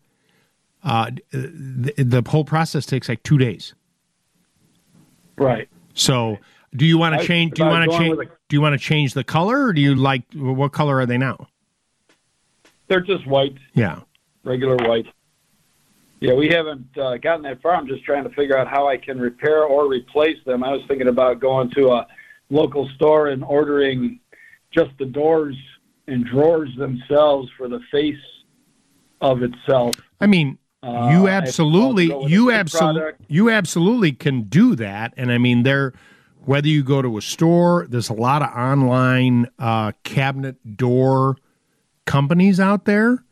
uh, 0.83 1.11
the, 1.31 1.93
the 1.97 2.23
whole 2.29 2.45
process 2.45 2.85
takes 2.85 3.09
like 3.09 3.21
two 3.23 3.37
days. 3.37 3.73
Right. 5.37 5.69
So, 5.93 6.37
do 6.75 6.85
you 6.85 6.97
want 6.97 7.19
to 7.19 7.25
change? 7.27 7.53
Do 7.53 7.63
you 7.63 7.69
want 7.69 7.91
to 7.91 7.97
change? 7.97 8.17
a- 8.19 8.25
Do 8.49 8.55
you 8.55 8.61
want 8.61 8.73
to 8.73 8.79
change 8.79 9.13
the 9.13 9.23
color, 9.23 9.65
or 9.65 9.73
do 9.73 9.81
you 9.81 9.95
like 9.95 10.23
what 10.33 10.71
color 10.71 10.97
are 10.99 11.05
they 11.05 11.17
now? 11.17 11.47
They're 12.87 13.01
just 13.01 13.27
white, 13.27 13.55
Yeah. 13.73 13.99
regular 14.43 14.75
white. 14.87 15.07
Yeah, 16.19 16.33
we 16.33 16.47
haven't 16.49 16.97
uh, 16.97 17.17
gotten 17.17 17.43
that 17.43 17.61
far. 17.61 17.75
I'm 17.75 17.87
just 17.87 18.03
trying 18.03 18.23
to 18.23 18.29
figure 18.31 18.57
out 18.57 18.67
how 18.67 18.87
I 18.87 18.97
can 18.97 19.19
repair 19.19 19.63
or 19.65 19.87
replace 19.87 20.37
them. 20.45 20.63
I 20.63 20.71
was 20.71 20.81
thinking 20.87 21.09
about 21.09 21.39
going 21.39 21.69
to 21.71 21.89
a 21.91 22.07
local 22.49 22.89
store 22.95 23.27
and 23.27 23.43
ordering 23.43 24.19
just 24.71 24.89
the 24.97 25.05
doors 25.05 25.55
and 26.07 26.25
drawers 26.25 26.69
themselves 26.77 27.49
for 27.57 27.67
the 27.67 27.79
face 27.91 28.15
of 29.21 29.43
itself. 29.43 29.95
I 30.21 30.27
mean, 30.27 30.57
Uh, 30.83 31.09
you 31.11 31.27
absolutely, 31.27 32.05
I'll 32.11 32.19
go 32.19 32.23
with 32.23 32.31
you 32.31 32.51
absolutely, 32.51 33.11
you 33.27 33.49
absolutely 33.49 34.11
can 34.13 34.43
do 34.43 34.75
that. 34.75 35.13
And 35.17 35.31
I 35.31 35.37
mean, 35.37 35.63
there, 35.63 35.93
whether 36.45 36.67
you 36.67 36.83
go 36.83 37.01
to 37.01 37.17
a 37.17 37.21
store, 37.21 37.87
there's 37.89 38.09
a 38.09 38.13
lot 38.13 38.41
of 38.41 38.49
online 38.49 39.47
uh, 39.59 39.91
cabinet 40.03 40.77
door 40.77 41.35
companies 42.07 42.59
out 42.59 42.85
there 42.85 43.23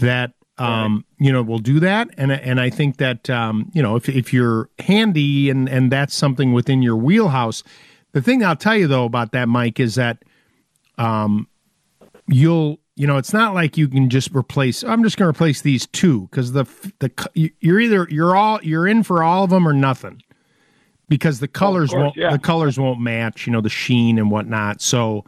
that 0.00 0.32
um, 0.58 1.06
you 1.18 1.32
know 1.32 1.42
will 1.42 1.58
do 1.58 1.80
that. 1.80 2.10
And 2.18 2.30
and 2.30 2.60
I 2.60 2.68
think 2.68 2.98
that 2.98 3.30
um, 3.30 3.70
you 3.72 3.82
know 3.82 3.96
if 3.96 4.08
if 4.08 4.34
you're 4.34 4.68
handy 4.78 5.48
and 5.48 5.68
and 5.68 5.90
that's 5.90 6.14
something 6.14 6.52
within 6.52 6.82
your 6.82 6.96
wheelhouse. 6.96 7.62
The 8.12 8.20
thing 8.20 8.44
I'll 8.44 8.56
tell 8.56 8.76
you 8.76 8.88
though 8.88 9.04
about 9.04 9.32
that, 9.32 9.48
Mike, 9.48 9.80
is 9.80 9.94
that 9.94 10.24
um, 10.98 11.48
you'll 12.26 12.78
you 12.96 13.06
know 13.06 13.16
it's 13.16 13.32
not 13.32 13.54
like 13.54 13.78
you 13.78 13.88
can 13.88 14.10
just 14.10 14.34
replace 14.34 14.84
i'm 14.84 15.02
just 15.02 15.16
going 15.16 15.26
to 15.26 15.30
replace 15.30 15.62
these 15.62 15.86
two 15.86 16.22
because 16.22 16.52
the 16.52 16.66
the 16.98 17.10
you're 17.60 17.80
either 17.80 18.06
you're 18.10 18.36
all 18.36 18.60
you're 18.62 18.86
in 18.86 19.02
for 19.02 19.22
all 19.22 19.44
of 19.44 19.50
them 19.50 19.66
or 19.66 19.72
nothing 19.72 20.22
because 21.08 21.40
the 21.40 21.48
colors 21.48 21.90
course, 21.90 22.02
won't 22.02 22.16
yeah. 22.16 22.30
the 22.30 22.38
colors 22.38 22.78
won't 22.78 23.00
match 23.00 23.46
you 23.46 23.52
know 23.52 23.62
the 23.62 23.70
sheen 23.70 24.18
and 24.18 24.30
whatnot 24.30 24.82
so 24.82 25.24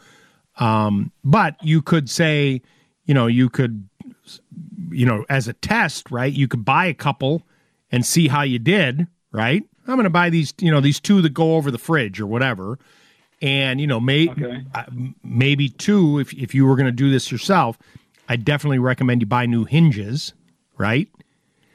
um 0.59 1.11
but 1.25 1.57
you 1.63 1.81
could 1.81 2.11
say 2.11 2.61
you 3.05 3.15
know 3.15 3.27
you 3.27 3.49
could 3.49 3.89
you 4.91 5.07
know 5.07 5.25
as 5.29 5.49
a 5.49 5.53
test 5.55 6.11
right 6.11 6.33
you 6.33 6.47
could 6.49 6.65
buy 6.65 6.87
a 6.87 6.95
couple 6.95 7.43
and 7.91 8.05
see 8.05 8.29
how 8.29 8.43
you 8.43 8.59
did 8.59 9.07
right? 9.33 9.65
I'm 9.89 9.97
going 9.97 10.05
to 10.05 10.11
buy 10.11 10.31
these 10.31 10.55
you 10.61 10.71
know 10.71 10.81
these 10.81 11.01
two 11.01 11.21
that 11.23 11.31
go 11.35 11.57
over 11.57 11.71
the 11.71 11.79
fridge 11.79 12.21
or 12.21 12.27
whatever. 12.27 12.79
And 13.41 13.81
you 13.81 13.89
know 13.89 13.99
may, 13.99 14.29
uh, 14.75 14.85
maybe 15.25 15.69
two 15.69 16.21
if, 16.21 16.33
if 16.35 16.55
you 16.55 16.65
were 16.65 16.77
going 16.77 16.87
to 16.87 16.93
do 16.93 17.11
this 17.11 17.33
yourself 17.33 17.77
i 18.29 18.37
definitely 18.37 18.79
recommend 18.79 19.21
you 19.21 19.27
buy 19.27 19.47
new 19.47 19.65
hinges 19.65 20.33
right? 20.79 21.09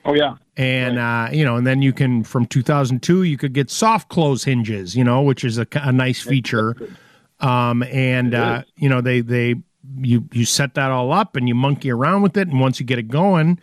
Oh 0.06 0.14
yeah. 0.14 0.36
and 0.56 0.98
uh, 0.98 1.28
you 1.34 1.44
know 1.44 1.58
and 1.58 1.68
then 1.68 1.82
you 1.82 1.92
can 1.92 2.24
from 2.24 2.46
2002 2.46 3.24
you 3.24 3.38
could 3.38 3.52
get 3.52 3.70
soft 3.70 4.08
close 4.08 4.46
hinges 4.46 4.96
you 4.96 5.04
know 5.04 5.22
which 5.22 5.44
is 5.44 5.58
a, 5.58 5.68
a 5.74 5.92
nice 5.92 6.22
feature 6.22 6.78
um, 7.40 7.84
and 7.84 8.34
uh, 8.34 8.64
you 8.76 8.90
know 8.90 9.02
they 9.02 9.22
they 9.22 9.56
you 10.00 10.28
you 10.34 10.46
set 10.46 10.74
that 10.74 10.92
all 10.92 11.12
up 11.14 11.36
and 11.36 11.48
you 11.48 11.56
monkey 11.56 11.92
around 11.92 12.22
with 12.22 12.36
it. 12.38 12.48
And 12.48 12.60
once 12.60 12.80
you 12.80 12.86
get 12.86 13.00
it 13.00 13.08
going 13.08 13.60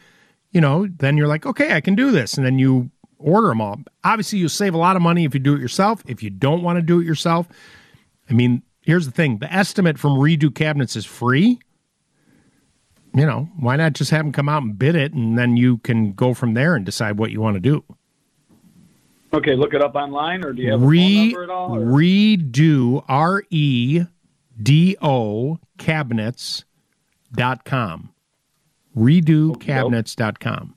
you 0.52 0.60
know 0.60 0.86
then 0.98 1.16
you're 1.16 1.28
like 1.28 1.44
okay 1.44 1.74
i 1.74 1.80
can 1.80 1.94
do 1.94 2.10
this. 2.10 2.34
And 2.34 2.46
then 2.46 2.58
you 2.58 2.90
order 3.18 3.48
them 3.48 3.60
all. 3.60 3.80
Obviously 4.04 4.38
you'll 4.38 4.48
save 4.48 4.74
a 4.74 4.78
lot 4.78 4.96
of 4.96 5.02
money 5.02 5.24
if 5.24 5.34
you 5.34 5.40
do 5.40 5.54
it 5.54 5.60
yourself. 5.60 6.02
If 6.06 6.22
you 6.22 6.30
don't 6.30 6.62
want 6.62 6.78
to 6.78 6.82
do 6.82 7.00
it 7.00 7.04
yourself 7.04 7.48
i 8.30 8.32
mean 8.32 8.62
here's 8.82 9.06
the 9.06 9.12
thing. 9.12 9.38
The 9.38 9.52
estimate 9.52 9.98
from 9.98 10.12
redo 10.12 10.54
cabinets 10.54 10.96
is 10.96 11.04
free. 11.04 11.58
You 13.14 13.26
know 13.26 13.48
why 13.58 13.76
not 13.76 13.92
just 13.92 14.10
have 14.10 14.24
them 14.24 14.32
come 14.32 14.48
out 14.48 14.62
and 14.62 14.78
bid 14.78 14.94
it? 14.94 15.12
And 15.12 15.38
then 15.38 15.56
you 15.56 15.78
can 15.78 16.12
go 16.12 16.34
from 16.34 16.54
there 16.54 16.74
and 16.74 16.84
decide 16.86 17.18
what 17.18 17.30
you 17.30 17.40
want 17.40 17.56
to 17.56 17.60
do 17.60 17.84
Okay, 19.34 19.56
look 19.56 19.74
it 19.74 19.82
up 19.82 19.96
online, 19.96 20.44
or 20.44 20.52
do 20.52 20.62
you 20.62 20.70
have 20.70 20.82
Re, 20.82 21.26
number 21.26 21.42
at 21.42 21.50
all? 21.50 21.76
or- 21.76 21.80
redo 21.80 23.04
r 23.08 23.42
e 23.50 24.04
d 24.62 24.96
o 25.02 25.58
cabinets 25.76 26.64
dot 27.34 27.64
com 27.64 28.10
redo 28.96 29.58
cabinets 29.58 30.14
dot 30.14 30.38
com 30.38 30.74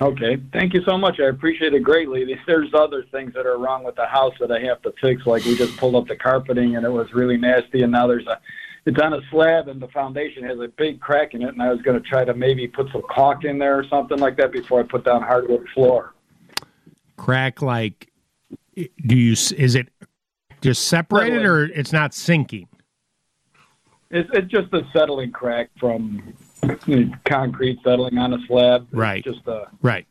Okay, 0.00 0.38
thank 0.52 0.74
you 0.74 0.82
so 0.84 0.96
much. 0.96 1.18
I 1.18 1.24
appreciate 1.24 1.74
it 1.74 1.82
greatly. 1.82 2.24
There's 2.46 2.72
other 2.74 3.04
things 3.10 3.34
that 3.34 3.46
are 3.46 3.58
wrong 3.58 3.82
with 3.82 3.96
the 3.96 4.06
house 4.06 4.34
that 4.38 4.52
I 4.52 4.60
have 4.60 4.80
to 4.82 4.92
fix. 5.00 5.26
Like 5.26 5.44
we 5.44 5.56
just 5.56 5.76
pulled 5.76 5.96
up 5.96 6.06
the 6.06 6.14
carpeting 6.16 6.76
and 6.76 6.86
it 6.86 6.90
was 6.90 7.12
really 7.12 7.36
nasty, 7.36 7.82
and 7.82 7.90
now 7.90 8.06
there's 8.06 8.26
a 8.26 8.40
it's 8.86 9.00
on 9.00 9.14
a 9.14 9.20
slab 9.30 9.66
and 9.68 9.82
the 9.82 9.88
foundation 9.88 10.44
has 10.44 10.60
a 10.60 10.68
big 10.68 11.00
crack 11.00 11.34
in 11.34 11.42
it, 11.42 11.48
and 11.48 11.60
I 11.60 11.70
was 11.72 11.82
going 11.82 12.00
to 12.00 12.08
try 12.08 12.24
to 12.24 12.34
maybe 12.34 12.68
put 12.68 12.90
some 12.92 13.02
caulk 13.10 13.44
in 13.44 13.58
there 13.58 13.76
or 13.76 13.84
something 13.84 14.18
like 14.18 14.36
that 14.36 14.52
before 14.52 14.78
I 14.80 14.84
put 14.84 15.04
down 15.04 15.22
hardwood 15.22 15.68
floor. 15.74 16.14
Crack 17.18 17.60
like, 17.60 18.10
do 18.76 19.16
you 19.16 19.32
is 19.32 19.74
it 19.74 19.88
just 20.62 20.86
separated 20.88 21.44
or 21.44 21.64
it's 21.64 21.92
not 21.92 22.14
sinking? 22.14 22.68
It's 24.10 24.30
it's 24.32 24.50
just 24.50 24.72
a 24.72 24.82
settling 24.92 25.32
crack 25.32 25.68
from 25.78 26.32
concrete 27.26 27.78
settling 27.84 28.16
on 28.16 28.32
a 28.32 28.38
slab. 28.46 28.82
It's 28.84 28.92
Right. 28.94 29.24
just 29.24 29.46
a 29.46 29.66
Right. 29.82 30.06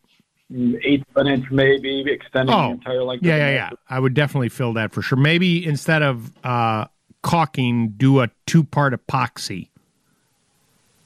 eighth 0.54 1.06
of 1.16 1.26
an 1.26 1.28
inch 1.28 1.50
maybe 1.50 2.02
extending 2.12 2.56
the 2.56 2.62
Oh, 2.62 2.72
entire 2.72 3.04
length. 3.04 3.24
yeah, 3.26 3.38
yeah, 3.38 3.54
yeah. 3.54 3.70
I 3.90 4.00
would 4.00 4.14
definitely 4.14 4.50
fill 4.50 4.74
that 4.74 4.92
for 4.94 5.02
sure. 5.02 5.18
Maybe 5.18 5.66
instead 5.66 6.04
of 6.04 6.32
uh, 6.44 6.86
caulking, 7.24 7.94
do 7.98 8.20
a 8.22 8.30
two 8.46 8.64
part 8.64 8.94
epoxy. 8.94 9.70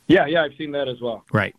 Yeah, 0.08 0.26
yeah, 0.26 0.43
I've 0.43 0.56
seen 0.58 0.72
that 0.72 0.88
as 0.89 0.99
well. 0.99 1.24
Right. 1.32 1.56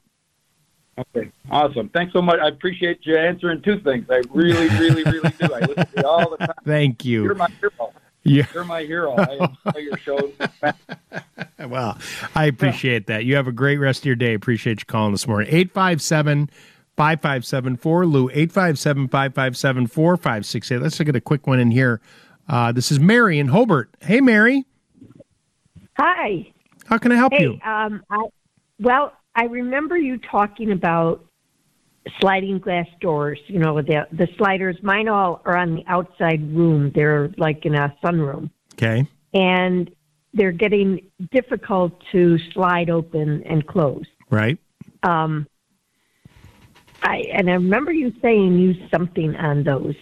Okay, 0.98 1.30
awesome. 1.50 1.88
Thanks 1.88 2.12
so 2.12 2.20
much. 2.20 2.38
I 2.38 2.48
appreciate 2.48 3.00
you 3.02 3.16
answering 3.16 3.62
two 3.62 3.80
things. 3.80 4.06
I 4.10 4.20
really, 4.30 4.68
really, 4.78 5.04
really 5.04 5.30
do. 5.40 5.54
I 5.54 5.60
listen 5.60 5.74
to 5.74 5.88
you 5.96 6.06
all 6.06 6.30
the 6.30 6.36
time. 6.36 6.54
Thank 6.66 7.04
you. 7.04 7.24
You're 7.24 7.34
my 7.34 7.48
hero. 7.60 7.92
Yeah. 8.24 8.46
You're 8.52 8.64
my 8.64 8.82
hero. 8.82 9.14
I 9.16 9.32
enjoy 9.32 9.80
your 9.80 9.96
show. 9.98 10.32
Well, 11.68 11.96
I 12.34 12.46
appreciate 12.46 13.06
that. 13.06 13.24
You 13.24 13.36
have 13.36 13.46
a 13.46 13.52
great 13.52 13.78
rest 13.78 14.00
of 14.00 14.06
your 14.06 14.16
day. 14.16 14.34
Appreciate 14.34 14.80
you 14.80 14.86
calling 14.86 15.12
this 15.12 15.28
morning. 15.28 15.48
857 15.48 16.50
5574 16.96 18.06
Lou 18.06 18.28
857 18.30 19.08
557 19.08 19.86
4568. 19.86 20.82
Let's 20.82 20.98
look 20.98 21.08
at 21.08 21.16
a 21.16 21.20
quick 21.20 21.46
one 21.46 21.60
in 21.60 21.70
here. 21.70 22.00
Uh, 22.48 22.72
this 22.72 22.90
is 22.90 22.98
Mary 22.98 23.38
in 23.38 23.48
Hobart. 23.48 23.94
Hey, 24.00 24.20
Mary. 24.20 24.66
Hi. 25.96 26.52
How 26.86 26.98
can 26.98 27.12
I 27.12 27.16
help 27.16 27.32
hey, 27.32 27.42
you? 27.42 27.52
Um, 27.64 28.02
I, 28.10 28.24
well, 28.80 29.12
I 29.34 29.44
remember 29.44 29.96
you 29.96 30.18
talking 30.18 30.72
about 30.72 31.24
sliding 32.20 32.58
glass 32.58 32.86
doors. 33.00 33.38
You 33.46 33.58
know, 33.58 33.80
the 33.80 34.06
the 34.12 34.28
sliders. 34.36 34.76
Mine 34.82 35.08
all 35.08 35.40
are 35.44 35.56
on 35.56 35.74
the 35.76 35.84
outside 35.86 36.54
room. 36.54 36.92
They're 36.94 37.30
like 37.38 37.64
in 37.64 37.74
a 37.74 37.94
sunroom, 38.04 38.50
Okay. 38.74 39.06
and 39.32 39.90
they're 40.34 40.52
getting 40.52 41.00
difficult 41.30 41.92
to 42.12 42.38
slide 42.52 42.90
open 42.90 43.42
and 43.44 43.66
close. 43.66 44.04
Right. 44.30 44.58
Um, 45.02 45.46
I 47.02 47.24
and 47.32 47.50
I 47.50 47.54
remember 47.54 47.92
you 47.92 48.12
saying 48.22 48.58
use 48.58 48.78
something 48.90 49.34
on 49.36 49.64
those, 49.64 49.96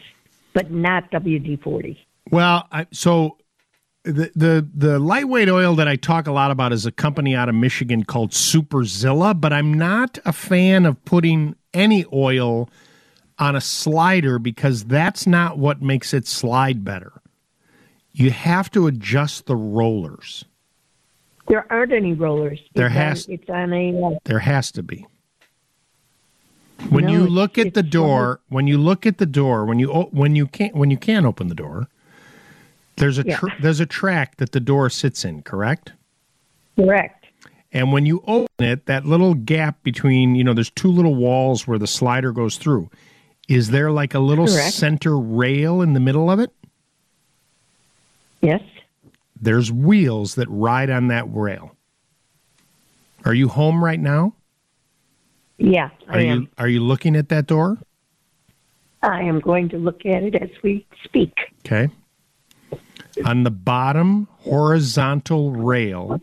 but 0.52 0.70
not 0.70 1.10
WD 1.10 1.62
forty. 1.62 1.98
Well, 2.30 2.66
I, 2.70 2.86
so 2.92 3.38
the 4.02 4.30
the 4.34 4.66
the 4.74 4.98
lightweight 4.98 5.48
oil 5.48 5.74
that 5.76 5.86
I 5.88 5.96
talk 5.96 6.26
a 6.26 6.32
lot 6.32 6.50
about 6.50 6.72
is 6.72 6.86
a 6.86 6.92
company 6.92 7.34
out 7.34 7.48
of 7.48 7.54
Michigan 7.54 8.04
called 8.04 8.30
Superzilla, 8.30 9.38
but 9.38 9.52
I'm 9.52 9.74
not 9.74 10.18
a 10.24 10.32
fan 10.32 10.86
of 10.86 11.02
putting 11.04 11.54
any 11.74 12.04
oil 12.12 12.68
on 13.38 13.56
a 13.56 13.60
slider 13.60 14.38
because 14.38 14.84
that's 14.84 15.26
not 15.26 15.58
what 15.58 15.82
makes 15.82 16.12
it 16.14 16.26
slide 16.26 16.84
better. 16.84 17.12
You 18.12 18.30
have 18.30 18.70
to 18.72 18.86
adjust 18.86 19.46
the 19.46 19.56
rollers. 19.56 20.44
There 21.48 21.70
aren't 21.70 21.92
any 21.92 22.12
rollers. 22.12 22.60
There 22.74 22.86
it's 22.86 22.94
has- 22.94 23.28
on, 23.28 23.34
it's 23.34 23.50
on 23.50 23.72
a 23.72 24.02
uh, 24.02 24.18
There 24.24 24.38
has 24.40 24.70
to 24.72 24.82
be. 24.82 25.06
When 26.88 27.04
No, 27.04 27.12
you 27.12 27.26
look 27.26 27.58
at 27.58 27.74
the 27.74 27.82
door, 27.82 28.40
when 28.48 28.66
you 28.66 28.78
look 28.78 29.04
at 29.04 29.18
the 29.18 29.26
door, 29.26 29.66
when 29.66 29.78
you 29.78 29.92
o- 29.92 30.08
when 30.12 30.34
you 30.34 30.46
can't 30.46 30.74
when 30.74 30.90
you 30.90 30.96
can't 30.96 31.26
open 31.26 31.48
the 31.48 31.54
door, 31.54 31.88
there's 33.00 33.18
a 33.18 33.24
Yeah. 33.26 33.40
there's 33.60 33.80
a 33.80 33.86
track 33.86 34.36
that 34.36 34.52
the 34.52 34.60
door 34.60 34.88
sits 34.90 35.24
in, 35.24 35.42
correct? 35.42 35.92
correct. 36.76 37.26
And 37.72 37.92
when 37.92 38.04
you 38.06 38.22
open 38.26 38.48
it, 38.66 38.86
that 38.86 39.04
little 39.06 39.34
gap 39.34 39.82
between, 39.82 40.34
you 40.34 40.42
know, 40.44 40.52
there's 40.54 40.70
two 40.70 40.90
little 40.90 41.14
walls 41.14 41.66
where 41.68 41.78
the 41.78 41.86
slider 41.86 42.32
goes 42.32 42.56
through. 42.56 42.90
Is 43.48 43.70
there 43.70 43.90
like 43.92 44.14
a 44.14 44.18
little 44.18 44.46
Correct. 44.46 44.72
center 44.74 45.16
rail 45.18 45.80
in 45.82 45.92
the 45.92 46.00
middle 46.00 46.30
of 46.30 46.40
it? 46.40 46.50
Yes. 48.40 48.62
There's 49.40 49.70
wheels 49.70 50.34
that 50.36 50.48
ride 50.48 50.90
on 50.90 51.08
that 51.08 51.24
rail. 51.32 51.76
Are 53.24 53.34
you 53.34 53.48
home 53.48 53.84
right 53.84 54.00
now? 54.00 54.34
Yeah, 55.58 55.90
Are 56.08 56.16
I 56.16 56.20
you 56.20 56.30
am. 56.32 56.48
are 56.58 56.68
you 56.68 56.80
looking 56.80 57.14
at 57.16 57.28
that 57.28 57.46
door? 57.46 57.78
I 59.02 59.22
am 59.22 59.40
going 59.40 59.68
to 59.70 59.78
look 59.78 60.06
at 60.06 60.22
it 60.22 60.34
as 60.36 60.50
we 60.62 60.86
speak. 61.04 61.32
Okay. 61.66 61.88
On 63.24 63.44
the 63.44 63.50
bottom 63.50 64.28
horizontal 64.40 65.52
rail 65.52 66.20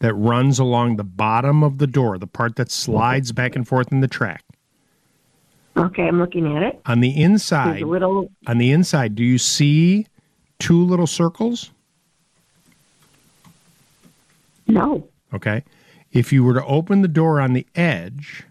that 0.00 0.14
runs 0.14 0.58
along 0.58 0.96
the 0.96 1.04
bottom 1.04 1.62
of 1.62 1.78
the 1.78 1.86
door, 1.86 2.18
the 2.18 2.26
part 2.26 2.56
that 2.56 2.70
slides 2.70 3.32
back 3.32 3.56
and 3.56 3.66
forth 3.66 3.92
in 3.92 4.00
the 4.00 4.08
track. 4.08 4.44
Okay, 5.76 6.06
I'm 6.06 6.18
looking 6.18 6.56
at 6.56 6.62
it. 6.62 6.80
On 6.86 7.00
the 7.00 7.20
inside, 7.20 7.82
little. 7.82 8.30
on 8.46 8.58
the 8.58 8.70
inside, 8.70 9.14
do 9.14 9.24
you 9.24 9.38
see 9.38 10.06
two 10.58 10.84
little 10.84 11.06
circles? 11.06 11.70
No. 14.66 15.08
Okay. 15.32 15.64
If 16.12 16.32
you 16.32 16.44
were 16.44 16.54
to 16.54 16.64
open 16.64 17.02
the 17.02 17.08
door 17.08 17.40
on 17.40 17.54
the 17.54 17.66
edge, 17.74 18.44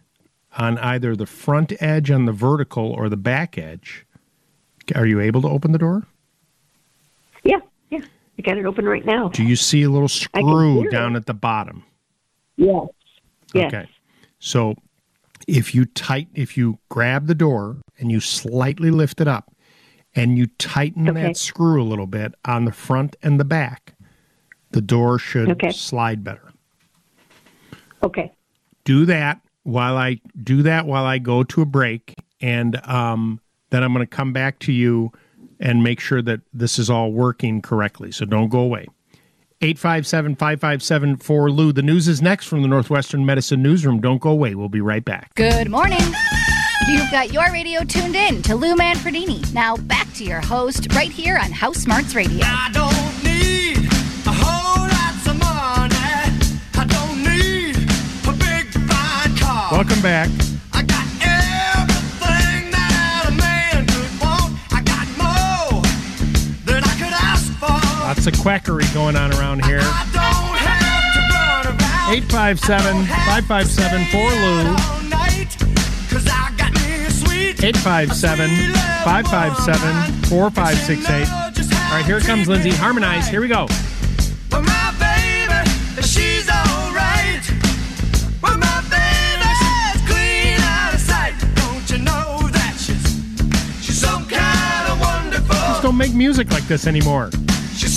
on 0.58 0.78
either 0.80 1.16
the 1.16 1.26
front 1.26 1.72
edge 1.82 2.12
on 2.12 2.26
the 2.26 2.34
vertical 2.34 2.92
or 2.92 3.08
the 3.10 3.18
back 3.18 3.58
edge, 3.58 4.06
are 4.94 5.06
you 5.06 5.20
able 5.20 5.42
to 5.44 5.48
open 5.48 5.72
the 5.72 5.78
door? 5.78 6.06
I 8.38 8.42
got 8.42 8.58
it 8.58 8.66
open 8.66 8.86
right 8.86 9.06
now. 9.06 9.30
Do 9.30 9.44
you 9.44 9.56
see 9.56 9.84
a 9.84 9.90
little 9.90 10.08
screw 10.08 10.88
down 10.90 11.16
at 11.16 11.26
the 11.26 11.34
bottom? 11.34 11.84
Yes. 12.58 12.88
Yes. 13.54 13.68
Okay. 13.74 13.88
So 14.40 14.76
if 15.48 15.76
you 15.76 15.86
tight 15.86 16.28
if 16.34 16.58
you 16.58 16.80
grab 16.90 17.28
the 17.28 17.36
door 17.36 17.78
and 18.00 18.12
you 18.12 18.20
slightly 18.20 18.90
lift 18.92 19.22
it 19.22 19.28
up 19.28 19.54
and 20.16 20.38
you 20.38 20.48
tighten 20.58 21.10
Okay. 21.10 21.22
that 21.22 21.38
screw 21.38 21.82
a 21.82 21.86
little 21.86 22.08
bit 22.08 22.34
on 22.46 22.66
the 22.66 22.72
front 22.72 23.16
and 23.22 23.40
the 23.40 23.46
back, 23.46 23.94
the 24.72 24.82
door 24.82 25.20
should 25.20 25.50
Okay. 25.52 25.72
slide 25.72 26.24
better. 26.24 26.52
Okay. 28.02 28.32
Do 28.84 29.06
that 29.06 29.42
while 29.64 29.96
I 29.98 30.20
do 30.44 30.64
that 30.64 30.86
while 30.86 31.06
I 31.06 31.20
go 31.20 31.44
to 31.44 31.62
a 31.62 31.66
break 31.66 32.16
and 32.42 32.82
um 32.88 33.40
then 33.70 33.84
I'm 33.84 33.94
going 33.94 34.06
to 34.06 34.16
come 34.16 34.34
back 34.34 34.60
to 34.60 34.72
you 34.72 35.12
and 35.64 35.82
make 35.82 36.02
sure 36.02 36.22
that 36.22 36.42
this 36.54 36.78
is 36.78 36.90
all 36.90 37.12
working 37.14 37.62
correctly. 37.62 38.12
So 38.12 38.26
don't 38.26 38.50
go 38.50 38.60
away. 38.60 38.86
857 39.62 40.36
557 40.36 41.18
4 41.18 41.52
Lou. 41.52 41.72
The 41.72 41.82
news 41.82 42.10
is 42.10 42.22
next 42.22 42.48
from 42.48 42.62
the 42.62 42.68
Northwestern 42.68 43.26
Medicine 43.26 43.64
Newsroom. 43.64 44.02
Don't 44.02 44.22
go 44.22 44.30
away. 44.30 44.56
We'll 44.56 44.68
be 44.68 44.82
right 44.82 45.04
back. 45.04 45.34
Good 45.36 45.72
morning. 45.72 46.04
You've 46.90 47.10
got 47.12 47.32
your 47.32 47.50
radio 47.54 47.86
tuned 47.86 48.16
in 48.16 48.42
to 48.44 48.56
Lou 48.56 48.76
Manfredini. 48.76 49.52
Now 49.54 49.78
back 49.78 50.14
to 50.16 50.26
your 50.26 50.42
host 50.42 50.94
right 50.94 51.10
here 51.10 51.38
on 51.38 51.50
House 51.50 51.78
Smarts 51.78 52.14
Radio. 52.14 52.42
I 52.44 52.70
don't 52.74 53.04
Lots 68.24 68.38
of 68.38 68.42
quackery 68.42 68.86
going 68.94 69.18
on 69.18 69.34
around 69.34 69.66
here. 69.66 69.82
I 69.82 70.08
don't 70.14 70.56
have 70.56 71.12
to 71.12 71.20
run 71.36 71.76
around 71.76 72.16
857 72.16 73.04
557 73.04 74.06
4 74.06 74.22
Lou. 74.22 74.64
all 74.64 75.04
night. 75.12 75.52
Cause 76.08 76.26
I 76.32 76.56
got 76.56 76.72
me 76.72 77.04
a 77.04 77.12
sweet 77.12 77.62
857 77.62 78.48
557 79.04 80.24
4568. 80.32 81.28
All 81.28 81.52
right, 81.92 82.06
here 82.06 82.16
it 82.16 82.24
comes, 82.24 82.48
Lindsay. 82.48 82.72
Harmonize. 82.72 83.28
Here 83.28 83.42
we 83.42 83.50
go. 83.50 83.68
Well, 84.50 84.64
my 84.64 84.96
baby, 84.96 85.68
she's 86.08 86.48
alright. 86.48 87.44
Well, 88.40 88.56
my 88.56 88.80
baby, 88.88 89.52
she's 89.60 90.00
clean 90.08 90.64
out 90.64 90.96
of 90.96 91.02
sight. 91.04 91.36
Don't 91.60 91.84
you 91.92 91.98
know 91.98 92.40
that 92.56 92.80
she's 92.80 93.04
she's 93.84 94.00
some 94.00 94.24
kind 94.30 94.88
of 94.88 95.02
wonderful? 95.02 95.56
Just 95.76 95.84
don't 95.84 95.98
make 95.98 96.14
music 96.14 96.52
like 96.52 96.64
this 96.70 96.88
anymore. 96.88 97.30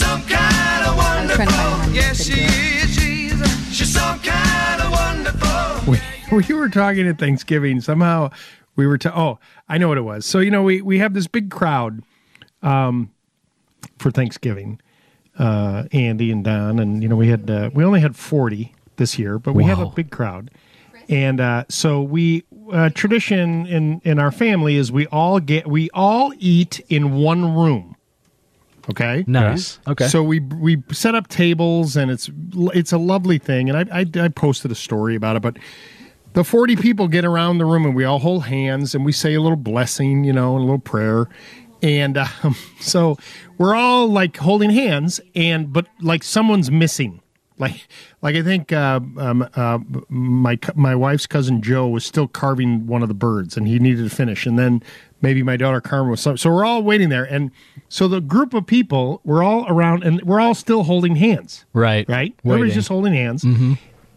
She's 0.07 0.13
some 0.13 0.23
kind 0.23 0.87
of 0.87 0.97
wonderful. 0.97 1.93
Yes, 1.93 2.25
she 2.25 2.41
is. 2.41 2.95
She's 2.95 3.77
she's 3.77 3.93
some 3.95 4.19
kind 4.21 4.81
of 4.83 4.91
wonderful. 4.93 5.93
we, 5.93 6.45
we 6.49 6.55
were 6.55 6.69
talking 6.69 7.09
at 7.09 7.19
Thanksgiving. 7.19 7.81
Somehow 7.81 8.31
we 8.77 8.87
were 8.87 8.99
to 8.99 9.19
oh, 9.19 9.39
I 9.69 9.79
know 9.79 9.89
what 9.89 9.99
it 9.99 10.03
was. 10.03 10.25
So 10.25 10.39
you 10.39 10.51
know 10.51 10.63
we 10.63 10.81
we 10.81 10.99
have 10.99 11.15
this 11.15 11.27
big 11.27 11.51
crowd 11.51 12.03
um, 12.63 13.11
for 13.99 14.11
Thanksgiving. 14.11 14.81
Uh, 15.39 15.85
Andy 15.93 16.31
and 16.31 16.43
Don, 16.45 16.79
and 16.79 17.03
you 17.03 17.09
know 17.11 17.17
we 17.17 17.29
had 17.29 17.51
uh, 17.51 17.71
we 17.75 17.85
only 17.85 18.01
had 18.01 18.17
forty 18.17 18.75
this 18.97 19.19
year, 19.19 19.39
but 19.39 19.53
we 19.55 19.65
have 19.65 19.79
a 19.81 19.87
big 19.87 20.11
crowd, 20.11 20.51
and 21.11 21.41
uh, 21.41 21.65
so 21.69 22.01
we 22.01 22.45
uh, 22.73 22.89
tradition 22.91 23.67
in 23.67 24.01
in 24.05 24.19
our 24.19 24.31
family 24.31 24.77
is 24.77 24.91
we 24.91 25.07
all 25.09 25.39
get 25.41 25.67
we 25.67 25.91
all 25.91 26.33
eat 26.39 26.81
in 26.89 27.17
one 27.17 27.55
room. 27.55 27.96
Okay. 28.91 29.25
Nice. 29.27 29.81
Okay. 29.87 30.07
So 30.09 30.23
we 30.23 30.41
we 30.41 30.83
set 30.93 31.15
up 31.15 31.29
tables 31.29 31.97
and 31.97 32.11
it's 32.11 32.31
it's 32.75 32.93
a 32.93 32.99
lovely 32.99 33.39
thing 33.39 33.69
and 33.69 33.91
I 33.91 34.01
I, 34.01 34.25
I 34.25 34.29
posted 34.29 34.71
a 34.71 34.77
story 34.77 35.17
about 35.17 35.37
it 35.37 35.43
but 35.43 35.59
the 36.37 36.45
40 36.45 36.77
people 36.77 37.09
get 37.09 37.25
around 37.25 37.57
the 37.57 37.65
room 37.65 37.87
and 37.87 37.97
we 37.97 38.05
all 38.05 38.19
hold 38.19 38.45
hands 38.45 38.95
and 38.95 39.07
we 39.07 39.13
say 39.13 39.33
a 39.33 39.41
little 39.41 39.57
blessing, 39.57 40.23
you 40.23 40.35
know, 40.35 40.55
and 40.55 40.59
a 40.59 40.65
little 40.65 40.79
prayer. 40.79 41.31
And 41.83 42.19
um, 42.19 42.55
so 42.81 43.17
we're 43.57 43.75
all 43.75 44.07
like 44.07 44.37
holding 44.37 44.69
hands 44.69 45.19
and 45.35 45.73
but 45.73 45.87
like 46.03 46.23
someone's 46.23 46.71
missing. 46.71 47.23
Like 47.59 47.89
like 48.23 48.37
I 48.37 48.43
think 48.43 48.73
uh, 48.73 49.01
um, 49.17 49.49
uh, 49.55 49.79
my 50.09 50.59
my 50.75 50.95
wife's 50.95 51.27
cousin 51.27 51.63
Joe 51.63 51.89
was 51.89 52.05
still 52.05 52.29
carving 52.29 52.87
one 52.87 53.03
of 53.03 53.09
the 53.09 53.15
birds 53.15 53.57
and 53.57 53.67
he 53.67 53.79
needed 53.79 54.09
to 54.09 54.15
finish 54.15 54.45
and 54.47 54.59
then 54.59 54.83
maybe 55.23 55.43
my 55.43 55.57
daughter 55.57 55.81
Carmen 55.81 56.11
was 56.11 56.21
so, 56.21 56.37
so 56.37 56.51
we're 56.51 56.67
all 56.67 56.83
waiting 56.83 57.09
there 57.09 57.25
and 57.25 57.51
so 57.89 58.09
the 58.09 58.21
group 58.21 58.53
of 58.53 58.67
people 58.67 59.23
we're 59.25 59.43
all 59.43 59.67
around 59.69 60.05
and 60.05 60.21
we're 60.23 60.41
all 60.41 60.55
still 60.55 60.83
holding 60.83 61.17
hands. 61.17 61.65
Right. 61.73 62.07
Right? 62.09 62.35
Everybody's 62.45 62.75
just 62.75 62.89
holding 62.89 63.15
hands 63.15 63.43
hmm 63.43 63.75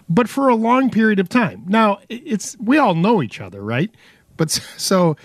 but 0.09 0.27
for 0.27 0.49
a 0.49 0.55
long 0.55 0.89
period 0.89 1.19
of 1.19 1.29
time. 1.29 1.63
Now, 1.67 1.99
it's 2.09 2.57
we 2.59 2.77
all 2.77 2.95
know 2.95 3.21
each 3.21 3.39
other, 3.39 3.61
right? 3.61 3.91
But 4.37 4.49
so 4.49 5.15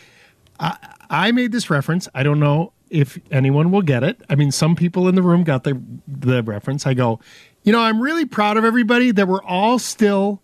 I, 0.60 0.76
I 1.10 1.32
made 1.32 1.52
this 1.52 1.70
reference. 1.70 2.06
I 2.14 2.22
don't 2.22 2.38
know 2.38 2.72
if 2.90 3.18
anyone 3.30 3.70
will 3.70 3.82
get 3.82 4.04
it. 4.04 4.20
I 4.28 4.34
mean, 4.34 4.52
some 4.52 4.76
people 4.76 5.08
in 5.08 5.14
the 5.14 5.22
room 5.22 5.42
got 5.42 5.64
the 5.64 5.80
the 6.06 6.42
reference. 6.42 6.86
I 6.86 6.94
go, 6.94 7.18
you 7.64 7.72
know, 7.72 7.80
I'm 7.80 8.00
really 8.00 8.24
proud 8.24 8.56
of 8.56 8.64
everybody 8.64 9.10
that 9.10 9.26
we're 9.26 9.42
all 9.42 9.78
still 9.78 10.40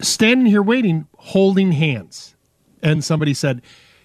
standing 0.00 0.46
here 0.46 0.62
waiting, 0.62 1.06
holding 1.16 1.72
hands. 1.72 2.34
And 2.82 3.02
somebody 3.04 3.34
said, 3.34 3.60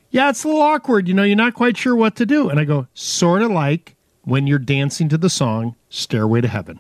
"Yeah, 0.10 0.30
it's 0.30 0.44
a 0.44 0.48
little 0.48 0.64
awkward. 0.64 1.08
You 1.08 1.14
know, 1.14 1.24
you're 1.24 1.36
not 1.36 1.54
quite 1.54 1.78
sure 1.78 1.96
what 1.96 2.16
to 2.16 2.26
do." 2.26 2.50
And 2.50 2.60
I 2.60 2.64
go, 2.66 2.88
sort 2.96 3.42
of 3.44 3.52
like 3.52 3.96
when 4.24 4.48
you're 4.48 4.58
dancing 4.60 5.10
to 5.10 5.18
the 5.18 5.30
song 5.30 5.76
"Stairway 5.90 6.42
to 6.42 6.48
Heaven." 6.48 6.80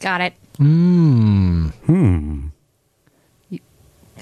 Got 0.00 0.22
it. 0.22 0.32
Hmm. 0.56 1.68
Hmm. 1.84 2.46
Can 3.50 3.60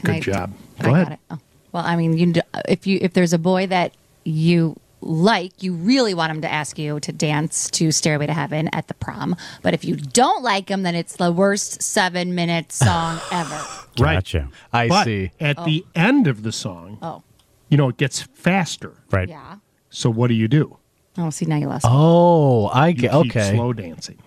Good 0.02 0.10
I- 0.16 0.20
job. 0.20 0.52
I 0.80 0.82
Go 0.82 0.88
got 0.90 1.00
ahead. 1.02 1.12
it. 1.12 1.18
Oh. 1.30 1.38
Well, 1.72 1.84
I 1.86 1.94
mean, 1.96 2.16
you, 2.18 2.32
if 2.68 2.86
you 2.86 2.98
if 3.00 3.12
there's 3.12 3.32
a 3.32 3.38
boy 3.38 3.66
that 3.68 3.92
you 4.24 4.76
like, 5.04 5.62
you 5.62 5.74
really 5.74 6.14
want 6.14 6.30
him 6.32 6.40
to 6.42 6.50
ask 6.52 6.78
you 6.78 6.98
to 7.00 7.12
dance 7.12 7.70
to 7.72 7.92
"Stairway 7.92 8.26
to 8.26 8.32
Heaven" 8.32 8.68
at 8.72 8.88
the 8.88 8.94
prom. 8.94 9.36
But 9.62 9.74
if 9.74 9.84
you 9.84 9.96
don't 9.96 10.42
like 10.42 10.68
him, 10.70 10.82
then 10.82 10.94
it's 10.94 11.16
the 11.16 11.30
worst 11.30 11.82
seven 11.82 12.34
minute 12.34 12.72
song 12.72 13.20
ever. 13.32 13.54
Right. 13.98 14.14
Gotcha. 14.16 14.48
I 14.72 14.88
but 14.88 15.04
see. 15.04 15.30
At 15.40 15.58
Oh. 15.58 15.64
the 15.64 15.84
end 15.94 16.26
of 16.26 16.42
the 16.42 16.52
song, 16.52 16.98
Oh, 17.02 17.22
you 17.68 17.76
know, 17.76 17.88
it 17.88 17.96
gets 17.96 18.22
faster. 18.22 18.94
Right. 19.10 19.28
yeah. 19.28 19.56
So 19.90 20.10
what 20.10 20.28
do 20.28 20.34
you 20.34 20.48
do? 20.48 20.78
Oh, 21.16 21.30
see 21.30 21.44
now 21.46 21.56
you 21.56 21.68
lost. 21.68 21.84
me. 21.84 21.90
Oh, 21.92 22.66
I 22.68 22.90
get 22.92 23.12
okay. 23.14 23.54
slow 23.54 23.72
dancing. 23.72 24.18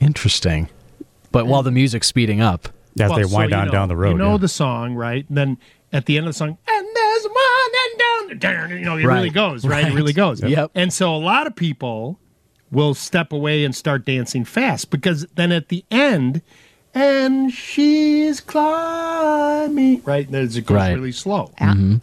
Interesting. 0.00 0.68
But 1.30 1.46
while 1.46 1.62
the 1.62 1.70
music's 1.70 2.06
speeding 2.06 2.40
up, 2.40 2.68
As 3.00 3.08
Well, 3.08 3.18
they 3.20 3.24
wind 3.24 3.50
you 3.52 3.56
on 3.56 3.66
know- 3.66 3.72
down 3.72 3.88
the 3.88 3.96
road. 3.96 4.10
You 4.12 4.18
know 4.18 4.32
yeah. 4.32 4.36
the 4.36 4.48
song, 4.48 4.94
right? 4.94 5.26
And 5.28 5.36
then 5.36 5.58
at 5.94 6.04
the 6.04 6.18
end 6.18 6.26
of 6.26 6.34
the 6.34 6.36
song, 6.36 6.58
and 6.68 6.86
there's 6.94 7.24
one 7.24 7.70
and 7.84 7.98
down, 7.98 8.18
down, 8.20 8.21
you 8.32 8.84
know, 8.84 8.96
it 8.96 9.04
Right. 9.04 9.16
really 9.16 9.30
goes, 9.30 9.64
right? 9.64 9.86
It 9.86 9.94
really 9.94 10.12
goes. 10.12 10.42
Yep. 10.42 10.70
And 10.74 10.92
so 10.92 11.14
a 11.14 11.18
lot 11.18 11.46
of 11.46 11.54
people 11.56 12.18
will 12.70 12.94
step 12.94 13.32
away 13.32 13.64
and 13.64 13.74
start 13.74 14.04
dancing 14.06 14.44
fast 14.44 14.90
because 14.90 15.26
then 15.34 15.52
at 15.52 15.68
the 15.68 15.84
end, 15.90 16.40
and 16.94 17.52
she's 17.52 18.40
climbing, 18.40 20.02
right? 20.04 20.30
There's, 20.30 20.56
it 20.56 20.66
goes 20.66 20.74
Right. 20.76 20.94
really 20.94 21.12
slow. 21.12 21.50
Mhm. 21.60 22.00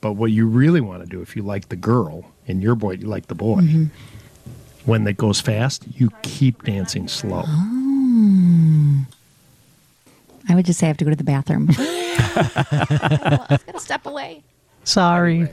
But 0.00 0.12
what 0.14 0.32
you 0.32 0.46
really 0.46 0.80
want 0.80 1.02
to 1.02 1.08
do, 1.08 1.20
if 1.22 1.36
you 1.36 1.42
like 1.42 1.68
the 1.68 1.76
girl 1.76 2.24
and 2.48 2.62
your 2.62 2.74
boy, 2.74 2.92
you 2.92 3.06
like 3.06 3.26
the 3.28 3.34
boy, 3.36 3.88
when 4.84 5.06
it 5.06 5.16
goes 5.16 5.40
fast, 5.40 5.84
you 5.94 6.10
keep 6.22 6.64
dancing 6.64 7.06
slow. 7.08 7.42
Hmm. 7.42 9.02
I 10.48 10.56
would 10.56 10.66
just 10.66 10.80
say 10.80 10.86
I 10.86 10.88
have 10.88 10.96
to 10.98 11.04
go 11.04 11.10
to 11.10 11.16
the 11.16 11.22
bathroom. 11.24 11.68
I 11.78 13.46
was 13.50 13.62
gonna 13.62 13.78
step 13.80 14.06
away. 14.06 14.42
Sorry. 14.84 15.48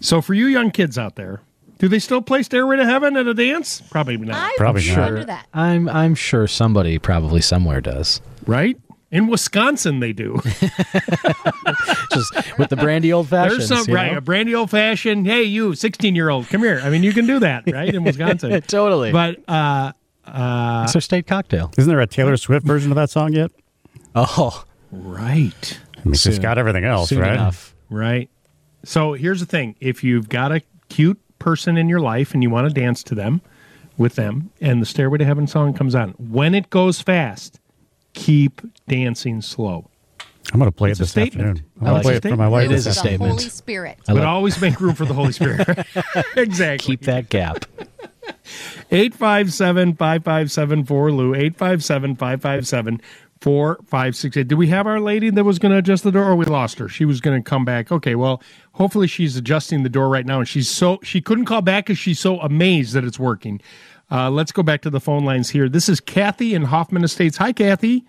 So 0.00 0.20
for 0.20 0.34
you 0.34 0.46
young 0.46 0.70
kids 0.70 0.98
out 0.98 1.16
there, 1.16 1.40
do 1.78 1.88
they 1.88 1.98
still 1.98 2.22
play 2.22 2.42
Stairway 2.42 2.76
to 2.76 2.84
Heaven 2.84 3.16
at 3.16 3.26
a 3.26 3.34
dance? 3.34 3.80
Probably 3.90 4.16
not. 4.16 4.36
I 4.36 4.54
Probably 4.56 4.86
not. 4.94 5.26
that. 5.26 5.46
I'm 5.54 5.88
I'm 5.88 6.14
sure 6.14 6.46
somebody 6.46 6.98
probably 6.98 7.40
somewhere 7.40 7.80
does. 7.80 8.20
right? 8.46 8.76
In 9.10 9.28
Wisconsin, 9.28 10.00
they 10.00 10.12
do. 10.12 10.40
Just 12.12 12.58
with 12.58 12.68
the 12.70 12.76
brandy 12.76 13.12
old 13.12 13.28
fashions. 13.28 13.68
There's 13.68 13.80
some 13.84 13.88
you 13.88 13.94
right, 13.94 14.12
know? 14.12 14.18
a 14.18 14.20
brandy 14.20 14.54
old 14.54 14.70
fashioned. 14.70 15.26
Hey, 15.26 15.44
you, 15.44 15.74
16 15.74 16.14
year 16.16 16.30
old, 16.30 16.48
come 16.48 16.62
here. 16.62 16.80
I 16.82 16.90
mean, 16.90 17.02
you 17.02 17.12
can 17.12 17.26
do 17.26 17.38
that, 17.40 17.64
right? 17.70 17.94
In 17.94 18.02
Wisconsin, 18.04 18.60
totally. 18.62 19.12
But 19.12 19.38
uh, 19.48 19.92
uh, 20.26 20.82
it's 20.84 20.94
their 20.94 21.00
state 21.00 21.26
cocktail. 21.26 21.70
Isn't 21.78 21.88
there 21.88 22.00
a 22.00 22.06
Taylor 22.06 22.36
Swift 22.36 22.66
version 22.66 22.90
of 22.90 22.96
that 22.96 23.10
song 23.10 23.32
yet? 23.32 23.50
Oh, 24.16 24.64
right, 24.90 25.78
I 25.96 26.04
mean, 26.04 26.14
she's 26.14 26.34
Soon. 26.34 26.42
got 26.42 26.56
everything 26.58 26.84
else, 26.84 27.08
soon 27.08 27.18
right? 27.20 27.34
enough. 27.34 27.73
Right. 27.94 28.28
So 28.84 29.12
here's 29.14 29.40
the 29.40 29.46
thing: 29.46 29.76
if 29.80 30.04
you've 30.04 30.28
got 30.28 30.52
a 30.52 30.60
cute 30.88 31.20
person 31.38 31.76
in 31.76 31.88
your 31.88 32.00
life 32.00 32.34
and 32.34 32.42
you 32.42 32.50
want 32.50 32.68
to 32.68 32.74
dance 32.74 33.02
to 33.04 33.14
them, 33.14 33.40
with 33.96 34.14
them, 34.16 34.50
and 34.60 34.80
the 34.82 34.86
Stairway 34.86 35.18
to 35.18 35.24
Heaven 35.24 35.46
song 35.46 35.72
comes 35.74 35.94
on, 35.94 36.10
when 36.18 36.54
it 36.54 36.70
goes 36.70 37.00
fast, 37.00 37.60
keep 38.12 38.60
dancing 38.88 39.40
slow. 39.42 39.88
I'm 40.52 40.58
going 40.60 40.70
to 40.70 40.76
play 40.76 40.90
It's 40.90 41.00
it 41.00 41.04
this 41.04 41.10
statement. 41.10 41.48
afternoon. 41.58 41.70
I'm 41.80 41.86
going 41.86 41.96
to 41.96 42.02
play 42.02 42.14
it 42.16 42.22
for 42.22 42.36
my 42.36 42.48
wife. 42.48 42.66
It 42.66 42.68
this 42.68 42.80
is 42.80 42.86
a 42.86 42.88
The 42.90 42.94
statement. 42.94 43.30
Holy 43.32 43.48
Spirit. 43.48 43.98
I 44.06 44.12
But 44.12 44.24
always 44.24 44.60
make 44.60 44.78
room 44.78 44.94
for 44.94 45.06
the 45.06 45.14
Holy 45.14 45.32
Spirit. 45.32 45.66
exactly. 46.36 46.96
Keep 46.96 47.06
that 47.06 47.30
gap. 47.30 47.64
857 48.90 49.94
5574 49.96 51.12
Lou, 51.12 51.34
857 51.34 52.16
557 52.16 53.00
4568. 53.44 54.48
Did 54.48 54.54
we 54.54 54.68
have 54.68 54.86
our 54.86 54.98
lady 54.98 55.28
that 55.28 55.44
was 55.44 55.58
going 55.58 55.72
to 55.72 55.76
adjust 55.76 56.02
the 56.02 56.10
door 56.10 56.24
or 56.24 56.34
we 56.34 56.46
lost 56.46 56.78
her? 56.78 56.88
She 56.88 57.04
was 57.04 57.20
going 57.20 57.42
to 57.42 57.46
come 57.46 57.62
back. 57.62 57.92
Okay, 57.92 58.14
well, 58.14 58.42
hopefully 58.72 59.06
she's 59.06 59.36
adjusting 59.36 59.82
the 59.82 59.90
door 59.90 60.08
right 60.08 60.24
now 60.24 60.38
and 60.38 60.48
she's 60.48 60.70
so, 60.70 60.98
she 61.02 61.20
couldn't 61.20 61.44
call 61.44 61.60
back 61.60 61.84
because 61.84 61.98
she's 61.98 62.18
so 62.18 62.40
amazed 62.40 62.94
that 62.94 63.04
it's 63.04 63.18
working. 63.18 63.60
Uh, 64.10 64.30
let's 64.30 64.50
go 64.50 64.62
back 64.62 64.80
to 64.80 64.88
the 64.88 64.98
phone 64.98 65.26
lines 65.26 65.50
here. 65.50 65.68
This 65.68 65.90
is 65.90 66.00
Kathy 66.00 66.54
in 66.54 66.62
Hoffman 66.62 67.04
Estates. 67.04 67.36
Hi, 67.36 67.52
Kathy. 67.52 68.06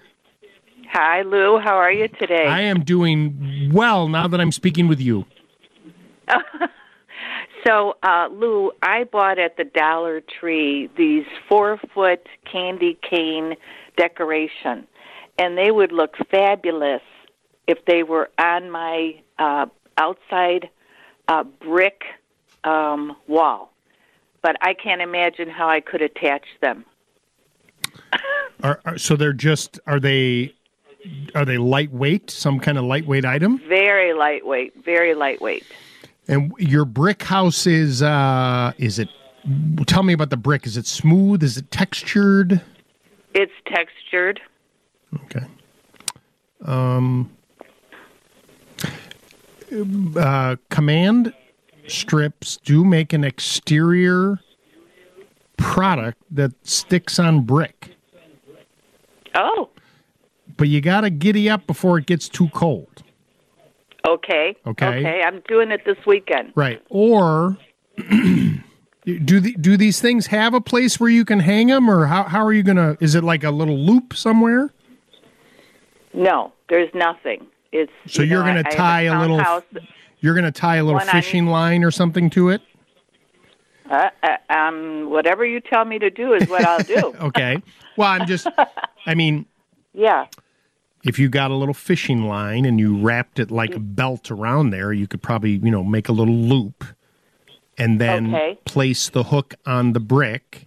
Hi, 0.93 1.23
Lou. 1.23 1.59
How 1.59 1.75
are 1.75 1.91
you 1.91 2.07
today? 2.07 2.47
I 2.47 2.61
am 2.61 2.85
doing 2.85 3.71
well 3.73 4.07
now 4.07 4.29
that 4.29 4.39
I'm 4.39 4.53
speaking 4.53 4.87
with 4.87 5.01
you. 5.01 5.25
so, 7.67 7.97
uh, 8.03 8.29
Lou, 8.31 8.71
I 8.81 9.03
bought 9.03 9.37
at 9.37 9.57
the 9.57 9.65
Dollar 9.65 10.21
Tree 10.21 10.89
these 10.97 11.25
four 11.49 11.77
foot 11.93 12.25
candy 12.49 12.97
cane 13.01 13.55
decoration, 13.97 14.87
and 15.37 15.57
they 15.57 15.71
would 15.71 15.91
look 15.91 16.15
fabulous 16.29 17.01
if 17.67 17.83
they 17.85 18.03
were 18.03 18.29
on 18.37 18.69
my 18.69 19.21
uh, 19.39 19.65
outside 19.97 20.69
uh, 21.27 21.43
brick 21.43 22.03
um, 22.63 23.15
wall. 23.27 23.71
But 24.41 24.57
I 24.61 24.73
can't 24.73 25.01
imagine 25.01 25.49
how 25.49 25.67
I 25.67 25.81
could 25.81 26.01
attach 26.01 26.45
them. 26.61 26.85
Are, 28.63 28.79
are, 28.85 28.97
so 28.97 29.17
they're 29.17 29.33
just, 29.33 29.79
are 29.85 29.99
they, 29.99 30.55
are 31.35 31.43
they 31.43 31.57
lightweight, 31.57 32.31
some 32.31 32.59
kind 32.59 32.77
of 32.77 32.85
lightweight 32.85 33.25
item? 33.25 33.59
Very 33.67 34.13
lightweight, 34.13 34.83
very 34.83 35.13
lightweight. 35.13 35.65
And 36.27 36.53
your 36.57 36.85
brick 36.85 37.21
house 37.21 37.67
is 37.67 38.01
uh 38.01 38.71
is 38.77 38.97
it 38.97 39.09
tell 39.85 40.03
me 40.03 40.13
about 40.13 40.29
the 40.29 40.37
brick. 40.37 40.65
Is 40.65 40.77
it 40.77 40.87
smooth? 40.87 41.43
Is 41.43 41.57
it 41.57 41.69
textured? 41.69 42.61
It's 43.33 43.51
textured. 43.67 44.41
Okay. 45.25 45.45
Um 46.65 47.31
uh 50.17 50.55
command 50.69 51.33
strips 51.87 52.57
do 52.57 52.83
make 52.85 53.13
an 53.13 53.23
exterior 53.23 54.39
product 55.57 56.17
that 56.31 56.51
sticks 56.65 57.19
on 57.19 57.41
brick. 57.41 57.95
Oh, 59.35 59.69
But 60.57 60.69
you 60.69 60.79
got 60.81 61.01
to 61.01 61.09
giddy 61.09 61.49
up 61.49 61.67
before 61.67 61.97
it 61.97 62.05
gets 62.05 62.29
too 62.29 62.47
cold. 62.49 63.03
okay. 64.07 64.55
Okay. 64.65 64.87
Okay, 64.87 65.21
I'm 65.25 65.41
doing 65.47 65.71
it 65.71 65.81
this 65.85 65.97
weekend. 66.05 66.53
Right. 66.55 66.81
Or 66.89 67.57
do 67.97 68.59
the, 69.05 69.53
do 69.59 69.75
these 69.77 69.99
things 69.99 70.27
have 70.27 70.53
a 70.53 70.61
place 70.61 70.99
where 70.99 71.09
you 71.09 71.25
can 71.25 71.41
hang 71.41 71.67
them, 71.67 71.89
or 71.89 72.05
how 72.05 72.23
how 72.23 72.45
are 72.45 72.53
you 72.53 72.63
gonna? 72.63 72.97
Is 73.01 73.13
it 73.15 73.23
like 73.23 73.43
a 73.43 73.51
little 73.51 73.77
loop 73.77 74.13
somewhere? 74.15 74.71
No, 76.15 76.53
there's 76.69 76.89
nothing. 76.93 77.45
It's 77.71 77.91
So 78.07 78.23
you 78.23 78.39
I- 78.39 78.49
I 78.49 78.51
have 78.53 78.69
tie 78.71 79.01
a 79.03 79.19
little- 79.19 79.37
townhouse, 79.37 79.63
You're 80.21 80.33
gonna 80.33 80.51
tie 80.51 80.77
a 80.77 80.83
little 80.83 80.99
fishing 81.01 81.45
line 81.47 81.83
or 81.83 81.91
something 81.91 82.29
to 82.31 82.49
it. 82.49 82.61
Uh, 83.89 84.09
uh, 84.23 84.37
um, 84.51 85.09
whatever 85.11 85.45
you 85.45 85.59
tell 85.59 85.85
me 85.85 85.99
to 85.99 86.09
do 86.09 86.33
is 86.33 86.49
what 86.49 86.65
I'll 86.65 86.79
do. 86.79 87.13
Okay. 87.21 87.61
Well, 87.97 88.09
I'm 88.09 88.25
just. 88.25 88.47
I 89.05 89.13
mean, 89.13 89.45
yeah. 89.93 90.25
if 91.03 91.19
you 91.19 91.29
got 91.29 91.51
a 91.51 91.53
little 91.53 91.73
fishing 91.75 92.23
line 92.23 92.65
and 92.65 92.79
you 92.79 92.97
wrapped 92.97 93.37
it 93.39 93.51
like 93.51 93.75
a 93.75 93.79
belt 93.79 94.31
around 94.31 94.71
there, 94.71 94.91
you 94.91 95.05
could 95.07 95.21
probably, 95.21 95.51
you 95.51 95.69
know, 95.69 95.83
make 95.83 96.09
a 96.09 96.11
little 96.13 96.33
loop 96.33 96.83
and 97.77 98.01
then 98.01 98.33
Okay. 98.33 98.57
place 98.65 99.09
the 99.09 99.23
hook 99.25 99.53
on 99.67 99.93
the 99.93 99.99
brick 99.99 100.65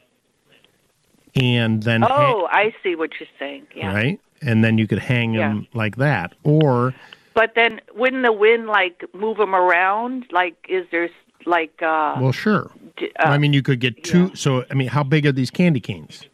and 1.35 1.83
then 1.83 2.05
Oh, 2.05 2.47
I 2.53 2.73
see 2.85 2.95
what 2.95 3.11
you're 3.19 3.29
saying. 3.39 3.67
Yeah. 3.75 3.93
right? 3.95 4.21
And 4.43 4.63
then 4.63 4.79
you 4.79 4.87
could 4.87 4.99
hang 4.99 5.33
them 5.33 5.67
like 5.75 5.97
that. 5.97 6.35
Or 6.45 6.95
But 7.35 7.55
then 7.55 7.81
wouldn't 7.95 8.23
the 8.25 8.33
wind 8.33 8.67
like 8.67 9.05
move 9.15 9.39
them 9.39 9.55
around? 9.55 10.27
Like, 10.31 10.57
is 10.69 10.87
there 10.91 11.09
like 11.47 11.83
uh? 11.83 12.17
well, 12.21 12.33
sure. 12.33 12.71
d- 12.97 13.11
uh, 13.19 13.29
I 13.29 13.39
mean, 13.39 13.53
you 13.53 13.63
could 13.63 13.81
get 13.81 14.05
two. 14.05 14.35
So, 14.35 14.65
I 14.71 14.75
mean, 14.75 14.89
how 14.89 15.03
big 15.03 15.27
are 15.27 15.33
these 15.33 15.51
candy 15.51 15.81
canes? 15.81 16.25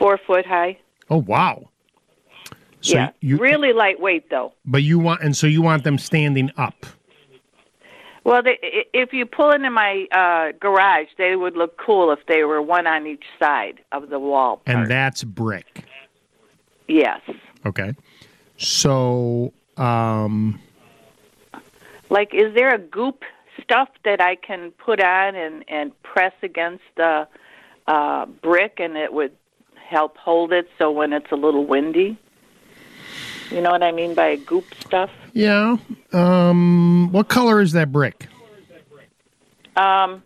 four 0.00 0.18
foot 0.26 0.46
high. 0.46 0.78
Oh, 1.10 1.18
wow. 1.18 1.68
So 2.80 2.94
yeah, 2.94 3.10
you, 3.20 3.36
really 3.36 3.74
lightweight 3.74 4.30
though. 4.30 4.54
but 4.64 4.82
you 4.82 4.98
want, 4.98 5.22
and 5.22 5.36
so 5.36 5.46
you 5.46 5.60
want 5.60 5.84
them 5.84 5.98
standing 5.98 6.50
up. 6.56 6.86
Well, 8.24 8.42
they, 8.42 8.58
if 8.94 9.12
you 9.12 9.26
pull 9.26 9.50
into 9.50 9.70
my 9.70 10.06
uh, 10.12 10.52
garage, 10.58 11.08
they 11.18 11.36
would 11.36 11.56
look 11.56 11.76
cool 11.78 12.10
if 12.10 12.20
they 12.26 12.44
were 12.44 12.62
one 12.62 12.86
on 12.86 13.06
each 13.06 13.24
side 13.38 13.80
of 13.92 14.08
the 14.08 14.18
wall. 14.18 14.62
And 14.66 14.86
that's 14.86 15.24
brick. 15.24 15.84
Yes. 16.90 17.20
Okay. 17.64 17.94
So, 18.56 19.52
um, 19.76 20.60
Like, 22.10 22.34
is 22.34 22.52
there 22.54 22.74
a 22.74 22.78
goop 22.78 23.22
stuff 23.62 23.88
that 24.04 24.20
I 24.20 24.34
can 24.34 24.72
put 24.72 25.00
on 25.00 25.36
and 25.36 25.64
and 25.68 25.92
press 26.02 26.32
against 26.42 26.82
the 26.96 27.28
uh, 27.86 28.26
brick, 28.26 28.80
and 28.80 28.96
it 28.96 29.12
would 29.12 29.36
help 29.76 30.16
hold 30.16 30.52
it 30.52 30.68
so 30.78 30.90
when 30.90 31.12
it's 31.12 31.30
a 31.30 31.36
little 31.36 31.64
windy? 31.64 32.18
You 33.52 33.60
know 33.60 33.70
what 33.70 33.84
I 33.84 33.92
mean 33.92 34.14
by 34.14 34.34
goop 34.36 34.64
stuff? 34.84 35.10
yeah. 35.32 35.76
Um, 36.12 37.12
what 37.12 37.28
color 37.28 37.60
is 37.60 37.70
that 37.72 37.92
brick? 37.92 38.26
Um, 39.76 40.24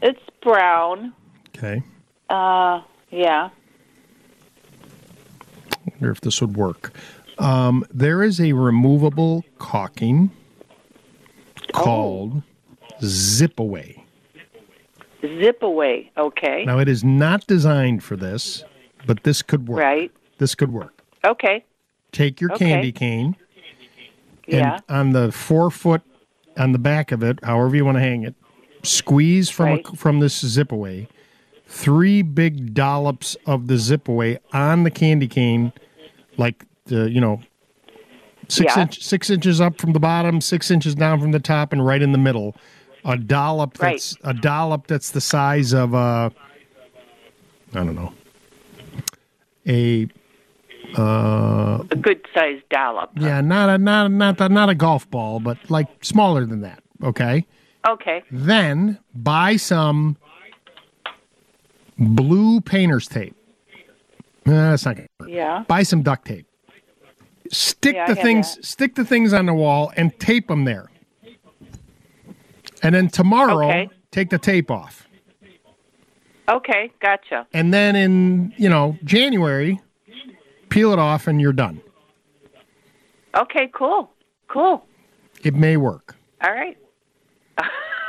it's 0.00 0.20
brown. 0.42 1.12
Okay. 1.54 1.82
Uh, 2.30 2.80
yeah. 3.10 3.50
Wonder 5.90 6.10
if 6.10 6.20
this 6.20 6.40
would 6.40 6.56
work. 6.56 6.92
Um, 7.38 7.84
there 7.90 8.22
is 8.22 8.40
a 8.40 8.52
removable 8.52 9.44
caulking 9.58 10.30
called 11.72 12.42
Zip-A-Way. 13.02 14.02
Zip 15.22 15.62
away. 15.62 16.10
Okay. 16.16 16.64
Now, 16.64 16.78
it 16.78 16.88
is 16.88 17.02
not 17.02 17.46
designed 17.46 18.04
for 18.04 18.16
this, 18.16 18.62
but 19.06 19.22
this 19.24 19.42
could 19.42 19.66
work. 19.68 19.80
Right. 19.80 20.12
This 20.38 20.54
could 20.54 20.72
work. 20.72 21.02
Okay. 21.24 21.64
Take 22.12 22.40
your 22.40 22.52
Okay. 22.52 22.66
candy 22.66 22.92
cane, 22.92 23.36
and 24.46 24.54
Yeah. 24.60 24.78
on 24.88 25.10
the 25.12 25.32
forefoot, 25.32 26.02
on 26.56 26.72
the 26.72 26.78
back 26.78 27.10
of 27.12 27.22
it, 27.22 27.40
however 27.42 27.74
you 27.74 27.84
want 27.84 27.96
to 27.96 28.02
hang 28.02 28.22
it, 28.22 28.34
squeeze 28.82 29.50
from 29.50 29.66
Right. 29.66 29.86
a, 29.92 29.96
from 29.96 30.20
this 30.20 30.38
zip 30.46 30.70
away. 30.70 31.08
Three 31.68 32.22
big 32.22 32.74
dollops 32.74 33.36
of 33.46 33.66
the 33.66 33.76
zip 33.76 34.08
away 34.08 34.38
on 34.52 34.84
the 34.84 34.90
candy 34.90 35.26
cane, 35.28 35.72
like 36.36 36.64
the 36.86 37.10
you 37.10 37.20
know, 37.20 37.40
six 38.48 38.76
Yeah. 38.76 38.82
inch 38.82 39.02
six 39.02 39.30
inches 39.30 39.60
up 39.60 39.80
from 39.80 39.92
the 39.92 40.00
bottom, 40.00 40.40
six 40.40 40.70
inches 40.70 40.94
down 40.94 41.20
from 41.20 41.32
the 41.32 41.40
top, 41.40 41.72
and 41.72 41.84
right 41.84 42.00
in 42.02 42.12
the 42.12 42.18
middle. 42.18 42.54
A 43.04 43.16
dollop 43.16 43.80
Right. 43.80 43.92
that's 43.94 44.16
a 44.24 44.32
dollop 44.34 44.86
that's 44.88 45.10
the 45.10 45.20
size 45.20 45.72
of 45.72 45.92
a 45.94 46.32
I 47.74 47.84
don't 47.84 47.94
know 47.94 48.12
a 49.66 50.08
uh, 50.96 51.82
A 51.90 51.96
good 51.96 52.24
sized 52.32 52.68
dollop. 52.70 53.10
yeah, 53.16 53.40
not 53.40 53.68
a 53.68 53.78
not 53.78 54.06
a, 54.06 54.08
not 54.08 54.40
a, 54.40 54.48
not 54.48 54.68
a 54.68 54.74
golf 54.74 55.10
ball, 55.10 55.40
but 55.40 55.58
like 55.68 55.88
smaller 56.04 56.44
than 56.46 56.60
that. 56.60 56.82
Okay. 57.02 57.44
Okay. 57.86 58.22
Then 58.30 58.98
buy 59.14 59.56
some 59.56 60.16
blue 61.98 62.60
painter's 62.60 63.08
tape. 63.08 63.34
Nah, 64.44 64.70
that's 64.70 64.84
not. 64.86 64.96
Gonna. 64.96 65.30
Yeah. 65.30 65.64
Buy 65.66 65.82
some 65.82 66.02
duct 66.02 66.26
tape. 66.26 66.46
Stick 67.50 67.94
Yeah, 67.94 68.06
the 68.06 68.14
things. 68.16 68.66
Stick 68.66 68.94
the 68.94 69.04
things 69.04 69.32
on 69.32 69.46
the 69.46 69.54
wall 69.54 69.92
and 69.96 70.16
tape 70.18 70.48
them 70.48 70.64
there. 70.64 70.90
And 72.82 72.94
then 72.94 73.08
tomorrow, 73.08 73.66
Okay. 73.66 73.88
take 74.10 74.30
the 74.30 74.38
tape 74.38 74.70
off. 74.70 75.08
Okay. 76.48 76.92
Gotcha. 77.00 77.46
And 77.52 77.72
then 77.74 77.96
in 77.96 78.52
you 78.56 78.68
know 78.68 78.96
January, 79.04 79.80
peel 80.68 80.92
it 80.92 80.98
off, 80.98 81.26
and 81.26 81.40
you're 81.40 81.52
done. 81.52 81.80
Okay. 83.36 83.68
Cool. 83.72 84.10
Cool. 84.48 84.84
It 85.42 85.54
may 85.54 85.76
work. 85.76 86.16
All 86.44 86.52
right. 86.52 86.76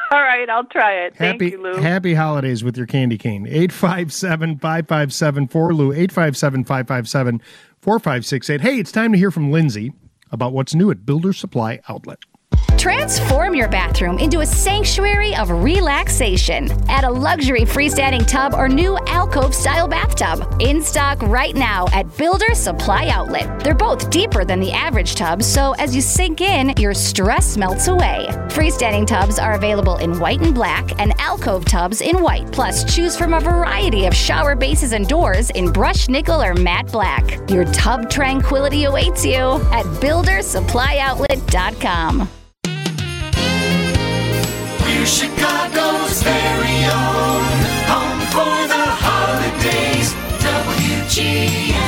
All 0.12 0.22
right. 0.22 0.50
I'll 0.50 0.64
try 0.66 0.94
it. 1.06 1.16
Thank 1.16 1.42
Happy 1.42 1.52
you, 1.52 1.62
Lou. 1.62 1.76
happy 1.82 2.14
holidays 2.14 2.64
with 2.64 2.78
your 2.78 2.88
candy 2.88 3.18
cane. 3.18 3.46
857-557 3.46 5.50
Lou 5.74 5.92
857-557-4568. 5.94 8.62
Hey, 8.62 8.80
it's 8.80 8.92
time 8.92 9.12
to 9.12 9.18
hear 9.18 9.32
from 9.32 9.52
Lindsay 9.52 9.92
about 10.32 10.54
what's 10.54 10.74
new 10.76 10.92
at 10.92 11.06
Builder 11.06 11.34
Supply 11.34 11.80
Outlet. 11.90 12.20
Transform 12.78 13.56
your 13.56 13.68
bathroom 13.68 14.20
into 14.20 14.42
a 14.42 14.46
sanctuary 14.46 15.36
of 15.36 15.50
relaxation. 15.50 16.70
Add 16.88 17.06
a 17.06 17.10
luxury 17.10 17.62
freestanding 17.62 18.28
tub 18.28 18.54
or 18.54 18.70
new 18.70 19.00
alcove 19.08 19.56
style 19.56 19.88
bathtub. 19.88 20.46
In 20.62 20.84
stock 20.84 21.20
right 21.24 21.56
now 21.56 21.88
at 21.92 22.16
Builder 22.18 22.54
Supply 22.54 23.08
Outlet. 23.08 23.62
They're 23.62 23.74
both 23.74 24.12
deeper 24.12 24.46
than 24.46 24.60
the 24.60 24.72
average 24.72 25.16
tub, 25.16 25.42
so 25.42 25.72
as 25.74 25.96
you 25.96 26.02
sink 26.02 26.40
in, 26.40 26.76
your 26.78 26.94
stress 26.94 27.58
melts 27.58 27.88
away. 27.88 28.28
Freestanding 28.50 29.08
tubs 29.08 29.40
are 29.40 29.56
available 29.56 29.98
in 29.98 30.20
white 30.20 30.42
and 30.42 30.54
black, 30.54 31.02
and 31.02 31.20
alcove 31.20 31.66
tubs 31.66 32.02
in 32.02 32.22
white. 32.22 32.52
Plus, 32.52 32.84
choose 32.96 33.18
from 33.18 33.34
a 33.34 33.40
variety 33.40 34.06
of 34.06 34.14
shower 34.14 34.56
bases 34.56 34.94
and 34.94 35.08
doors 35.08 35.50
in 35.52 35.72
brushed 35.72 36.10
nickel 36.10 36.44
or 36.44 36.54
matte 36.54 36.92
black. 36.92 37.40
Your 37.50 37.64
tub 37.66 38.08
tranquility 38.10 38.84
awaits 38.84 39.26
you 39.26 39.56
at 39.72 39.86
BuilderSupplyOutlet.com. 40.00 42.30
We're 44.98 45.06
Chicago's 45.06 46.24
very 46.24 46.84
own 46.86 47.44
home 47.86 48.20
for 48.34 48.68
the 48.68 48.86
holidays. 48.98 50.12
WGN. 50.42 51.86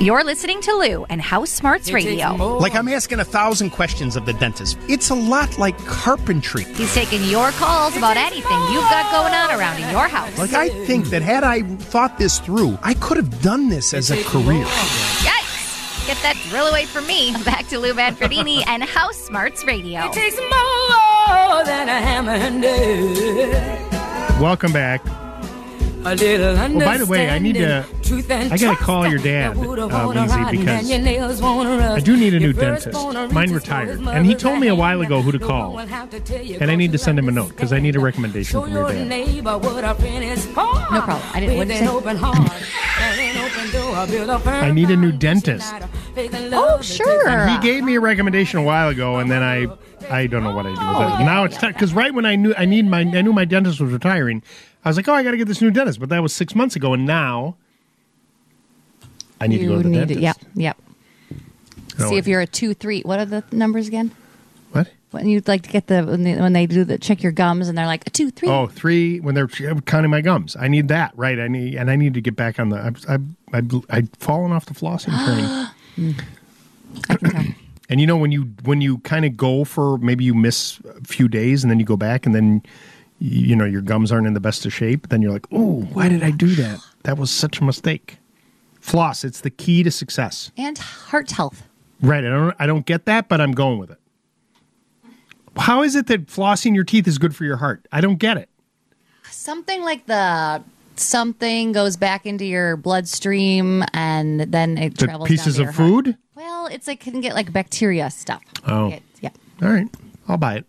You're 0.00 0.24
listening 0.24 0.60
to 0.62 0.72
Lou 0.74 1.04
and 1.04 1.22
House 1.22 1.50
Smarts 1.50 1.92
Radio. 1.92 2.34
Like 2.34 2.74
I'm 2.74 2.88
asking 2.88 3.20
a 3.20 3.24
thousand 3.24 3.70
questions 3.70 4.16
of 4.16 4.26
the 4.26 4.32
dentist. 4.32 4.78
It's 4.88 5.10
a 5.10 5.14
lot 5.14 5.58
like 5.58 5.78
carpentry. 5.86 6.64
He's 6.64 6.92
taking 6.92 7.22
your 7.22 7.52
calls 7.52 7.96
about 7.96 8.16
anything 8.16 8.58
you've 8.72 8.90
got 8.90 9.12
going 9.12 9.32
on 9.32 9.56
around 9.56 9.80
in 9.80 9.88
your 9.90 10.08
house. 10.08 10.36
Like 10.38 10.54
I 10.54 10.70
think 10.86 11.06
that 11.10 11.22
had 11.22 11.44
I 11.44 11.62
thought 11.62 12.18
this 12.18 12.40
through, 12.40 12.76
I 12.82 12.94
could 12.94 13.16
have 13.16 13.40
done 13.42 13.68
this 13.68 13.94
as 13.94 14.10
a 14.10 14.20
career. 14.24 14.64
Yikes! 14.64 15.45
Get 16.06 16.22
that 16.22 16.36
drill 16.48 16.68
away 16.68 16.84
from 16.84 17.04
me. 17.08 17.34
Back 17.44 17.66
to 17.68 17.80
Lou 17.80 17.92
Manfredini 17.92 18.62
and 18.68 18.84
House 18.84 19.16
Smarts 19.16 19.64
Radio. 19.64 20.04
It 20.04 20.12
takes 20.12 20.36
more 20.36 21.64
than 21.64 21.88
a 21.88 22.00
hammer 22.00 22.30
and 22.30 22.60
nail. 22.60 24.40
Welcome 24.40 24.72
back. 24.72 25.04
A 26.06 26.14
little 26.14 26.56
Oh, 26.56 26.78
by 26.84 26.96
the 26.98 27.06
way, 27.06 27.28
I 27.30 27.38
need 27.40 27.54
to. 27.56 27.84
truth 28.02 28.30
and 28.30 28.52
I 28.52 28.56
gotta 28.58 28.76
call 28.76 29.08
your 29.08 29.18
dad, 29.18 29.56
that 29.56 29.56
would've 29.56 29.92
uh, 29.92 30.06
Lindsay, 30.06 30.56
because 30.56 30.88
your 30.88 31.00
nails 31.00 31.42
wanna 31.42 31.76
rust. 31.78 31.96
I 31.96 32.00
do 32.00 32.16
need 32.16 32.32
a 32.34 32.38
new 32.38 32.52
dentist. 32.52 32.92
Mine 33.32 33.52
retired, 33.52 33.98
and 34.00 34.24
he 34.24 34.34
told 34.36 34.60
me 34.60 34.68
a 34.68 34.74
while 34.74 35.00
ago 35.00 35.20
who 35.20 35.32
to 35.32 35.38
call, 35.38 35.72
one 35.72 35.84
will 35.88 35.94
have 35.94 36.08
to 36.10 36.20
tell 36.20 36.40
you 36.40 36.58
and 36.60 36.70
I 36.70 36.76
need 36.76 36.92
to 36.92 36.98
send 36.98 37.18
him 37.18 37.28
a 37.28 37.32
note 37.32 37.48
because 37.48 37.72
I 37.72 37.80
need 37.80 37.96
a 37.96 38.00
recommendation 38.00 38.52
Show 38.52 38.62
from 38.62 38.72
your 38.72 38.82
your 38.92 38.92
dad. 38.92 39.08
neighbor 39.08 39.58
what 39.58 39.82
a 39.84 39.94
friend 39.94 40.24
is 40.24 40.46
for. 40.46 40.54
No 40.64 41.00
problem. 41.02 41.22
I 41.34 41.40
didn't- 41.40 41.58
With 41.58 41.68
what'd 41.68 41.82
you 41.82 41.88
say? 41.88 41.92
open 41.96 42.16
heart 42.16 42.52
and 43.00 43.20
an 43.20 43.36
open 43.44 43.70
door, 43.72 44.06
build 44.06 44.30
a 44.30 44.38
firm 44.38 44.64
I 44.64 44.70
need 44.70 44.90
a 44.90 44.96
new 44.96 45.12
dentist. 45.12 45.72
Oh, 46.52 46.80
sure. 46.82 47.28
And 47.28 47.50
he 47.50 47.58
gave 47.68 47.82
me 47.84 47.96
a 47.96 48.00
recommendation 48.00 48.60
a 48.60 48.62
while 48.62 48.88
ago, 48.88 49.16
and 49.18 49.30
then 49.30 49.42
I, 49.42 49.66
I 50.10 50.26
don't 50.28 50.44
know 50.44 50.54
what 50.54 50.66
I 50.66 50.74
do 50.74 50.98
with 51.10 51.20
it. 51.20 51.24
Now 51.24 51.44
it's 51.44 51.56
time 51.56 51.72
because 51.72 51.92
right 51.92 52.14
when 52.14 52.24
I 52.24 52.36
knew 52.36 52.54
I 52.56 52.64
need 52.64 52.86
my, 52.86 53.00
I 53.00 53.22
knew 53.22 53.32
my 53.32 53.44
dentist 53.44 53.80
was 53.80 53.92
retiring. 53.92 54.42
I 54.86 54.88
was 54.88 54.96
like, 54.96 55.08
oh, 55.08 55.14
I 55.14 55.24
got 55.24 55.32
to 55.32 55.36
get 55.36 55.48
this 55.48 55.60
new 55.60 55.72
dentist, 55.72 55.98
but 55.98 56.10
that 56.10 56.22
was 56.22 56.32
six 56.32 56.54
months 56.54 56.76
ago, 56.76 56.94
and 56.94 57.04
now 57.04 57.56
I 59.40 59.48
need 59.48 59.60
you 59.60 59.68
to 59.70 59.74
go 59.74 59.76
to 59.78 59.82
the 59.82 59.88
need 59.88 59.98
dentist. 59.98 60.20
Yep, 60.20 60.36
yep. 60.54 60.76
No, 61.98 62.08
See 62.08 62.18
if 62.18 62.28
you're 62.28 62.40
a 62.40 62.46
two, 62.46 62.72
three. 62.72 63.02
What 63.02 63.18
are 63.18 63.24
the 63.24 63.42
numbers 63.50 63.88
again? 63.88 64.12
What? 64.70 64.92
When 65.10 65.26
you'd 65.26 65.48
like 65.48 65.62
to 65.62 65.70
get 65.70 65.88
the 65.88 66.04
when 66.04 66.22
they, 66.22 66.36
when 66.36 66.52
they 66.52 66.66
do 66.66 66.84
the 66.84 66.98
check 66.98 67.20
your 67.20 67.32
gums 67.32 67.68
and 67.68 67.76
they're 67.76 67.86
like 67.86 68.06
a 68.06 68.10
two, 68.10 68.30
three. 68.30 68.48
Oh, 68.48 68.68
three 68.68 69.18
when 69.18 69.34
they're 69.34 69.48
counting 69.48 70.10
my 70.12 70.20
gums. 70.20 70.54
I 70.54 70.68
need 70.68 70.86
that, 70.86 71.12
right? 71.16 71.40
I 71.40 71.48
need 71.48 71.74
and 71.74 71.90
I 71.90 71.96
need 71.96 72.14
to 72.14 72.20
get 72.20 72.36
back 72.36 72.60
on 72.60 72.68
the. 72.68 72.76
I 72.78 73.14
I 73.14 73.18
I 73.58 73.62
I've 73.90 74.10
fallen 74.20 74.52
off 74.52 74.66
the 74.66 74.74
flossing 74.74 75.72
train. 75.96 76.14
And 77.88 78.00
you 78.00 78.06
know 78.06 78.16
when 78.16 78.30
you 78.30 78.52
when 78.62 78.80
you 78.80 78.98
kind 78.98 79.24
of 79.24 79.36
go 79.36 79.64
for 79.64 79.98
maybe 79.98 80.22
you 80.22 80.34
miss 80.34 80.78
a 80.80 81.04
few 81.04 81.26
days 81.26 81.64
and 81.64 81.72
then 81.72 81.80
you 81.80 81.86
go 81.86 81.96
back 81.96 82.24
and 82.24 82.36
then 82.36 82.62
you 83.18 83.56
know 83.56 83.64
your 83.64 83.82
gums 83.82 84.12
aren't 84.12 84.26
in 84.26 84.34
the 84.34 84.40
best 84.40 84.66
of 84.66 84.72
shape. 84.74 85.08
Then 85.08 85.22
you're 85.22 85.32
like, 85.32 85.46
oh, 85.52 85.82
why 85.92 86.08
did 86.08 86.22
I 86.22 86.30
do 86.30 86.54
that? 86.56 86.80
That 87.04 87.18
was 87.18 87.30
such 87.30 87.60
a 87.60 87.64
mistake. 87.64 88.18
Floss. 88.80 89.24
It's 89.24 89.40
the 89.40 89.50
key 89.50 89.82
to 89.82 89.90
success. 89.90 90.50
And 90.56 90.78
heart 90.78 91.30
health. 91.32 91.62
Right. 92.00 92.24
I 92.24 92.28
don't. 92.28 92.56
I 92.58 92.66
don't 92.66 92.86
get 92.86 93.06
that, 93.06 93.28
but 93.28 93.40
I'm 93.40 93.52
going 93.52 93.78
with 93.78 93.90
it. 93.90 93.98
How 95.56 95.82
is 95.82 95.96
it 95.96 96.06
that 96.08 96.26
flossing 96.26 96.74
your 96.74 96.84
teeth 96.84 97.08
is 97.08 97.16
good 97.18 97.34
for 97.34 97.44
your 97.44 97.56
heart? 97.56 97.86
I 97.90 98.00
don't 98.00 98.16
get 98.18 98.36
it. 98.36 98.48
Something 99.30 99.82
like 99.82 100.06
the 100.06 100.62
something 100.96 101.72
goes 101.72 101.96
back 101.96 102.26
into 102.26 102.44
your 102.44 102.76
bloodstream 102.76 103.82
and 103.92 104.40
then 104.40 104.76
it 104.78 104.96
The 104.98 105.06
travels 105.06 105.28
pieces 105.28 105.58
of 105.58 105.64
your 105.64 105.72
heart. 105.72 105.88
food. 106.04 106.16
Well, 106.34 106.66
it's 106.66 106.86
like 106.86 107.00
can 107.00 107.20
get 107.20 107.34
like 107.34 107.52
bacteria 107.52 108.10
stuff. 108.10 108.42
Oh. 108.66 108.90
It- 108.92 109.02
yeah. 109.20 109.30
All 109.62 109.68
right. 109.70 109.88
I'll 110.28 110.36
buy 110.36 110.56
it. 110.56 110.66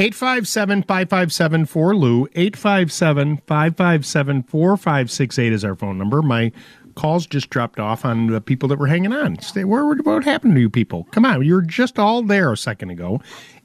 857 0.00 0.84
557 0.84 1.66
4 1.66 1.94
Lou. 1.94 2.26
857 2.34 3.36
557 3.46 4.42
4568 4.44 5.52
is 5.52 5.62
our 5.62 5.74
phone 5.74 5.98
number. 5.98 6.22
My 6.22 6.50
calls 6.94 7.26
just 7.26 7.50
dropped 7.50 7.78
off 7.78 8.06
on 8.06 8.28
the 8.28 8.40
people 8.40 8.66
that 8.70 8.78
were 8.78 8.86
hanging 8.86 9.12
on. 9.12 9.38
Stay, 9.40 9.64
where, 9.64 9.84
what 9.84 10.24
happened 10.24 10.54
to 10.54 10.60
you 10.62 10.70
people? 10.70 11.04
Come 11.10 11.26
on. 11.26 11.44
You 11.44 11.52
were 11.52 11.60
just 11.60 11.98
all 11.98 12.22
there 12.22 12.50
a 12.50 12.56
second 12.56 12.88
ago. 12.88 13.20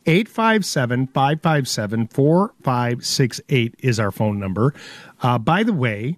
857 0.07 1.07
557 1.07 2.07
4568 2.07 3.75
is 3.79 3.97
our 3.97 4.11
phone 4.11 4.37
number. 4.37 4.73
Uh, 5.21 5.37
by 5.37 5.63
the 5.63 5.71
way, 5.71 6.17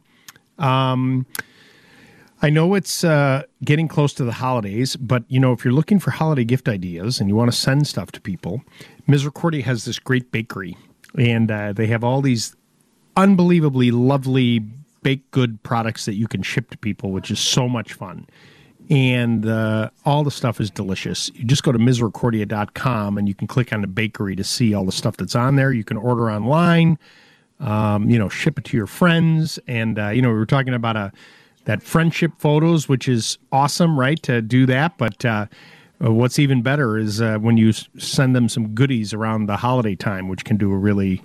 um, 0.57 1.27
I 2.41 2.49
know 2.49 2.75
it's 2.75 3.03
uh, 3.03 3.43
getting 3.63 3.87
close 3.87 4.13
to 4.13 4.23
the 4.23 4.33
holidays, 4.33 4.95
but 4.95 5.23
you 5.27 5.39
know, 5.39 5.53
if 5.53 5.65
you're 5.65 5.73
looking 5.73 5.99
for 5.99 6.11
holiday 6.11 6.43
gift 6.43 6.69
ideas 6.69 7.19
and 7.19 7.29
you 7.29 7.35
want 7.35 7.51
to 7.51 7.57
send 7.57 7.87
stuff 7.87 8.11
to 8.11 8.21
people, 8.21 8.61
Misericordia 9.07 9.63
has 9.63 9.85
this 9.85 9.97
great 9.97 10.31
bakery, 10.31 10.77
and 11.17 11.49
uh, 11.49 11.73
they 11.73 11.87
have 11.87 12.03
all 12.03 12.21
these 12.21 12.55
unbelievably 13.15 13.89
lovely 13.91 14.59
baked 15.01 15.31
good 15.31 15.61
products 15.63 16.05
that 16.05 16.13
you 16.13 16.27
can 16.27 16.43
ship 16.43 16.69
to 16.69 16.77
people, 16.77 17.11
which 17.11 17.31
is 17.31 17.39
so 17.39 17.67
much 17.67 17.93
fun. 17.93 18.27
And 18.89 19.45
uh, 19.45 19.89
all 20.05 20.23
the 20.23 20.31
stuff 20.31 20.61
is 20.61 20.69
delicious. 20.69 21.29
You 21.33 21.43
just 21.43 21.63
go 21.63 21.71
to 21.71 21.79
misericordia.com 21.79 23.17
and 23.17 23.27
you 23.27 23.35
can 23.35 23.47
click 23.47 23.73
on 23.73 23.81
the 23.81 23.87
bakery 23.87 24.35
to 24.35 24.43
see 24.43 24.73
all 24.73 24.85
the 24.85 24.91
stuff 24.91 25.17
that's 25.17 25.35
on 25.35 25.55
there. 25.55 25.73
You 25.73 25.83
can 25.83 25.97
order 25.97 26.31
online, 26.31 26.97
um, 27.59 28.09
you 28.09 28.17
know, 28.17 28.29
ship 28.29 28.57
it 28.59 28.65
to 28.65 28.77
your 28.77 28.87
friends. 28.87 29.59
And, 29.67 29.99
uh, 29.99 30.09
you 30.09 30.21
know, 30.21 30.29
we 30.29 30.35
were 30.35 30.45
talking 30.45 30.73
about 30.73 30.95
a, 30.95 31.11
that 31.67 31.83
friendship 31.83 32.31
photos, 32.37 32.87
which 32.87 33.09
is 33.09 33.37
awesome, 33.51 33.99
right? 33.99 34.21
To 34.23 34.41
do 34.41 34.65
that. 34.67 34.97
But 34.97 35.23
uh, 35.25 35.47
uh, 36.03 36.13
what's 36.13 36.39
even 36.39 36.61
better 36.61 36.97
is 36.97 37.21
uh, 37.21 37.37
when 37.39 37.57
you 37.57 37.73
send 37.73 38.35
them 38.35 38.47
some 38.47 38.69
goodies 38.69 39.13
around 39.13 39.47
the 39.47 39.57
holiday 39.57 39.95
time, 39.95 40.29
which 40.29 40.45
can 40.45 40.55
do 40.55 40.71
a 40.71 40.77
really 40.77 41.21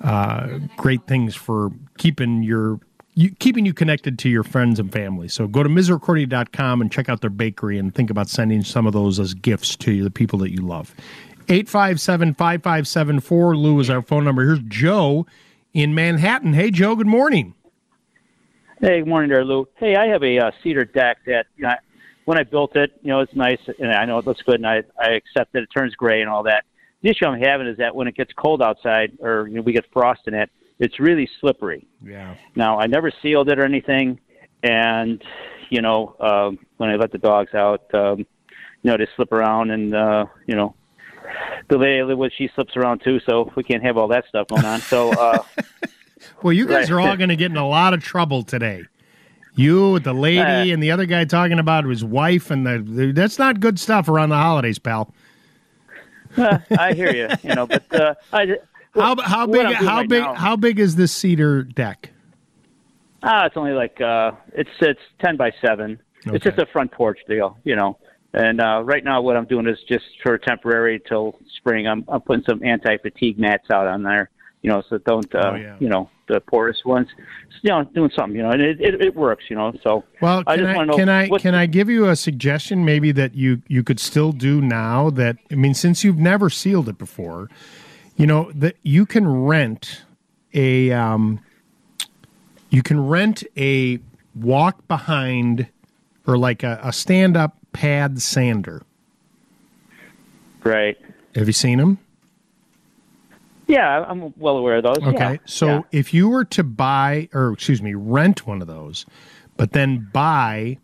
uh, 0.00 0.58
great 0.76 1.06
things 1.06 1.36
for 1.36 1.70
keeping 1.96 2.42
your 2.42 2.80
you, 3.14 3.30
keeping 3.36 3.64
you 3.64 3.72
connected 3.72 4.18
to 4.18 4.28
your 4.28 4.42
friends 4.42 4.80
and 4.80 4.92
family. 4.92 5.28
So 5.28 5.46
go 5.46 5.62
to 5.62 5.68
misericordia.com 5.68 6.80
and 6.80 6.90
check 6.90 7.08
out 7.08 7.20
their 7.20 7.30
bakery 7.30 7.78
and 7.78 7.94
think 7.94 8.10
about 8.10 8.28
sending 8.28 8.64
some 8.64 8.88
of 8.88 8.92
those 8.92 9.20
as 9.20 9.32
gifts 9.32 9.76
to 9.76 10.02
the 10.02 10.10
people 10.10 10.40
that 10.40 10.50
you 10.50 10.62
love. 10.62 10.92
857 11.48 12.34
5574 12.34 13.56
Lou 13.56 13.78
is 13.78 13.88
our 13.88 14.02
phone 14.02 14.24
number. 14.24 14.44
Here's 14.44 14.58
Joe 14.66 15.24
in 15.72 15.94
Manhattan. 15.94 16.54
Hey, 16.54 16.72
Joe, 16.72 16.96
good 16.96 17.06
morning. 17.06 17.54
Hey, 18.84 18.98
good 18.98 19.08
morning 19.08 19.30
there, 19.30 19.46
Lou. 19.46 19.66
Hey, 19.76 19.96
I 19.96 20.08
have 20.08 20.22
a 20.22 20.38
uh, 20.38 20.50
cedar 20.62 20.84
deck 20.84 21.16
that 21.24 21.46
you 21.56 21.62
know, 21.62 21.72
when 22.26 22.38
I 22.38 22.42
built 22.42 22.76
it, 22.76 22.92
you 23.00 23.08
know, 23.08 23.20
it's 23.20 23.34
nice 23.34 23.58
and 23.78 23.90
I 23.90 24.04
know 24.04 24.18
it 24.18 24.26
looks 24.26 24.42
good, 24.42 24.56
and 24.56 24.66
I 24.66 24.82
I 25.00 25.12
accept 25.12 25.54
that 25.54 25.62
it 25.62 25.70
turns 25.74 25.94
gray 25.94 26.20
and 26.20 26.28
all 26.28 26.42
that. 26.42 26.64
The 27.00 27.08
issue 27.08 27.24
I'm 27.24 27.40
having 27.40 27.66
is 27.66 27.78
that 27.78 27.96
when 27.96 28.08
it 28.08 28.14
gets 28.14 28.30
cold 28.34 28.60
outside, 28.60 29.16
or 29.20 29.48
you 29.48 29.54
know, 29.54 29.62
we 29.62 29.72
get 29.72 29.86
frost 29.90 30.20
in 30.26 30.34
it, 30.34 30.50
it's 30.80 31.00
really 31.00 31.26
slippery. 31.40 31.88
Yeah. 32.04 32.36
Now, 32.56 32.78
I 32.78 32.86
never 32.86 33.10
sealed 33.22 33.48
it 33.48 33.58
or 33.58 33.64
anything, 33.64 34.20
and 34.62 35.24
you 35.70 35.80
know, 35.80 36.14
um, 36.20 36.58
when 36.76 36.90
I 36.90 36.96
let 36.96 37.10
the 37.10 37.16
dogs 37.16 37.54
out, 37.54 37.86
um, 37.94 38.18
you 38.82 38.90
know, 38.90 38.98
they 38.98 39.08
slip 39.16 39.32
around, 39.32 39.70
and 39.70 39.94
uh, 39.94 40.26
you 40.46 40.56
know, 40.56 40.74
the 41.70 41.78
lady 41.78 42.00
I 42.00 42.02
live 42.02 42.18
with, 42.18 42.34
she 42.36 42.50
slips 42.54 42.76
around 42.76 43.00
too, 43.02 43.18
so 43.24 43.50
we 43.56 43.64
can't 43.64 43.82
have 43.82 43.96
all 43.96 44.08
that 44.08 44.26
stuff 44.28 44.48
going 44.48 44.66
on. 44.66 44.80
So. 44.80 45.10
Uh, 45.12 45.42
Well, 46.44 46.52
you 46.52 46.66
guys 46.66 46.90
Right. 46.90 46.96
are 47.04 47.08
all 47.10 47.16
going 47.22 47.30
to 47.30 47.36
get 47.36 47.50
in 47.50 47.56
a 47.56 47.66
lot 47.66 47.94
of 47.94 48.02
trouble 48.04 48.42
today. 48.42 48.84
You, 49.56 49.92
with 49.92 50.04
the 50.04 50.12
lady, 50.12 50.40
Uh, 50.40 50.74
and 50.74 50.82
the 50.82 50.90
other 50.90 51.06
guy 51.06 51.24
talking 51.24 51.58
about 51.58 51.84
his 51.86 52.04
wife, 52.04 52.50
and 52.50 52.66
the, 52.66 52.78
the 52.86 53.12
that's 53.12 53.38
not 53.38 53.60
good 53.60 53.78
stuff 53.80 54.08
around 54.08 54.28
the 54.28 54.36
holidays, 54.36 54.78
pal. 54.78 55.14
Uh, 56.36 56.58
I 56.78 56.92
hear 56.92 57.14
you. 57.14 57.28
You 57.42 57.54
know, 57.54 57.66
but 57.66 57.94
uh, 57.94 58.14
I, 58.32 58.56
How 58.94 59.14
how 59.22 59.46
big 59.46 59.66
how 59.74 59.96
right 59.98 60.08
big 60.08 60.22
now- 60.22 60.34
how 60.34 60.56
big 60.56 60.78
is 60.80 60.96
this 60.96 61.12
cedar 61.12 61.62
deck? 61.62 62.10
Ah, 63.22 63.46
it's 63.46 63.56
only 63.56 63.72
like 63.72 64.00
uh, 64.00 64.32
it's 64.52 64.70
it's 64.80 65.00
ten 65.24 65.36
by 65.36 65.52
seven. 65.64 65.98
It's 66.26 66.42
just 66.44 66.58
a 66.58 66.66
front 66.66 66.90
porch 66.92 67.20
deal, 67.28 67.56
you 67.64 67.76
know. 67.76 67.96
And 68.32 68.60
uh, 68.60 68.82
right 68.84 69.04
now, 69.04 69.22
what 69.22 69.36
I'm 69.36 69.44
doing 69.46 69.68
is 69.68 69.78
just 69.88 70.04
for 70.22 70.36
temporary 70.36 71.00
till 71.08 71.38
spring. 71.56 71.86
I'm 71.86 72.04
I'm 72.08 72.20
putting 72.22 72.44
some 72.44 72.60
anti 72.64 72.96
fatigue 72.98 73.38
mats 73.38 73.70
out 73.70 73.86
on 73.86 74.02
there, 74.02 74.30
you 74.64 74.70
know, 74.70 74.82
so 74.88 74.96
don't 74.96 75.32
uh, 75.34 75.50
Oh, 75.52 75.54
yeah. 75.56 75.76
you 75.78 75.90
know 75.90 76.08
the 76.26 76.40
poorest 76.40 76.86
ones. 76.86 77.08
You 77.60 77.70
know, 77.70 77.84
doing 77.84 78.10
something, 78.16 78.34
you 78.34 78.42
know, 78.42 78.50
and 78.50 78.62
it 78.62 78.80
it, 78.80 79.00
it 79.00 79.14
works, 79.14 79.44
you 79.50 79.56
know. 79.56 79.74
So 79.82 80.04
Well, 80.22 80.42
I 80.46 80.56
can 80.56 80.64
just 80.64 80.74
I, 80.74 80.76
want 80.76 80.90
to 80.90 80.92
know 80.92 80.96
can 80.96 81.08
I 81.10 81.28
can 81.38 81.54
I 81.54 81.66
give 81.66 81.90
you 81.90 82.08
a 82.08 82.16
suggestion 82.16 82.82
maybe 82.82 83.12
that 83.12 83.34
you 83.34 83.60
you 83.68 83.82
could 83.84 84.00
still 84.00 84.32
do 84.32 84.62
now 84.62 85.10
that 85.10 85.36
I 85.52 85.56
mean 85.56 85.74
since 85.74 86.02
you've 86.02 86.18
never 86.18 86.48
sealed 86.48 86.88
it 86.88 86.96
before, 86.96 87.50
you 88.16 88.26
know 88.26 88.50
that 88.54 88.76
you 88.82 89.04
can 89.04 89.28
rent 89.28 90.02
a 90.54 90.90
um 90.92 91.40
you 92.70 92.82
can 92.82 93.06
rent 93.06 93.44
a 93.58 93.98
walk 94.34 94.88
behind 94.88 95.68
or 96.26 96.38
like 96.38 96.62
a, 96.62 96.80
a 96.82 96.92
stand 96.92 97.36
up 97.36 97.58
pad 97.74 98.22
sander. 98.22 98.82
Right. 100.64 100.96
Have 101.34 101.48
you 101.48 101.52
seen 101.52 101.76
them? 101.76 101.98
Yeah, 103.66 104.04
I'm 104.08 104.34
well 104.36 104.56
aware 104.56 104.76
of 104.76 104.84
those. 104.84 104.98
Okay. 104.98 105.32
yeah. 105.32 105.36
So 105.46 105.66
Yeah. 105.66 105.80
if 105.92 106.12
you 106.12 106.28
were 106.28 106.44
to 106.46 106.62
buy, 106.62 107.28
or 107.32 107.52
excuse 107.52 107.80
me, 107.82 107.94
rent 107.94 108.46
one 108.46 108.60
of 108.60 108.68
those, 108.68 109.06
but 109.56 109.72
then 109.72 110.08
buy 110.12 110.78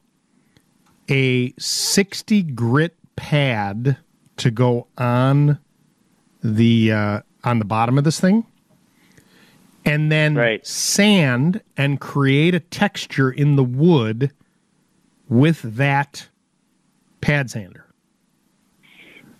a 1.09 1.53
60 1.59 2.43
grit 2.43 2.97
pad 3.17 3.99
to 4.39 4.51
go 4.51 4.87
on 4.97 5.59
the 6.43 6.93
uh, 6.93 7.21
on 7.45 7.59
the 7.59 7.65
bottom 7.65 7.99
of 7.99 8.05
this 8.05 8.19
thing, 8.21 8.47
and 9.85 10.11
then 10.11 10.35
right. 10.35 10.67
sand 10.67 11.61
and 11.77 12.01
create 12.01 12.55
a 12.55 12.61
texture 12.61 13.31
in 13.31 13.57
the 13.57 13.65
wood 13.65 14.33
with 15.29 15.61
that 15.63 16.29
pad 17.21 17.51
sander. 17.51 17.85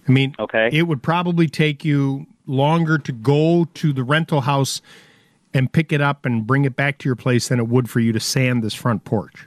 I 0.09 0.13
mean, 0.13 0.35
okay. 0.39 0.69
it 0.73 0.83
would 0.83 1.03
probably 1.03 1.47
take 1.47 1.85
you 1.85 2.27
longer 2.51 2.99
to 2.99 3.13
go 3.13 3.67
to 3.75 3.93
the 3.93 4.05
rental 4.05 4.43
house 4.43 4.83
and 5.55 5.73
pick 5.73 5.93
it 5.93 6.01
up 6.01 6.27
and 6.27 6.47
bring 6.47 6.65
it 6.65 6.77
back 6.77 6.99
to 6.99 7.09
your 7.09 7.17
place 7.17 7.49
than 7.49 7.59
it 7.59 7.69
would 7.69 7.89
for 7.89 8.01
you 8.01 8.13
to 8.13 8.21
sand 8.21 8.63
this 8.63 8.75
front 8.75 9.05
porch. 9.05 9.47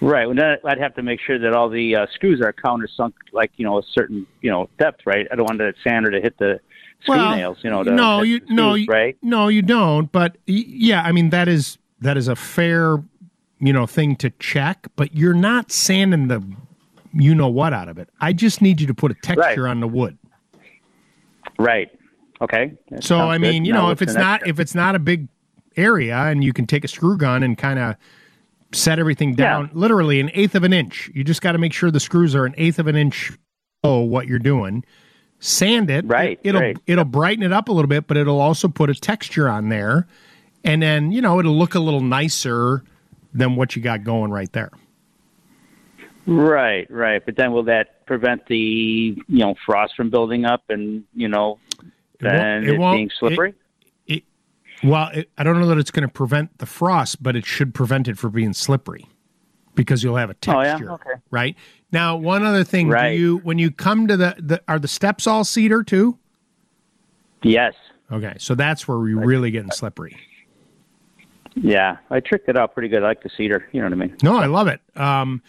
Right. 0.00 0.26
Well, 0.26 0.34
then 0.34 0.56
I'd 0.64 0.78
have 0.78 0.94
to 0.94 1.02
make 1.02 1.20
sure 1.20 1.38
that 1.38 1.52
all 1.52 1.68
the 1.68 1.94
uh, 1.94 2.06
screws 2.14 2.40
are 2.40 2.52
countersunk, 2.52 3.12
like 3.32 3.52
you 3.56 3.66
know, 3.66 3.78
a 3.78 3.82
certain 3.92 4.26
you 4.40 4.50
know 4.50 4.68
depth. 4.78 5.02
Right. 5.04 5.26
I 5.30 5.36
don't 5.36 5.44
want 5.44 5.58
the 5.58 5.74
sander 5.84 6.10
to 6.10 6.20
hit 6.20 6.38
the 6.38 6.58
screw 7.02 7.16
Well, 7.16 7.36
nails. 7.36 7.58
You 7.62 7.70
know. 7.70 7.82
No, 7.82 8.22
you 8.22 8.40
the 8.40 8.54
no, 8.54 8.70
screws, 8.70 8.86
you, 8.86 8.92
right. 8.92 9.16
no, 9.22 9.48
you 9.48 9.62
don't. 9.62 10.10
But 10.10 10.38
yeah, 10.46 11.02
I 11.02 11.12
mean 11.12 11.30
that 11.30 11.48
is 11.48 11.76
that 12.00 12.16
is 12.16 12.28
a 12.28 12.36
fair, 12.36 13.02
you 13.58 13.72
know, 13.72 13.86
thing 13.86 14.16
to 14.16 14.30
check. 14.38 14.88
But 14.96 15.14
you're 15.14 15.34
not 15.34 15.70
sanding 15.70 16.28
the, 16.28 16.42
you 17.12 17.34
know 17.34 17.48
what, 17.48 17.74
out 17.74 17.88
of 17.88 17.98
it. 17.98 18.08
I 18.20 18.32
just 18.32 18.62
need 18.62 18.80
you 18.80 18.86
to 18.86 18.94
put 18.94 19.10
a 19.10 19.16
texture 19.16 19.68
on 19.68 19.80
the 19.80 19.88
wood. 19.88 20.16
Right. 21.60 21.90
Okay. 22.40 22.72
That 22.90 23.04
So 23.04 23.18
I 23.18 23.36
good. 23.36 23.42
mean, 23.42 23.64
you 23.64 23.72
Now 23.72 23.86
know, 23.86 23.90
if 23.90 24.00
it's 24.02 24.14
not 24.14 24.46
if 24.46 24.58
it's 24.58 24.74
not 24.74 24.94
a 24.94 24.98
big 24.98 25.28
area 25.76 26.16
and 26.16 26.42
you 26.42 26.52
can 26.52 26.66
take 26.66 26.84
a 26.84 26.88
screw 26.88 27.16
gun 27.16 27.42
and 27.42 27.56
kind 27.56 27.78
of 27.78 27.96
set 28.72 28.98
everything 28.98 29.34
down 29.34 29.70
literally 29.72 30.20
an 30.20 30.30
eighth 30.34 30.54
of 30.54 30.64
an 30.64 30.72
inch. 30.72 31.10
You 31.14 31.24
just 31.24 31.42
got 31.42 31.52
to 31.52 31.58
make 31.58 31.72
sure 31.72 31.90
the 31.90 32.00
screws 32.00 32.34
are 32.34 32.44
an 32.46 32.54
eighth 32.56 32.78
of 32.78 32.86
an 32.86 32.96
inch 32.96 33.32
below 33.82 34.00
what 34.00 34.26
you're 34.26 34.38
doing. 34.38 34.84
Sand 35.40 35.90
it. 35.90 36.04
Right. 36.06 36.38
It, 36.42 36.54
will 36.54 36.60
right. 36.60 36.78
it'll 36.86 37.04
brighten 37.04 37.42
it 37.42 37.52
up 37.52 37.68
a 37.68 37.72
little 37.72 37.88
bit, 37.88 38.06
but 38.06 38.16
it'll 38.16 38.40
also 38.40 38.68
put 38.68 38.90
a 38.90 38.94
texture 38.94 39.48
on 39.48 39.68
there. 39.70 40.06
And 40.64 40.82
then, 40.82 41.10
you 41.12 41.20
know, 41.20 41.40
it'll 41.40 41.56
look 41.56 41.74
a 41.74 41.80
little 41.80 42.02
nicer 42.02 42.84
than 43.32 43.56
what 43.56 43.74
you 43.74 43.82
got 43.82 44.04
going 44.04 44.30
right 44.30 44.52
there. 44.52 44.70
Right, 46.26 46.88
right. 46.90 47.24
But 47.24 47.36
then 47.36 47.52
will 47.52 47.62
that 47.64 47.99
prevent 48.10 48.44
the 48.46 48.56
you 48.56 49.38
know 49.38 49.54
frost 49.64 49.94
from 49.94 50.10
building 50.10 50.44
up 50.44 50.64
and 50.68 51.04
you 51.14 51.28
know 51.28 51.60
then 52.18 52.64
it, 52.64 52.76
won't- 52.76 52.96
being 52.96 53.10
slippery? 53.16 53.54
It, 54.08 54.16
it, 54.16 54.24
well, 54.82 55.10
it, 55.14 55.30
I 55.38 55.44
don't 55.44 55.60
know 55.60 55.68
that 55.68 55.78
it's 55.78 55.92
going 55.92 56.02
to 56.08 56.12
prevent 56.12 56.58
the 56.58 56.66
frost, 56.66 57.22
but 57.22 57.36
it 57.36 57.46
should 57.46 57.72
prevent 57.72 58.08
it 58.08 58.18
from 58.18 58.32
being 58.32 58.52
slippery 58.52 59.06
because 59.76 60.02
you'll 60.02 60.16
have 60.16 60.28
a 60.30 60.34
Oh, 60.48 60.60
yeah? 60.60 60.64
texture. 60.72 60.90
Okay. 60.94 61.10
Right 61.30 61.54
now, 61.92 62.16
one 62.16 62.44
other 62.44 62.64
thing: 62.64 62.88
Right. 62.88 63.12
do 63.12 63.16
you 63.16 63.36
when 63.38 63.58
you 63.60 63.70
come 63.70 64.08
to 64.08 64.16
the, 64.16 64.34
the 64.38 64.60
are 64.66 64.80
the 64.80 64.88
steps 64.88 65.28
all 65.28 65.44
cedar 65.44 65.84
too? 65.84 66.18
Yes. 67.42 67.74
Okay, 68.10 68.34
so 68.38 68.56
that's 68.56 68.88
where 68.88 68.98
we're 68.98 69.24
really 69.24 69.52
getting 69.52 69.70
slippery. 69.70 70.16
Yeah, 71.54 71.98
I 72.10 72.18
tricked 72.18 72.48
it 72.48 72.56
out 72.56 72.74
pretty 72.74 72.88
good. 72.88 73.04
I 73.04 73.06
like 73.06 73.22
the 73.22 73.30
cedar. 73.36 73.68
You 73.70 73.80
know 73.80 73.86
what 73.86 73.92
I 73.92 73.96
mean? 73.96 74.16
No, 74.22 74.36
I 74.36 74.46
love 74.46 74.66
it. 74.66 74.80
Um, 74.96 75.42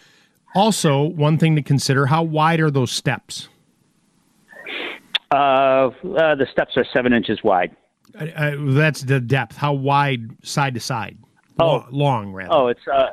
also, 0.54 1.02
one 1.02 1.38
thing 1.38 1.56
to 1.56 1.62
consider: 1.62 2.06
how 2.06 2.22
wide 2.22 2.60
are 2.60 2.70
those 2.70 2.90
steps? 2.90 3.48
Uh, 5.30 5.34
uh, 5.34 6.34
the 6.34 6.46
steps 6.52 6.76
are 6.76 6.84
seven 6.92 7.12
inches 7.12 7.42
wide. 7.42 7.74
Uh, 8.18 8.24
uh, 8.24 8.56
that's 8.58 9.02
the 9.02 9.20
depth. 9.20 9.56
How 9.56 9.72
wide, 9.72 10.36
side 10.44 10.74
to 10.74 10.80
side? 10.80 11.16
Oh. 11.58 11.86
Long 11.90 12.32
rather. 12.32 12.52
Oh, 12.52 12.68
it's 12.68 12.86
uh, 12.92 13.10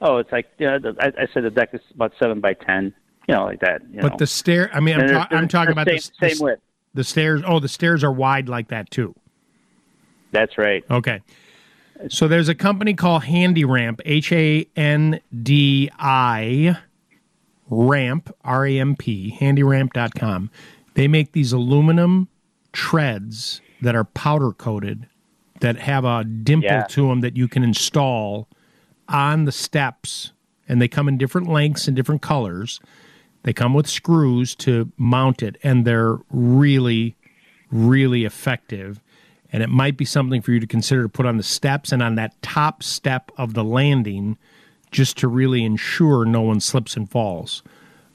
oh, 0.00 0.18
it's 0.18 0.32
like 0.32 0.46
yeah. 0.58 0.78
the- 0.78 0.96
I, 1.00 1.22
I 1.22 1.26
said 1.32 1.44
the 1.44 1.50
deck 1.50 1.70
is 1.72 1.80
about 1.94 2.12
seven 2.18 2.40
by 2.40 2.54
ten. 2.54 2.94
You 3.28 3.34
know, 3.34 3.44
like 3.44 3.60
that. 3.60 3.82
You 3.90 4.00
but 4.00 4.12
know. 4.12 4.16
the 4.18 4.26
stair. 4.26 4.70
I 4.72 4.80
mean, 4.80 5.00
I'm, 5.00 5.08
ta- 5.08 5.28
I'm 5.30 5.48
talking 5.48 5.72
about 5.72 5.86
the, 5.86 5.98
same- 5.98 6.12
the, 6.20 6.30
same 6.30 6.44
width. 6.44 6.62
The 6.94 7.04
stairs. 7.04 7.42
Oh, 7.46 7.60
the 7.60 7.68
stairs 7.68 8.02
are 8.04 8.12
wide 8.12 8.48
like 8.48 8.68
that 8.68 8.90
too. 8.90 9.14
That's 10.32 10.58
right. 10.58 10.84
Okay. 10.90 11.20
So 12.08 12.28
there's 12.28 12.48
a 12.48 12.54
company 12.54 12.94
called 12.94 13.24
Handi-Ramp, 13.24 14.00
H 14.04 14.30
A 14.32 14.66
N 14.76 15.20
D 15.42 15.90
I 15.98 16.78
Ramp, 17.68 18.34
R 18.44 18.66
A 18.66 18.78
M 18.78 18.96
P, 18.96 19.36
handiramp.com. 19.38 20.50
They 20.94 21.08
make 21.08 21.32
these 21.32 21.52
aluminum 21.52 22.28
treads 22.72 23.60
that 23.82 23.94
are 23.96 24.04
powder 24.04 24.52
coated 24.52 25.06
that 25.60 25.76
have 25.78 26.04
a 26.04 26.22
dimple 26.24 26.70
Yeah. 26.70 26.82
to 26.84 27.08
them 27.08 27.20
that 27.20 27.36
you 27.36 27.48
can 27.48 27.64
install 27.64 28.48
on 29.08 29.44
the 29.44 29.52
steps 29.52 30.32
and 30.68 30.80
they 30.80 30.88
come 30.88 31.08
in 31.08 31.18
different 31.18 31.48
lengths 31.48 31.88
and 31.88 31.96
different 31.96 32.22
colors. 32.22 32.80
They 33.42 33.52
come 33.52 33.74
with 33.74 33.88
screws 33.88 34.54
to 34.56 34.92
mount 34.96 35.42
it 35.42 35.56
and 35.62 35.84
they're 35.84 36.18
really 36.30 37.16
really 37.70 38.24
effective 38.24 39.00
and 39.52 39.62
it 39.62 39.68
might 39.68 39.96
be 39.96 40.04
something 40.04 40.42
for 40.42 40.52
you 40.52 40.60
to 40.60 40.66
consider 40.66 41.02
to 41.02 41.08
put 41.08 41.26
on 41.26 41.36
the 41.36 41.42
steps 41.42 41.92
and 41.92 42.02
on 42.02 42.16
that 42.16 42.40
top 42.42 42.82
step 42.82 43.30
of 43.36 43.54
the 43.54 43.64
landing 43.64 44.36
just 44.90 45.16
to 45.18 45.28
really 45.28 45.64
ensure 45.64 46.24
no 46.24 46.42
one 46.42 46.60
slips 46.60 46.96
and 46.96 47.10
falls. 47.10 47.62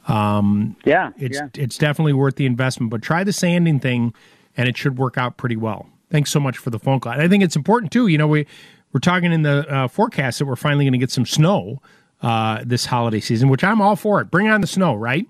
Um, 0.08 0.76
yeah, 0.86 1.12
it's 1.18 1.38
yeah. 1.38 1.48
it's 1.56 1.78
definitely 1.78 2.14
worth 2.14 2.36
the 2.36 2.46
investment. 2.46 2.90
But 2.92 3.02
try 3.02 3.24
the 3.24 3.34
sanding 3.34 3.80
thing, 3.80 4.14
and 4.58 4.68
it 4.68 4.78
should 4.78 4.98
work 4.98 5.18
out 5.18 5.38
pretty 5.38 5.56
well. 5.56 5.88
Thanks 6.10 6.32
so 6.32 6.40
much 6.40 6.58
for 6.58 6.70
the 6.70 6.80
phone 6.80 7.00
call. 7.00 7.14
And 7.14 7.22
I 7.22 7.28
think 7.28 7.44
it's 7.44 7.56
important 7.56 7.92
too. 7.92 8.08
You 8.08 8.18
know, 8.18 8.28
we 8.28 8.46
we're 8.92 9.00
talking 9.00 9.32
in 9.32 9.44
the 9.44 9.68
uh, 9.70 9.88
forecast 9.88 10.40
that 10.40 10.46
we're 10.46 10.56
finally 10.56 10.86
going 10.86 10.94
to 10.94 11.00
get 11.00 11.12
some 11.12 11.26
snow 11.26 11.82
uh, 12.22 12.64
this 12.66 12.86
holiday 12.86 13.20
season, 13.20 13.50
which 13.50 13.64
I'm 13.64 13.82
all 13.82 13.96
for 13.96 14.22
it. 14.22 14.30
Bring 14.30 14.48
on 14.48 14.62
the 14.62 14.68
snow, 14.68 14.94
right? 14.94 15.26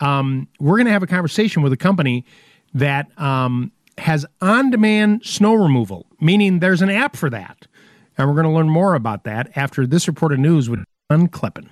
Um, 0.00 0.48
we're 0.58 0.76
going 0.76 0.86
to 0.86 0.92
have 0.92 1.02
a 1.02 1.06
conversation 1.06 1.62
with 1.62 1.72
a 1.72 1.76
company 1.76 2.24
that 2.74 3.16
um, 3.20 3.70
has 3.98 4.26
on-demand 4.40 5.24
snow 5.24 5.54
removal, 5.54 6.06
meaning 6.20 6.58
there's 6.60 6.82
an 6.82 6.90
app 6.90 7.16
for 7.16 7.30
that, 7.30 7.66
and 8.18 8.28
we're 8.28 8.34
going 8.34 8.46
to 8.46 8.52
learn 8.52 8.68
more 8.68 8.94
about 8.94 9.24
that 9.24 9.50
after 9.56 9.86
this 9.86 10.08
report 10.08 10.32
of 10.32 10.38
news 10.38 10.68
with 10.68 10.80
Don 11.10 11.28
Kleppen. 11.28 11.68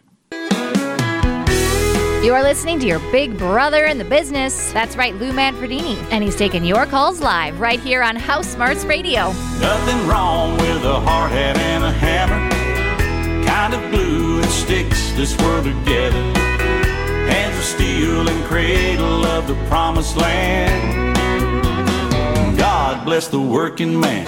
You 2.24 2.34
are 2.34 2.42
listening 2.44 2.78
to 2.78 2.86
your 2.86 3.00
big 3.10 3.36
brother 3.36 3.84
in 3.86 3.98
the 3.98 4.04
business. 4.04 4.72
That's 4.72 4.94
right, 4.94 5.12
Lou 5.16 5.32
Manfredini. 5.32 5.96
And 6.12 6.22
he's 6.22 6.36
taking 6.36 6.64
your 6.64 6.86
calls 6.86 7.20
live 7.20 7.58
right 7.58 7.80
here 7.80 8.00
on 8.00 8.14
House 8.14 8.46
Smarts 8.46 8.84
Radio. 8.84 9.32
Nothing 9.58 10.06
wrong 10.06 10.56
with 10.58 10.84
a 10.84 11.00
hard 11.00 11.32
hat 11.32 11.58
and 11.58 11.82
a 11.82 11.90
hammer. 11.90 13.44
Kind 13.44 13.74
of 13.74 13.90
glue 13.90 14.40
that 14.40 14.50
sticks 14.50 15.10
this 15.14 15.36
world 15.38 15.64
together. 15.64 16.22
Hands 17.28 17.56
of 17.58 17.64
steel 17.64 18.28
and 18.28 18.44
cradle 18.44 19.26
of 19.26 19.48
the 19.48 19.54
promised 19.66 20.16
land. 20.16 21.18
God 22.92 23.06
bless 23.06 23.28
the 23.28 23.40
working 23.40 23.98
man. 23.98 24.26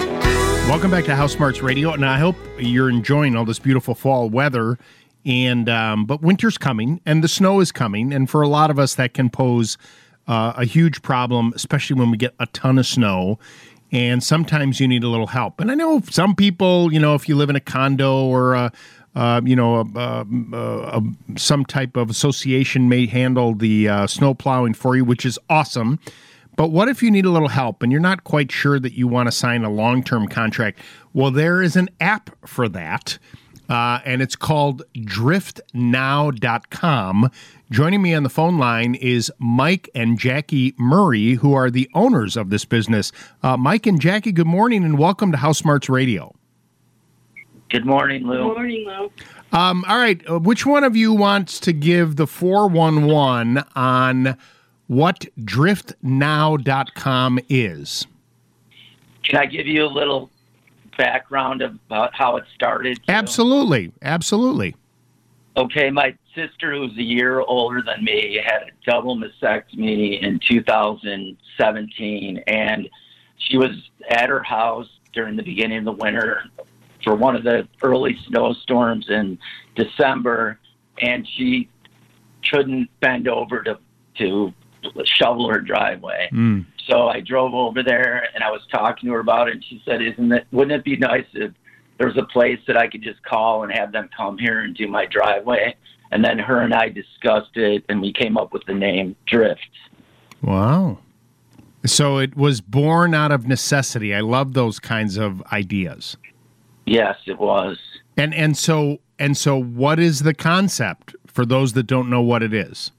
Welcome 0.67 0.89
back 0.89 1.05
to 1.05 1.15
House 1.15 1.33
Smarts 1.33 1.61
Radio, 1.61 1.91
and 1.91 2.03
I 2.03 2.17
hope 2.17 2.35
you're 2.57 2.89
enjoying 2.89 3.35
all 3.35 3.45
this 3.45 3.59
beautiful 3.59 3.93
fall 3.93 4.27
weather. 4.27 4.79
And 5.23 5.69
um, 5.69 6.05
but 6.05 6.23
winter's 6.23 6.57
coming, 6.57 6.99
and 7.05 7.23
the 7.23 7.27
snow 7.27 7.59
is 7.59 7.71
coming, 7.71 8.11
and 8.11 8.27
for 8.27 8.41
a 8.41 8.47
lot 8.47 8.71
of 8.71 8.79
us, 8.79 8.95
that 8.95 9.13
can 9.13 9.29
pose 9.29 9.77
uh, 10.27 10.53
a 10.57 10.65
huge 10.65 11.03
problem, 11.03 11.53
especially 11.55 11.99
when 11.99 12.09
we 12.09 12.17
get 12.17 12.33
a 12.39 12.47
ton 12.47 12.79
of 12.79 12.87
snow. 12.87 13.37
And 13.91 14.23
sometimes 14.23 14.79
you 14.79 14.87
need 14.87 15.03
a 15.03 15.09
little 15.09 15.27
help. 15.27 15.59
And 15.61 15.69
I 15.69 15.75
know 15.75 16.01
some 16.09 16.35
people, 16.35 16.91
you 16.91 16.99
know, 16.99 17.13
if 17.13 17.29
you 17.29 17.35
live 17.35 17.51
in 17.51 17.55
a 17.55 17.61
condo 17.61 18.25
or 18.25 18.55
a, 18.55 18.71
uh, 19.13 19.41
you 19.45 19.55
know, 19.55 19.75
a, 19.95 19.99
a, 19.99 20.25
a- 20.57 21.37
some 21.37 21.65
type 21.65 21.95
of 21.95 22.09
association 22.09 22.89
may 22.89 23.05
handle 23.05 23.53
the 23.53 23.87
uh, 23.87 24.07
snow 24.07 24.33
plowing 24.33 24.73
for 24.73 24.95
you, 24.95 25.05
which 25.05 25.23
is 25.23 25.37
awesome. 25.51 25.99
But 26.55 26.69
what 26.69 26.87
if 26.87 27.03
you 27.03 27.11
need 27.11 27.25
a 27.25 27.29
little 27.29 27.49
help 27.49 27.83
and 27.83 27.91
you're 27.91 27.99
not 28.01 28.23
quite 28.23 28.51
sure 28.51 28.79
that 28.79 28.93
you 28.93 29.07
want 29.07 29.27
to 29.27 29.31
sign 29.31 29.63
a 29.63 29.69
long 29.69 30.03
term 30.03 30.27
contract? 30.27 30.79
Well, 31.13 31.31
there 31.31 31.61
is 31.61 31.75
an 31.75 31.89
app 31.99 32.29
for 32.47 32.69
that, 32.69 33.17
uh, 33.69 33.99
and 34.05 34.21
it's 34.21 34.35
called 34.35 34.83
driftnow.com. 34.95 35.71
Joining 37.71 38.01
me 38.01 38.13
on 38.13 38.23
the 38.23 38.29
phone 38.29 38.57
line 38.57 38.95
is 38.95 39.31
Mike 39.39 39.89
and 39.95 40.19
Jackie 40.19 40.73
Murray, 40.77 41.33
who 41.33 41.53
are 41.53 41.69
the 41.71 41.89
owners 41.93 42.37
of 42.37 42.49
this 42.51 42.63
business. 42.63 43.11
Uh, 43.43 43.57
Mike 43.57 43.85
and 43.87 43.99
Jackie, 43.99 44.31
good 44.31 44.47
morning 44.47 44.83
and 44.83 44.97
welcome 44.97 45.31
to 45.31 45.37
House 45.37 45.57
Smarts 45.57 45.89
Radio. 45.89 46.33
Good 47.69 47.85
morning, 47.85 48.25
Lou. 48.27 48.49
Good 48.49 48.53
morning, 48.55 48.85
Lou. 48.87 49.11
Um, 49.51 49.83
all 49.87 49.97
right, 49.97 50.21
uh, 50.29 50.39
which 50.39 50.65
one 50.65 50.83
of 50.83 50.95
you 50.95 51.13
wants 51.13 51.59
to 51.61 51.73
give 51.73 52.15
the 52.17 52.27
411 52.27 53.63
on 53.75 54.37
what 54.87 55.25
driftnow.com 55.39 57.39
is? 57.49 58.07
Can 59.23 59.39
I 59.39 59.45
give 59.45 59.67
you 59.67 59.85
a 59.85 59.87
little 59.87 60.29
background 60.97 61.61
about 61.61 62.15
how 62.15 62.37
it 62.37 62.45
started? 62.53 63.01
Absolutely, 63.07 63.91
absolutely. 64.01 64.75
Okay, 65.57 65.89
my 65.89 66.15
sister, 66.35 66.73
who's 66.73 66.97
a 66.97 67.03
year 67.03 67.39
older 67.39 67.81
than 67.81 68.03
me, 68.03 68.39
had 68.43 68.63
a 68.63 68.71
double 68.85 69.17
mastectomy 69.17 70.21
in 70.21 70.39
2017, 70.39 72.43
and 72.47 72.89
she 73.37 73.57
was 73.57 73.71
at 74.09 74.27
her 74.29 74.43
house 74.43 74.89
during 75.13 75.35
the 75.35 75.43
beginning 75.43 75.79
of 75.79 75.85
the 75.85 75.93
winter 75.93 76.43
for 77.03 77.15
one 77.15 77.35
of 77.35 77.43
the 77.43 77.67
early 77.81 78.15
snowstorms 78.27 79.09
in 79.09 79.39
December, 79.75 80.59
and 80.99 81.27
she 81.27 81.67
couldn't 82.51 82.87
bend 82.99 83.27
over 83.27 83.63
to 83.63 83.79
to 84.17 84.53
shovel 85.05 85.49
her 85.49 85.59
driveway. 85.59 86.29
Mm. 86.31 86.65
So 86.87 87.07
I 87.07 87.19
drove 87.19 87.53
over 87.53 87.81
there 87.83 88.27
and 88.33 88.43
I 88.43 88.51
was 88.51 88.61
talking 88.71 89.07
to 89.07 89.13
her 89.13 89.19
about 89.19 89.47
it, 89.47 89.55
and 89.55 89.63
she 89.63 89.81
said, 89.85 90.01
"Isn't 90.01 90.31
it? 90.31 90.47
Wouldn't 90.51 90.71
it 90.71 90.83
be 90.83 90.97
nice 90.97 91.25
if 91.33 91.51
there 91.97 92.07
was 92.07 92.17
a 92.17 92.25
place 92.25 92.59
that 92.67 92.77
I 92.77 92.87
could 92.87 93.01
just 93.01 93.23
call 93.23 93.63
and 93.63 93.71
have 93.71 93.91
them 93.91 94.09
come 94.15 94.37
here 94.37 94.59
and 94.61 94.75
do 94.75 94.87
my 94.87 95.05
driveway?" 95.05 95.75
And 96.11 96.23
then 96.23 96.37
her 96.39 96.61
and 96.61 96.73
I 96.73 96.89
discussed 96.89 97.57
it, 97.57 97.83
and 97.89 98.01
we 98.01 98.13
came 98.13 98.37
up 98.37 98.53
with 98.53 98.63
the 98.65 98.73
name 98.73 99.15
Drift. 99.25 99.61
Wow. 100.41 100.99
So 101.85 102.17
it 102.17 102.35
was 102.35 102.61
born 102.61 103.13
out 103.13 103.31
of 103.31 103.47
necessity. 103.47 104.13
I 104.13 104.21
love 104.21 104.53
those 104.53 104.79
kinds 104.79 105.17
of 105.17 105.41
ideas. 105.51 106.17
Yes, 106.85 107.17
it 107.25 107.39
was. 107.39 107.77
And 108.17 108.33
and 108.33 108.57
so 108.57 108.99
and 109.19 109.37
so 109.37 109.61
what 109.61 109.99
is 109.99 110.21
the 110.21 110.33
concept 110.33 111.15
for 111.27 111.45
those 111.45 111.73
that 111.73 111.83
don't 111.83 112.09
know 112.09 112.21
what 112.21 112.43
it 112.43 112.53
is? 112.53 112.91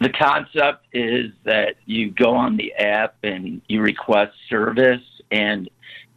The 0.00 0.10
concept 0.10 0.86
is 0.92 1.32
that 1.44 1.76
you 1.86 2.10
go 2.10 2.34
on 2.34 2.56
the 2.56 2.72
app 2.74 3.16
and 3.22 3.60
you 3.68 3.80
request 3.80 4.32
service, 4.48 5.02
and 5.30 5.68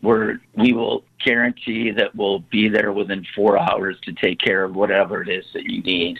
we're, 0.02 0.39
we 0.56 0.73
will 0.73 1.03
guarantee 1.23 1.91
that 1.91 2.15
we'll 2.15 2.39
be 2.39 2.69
there 2.69 2.91
within 2.91 3.26
four 3.35 3.60
hours 3.60 3.98
to 4.03 4.14
take 4.14 4.39
care 4.39 4.64
of 4.64 4.76
whatever 4.76 5.22
it 5.22 5.30
is 5.30 5.45
that 5.53 5.64
you 5.64 5.81
need. 5.81 6.19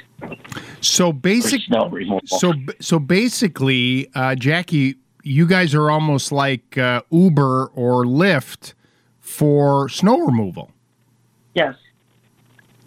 So 0.82 1.14
basic 1.14 1.62
snow 1.62 1.90
removal. 1.90 2.22
So 2.26 2.54
so 2.80 3.00
basically, 3.00 4.10
uh, 4.16 4.36
Jackie, 4.36 4.96
you 5.24 5.46
guys 5.46 5.76
are 5.76 5.92
almost 5.92 6.32
like 6.32 6.78
uh, 6.78 7.02
Uber 7.12 7.68
or 7.68 8.04
Lyft 8.06 8.74
for 9.20 9.90
snow 9.90 10.20
removal. 10.20 10.72
Yes. 11.54 11.76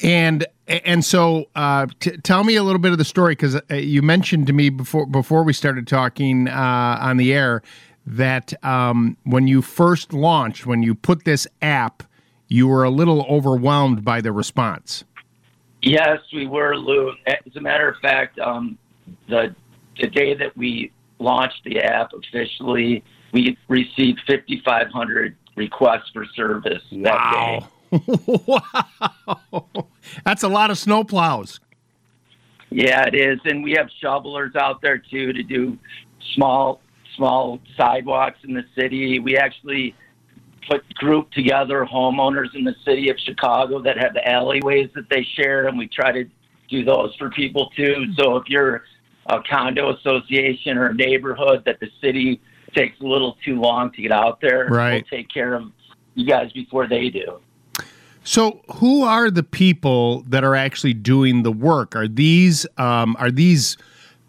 And 0.02 0.46
and 0.70 1.04
so, 1.04 1.46
uh, 1.56 1.86
t- 1.98 2.16
tell 2.18 2.44
me 2.44 2.54
a 2.54 2.62
little 2.62 2.78
bit 2.78 2.92
of 2.92 2.98
the 2.98 3.04
story 3.04 3.32
because 3.32 3.56
uh, 3.56 3.74
you 3.74 4.02
mentioned 4.02 4.46
to 4.46 4.52
me 4.52 4.70
before 4.70 5.04
before 5.04 5.42
we 5.42 5.52
started 5.52 5.88
talking 5.88 6.48
uh, 6.48 6.98
on 7.00 7.16
the 7.16 7.32
air 7.32 7.62
that 8.06 8.52
um, 8.64 9.16
when 9.24 9.48
you 9.48 9.62
first 9.62 10.12
launched, 10.12 10.66
when 10.66 10.82
you 10.82 10.94
put 10.94 11.24
this 11.24 11.46
app, 11.60 12.04
you 12.48 12.68
were 12.68 12.84
a 12.84 12.90
little 12.90 13.22
overwhelmed 13.28 14.04
by 14.04 14.20
the 14.20 14.32
response. 14.32 15.04
Yes, 15.82 16.18
we 16.32 16.46
were, 16.46 16.76
Lou. 16.76 17.12
As 17.26 17.56
a 17.56 17.60
matter 17.60 17.88
of 17.88 17.96
fact, 17.98 18.38
um, 18.38 18.78
the 19.28 19.54
the 20.00 20.06
day 20.06 20.34
that 20.34 20.56
we 20.56 20.92
launched 21.18 21.64
the 21.64 21.80
app 21.80 22.12
officially, 22.12 23.02
we 23.32 23.56
received 23.68 24.20
5,500 24.26 25.36
requests 25.56 26.10
for 26.12 26.24
service 26.34 26.82
that 26.92 27.32
day. 27.32 27.66
wow, 28.26 29.66
that's 30.24 30.42
a 30.42 30.48
lot 30.48 30.70
of 30.70 30.78
snow 30.78 31.04
plows. 31.04 31.60
Yeah, 32.70 33.04
it 33.06 33.14
is, 33.14 33.40
and 33.44 33.64
we 33.64 33.72
have 33.72 33.88
shovelers 34.00 34.54
out 34.54 34.80
there 34.80 34.98
too 34.98 35.32
to 35.32 35.42
do 35.42 35.78
small 36.34 36.80
small 37.16 37.60
sidewalks 37.76 38.38
in 38.44 38.54
the 38.54 38.64
city. 38.78 39.18
We 39.18 39.36
actually 39.36 39.94
put 40.68 40.88
group 40.94 41.30
together 41.32 41.84
homeowners 41.90 42.54
in 42.54 42.62
the 42.64 42.74
city 42.84 43.10
of 43.10 43.16
Chicago 43.18 43.82
that 43.82 43.98
have 43.98 44.14
the 44.14 44.26
alleyways 44.28 44.88
that 44.94 45.08
they 45.10 45.26
share, 45.34 45.66
and 45.66 45.76
we 45.76 45.88
try 45.88 46.12
to 46.12 46.24
do 46.68 46.84
those 46.84 47.14
for 47.16 47.30
people 47.30 47.70
too. 47.76 48.06
So 48.16 48.36
if 48.36 48.44
you're 48.48 48.84
a 49.26 49.42
condo 49.42 49.94
association 49.96 50.78
or 50.78 50.86
a 50.90 50.94
neighborhood 50.94 51.64
that 51.66 51.80
the 51.80 51.88
city 52.00 52.40
takes 52.74 53.00
a 53.00 53.04
little 53.04 53.36
too 53.44 53.60
long 53.60 53.90
to 53.92 54.02
get 54.02 54.12
out 54.12 54.40
there, 54.40 54.68
Right. 54.70 54.92
we'll 55.10 55.18
take 55.18 55.28
care 55.28 55.54
of 55.54 55.64
you 56.14 56.24
guys 56.26 56.52
before 56.52 56.86
they 56.86 57.08
do. 57.10 57.40
So, 58.22 58.60
who 58.76 59.02
are 59.02 59.30
the 59.30 59.42
people 59.42 60.22
that 60.28 60.44
are 60.44 60.54
actually 60.54 60.94
doing 60.94 61.42
the 61.42 61.52
work? 61.52 61.96
Are 61.96 62.06
these 62.06 62.66
um, 62.76 63.16
are 63.18 63.30
these 63.30 63.76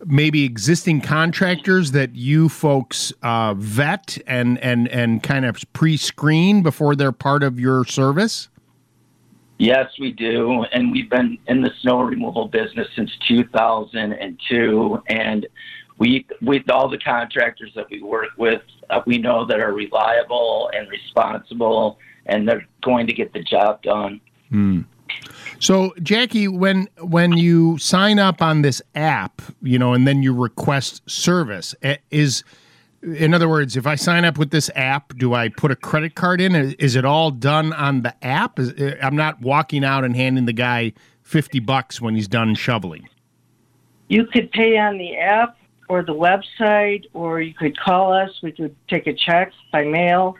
maybe 0.05 0.43
existing 0.43 1.01
contractors 1.01 1.91
that 1.91 2.15
you 2.15 2.49
folks 2.49 3.11
uh, 3.21 3.53
vet 3.55 4.17
and 4.25 4.57
and 4.59 4.87
and 4.87 5.21
kind 5.21 5.45
of 5.45 5.61
pre-screen 5.73 6.63
before 6.63 6.95
they're 6.95 7.11
part 7.11 7.43
of 7.43 7.59
your 7.59 7.83
service? 7.85 8.49
Yes, 9.57 9.91
we 9.99 10.11
do, 10.11 10.63
and 10.73 10.91
we've 10.91 11.09
been 11.09 11.37
in 11.45 11.61
the 11.61 11.69
snow 11.81 12.01
removal 12.01 12.47
business 12.47 12.87
since 12.95 13.11
2002, 13.27 15.03
and 15.07 15.47
we 15.99 16.25
with 16.41 16.67
all 16.71 16.89
the 16.89 16.97
contractors 16.97 17.71
that 17.75 17.87
we 17.91 18.01
work 18.01 18.29
with, 18.37 18.61
uh, 18.89 19.01
we 19.05 19.19
know 19.19 19.45
that 19.45 19.59
are 19.59 19.73
reliable 19.73 20.71
and 20.73 20.89
responsible, 20.89 21.99
and 22.25 22.47
they're 22.47 22.65
going 22.83 23.07
to 23.07 23.13
get 23.13 23.33
the 23.33 23.43
job 23.43 23.81
done. 23.81 24.21
Hmm. 24.49 24.81
So, 25.59 25.93
Jackie, 26.01 26.47
when 26.47 26.87
when 26.99 27.33
you 27.33 27.77
sign 27.77 28.19
up 28.19 28.41
on 28.41 28.61
this 28.61 28.81
app, 28.95 29.41
you 29.61 29.77
know, 29.77 29.93
and 29.93 30.07
then 30.07 30.23
you 30.23 30.33
request 30.33 31.07
service, 31.09 31.75
eh, 31.83 31.97
is 32.09 32.43
in 33.03 33.33
other 33.33 33.49
words, 33.49 33.75
if 33.75 33.87
I 33.87 33.95
sign 33.95 34.25
up 34.25 34.37
with 34.37 34.51
this 34.51 34.69
app, 34.75 35.17
do 35.17 35.33
I 35.33 35.49
put 35.49 35.71
a 35.71 35.75
credit 35.75 36.15
card 36.15 36.41
in? 36.41 36.55
Is 36.55 36.73
is 36.75 36.95
it 36.95 37.05
all 37.05 37.31
done 37.31 37.73
on 37.73 38.01
the 38.01 38.15
app? 38.25 38.59
Is, 38.59 38.73
eh, 38.77 38.95
I'm 39.01 39.15
not 39.15 39.41
walking 39.41 39.83
out 39.83 40.03
and 40.03 40.15
handing 40.15 40.45
the 40.45 40.53
guy 40.53 40.93
fifty 41.21 41.59
bucks 41.59 42.01
when 42.01 42.15
he's 42.15 42.27
done 42.27 42.55
shoveling. 42.55 43.07
You 44.07 44.25
could 44.25 44.51
pay 44.51 44.77
on 44.77 44.97
the 44.97 45.15
app 45.17 45.57
or 45.89 46.03
the 46.03 46.15
website, 46.15 47.05
or 47.13 47.41
you 47.41 47.53
could 47.53 47.77
call 47.77 48.13
us. 48.13 48.29
We 48.41 48.51
could 48.51 48.75
take 48.87 49.07
a 49.07 49.13
check 49.13 49.51
by 49.71 49.83
mail. 49.83 50.37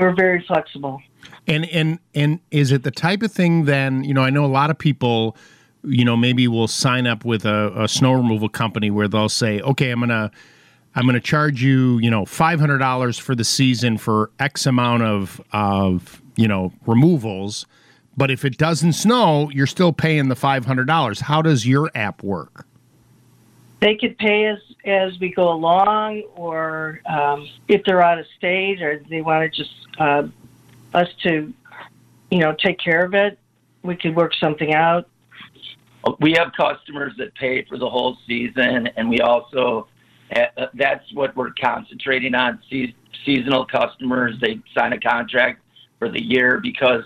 We're 0.00 0.14
very 0.14 0.42
flexible. 0.46 1.02
And 1.46 1.66
and 1.66 1.98
and 2.14 2.40
is 2.50 2.72
it 2.72 2.84
the 2.84 2.90
type 2.90 3.22
of 3.22 3.30
thing 3.30 3.66
then, 3.66 4.02
you 4.02 4.14
know, 4.14 4.22
I 4.22 4.30
know 4.30 4.44
a 4.44 4.46
lot 4.46 4.70
of 4.70 4.78
people, 4.78 5.36
you 5.84 6.04
know, 6.04 6.16
maybe 6.16 6.48
will 6.48 6.68
sign 6.68 7.06
up 7.06 7.24
with 7.24 7.44
a, 7.44 7.72
a 7.76 7.86
snow 7.86 8.12
removal 8.12 8.48
company 8.48 8.90
where 8.90 9.08
they'll 9.08 9.28
say, 9.28 9.60
okay, 9.60 9.90
I'm 9.90 10.00
gonna 10.00 10.30
I'm 10.94 11.04
gonna 11.04 11.20
charge 11.20 11.62
you, 11.62 11.98
you 11.98 12.10
know, 12.10 12.24
five 12.24 12.60
hundred 12.60 12.78
dollars 12.78 13.18
for 13.18 13.34
the 13.34 13.44
season 13.44 13.98
for 13.98 14.30
X 14.38 14.64
amount 14.64 15.02
of 15.02 15.40
of, 15.52 16.22
you 16.36 16.48
know, 16.48 16.72
removals. 16.86 17.66
But 18.16 18.30
if 18.30 18.44
it 18.44 18.56
doesn't 18.56 18.94
snow, 18.94 19.50
you're 19.50 19.66
still 19.66 19.92
paying 19.92 20.28
the 20.28 20.36
five 20.36 20.64
hundred 20.64 20.86
dollars. 20.86 21.20
How 21.20 21.42
does 21.42 21.66
your 21.66 21.90
app 21.94 22.22
work? 22.22 22.66
They 23.80 23.96
could 23.96 24.18
pay 24.18 24.48
us 24.48 24.60
as 24.84 25.18
we 25.20 25.32
go 25.32 25.52
along, 25.52 26.22
or 26.34 27.00
um, 27.06 27.48
if 27.68 27.82
they're 27.84 28.02
out 28.02 28.18
of 28.18 28.26
state, 28.36 28.82
or 28.82 29.02
they 29.08 29.22
want 29.22 29.50
to 29.50 29.56
just 29.56 29.74
uh, 29.98 30.28
us 30.92 31.08
to, 31.22 31.52
you 32.30 32.38
know, 32.38 32.54
take 32.58 32.78
care 32.78 33.04
of 33.04 33.14
it. 33.14 33.38
We 33.82 33.96
could 33.96 34.14
work 34.14 34.34
something 34.34 34.74
out. 34.74 35.08
We 36.20 36.32
have 36.32 36.52
customers 36.52 37.14
that 37.18 37.34
pay 37.34 37.64
for 37.64 37.78
the 37.78 37.88
whole 37.88 38.18
season, 38.26 38.88
and 38.96 39.08
we 39.08 39.20
also 39.20 39.86
uh, 40.34 40.66
that's 40.74 41.12
what 41.14 41.34
we're 41.34 41.52
concentrating 41.60 42.34
on. 42.34 42.60
Se- 42.70 42.94
seasonal 43.24 43.66
customers 43.66 44.34
they 44.40 44.60
sign 44.74 44.92
a 44.92 45.00
contract 45.00 45.60
for 45.98 46.08
the 46.08 46.22
year 46.22 46.58
because 46.62 47.04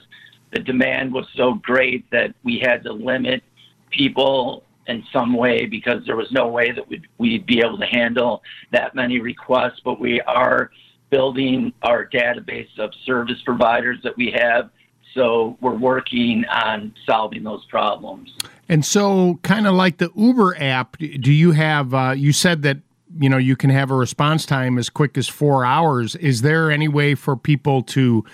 the 0.53 0.61
demand 0.61 1.13
was 1.13 1.27
so 1.35 1.55
great 1.55 2.09
that 2.11 2.35
we 2.45 2.59
had 2.59 2.83
to 2.85 2.93
limit 2.93 3.43
people 3.91 4.64
in 4.87 5.05
some 5.13 5.35
way 5.35 5.67
because 5.67 6.05
there 6.07 6.17
was 6.17 6.31
no 6.33 6.49
way 6.49 6.73
that 6.73 6.89
we'd, 6.89 7.07
we'd 7.19 7.47
be 7.47 7.61
able 7.61 7.79
to 7.79 7.87
handle 7.87 8.43
that 8.73 8.95
many 8.95 9.21
requests. 9.21 9.81
But 9.85 10.01
we 10.01 10.21
are 10.23 10.71
building 11.11 11.73
our 11.83 12.09
database 12.09 12.79
of 12.79 12.91
service 13.05 13.41
providers 13.45 13.99
that 14.03 14.17
we 14.17 14.31
have. 14.37 14.71
So 15.15 15.57
we're 15.61 15.77
working 15.77 16.45
on 16.47 16.93
solving 17.07 17.45
those 17.45 17.65
problems. 17.67 18.35
And 18.69 18.85
so, 18.85 19.39
kind 19.43 19.67
of 19.67 19.75
like 19.75 19.99
the 19.99 20.11
Uber 20.17 20.57
app, 20.61 20.97
do 20.99 21.33
you 21.33 21.53
have? 21.53 21.95
Uh, 21.95 22.15
you 22.17 22.33
said 22.33 22.63
that 22.63 22.79
you 23.21 23.29
know 23.29 23.37
you 23.37 23.55
can 23.55 23.71
have 23.71 23.91
a 23.91 23.95
response 23.95 24.45
time 24.45 24.79
as 24.79 24.89
quick 24.89 25.17
as 25.17 25.29
four 25.29 25.65
hours. 25.65 26.17
Is 26.17 26.43
there 26.43 26.71
any 26.71 26.89
way 26.89 27.15
for 27.15 27.37
people 27.37 27.83
to 27.83 28.25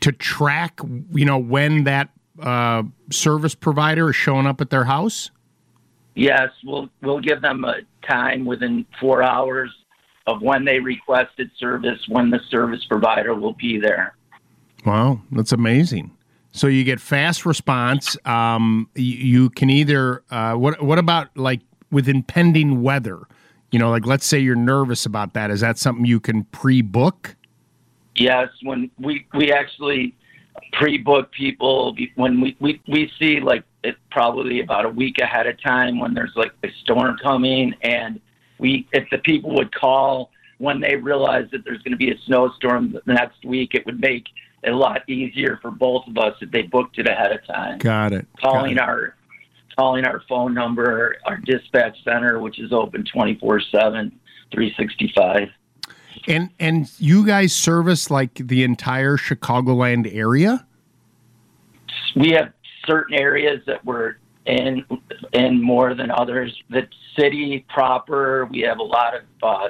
to 0.00 0.12
track, 0.12 0.80
you 1.12 1.24
know, 1.24 1.38
when 1.38 1.84
that 1.84 2.08
uh, 2.40 2.82
service 3.10 3.54
provider 3.54 4.10
is 4.10 4.16
showing 4.16 4.46
up 4.46 4.60
at 4.60 4.70
their 4.70 4.84
house? 4.84 5.30
Yes, 6.14 6.50
we'll 6.64 6.88
we'll 7.02 7.20
give 7.20 7.42
them 7.42 7.64
a 7.64 7.78
time 8.06 8.44
within 8.44 8.86
four 9.00 9.22
hours 9.22 9.70
of 10.26 10.40
when 10.42 10.64
they 10.64 10.78
requested 10.78 11.50
service, 11.58 12.00
when 12.08 12.30
the 12.30 12.40
service 12.50 12.84
provider 12.88 13.34
will 13.34 13.54
be 13.54 13.78
there. 13.78 14.14
Wow, 14.86 15.20
that's 15.32 15.52
amazing. 15.52 16.12
So 16.52 16.68
you 16.68 16.84
get 16.84 17.00
fast 17.00 17.44
response. 17.44 18.16
Um, 18.24 18.88
you, 18.94 19.16
you 19.16 19.50
can 19.50 19.70
either 19.70 20.22
uh, 20.30 20.54
what 20.54 20.80
what 20.82 20.98
about 20.98 21.36
like 21.36 21.60
with 21.90 22.08
impending 22.08 22.82
weather? 22.82 23.22
You 23.72 23.80
know, 23.80 23.90
like 23.90 24.06
let's 24.06 24.24
say 24.24 24.38
you're 24.38 24.54
nervous 24.54 25.04
about 25.04 25.34
that. 25.34 25.50
Is 25.50 25.60
that 25.60 25.78
something 25.78 26.04
you 26.04 26.20
can 26.20 26.44
pre-book? 26.44 27.34
Yes, 28.14 28.50
when 28.62 28.88
we 29.00 29.26
we 29.34 29.52
actually 29.52 30.14
pre-book 30.74 31.32
people 31.32 31.96
when 32.14 32.40
we 32.40 32.56
we 32.60 32.80
we 32.86 33.10
see 33.18 33.40
like 33.40 33.64
it 33.84 33.96
probably 34.10 34.60
about 34.60 34.84
a 34.84 34.88
week 34.88 35.18
ahead 35.18 35.46
of 35.46 35.60
time 35.62 35.98
when 36.00 36.14
there's 36.14 36.32
like 36.34 36.52
a 36.64 36.68
storm 36.82 37.16
coming 37.22 37.74
and 37.82 38.20
we 38.58 38.86
if 38.92 39.08
the 39.10 39.18
people 39.18 39.54
would 39.54 39.72
call 39.74 40.30
when 40.58 40.80
they 40.80 40.96
realize 40.96 41.46
that 41.52 41.64
there's 41.64 41.82
going 41.82 41.92
to 41.92 41.98
be 41.98 42.10
a 42.10 42.18
snowstorm 42.26 42.92
the 43.06 43.12
next 43.12 43.44
week 43.44 43.74
it 43.74 43.84
would 43.86 44.00
make 44.00 44.24
it 44.62 44.70
a 44.70 44.76
lot 44.76 45.06
easier 45.08 45.58
for 45.60 45.70
both 45.70 46.06
of 46.08 46.16
us 46.16 46.34
if 46.40 46.50
they 46.50 46.62
booked 46.62 46.98
it 46.98 47.06
ahead 47.08 47.30
of 47.32 47.44
time 47.46 47.78
Got 47.78 48.12
it. 48.12 48.26
calling 48.40 48.76
Got 48.76 48.82
it. 48.84 48.88
our 48.88 49.16
calling 49.76 50.04
our 50.06 50.22
phone 50.28 50.54
number 50.54 51.16
our 51.26 51.36
dispatch 51.38 51.96
center 52.04 52.38
which 52.40 52.58
is 52.58 52.72
open 52.72 53.04
24/7 53.04 54.12
365 54.52 55.48
And 56.28 56.50
and 56.58 56.90
you 56.98 57.26
guys 57.26 57.52
service 57.52 58.10
like 58.10 58.34
the 58.34 58.62
entire 58.64 59.16
Chicagoland 59.18 60.08
area? 60.14 60.66
we 62.16 62.30
have 62.30 62.52
certain 62.86 63.14
areas 63.14 63.60
that 63.66 63.84
we're 63.84 64.16
in 64.46 64.84
in 65.32 65.62
more 65.62 65.94
than 65.94 66.10
others. 66.10 66.54
The 66.70 66.86
city 67.18 67.64
proper, 67.68 68.46
we 68.50 68.60
have 68.60 68.78
a 68.78 68.82
lot 68.82 69.14
of 69.14 69.22
uh, 69.42 69.68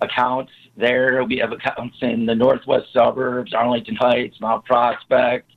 accounts 0.00 0.52
there. 0.76 1.24
We 1.24 1.36
have 1.38 1.52
accounts 1.52 1.96
in 2.00 2.26
the 2.26 2.34
northwest 2.34 2.86
suburbs, 2.92 3.52
Arlington 3.52 3.96
Heights, 3.96 4.40
Mount 4.40 4.64
Prospect, 4.64 5.50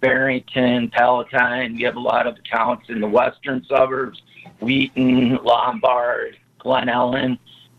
Barrington, 0.00 0.90
Palatine. 0.90 1.74
We 1.76 1.82
have 1.82 1.96
a 1.96 2.00
lot 2.00 2.26
of 2.26 2.36
accounts 2.36 2.86
in 2.88 3.00
the 3.00 3.08
western 3.08 3.64
suburbs, 3.68 4.20
Wheaton, 4.60 5.38
Lombard, 5.42 6.36
Glen 6.58 6.88
Ellyn. 6.88 7.38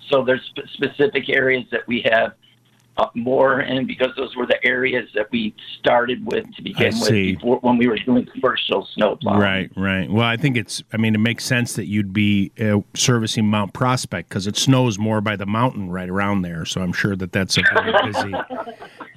So 0.10 0.24
there's 0.24 0.44
sp- 0.50 0.68
specific 0.74 1.30
areas 1.30 1.66
that 1.72 1.88
we 1.88 2.04
have 2.10 2.34
more 3.16 3.62
in 3.62 3.86
because 3.88 4.10
those 4.16 4.36
were 4.36 4.46
the 4.46 4.64
areas 4.66 5.10
that 5.16 5.32
we 5.32 5.56
started 5.80 6.26
with 6.26 6.46
to 6.56 6.62
begin 6.62 6.94
with 7.00 7.10
before, 7.10 7.58
when 7.60 7.78
we 7.78 7.88
were 7.88 7.98
doing 8.00 8.26
commercial 8.26 8.88
snowplow. 8.94 9.40
Right, 9.40 9.70
right. 9.76 10.10
Well, 10.10 10.26
I 10.26 10.38
think 10.38 10.58
it's. 10.58 10.84
I 10.94 10.98
mean, 10.98 11.16
it 11.16 11.20
makes 11.20 11.46
sense 11.46 11.74
that 11.74 11.86
you'd 11.86 12.14
be 12.14 12.52
uh, 12.60 12.80
servicing 12.94 13.48
Mount 13.48 13.74
Prospect 13.74 14.30
because 14.30 14.48
it 14.48 14.58
snows 14.58 14.98
more 14.98 15.22
by 15.22 15.36
the 15.36 15.46
mountain 15.46 15.90
right 15.90 16.10
around 16.10 16.42
there. 16.42 16.66
So 16.66 16.82
I'm 16.82 16.94
sure 16.94 17.16
that 17.16 17.32
that's 17.32 17.58
a 17.58 17.62
very 17.74 17.94
busy. 18.12 18.34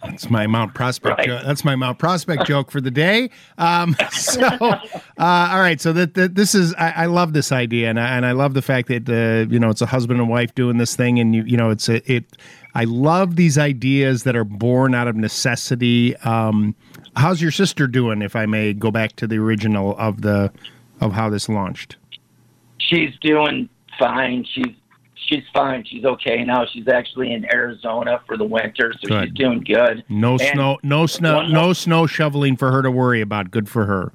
That's 0.02 0.31
my 0.31 0.47
Mount 0.47 0.74
Prospect. 0.74 1.24
jo- 1.24 1.43
that's 1.44 1.65
my 1.65 1.77
Mount 1.77 1.98
Prospect 1.98 2.47
joke 2.47 2.70
for 2.70 2.81
the 2.81 2.90
day. 2.90 3.31
Um, 3.59 3.97
so, 4.12 4.40
uh, 4.40 4.78
all 5.19 5.61
right. 5.61 5.81
So 5.81 5.93
that, 5.93 6.15
that 6.15 6.35
this 6.35 6.55
is. 6.55 6.74
I, 6.74 6.90
I 6.90 7.07
love 7.07 7.32
this 7.32 7.52
idea, 7.52 7.90
and 7.90 8.01
I, 8.01 8.16
and 8.16 8.24
I 8.24 8.32
love 8.32 8.55
the 8.55 8.62
fact 8.62 8.89
that 8.89 9.09
uh, 9.09 9.51
you 9.51 9.59
know 9.59 9.70
it's 9.70 9.82
a 9.82 9.86
husband 9.86 10.20
and 10.20 10.28
wife 10.28 10.55
doing 10.55 10.78
this 10.78 10.97
thing, 10.97 11.19
and 11.19 11.35
you 11.35 11.43
you 11.44 11.57
know 11.57 11.70
it's 11.70 11.89
a, 11.89 12.12
it. 12.12 12.36
I 12.74 12.84
love 12.84 13.36
these 13.36 13.59
ideas 13.59 14.22
that 14.24 14.36
are 14.36 14.44
born 14.44 14.94
out 14.94 15.09
of 15.09 15.16
necessity. 15.16 16.16
Um, 16.18 16.74
how's 17.16 17.42
your 17.42 17.51
sister 17.51 17.86
doing? 17.86 18.22
If 18.22 18.36
I 18.36 18.47
may 18.47 18.72
go 18.72 18.90
back 18.90 19.16
to 19.16 19.26
the 19.26 19.38
original 19.38 19.97
of 19.98 20.22
the 20.22 20.52
of 21.01 21.12
how 21.12 21.30
this 21.30 21.48
launched. 21.48 21.97
She's 22.78 23.14
doing 23.20 23.68
fine. 23.98 24.44
She's 24.44 24.74
she's 25.14 25.44
fine. 25.52 25.84
She's 25.84 26.05
okay 26.05 26.44
now. 26.44 26.66
She's 26.66 26.88
actually 26.88 27.32
in 27.32 27.44
Arizona 27.52 28.20
for 28.26 28.36
the 28.36 28.44
winter, 28.44 28.92
so 29.01 29.09
Good. 29.09 29.28
she's 29.28 29.34
doing 29.34 29.60
good. 29.60 30.05
No 30.09 30.32
And 30.32 30.40
snow, 30.40 30.78
no 30.82 31.06
snow, 31.06 31.47
no 31.47 31.72
snow 31.72 32.06
shoveling 32.06 32.56
for 32.56 32.70
her 32.72 32.82
to 32.82 32.90
worry 32.90 33.20
about. 33.20 33.51
Good 33.51 33.68
for 33.68 33.86
her. 33.86 34.12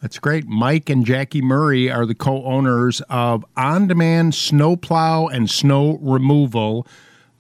That's 0.00 0.18
great. 0.18 0.48
Mike 0.48 0.88
and 0.90 1.06
Jackie 1.06 1.42
Murray 1.42 1.90
are 1.90 2.06
the 2.06 2.14
co 2.14 2.42
owners 2.44 3.00
of 3.08 3.44
On 3.56 3.86
Demand 3.86 4.34
Snowplow 4.34 5.28
and 5.28 5.48
Snow 5.48 5.98
Removal. 6.02 6.86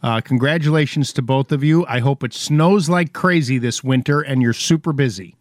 Uh, 0.02 0.20
congratulations 0.20 1.12
to 1.12 1.22
both 1.22 1.52
of 1.52 1.62
you. 1.62 1.86
I 1.86 2.00
hope 2.00 2.24
it 2.24 2.34
snows 2.34 2.88
like 2.88 3.12
crazy 3.12 3.58
this 3.58 3.84
winter 3.84 4.20
and 4.20 4.42
you're 4.42 4.52
super 4.52 4.92
busy. 4.92 5.36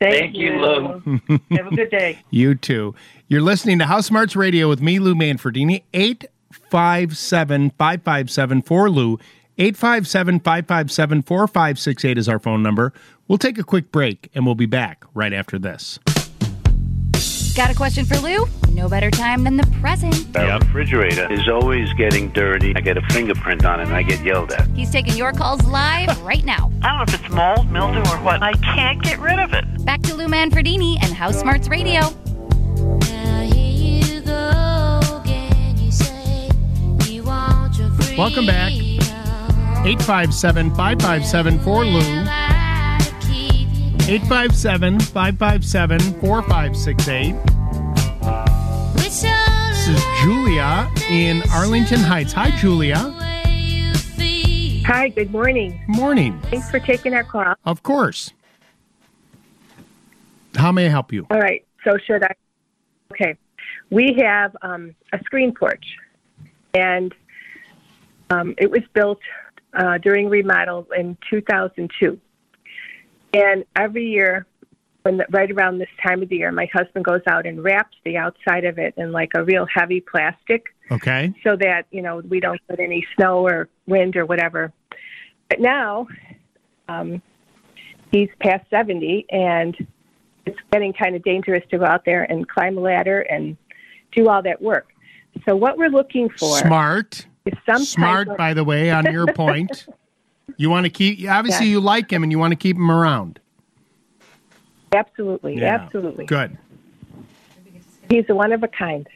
Thank, 0.00 0.34
Thank 0.34 0.36
you, 0.36 0.52
Lou. 0.52 1.20
Have 1.50 1.66
a 1.66 1.76
good 1.76 1.90
day. 1.90 2.18
You 2.30 2.54
too. 2.54 2.94
You're 3.28 3.42
listening 3.42 3.78
to 3.80 3.86
House 3.86 4.06
Smarts 4.06 4.34
Radio 4.34 4.68
with 4.68 4.80
me, 4.80 4.98
Lou 4.98 5.14
Manfredini. 5.14 5.82
857 5.92 7.70
557 7.70 8.62
4 8.62 8.90
Lou. 8.90 9.18
857 9.58 10.40
557 10.40 11.22
4568 11.22 12.18
is 12.18 12.28
our 12.28 12.38
phone 12.38 12.62
number. 12.62 12.94
We'll 13.28 13.38
take 13.38 13.58
a 13.58 13.62
quick 13.62 13.92
break 13.92 14.30
and 14.34 14.46
we'll 14.46 14.54
be 14.54 14.66
back 14.66 15.04
right 15.14 15.32
after 15.32 15.58
this. 15.58 15.98
Got 17.54 17.70
a 17.70 17.74
question 17.74 18.06
for 18.06 18.16
Lou? 18.16 18.46
No 18.72 18.88
better 18.88 19.10
time 19.10 19.44
than 19.44 19.56
the 19.56 19.66
present. 19.80 20.32
The 20.32 20.58
refrigerator 20.62 21.30
is 21.30 21.48
always 21.48 21.92
getting 21.94 22.30
dirty. 22.30 22.72
I 22.76 22.80
get 22.80 22.96
a 22.96 23.02
fingerprint 23.02 23.64
on 23.64 23.80
it 23.80 23.84
and 23.84 23.94
I 23.94 24.02
get 24.02 24.24
yelled 24.24 24.52
at. 24.52 24.68
He's 24.68 24.90
taking 24.90 25.16
your 25.16 25.32
calls 25.32 25.62
live 25.64 26.20
right 26.22 26.44
now. 26.44 26.70
I 26.82 26.88
don't 26.88 26.98
know 26.98 27.02
if 27.02 27.20
it's 27.20 27.32
mold, 27.32 27.70
mildew, 27.70 28.00
or 28.10 28.16
what. 28.24 28.42
I 28.42 28.52
can't 28.54 29.02
get 29.02 29.18
rid 29.18 29.38
of 29.38 29.52
it. 29.52 29.64
Back 29.84 30.02
to 30.02 30.14
Lou 30.14 30.26
Manfredini 30.26 30.96
and 31.02 31.12
House 31.12 31.38
Smarts 31.38 31.68
Radio. 31.68 32.00
Welcome 38.16 38.46
back. 38.46 38.72
857 39.82 40.74
557 40.74 41.58
4 41.60 41.84
Lou. 41.86 42.00
857 44.08 45.00
557 45.00 46.20
4568. 46.20 47.34
This 49.10 49.88
is 49.88 50.04
Julia 50.22 50.88
in 51.10 51.42
Arlington 51.50 51.98
Heights. 51.98 52.32
Hi, 52.34 52.52
Julia. 52.52 52.94
Hi, 54.86 55.08
good 55.08 55.32
morning. 55.32 55.80
Morning. 55.88 56.40
Thanks 56.42 56.70
for 56.70 56.78
taking 56.78 57.12
our 57.14 57.24
call. 57.24 57.54
Of 57.64 57.82
course. 57.82 58.32
How 60.54 60.70
may 60.70 60.86
I 60.86 60.90
help 60.90 61.12
you? 61.12 61.26
All 61.28 61.40
right, 61.40 61.66
so 61.82 61.98
should 61.98 62.22
I? 62.22 62.32
Okay. 63.10 63.36
We 63.90 64.14
have 64.22 64.56
um, 64.62 64.94
a 65.12 65.18
screen 65.24 65.52
porch, 65.56 65.84
and 66.72 67.12
um, 68.30 68.54
it 68.58 68.70
was 68.70 68.82
built 68.92 69.18
uh, 69.74 69.98
during 69.98 70.28
remodel 70.28 70.86
in 70.96 71.18
2002. 71.28 72.16
And 73.34 73.64
every 73.74 74.06
year, 74.06 74.46
when 75.02 75.16
the, 75.18 75.26
right 75.30 75.50
around 75.50 75.78
this 75.78 75.88
time 76.02 76.22
of 76.22 76.28
the 76.28 76.36
year, 76.36 76.52
my 76.52 76.68
husband 76.72 77.04
goes 77.04 77.22
out 77.26 77.46
and 77.46 77.62
wraps 77.64 77.96
the 78.04 78.16
outside 78.16 78.64
of 78.64 78.78
it 78.78 78.94
in 78.96 79.12
like 79.12 79.30
a 79.34 79.42
real 79.44 79.66
heavy 79.72 80.00
plastic 80.00 80.66
Okay. 80.90 81.32
so 81.44 81.56
that 81.56 81.86
you 81.90 82.02
know 82.02 82.18
we 82.28 82.40
don't 82.40 82.60
get 82.68 82.80
any 82.80 83.06
snow 83.16 83.46
or 83.46 83.68
wind 83.86 84.16
or 84.16 84.26
whatever. 84.26 84.72
But 85.48 85.60
now 85.60 86.06
um, 86.88 87.22
he's 88.12 88.28
past 88.40 88.68
seventy, 88.70 89.26
and 89.30 89.76
it's 90.46 90.58
getting 90.72 90.92
kind 90.92 91.14
of 91.16 91.22
dangerous 91.22 91.64
to 91.70 91.78
go 91.78 91.84
out 91.84 92.04
there 92.04 92.24
and 92.30 92.48
climb 92.48 92.76
a 92.76 92.80
ladder 92.80 93.20
and 93.20 93.56
do 94.12 94.28
all 94.28 94.42
that 94.42 94.60
work. 94.60 94.88
So 95.46 95.54
what 95.54 95.78
we're 95.78 95.88
looking 95.90 96.28
for 96.28 96.58
Smart. 96.58 97.26
is 97.46 97.54
some 97.64 97.84
Smart, 97.84 98.28
of- 98.28 98.36
by 98.36 98.52
the 98.54 98.64
way, 98.64 98.90
on 98.90 99.10
your 99.12 99.26
point. 99.34 99.86
You 100.56 100.68
want 100.68 100.84
to 100.84 100.90
keep, 100.90 101.26
obviously, 101.30 101.66
Yeah. 101.66 101.72
you 101.72 101.80
like 101.80 102.12
him 102.12 102.22
and 102.24 102.32
you 102.32 102.38
want 102.38 102.50
to 102.50 102.56
keep 102.56 102.76
him 102.76 102.90
around. 102.90 103.38
Absolutely, 104.92 105.56
Yeah. 105.58 105.74
absolutely. 105.74 106.26
Good. 106.26 106.56
He's 108.08 108.24
a 108.28 108.34
one 108.34 108.52
of 108.52 108.62
a 108.62 108.68
kind. 108.68 109.06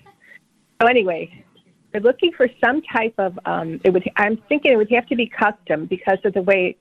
So 0.80 0.86
anyway, 0.86 1.44
we're 1.92 2.01
looking 2.01 2.32
for 2.32 2.48
some 2.64 2.82
type 2.82 3.14
of. 3.18 3.38
Um, 3.44 3.80
it 3.84 3.90
would. 3.90 4.09
I'm 4.16 4.36
thinking 4.48 4.72
it 4.72 4.76
would 4.76 4.90
have 4.90 5.06
to 5.09 5.16
be 5.16 5.26
custom 5.26 5.86
because 5.86 6.18
of 6.24 6.34
the 6.34 6.42
way 6.42 6.76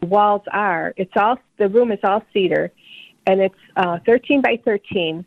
walls 0.00 0.42
are. 0.52 0.92
It's 0.96 1.12
all 1.16 1.38
the 1.58 1.68
room 1.68 1.92
is 1.92 2.00
all 2.02 2.22
cedar, 2.32 2.72
and 3.26 3.40
it's 3.40 3.54
uh, 3.76 3.98
13 4.06 4.42
by 4.42 4.60
13, 4.64 5.24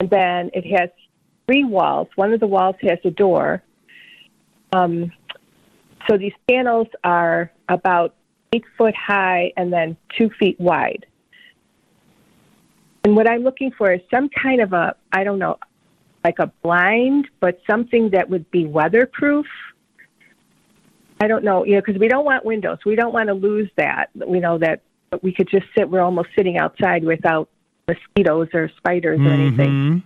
and 0.00 0.10
then 0.10 0.50
it 0.54 0.64
has 0.78 0.88
three 1.46 1.64
walls. 1.64 2.08
One 2.16 2.32
of 2.32 2.40
the 2.40 2.46
walls 2.46 2.76
has 2.82 2.98
a 3.04 3.10
door. 3.10 3.62
Um, 4.72 5.12
so 6.08 6.16
these 6.18 6.32
panels 6.48 6.88
are 7.02 7.50
about 7.68 8.14
eight 8.52 8.64
foot 8.76 8.94
high 8.94 9.52
and 9.56 9.72
then 9.72 9.96
two 10.16 10.30
feet 10.38 10.58
wide. 10.60 11.06
And 13.04 13.14
what 13.14 13.28
I'm 13.28 13.42
looking 13.42 13.70
for 13.70 13.92
is 13.92 14.00
some 14.10 14.28
kind 14.30 14.60
of 14.60 14.72
a, 14.72 14.96
I 15.12 15.24
don't 15.24 15.38
know, 15.38 15.58
like 16.24 16.38
a 16.38 16.46
blind, 16.62 17.28
but 17.38 17.60
something 17.70 18.10
that 18.10 18.30
would 18.30 18.50
be 18.50 18.64
weatherproof. 18.64 19.46
I 21.20 21.28
don't 21.28 21.44
know, 21.44 21.64
you 21.64 21.74
know, 21.74 21.80
because 21.80 22.00
we 22.00 22.08
don't 22.08 22.24
want 22.24 22.44
windows. 22.44 22.78
We 22.84 22.96
don't 22.96 23.12
want 23.12 23.28
to 23.28 23.34
lose 23.34 23.70
that. 23.76 24.08
We 24.14 24.40
know 24.40 24.58
that 24.58 24.80
we 25.22 25.32
could 25.32 25.48
just 25.48 25.66
sit, 25.76 25.88
we're 25.88 26.00
almost 26.00 26.30
sitting 26.34 26.56
outside 26.56 27.04
without 27.04 27.48
mosquitoes 27.86 28.48
or 28.54 28.70
spiders 28.78 29.20
or 29.20 29.28
anything. 29.28 29.68
Mhm. 29.70 30.02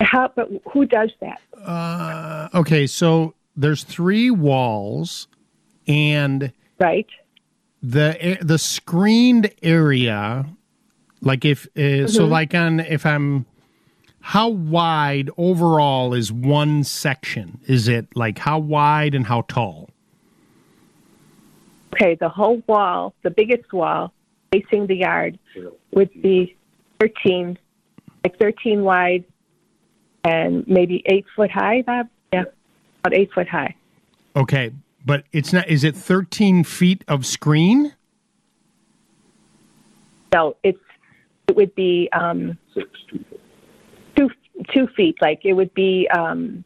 How, 0.00 0.30
but 0.34 0.48
who 0.72 0.86
does 0.86 1.10
that? 1.20 1.40
Uh, 1.60 2.48
okay, 2.54 2.86
so 2.86 3.34
there's 3.56 3.82
three 3.82 4.30
walls, 4.30 5.26
and 5.88 6.52
right 6.78 7.06
the 7.82 8.38
the 8.40 8.58
screened 8.58 9.50
area, 9.62 10.46
like 11.20 11.44
if 11.44 11.66
uh, 11.76 12.06
so, 12.06 12.26
Mhm. 12.26 12.30
like 12.30 12.54
on 12.54 12.80
if 12.80 13.04
I'm, 13.04 13.46
how 14.20 14.48
wide 14.48 15.30
overall 15.36 16.14
is 16.14 16.32
one 16.32 16.84
section? 16.84 17.60
Is 17.66 17.88
it 17.88 18.08
like 18.14 18.38
how 18.38 18.58
wide 18.58 19.14
and 19.14 19.26
how 19.26 19.42
tall? 19.48 19.90
Okay, 21.94 22.14
the 22.14 22.28
whole 22.28 22.62
wall, 22.66 23.14
the 23.22 23.30
biggest 23.30 23.72
wall 23.72 24.12
facing 24.52 24.86
the 24.86 24.96
yard, 24.96 25.38
would 25.92 26.10
be 26.22 26.54
13, 27.00 27.58
like 28.24 28.38
13 28.38 28.82
wide 28.82 29.24
and 30.24 30.66
maybe 30.68 31.02
eight 31.06 31.24
foot 31.34 31.50
high, 31.50 31.82
Bob? 31.82 32.08
Yeah, 32.32 32.44
about 33.02 33.14
eight 33.14 33.32
foot 33.32 33.48
high. 33.48 33.74
Okay, 34.36 34.70
but 35.04 35.24
it's 35.32 35.52
not. 35.52 35.66
Is 35.68 35.82
it 35.84 35.96
13 35.96 36.62
feet 36.64 37.02
of 37.08 37.24
screen? 37.24 37.94
So 40.32 40.56
it's 40.62 40.78
it 40.78 40.87
would 41.58 41.74
be 41.74 42.08
um, 42.12 42.56
two 44.16 44.30
two 44.72 44.86
feet. 44.96 45.16
Like 45.20 45.40
it 45.44 45.52
would 45.52 45.74
be 45.74 46.08
um, 46.16 46.64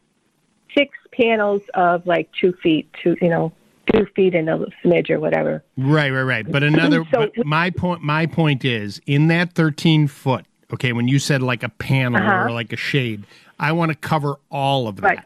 six 0.77 0.95
panels 1.11 1.61
of 1.73 2.05
like 2.05 2.29
two 2.39 2.53
feet. 2.63 2.89
Two, 3.03 3.17
you 3.21 3.29
know, 3.29 3.51
two 3.91 4.05
feet 4.15 4.35
and 4.35 4.47
a 4.49 4.65
smidge 4.85 5.09
or 5.09 5.19
whatever. 5.19 5.63
Right, 5.77 6.11
right, 6.11 6.21
right. 6.21 6.49
But 6.49 6.63
another, 6.63 7.03
So- 7.11 7.29
but 7.35 7.45
my 7.45 7.71
point, 7.71 8.01
my 8.03 8.25
point 8.27 8.63
is 8.63 9.01
in 9.05 9.27
that 9.27 9.53
13 9.53 10.07
foot. 10.07 10.45
Okay, 10.71 10.93
when 10.93 11.07
you 11.07 11.19
said 11.19 11.41
like 11.43 11.61
a 11.63 11.69
panel 11.69 12.21
Uh-huh. 12.21 12.45
or 12.45 12.51
like 12.51 12.71
a 12.73 12.77
shade, 12.77 13.25
I 13.59 13.71
want 13.73 13.91
to 13.91 13.95
cover 13.97 14.35
all 14.49 14.87
of 14.87 14.97
that. 14.97 15.03
Right. 15.03 15.19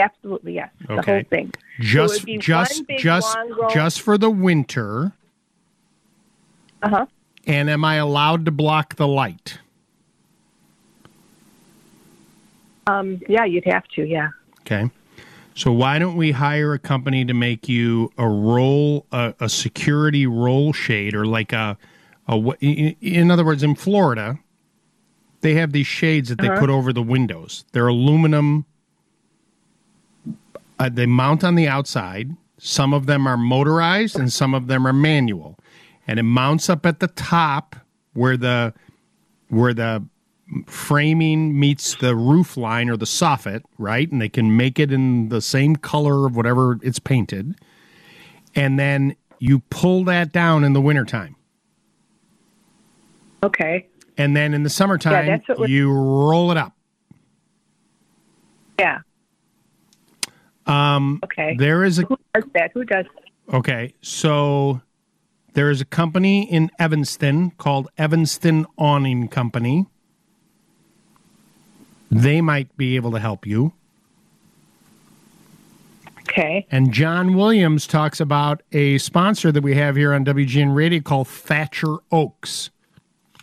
Absolutely, 0.00 0.54
yes. 0.54 0.70
The 0.86 0.94
Okay. 0.94 1.12
whole 1.12 1.22
thing. 1.30 1.50
So 1.78 1.82
Just, 1.84 2.26
would 2.28 2.40
just, 2.40 2.82
just, 2.98 3.36
just 3.70 4.00
for 4.00 4.16
the 4.18 4.30
winter. 4.30 5.12
Uh 6.82 6.88
huh. 6.88 7.06
And 7.48 7.70
am 7.70 7.84
I 7.84 7.96
allowed 7.96 8.44
to 8.44 8.50
block 8.50 8.96
the 8.96 9.08
light? 9.08 9.58
Um, 12.86 13.20
yeah, 13.28 13.44
you'd 13.44 13.64
have 13.64 13.88
to. 13.96 14.04
Yeah. 14.06 14.28
Okay. 14.60 14.90
So 15.54 15.72
why 15.72 15.98
don't 15.98 16.16
we 16.16 16.30
hire 16.30 16.74
a 16.74 16.78
company 16.78 17.24
to 17.24 17.34
make 17.34 17.68
you 17.68 18.12
a 18.16 18.28
roll, 18.28 19.06
a, 19.10 19.34
a 19.40 19.48
security 19.48 20.26
roll 20.26 20.72
shade, 20.72 21.14
or 21.14 21.26
like 21.26 21.52
a, 21.52 21.76
in 22.60 22.94
in 23.00 23.30
other 23.30 23.44
words, 23.44 23.62
in 23.62 23.74
Florida, 23.74 24.38
they 25.40 25.54
have 25.54 25.72
these 25.72 25.86
shades 25.86 26.28
that 26.28 26.38
they 26.38 26.48
Uh-huh. 26.48 26.60
put 26.60 26.70
over 26.70 26.92
the 26.92 27.02
windows. 27.02 27.64
They're 27.72 27.88
aluminum. 27.88 28.66
Uh, 30.78 30.90
they 30.92 31.06
mount 31.06 31.42
on 31.42 31.56
the 31.56 31.66
outside. 31.66 32.36
Some 32.58 32.92
of 32.94 33.06
them 33.06 33.26
are 33.26 33.36
motorized, 33.36 34.18
and 34.18 34.32
some 34.32 34.54
of 34.54 34.66
them 34.68 34.86
are 34.86 34.92
manual, 34.92 35.58
and 36.08 36.18
it 36.18 36.24
mounts 36.24 36.70
up 36.70 36.86
at 36.86 37.00
the 37.00 37.06
top 37.06 37.76
where 38.14 38.36
the 38.36 38.72
where 39.50 39.74
the 39.74 40.04
framing 40.66 41.60
meets 41.60 41.94
the 41.96 42.16
roof 42.16 42.56
line 42.56 42.88
or 42.88 42.96
the 42.96 43.04
soffit, 43.04 43.62
right? 43.76 44.10
And 44.10 44.20
they 44.20 44.30
can 44.30 44.56
make 44.56 44.78
it 44.78 44.90
in 44.90 45.28
the 45.28 45.42
same 45.42 45.76
color 45.76 46.26
of 46.26 46.34
whatever 46.34 46.78
it's 46.82 46.98
painted. 46.98 47.54
And 48.54 48.78
then 48.78 49.14
you 49.38 49.60
pull 49.70 50.04
that 50.04 50.32
down 50.32 50.64
in 50.64 50.72
the 50.72 50.80
wintertime. 50.80 51.36
Okay. 53.42 53.86
And 54.16 54.34
then 54.34 54.54
in 54.54 54.62
the 54.62 54.70
summertime, 54.70 55.26
that's 55.26 55.60
you 55.68 55.92
roll 55.92 56.50
it 56.50 56.56
up. 56.56 56.74
Yeah. 58.78 59.00
Um, 60.66 61.20
Okay. 61.24 61.56
There 61.58 61.84
is 61.84 61.98
a 61.98 62.02
Who 62.02 62.18
does 62.34 62.44
that? 62.54 62.70
Who 62.72 62.84
does? 62.84 63.04
Okay, 63.52 63.94
so 64.02 64.80
there 65.54 65.70
is 65.70 65.80
a 65.80 65.84
company 65.84 66.50
in 66.50 66.70
Evanston 66.78 67.50
called 67.52 67.88
Evanston 67.98 68.66
Awning 68.76 69.28
Company. 69.28 69.86
They 72.10 72.40
might 72.40 72.74
be 72.76 72.96
able 72.96 73.10
to 73.12 73.18
help 73.18 73.46
you. 73.46 73.72
Okay. 76.20 76.66
And 76.70 76.92
John 76.92 77.34
Williams 77.34 77.86
talks 77.86 78.20
about 78.20 78.62
a 78.72 78.98
sponsor 78.98 79.50
that 79.50 79.62
we 79.62 79.74
have 79.74 79.96
here 79.96 80.12
on 80.12 80.24
WGN 80.24 80.74
Radio 80.74 81.00
called 81.00 81.26
Thatcher 81.26 81.96
Oaks. 82.12 82.70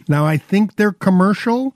Now, 0.08 0.26
I 0.26 0.38
think 0.38 0.76
they're 0.76 0.92
commercial, 0.92 1.76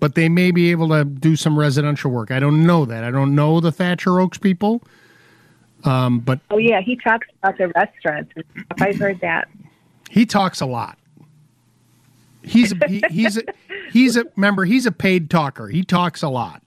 but 0.00 0.14
they 0.14 0.28
may 0.28 0.50
be 0.50 0.70
able 0.70 0.90
to 0.90 1.04
do 1.04 1.34
some 1.34 1.58
residential 1.58 2.10
work. 2.10 2.30
I 2.30 2.40
don't 2.40 2.66
know 2.66 2.84
that. 2.84 3.04
I 3.04 3.10
don't 3.10 3.34
know 3.34 3.58
the 3.60 3.72
Thatcher 3.72 4.20
Oaks 4.20 4.36
people. 4.36 4.82
Um, 5.84 6.20
but 6.20 6.40
Oh 6.50 6.58
yeah, 6.58 6.80
he 6.80 6.96
talks 6.96 7.26
about 7.42 7.58
the 7.58 7.68
restaurants. 7.68 8.32
I've 8.80 8.96
heard 8.98 9.20
that. 9.20 9.48
He 10.10 10.24
talks 10.26 10.60
a 10.60 10.66
lot. 10.66 10.98
He's 12.42 12.72
a, 12.72 12.88
he, 12.88 13.02
he's 13.10 13.36
a, 13.38 13.42
he's 13.90 14.16
a 14.16 14.24
remember 14.36 14.64
he's 14.64 14.86
a 14.86 14.92
paid 14.92 15.30
talker. 15.30 15.68
He 15.68 15.82
talks 15.82 16.22
a 16.22 16.28
lot. 16.28 16.62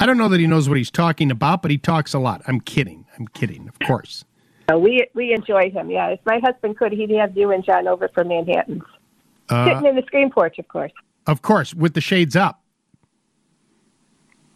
I 0.00 0.06
don't 0.06 0.18
know 0.18 0.28
that 0.28 0.38
he 0.40 0.46
knows 0.46 0.68
what 0.68 0.78
he's 0.78 0.90
talking 0.90 1.30
about, 1.30 1.62
but 1.62 1.70
he 1.70 1.78
talks 1.78 2.14
a 2.14 2.18
lot. 2.18 2.42
I'm 2.46 2.60
kidding. 2.60 3.04
I'm 3.18 3.26
kidding. 3.28 3.68
Of 3.68 3.78
course. 3.86 4.24
So 4.70 4.78
we 4.78 5.06
we 5.14 5.32
enjoy 5.32 5.70
him. 5.70 5.90
Yeah, 5.90 6.08
if 6.08 6.20
my 6.26 6.38
husband 6.40 6.76
could, 6.78 6.92
he'd 6.92 7.10
have 7.10 7.36
you 7.36 7.50
and 7.52 7.64
John 7.64 7.88
over 7.88 8.08
for 8.08 8.22
Manhattan's, 8.24 8.82
Uh, 9.48 9.64
sitting 9.66 9.86
in 9.86 9.96
the 9.96 10.02
screen 10.02 10.30
porch, 10.30 10.58
of 10.58 10.68
course. 10.68 10.92
of 11.26 11.42
course, 11.42 11.74
with 11.74 11.94
the 11.94 12.00
shades 12.00 12.36
up. 12.36 12.60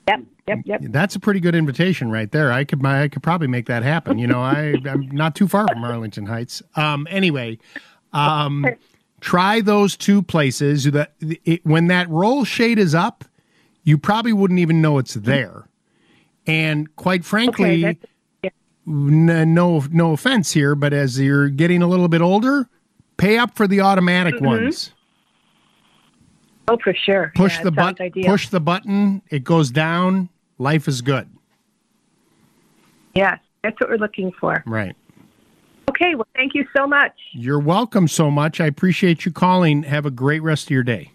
Yep, 0.08 0.20
yep, 0.46 0.58
yep. 0.64 0.80
That's 0.84 1.14
a 1.14 1.20
pretty 1.20 1.40
good 1.40 1.54
invitation 1.54 2.10
right 2.10 2.30
there. 2.30 2.52
I 2.52 2.64
could 2.64 2.84
I 2.84 3.08
could 3.08 3.22
probably 3.22 3.48
make 3.48 3.66
that 3.66 3.82
happen. 3.82 4.18
You 4.18 4.26
know, 4.26 4.40
I 4.40 4.74
I'm 4.84 5.08
not 5.10 5.34
too 5.34 5.48
far 5.48 5.66
from 5.68 5.84
Arlington 5.84 6.26
Heights. 6.26 6.62
Um 6.76 7.06
anyway, 7.10 7.58
um 8.12 8.66
try 9.20 9.60
those 9.60 9.96
two 9.96 10.22
places 10.22 10.84
that 10.84 11.12
it, 11.20 11.64
when 11.64 11.86
that 11.86 12.08
roll 12.08 12.44
shade 12.44 12.78
is 12.78 12.94
up, 12.94 13.24
you 13.84 13.96
probably 13.98 14.32
wouldn't 14.32 14.60
even 14.60 14.80
know 14.82 14.98
it's 14.98 15.14
there. 15.14 15.68
And 16.46 16.94
quite 16.96 17.24
frankly, 17.24 17.84
Okay, 17.86 17.98
n- 18.86 19.54
no 19.54 19.84
no 19.90 20.12
offense 20.12 20.50
here, 20.52 20.74
but 20.74 20.92
as 20.92 21.20
you're 21.20 21.48
getting 21.48 21.82
a 21.82 21.86
little 21.86 22.08
bit 22.08 22.20
older, 22.20 22.68
pay 23.16 23.38
up 23.38 23.54
for 23.56 23.68
the 23.68 23.80
automatic 23.80 24.34
Mhm. 24.36 24.46
ones. 24.46 24.92
Oh, 26.68 26.78
for 26.82 26.94
sure. 26.94 27.32
Push 27.34 27.58
Yeah, 27.58 27.64
the 27.64 27.72
button. 27.72 28.10
Push 28.24 28.48
the 28.48 28.60
button. 28.60 29.22
It 29.30 29.42
goes 29.44 29.70
down. 29.70 30.28
Life 30.62 30.86
is 30.86 31.02
good. 31.02 31.28
Yes, 33.14 33.40
that's 33.64 33.78
what 33.80 33.90
we're 33.90 33.96
looking 33.96 34.30
for. 34.38 34.62
Right. 34.64 34.94
Okay, 35.90 36.14
well, 36.14 36.28
thank 36.36 36.54
you 36.54 36.64
so 36.74 36.86
much. 36.86 37.12
You're 37.32 37.58
welcome 37.58 38.06
so 38.06 38.30
much. 38.30 38.60
I 38.60 38.66
appreciate 38.66 39.24
you 39.24 39.32
calling. 39.32 39.82
Have 39.82 40.06
a 40.06 40.10
great 40.10 40.40
rest 40.40 40.66
of 40.66 40.70
your 40.70 40.84
day. 40.84 41.11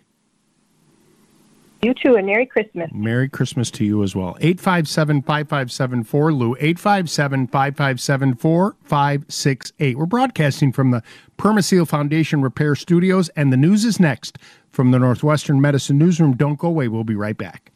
You 1.82 1.94
too, 1.94 2.16
and 2.16 2.26
Merry 2.26 2.45
Christmas. 2.45 2.90
Merry 2.94 3.30
Christmas 3.30 3.70
to 3.72 3.86
you 3.86 4.02
as 4.04 4.16
well. 4.16 4.36
857 4.40 5.22
5574 5.22 6.34
Lou, 6.34 6.56
857 6.56 7.48
557 7.48 8.36
4568. 8.36 9.98
We're 9.98 10.06
broadcasting 10.06 10.72
from 10.72 10.91
the 10.91 11.04
Permaseal 11.38 11.88
Foundation 11.88 12.41
Repair 12.41 12.76
Studios, 12.76 13.30
and 13.30 13.54
the 13.54 13.58
news 13.58 13.86
is 13.86 13.99
next 13.99 14.38
from 14.72 14.91
the 14.91 14.99
Northwestern 14.99 15.62
Medicine 15.62 15.98
Newsroom. 15.98 16.36
Don't 16.36 16.58
go 16.58 16.68
away. 16.68 16.88
We'll 16.88 17.04
be 17.04 17.16
right 17.16 17.38
back. 17.38 17.72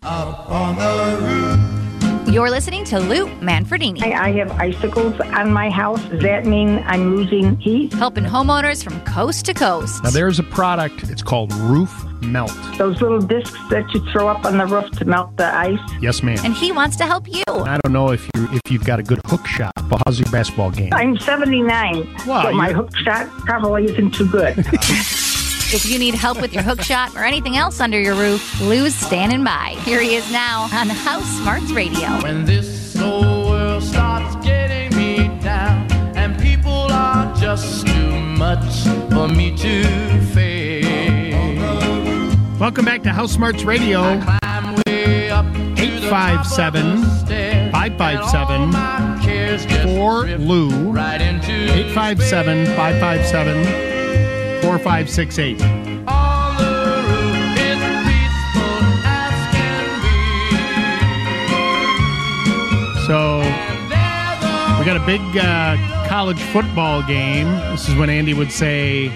You're 2.28 2.50
listening 2.50 2.86
to 2.86 3.00
Lou 3.00 3.28
Manfredini. 3.42 4.02
I, 4.04 4.28
I 4.28 4.32
have 4.34 4.52
icicles 4.52 5.20
on 5.20 5.52
my 5.52 5.70
house. 5.70 6.02
Does 6.06 6.22
that 6.22 6.46
mean 6.46 6.82
I'm 6.86 7.16
losing 7.16 7.58
heat? 7.58 7.92
Helping 7.94 8.24
homeowners 8.24 8.84
from 8.84 9.02
coast 9.02 9.46
to 9.48 9.54
coast. 9.54 10.02
Now, 10.04 10.12
there's 10.12 10.40
a 10.40 10.44
product. 10.44 11.10
It's 11.10 11.24
called 11.24 11.52
Roof 11.54 11.92
Melt. 12.22 12.54
Those 12.78 13.02
little 13.02 13.20
discs 13.20 13.58
that 13.70 13.92
you 13.94 14.00
throw 14.12 14.28
up 14.30 14.46
on 14.46 14.58
the 14.58 14.66
roof 14.66 14.90
to 14.92 15.06
melt 15.06 15.36
the 15.36 15.54
ice. 15.54 15.80
Yes, 16.00 16.24
ma'am. 16.24 16.38
And 16.46 16.54
he 16.54 16.72
wants 16.72 16.96
to 16.98 17.06
help 17.06 17.28
you. 17.28 17.44
I 17.50 17.78
don't 17.84 17.92
know 17.92 18.12
if 18.12 18.24
you 18.36 18.48
if 18.54 18.72
you've 18.72 18.86
got 18.86 19.00
a 19.00 19.04
good 19.04 19.20
hook 19.26 19.46
shot. 19.46 19.74
Well, 19.90 20.00
how's 20.06 20.20
your 20.20 20.32
basketball 20.32 20.72
game? 20.72 20.94
I'm 20.94 21.18
79, 21.18 22.16
Wow, 22.28 22.44
so 22.44 22.54
my 22.54 22.72
hook 22.72 22.96
shot 22.98 23.28
probably 23.46 23.86
isn't 23.86 24.12
too 24.14 24.30
good. 24.30 24.56
If 25.74 25.86
you 25.86 26.00
need 26.00 26.16
help 26.16 26.42
with 26.42 26.52
your 26.52 26.64
hook 26.64 26.82
shot 26.82 27.16
or 27.16 27.24
anything 27.24 27.56
else 27.56 27.80
under 27.80 27.98
your 27.98 28.14
roof, 28.14 28.60
Lou's 28.60 28.94
standing 28.94 29.42
by. 29.42 29.78
Here 29.86 30.02
he 30.02 30.16
is 30.16 30.30
now 30.30 30.64
on 30.64 30.90
House 30.90 31.24
Smarts 31.38 31.72
Radio. 31.72 32.10
When 32.22 32.44
this 32.44 32.94
whole 32.94 33.48
world 33.48 33.82
starts 33.82 34.36
getting 34.46 34.94
me 34.98 35.30
down, 35.40 35.90
and 36.18 36.38
people 36.42 36.74
are 36.74 37.34
just 37.38 37.88
too 37.88 38.12
much 38.12 38.84
for 39.12 39.30
me 39.30 39.56
to 39.60 39.86
face. 40.34 40.84
Welcome 42.60 42.84
back 42.84 43.02
to 43.04 43.14
House 43.14 43.32
Smarts 43.32 43.64
Radio. 43.64 44.02
857 44.88 47.02
557 47.72 49.88
4 49.88 50.26
Lou. 50.38 50.98
857 50.98 52.66
557 52.66 53.91
4568. 54.80 55.60
So 63.08 63.40
we 64.80 64.86
got 64.86 64.96
a 64.96 65.06
big 65.06 65.22
uh, 65.38 65.76
college 66.08 66.40
football 66.40 67.04
game. 67.04 67.48
This 67.72 67.90
is 67.90 67.96
when 67.96 68.10
Andy 68.10 68.34
would 68.34 68.52
say, 68.52 69.10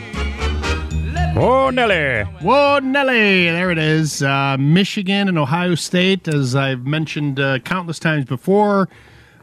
Whoa, 1.33 1.69
Nelly. 1.69 2.23
Whoa, 2.41 2.79
Nelly. 2.79 3.45
There 3.49 3.71
it 3.71 3.77
is. 3.77 4.23
Uh, 4.23 4.57
Michigan 4.57 5.27
and 5.27 5.37
Ohio 5.37 5.75
State, 5.75 6.27
as 6.27 6.55
I've 6.55 6.85
mentioned 6.85 7.39
uh, 7.39 7.59
countless 7.59 7.99
times 7.99 8.25
before. 8.25 8.87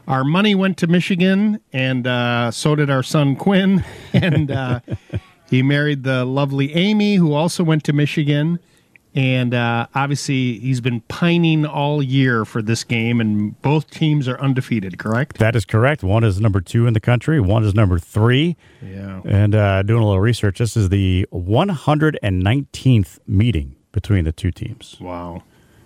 Our 0.07 0.23
money 0.23 0.55
went 0.55 0.77
to 0.79 0.87
Michigan, 0.87 1.61
and 1.71 2.05
uh, 2.05 2.51
so 2.51 2.75
did 2.75 2.89
our 2.89 3.03
son 3.03 3.35
Quinn. 3.35 3.83
And 4.13 4.51
uh, 4.51 4.79
he 5.53 5.61
married 5.61 6.01
the 6.01 6.25
lovely 6.25 6.73
Amy, 6.73 7.15
who 7.15 7.33
also 7.33 7.63
went 7.63 7.83
to 7.83 7.93
Michigan. 7.93 8.57
And 9.13 9.53
uh, 9.53 9.85
obviously, 9.93 10.57
he's 10.57 10.81
been 10.81 11.01
pining 11.01 11.63
all 11.63 12.01
year 12.01 12.43
for 12.43 12.63
this 12.63 12.83
game, 12.83 13.21
and 13.21 13.61
both 13.61 13.91
teams 13.91 14.27
are 14.27 14.39
undefeated, 14.41 14.97
correct? 14.97 15.37
That 15.37 15.55
is 15.55 15.65
correct. 15.65 16.01
One 16.01 16.23
is 16.23 16.41
number 16.41 16.59
two 16.59 16.87
in 16.87 16.95
the 16.95 16.99
country, 16.99 17.39
one 17.39 17.63
is 17.63 17.75
number 17.75 17.99
three. 17.99 18.57
Yeah. 18.81 19.21
And 19.23 19.53
uh, 19.53 19.83
doing 19.83 20.01
a 20.01 20.05
little 20.07 20.19
research, 20.19 20.57
this 20.57 20.75
is 20.75 20.89
the 20.89 21.27
119th 21.31 23.19
meeting 23.27 23.75
between 23.91 24.25
the 24.25 24.31
two 24.31 24.51
teams. 24.51 24.97
Wow. 24.99 25.43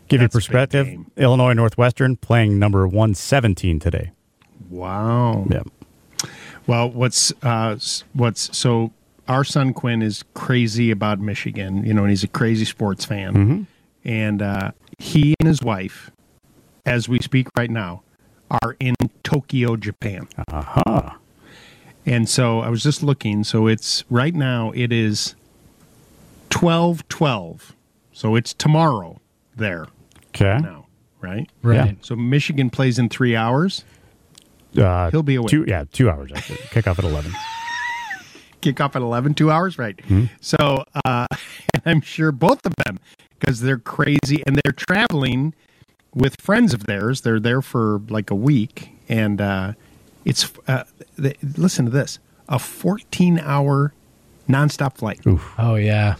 Give 0.07 0.21
you 0.21 0.27
That's 0.29 0.35
big 0.35 0.41
perspective 0.41 0.97
Illinois 1.17 1.51
Northwestern 1.51 2.15
playing 2.15 2.57
number 2.57 2.87
117 2.87 3.81
today. 3.81 4.11
Wow. 4.69 5.45
Yeah. 5.49 5.63
Well, 6.65 6.89
what's 6.89 7.33
uh, 7.43 7.77
what's 8.13 8.57
so 8.57 8.93
our 9.27 9.43
son 9.43 9.73
Quinn 9.73 10.01
is 10.01 10.23
crazy 10.33 10.91
about 10.91 11.19
Michigan, 11.19 11.83
you 11.85 11.93
know, 11.93 12.01
and 12.03 12.09
he's 12.09 12.23
a 12.23 12.27
crazy 12.27 12.65
sports 12.65 13.05
fan, 13.05 13.33
Mm-hmm. 13.33 13.61
and 14.05 14.41
uh, 14.41 14.71
he 14.97 15.35
and 15.39 15.47
his 15.47 15.61
wife, 15.61 16.11
as 16.85 17.07
we 17.09 17.19
speak 17.19 17.47
right 17.57 17.69
now, 17.69 18.03
are 18.49 18.75
in 18.79 18.95
Tokyo, 19.23 19.75
Japan. 19.75 20.27
Aha. 20.51 21.17
And 22.05 22.29
so 22.29 22.61
I 22.61 22.69
was 22.69 22.81
just 22.83 23.03
looking. 23.03 23.43
So 23.43 23.67
it's 23.67 24.05
right 24.09 24.33
now. 24.33 24.71
It 24.73 24.93
is 24.93 25.35
twelve 26.49 27.07
twelve. 27.09 27.75
So 28.13 28.35
it's 28.35 28.53
tomorrow 28.53 29.19
there. 29.55 29.87
Okay. 30.29 30.59
Now, 30.61 30.85
right? 31.21 31.49
Right. 31.61 31.97
So 32.05 32.15
Michigan 32.15 32.69
plays 32.69 32.97
in 32.97 33.09
three 33.09 33.35
hours. 33.35 33.83
Uh, 34.77 35.09
He'll 35.11 35.23
be 35.23 35.35
away. 35.35 35.47
Two, 35.49 35.65
yeah, 35.67 35.83
two 35.91 36.09
hours. 36.09 36.31
Actually. 36.33 36.59
Kick 36.71 36.87
off 36.87 36.97
at 36.99 37.05
eleven. 37.05 37.33
Kick 38.71 38.81
off 38.81 38.95
at 38.95 39.01
11 39.01 39.33
two 39.33 39.49
hours 39.51 39.77
right. 39.77 39.99
So 40.41 40.83
uh 41.05 41.27
and 41.73 41.83
i'm 41.85 42.01
sure 42.01 42.31
both 42.31 42.65
of 42.65 42.73
them 42.85 42.99
because 43.39 43.61
they're 43.61 43.77
crazy 43.77 44.43
and 44.45 44.59
they're 44.63 44.71
traveling 44.73 45.53
with 46.13 46.35
friends 46.41 46.73
of 46.73 46.85
theirs. 46.85 47.21
They're 47.21 47.39
there 47.39 47.61
for 47.61 48.01
like 48.09 48.29
a 48.31 48.35
week 48.35 48.89
and 49.07 49.39
uh 49.39 49.73
it's 50.25 50.51
uh 50.67 50.83
th- 51.21 51.37
listen 51.55 51.85
to 51.85 51.91
this 51.91 52.19
a 52.49 52.59
14 52.59 53.39
hour 53.39 53.93
nonstop 54.49 54.95
flight. 54.97 55.19
Oh 55.57 55.75
yeah, 55.75 56.15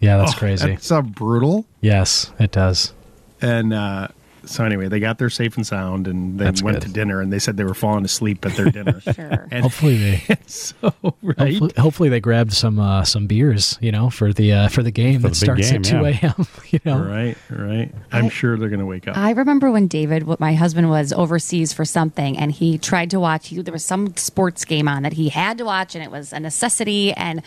yeah, 0.00 0.16
that's 0.18 0.34
Oh, 0.34 0.38
crazy. 0.38 0.66
that's 0.68 0.90
uh, 0.90 1.02
brutal. 1.02 1.64
Yes, 1.80 2.32
it 2.38 2.52
does. 2.52 2.92
and 3.40 3.72
uh 3.72 4.08
so 4.44 4.64
anyway 4.64 4.88
they 4.88 5.00
got 5.00 5.18
there 5.18 5.30
safe 5.30 5.56
and 5.56 5.66
sound 5.66 6.06
and 6.06 6.38
they 6.38 6.44
That's 6.44 6.62
went 6.62 6.80
good. 6.80 6.86
to 6.88 6.92
dinner 6.92 7.20
and 7.20 7.32
they 7.32 7.38
said 7.38 7.56
they 7.56 7.64
were 7.64 7.74
falling 7.74 8.04
asleep 8.04 8.44
at 8.46 8.52
their 8.56 8.70
dinner 8.70 9.00
sure 9.00 9.48
and 9.50 9.62
hopefully 9.62 9.96
they, 9.96 10.36
so 10.46 10.74
right 11.22 11.38
hopefully, 11.38 11.72
hopefully 11.78 12.08
they 12.08 12.20
grabbed 12.20 12.52
some 12.52 12.78
uh, 12.78 13.04
some 13.04 13.26
beers, 13.26 13.78
you 13.80 13.92
know, 13.92 14.10
for 14.10 14.32
the 14.32 14.52
uh, 14.52 14.68
for 14.68 14.82
the 14.82 14.90
game 14.90 15.20
For 15.20 15.28
that 15.28 15.28
the 15.30 15.34
starts 15.34 15.70
game, 15.70 15.80
at 15.80 15.84
two 15.84 15.96
yeah. 16.00 16.34
a.m. 16.38 16.46
You 16.70 16.80
know, 16.84 17.02
right 17.02 17.36
right 17.50 17.92
i'm 18.12 18.28
sure 18.28 18.56
they're 18.56 18.68
gonna 18.68 18.86
wake 18.86 19.08
up 19.08 19.16
I 19.16 19.30
remember 19.32 19.70
when 19.70 19.86
David, 19.86 20.22
what 20.24 20.40
my 20.40 20.54
husband 20.54 20.88
was 20.88 21.12
overseas 21.12 21.72
for 21.72 21.84
something, 21.84 22.38
and 22.38 22.52
he 22.52 22.78
tried 22.78 23.10
to 23.10 23.20
watch. 23.20 23.48
He, 23.48 23.60
there 23.60 23.72
was 23.72 23.84
some 23.84 24.16
sports 24.16 24.64
game 24.64 24.88
on 24.88 25.02
that 25.02 25.14
he 25.14 25.28
had 25.28 25.58
to 25.58 25.64
watch, 25.64 25.94
and 25.94 26.02
it 26.04 26.10
was 26.10 26.32
a 26.32 26.40
necessity. 26.40 27.12
And 27.12 27.42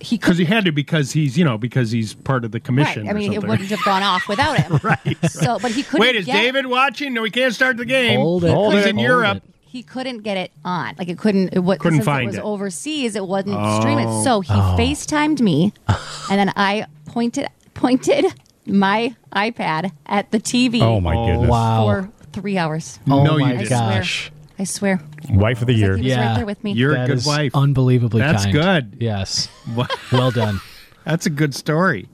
he 0.00 0.16
because 0.18 0.38
he 0.38 0.44
had 0.44 0.64
to 0.66 0.72
because 0.72 1.12
he's 1.12 1.36
you 1.38 1.44
know 1.44 1.56
because 1.58 1.90
he's 1.90 2.14
part 2.14 2.44
of 2.44 2.52
the 2.52 2.60
commission. 2.60 3.02
Right. 3.06 3.10
I 3.10 3.16
or 3.16 3.18
mean, 3.18 3.32
it 3.32 3.42
wouldn't 3.42 3.68
have 3.70 3.82
gone 3.84 4.02
off 4.02 4.28
without 4.28 4.58
him. 4.58 4.78
right. 4.82 5.16
So, 5.30 5.58
but 5.58 5.70
he 5.72 5.82
couldn't. 5.82 6.00
Wait, 6.00 6.16
is 6.16 6.26
get, 6.26 6.34
David 6.34 6.66
watching? 6.66 7.14
No, 7.14 7.22
we 7.22 7.30
can't 7.30 7.54
start 7.54 7.76
the 7.76 7.84
game. 7.84 8.20
Hold 8.20 8.44
it. 8.44 8.48
He's 8.48 8.54
Hold 8.54 8.74
in 8.74 8.98
it. 8.98 9.02
Europe. 9.02 9.42
He 9.62 9.82
couldn't 9.82 10.18
get 10.18 10.36
it 10.36 10.52
on. 10.64 10.94
Like 10.98 11.08
it 11.08 11.18
couldn't. 11.18 11.50
It 11.54 11.58
wa- 11.60 11.76
Couldn't 11.76 12.02
find 12.02 12.24
it 12.24 12.26
was 12.26 12.36
it. 12.36 12.42
overseas. 12.44 13.16
It 13.16 13.26
wasn't 13.26 13.56
Oh. 13.58 13.80
streaming. 13.80 14.22
So 14.24 14.40
he 14.40 14.52
Oh. 14.52 14.76
FaceTimed 14.78 15.40
me, 15.40 15.72
and 16.30 16.38
then 16.38 16.52
I 16.56 16.86
pointed 17.06 17.46
pointed 17.74 18.26
my 18.66 19.14
iPad 19.34 19.92
at 20.06 20.30
the 20.30 20.40
TV. 20.40 20.80
Oh, 20.82 21.00
my 21.00 21.14
goodness. 21.14 21.48
Wow. 21.50 21.84
For 21.84 22.10
three 22.32 22.58
hours. 22.58 22.98
Oh 23.08 23.22
No, 23.22 23.36
you 23.36 23.44
my 23.44 23.52
didn't. 23.52 23.68
gosh. 23.68 24.30
I 24.58 24.64
swear. 24.64 25.00
Wife 25.30 25.60
of 25.60 25.66
the 25.66 25.74
year. 25.74 25.96
He 25.96 26.04
was 26.08 26.16
right 26.16 26.36
there 26.36 26.46
with 26.46 26.62
me. 26.64 26.72
You're 26.72 26.96
a 26.96 27.06
good 27.06 27.18
is 27.18 27.26
wife. 27.26 27.54
Unbelievably 27.54 28.20
That's 28.20 28.44
kind. 28.44 28.54
good. 28.54 28.96
Yes. 29.00 29.48
Well 30.12 30.30
done. 30.30 30.60
That's 31.04 31.26
a 31.26 31.30
good 31.30 31.54
story. 31.54 32.08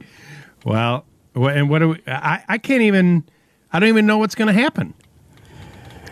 Well, 0.64 1.04
and 1.34 1.70
what 1.70 1.78
do 1.80 1.90
we, 1.90 2.02
I? 2.06 2.44
I 2.48 2.58
can't 2.58 2.82
even. 2.82 3.24
I 3.72 3.80
don't 3.80 3.88
even 3.88 4.06
know 4.06 4.18
what's 4.18 4.34
going 4.34 4.54
to 4.54 4.60
happen. 4.60 4.94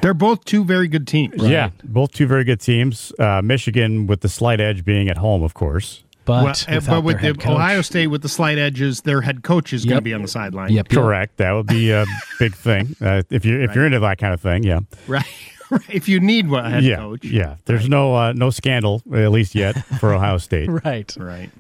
They're 0.01 0.15
both 0.15 0.45
two 0.45 0.65
very 0.65 0.89
good 0.89 1.07
teams. 1.07 1.43
Yeah, 1.43 1.71
both 1.85 2.13
two 2.13 2.27
very 2.27 2.45
good 2.45 2.61
teams. 2.61 3.13
Uh, 3.19 3.43
Michigan 3.43 4.07
with 4.07 4.23
the 4.23 4.29
slight 4.29 4.61
edge 4.61 4.85
being 4.85 5.09
at 5.09 5.19
home, 5.19 5.43
of 5.43 5.53
course. 5.55 6.05
But 6.25 6.45
Well, 6.69 6.77
uh, 6.77 6.81
but 6.87 7.05
with 7.05 7.17
their 7.17 7.33
head 7.33 7.41
coach. 7.41 7.53
Ohio 7.53 7.83
State 7.83 8.07
with 8.07 8.23
the 8.23 8.29
slight 8.29 8.59
edges, 8.59 9.03
their 9.03 9.21
head 9.21 9.43
coach 9.43 9.73
is 9.73 9.85
going 9.85 9.97
to 9.97 10.03
be 10.03 10.15
on 10.15 10.23
the 10.23 10.29
sideline. 10.29 10.73
Yep. 10.73 10.89
Correct. 10.89 11.37
That 11.39 11.53
would 11.53 11.67
be 11.67 11.91
a 11.91 12.05
big 12.39 12.55
thing 12.55 12.95
uh, 13.01 13.23
if 13.31 13.45
you 13.45 13.61
if 13.61 13.75
you're 13.75 13.87
into 13.87 14.01
that 14.01 14.19
kind 14.19 14.33
of 14.33 14.41
thing. 14.41 14.63
Yeah. 14.63 14.81
Right. 15.07 15.25
Right. 15.71 15.81
If 15.89 16.09
you 16.09 16.21
need 16.21 16.51
a 16.53 16.69
head 16.71 16.85
yeah. 16.85 16.97
coach. 16.97 17.25
Yeah. 17.25 17.57
There's 17.65 17.89
no 17.89 18.15
uh, 18.15 18.33
no 18.33 18.51
scandal 18.51 19.03
at 19.13 19.31
least 19.31 19.55
yet 19.55 19.73
for 20.01 20.13
Ohio 20.15 20.39
State. 20.39 20.69
right. 20.69 21.15
Right. 21.19 21.51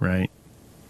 Right. 0.00 0.30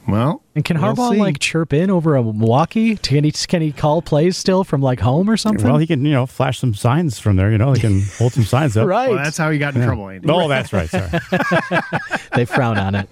Well, 0.06 0.42
And 0.54 0.62
can 0.66 0.78
we'll 0.82 0.94
Harbaugh 0.94 1.12
see. 1.12 1.18
like 1.18 1.38
chirp 1.38 1.72
in 1.72 1.88
over 1.90 2.14
a 2.14 2.22
Milwaukee? 2.22 2.96
Can 2.96 3.24
he 3.24 3.32
can 3.32 3.62
he 3.62 3.72
call 3.72 4.02
plays 4.02 4.36
still 4.36 4.62
from 4.62 4.82
like 4.82 5.00
home 5.00 5.30
or 5.30 5.38
something? 5.38 5.66
Well, 5.66 5.78
he 5.78 5.86
can 5.86 6.04
you 6.04 6.12
know 6.12 6.26
flash 6.26 6.58
some 6.58 6.74
signs 6.74 7.18
from 7.18 7.36
there. 7.36 7.50
You 7.50 7.56
know, 7.56 7.72
he 7.72 7.80
can 7.80 8.02
hold 8.18 8.32
some 8.34 8.44
signs 8.44 8.76
up. 8.76 8.86
right. 8.86 9.08
Well, 9.08 9.16
that's 9.24 9.38
how 9.38 9.50
he 9.50 9.58
got 9.58 9.74
in 9.74 9.80
Yeah. 9.80 9.86
trouble, 9.86 10.08
Andy. 10.10 10.28
Oh, 10.28 10.46
that's 10.46 10.74
right. 10.74 10.90
Sorry. 10.90 11.08
they 12.34 12.44
frown 12.44 12.76
on 12.78 12.94
it. 12.94 13.08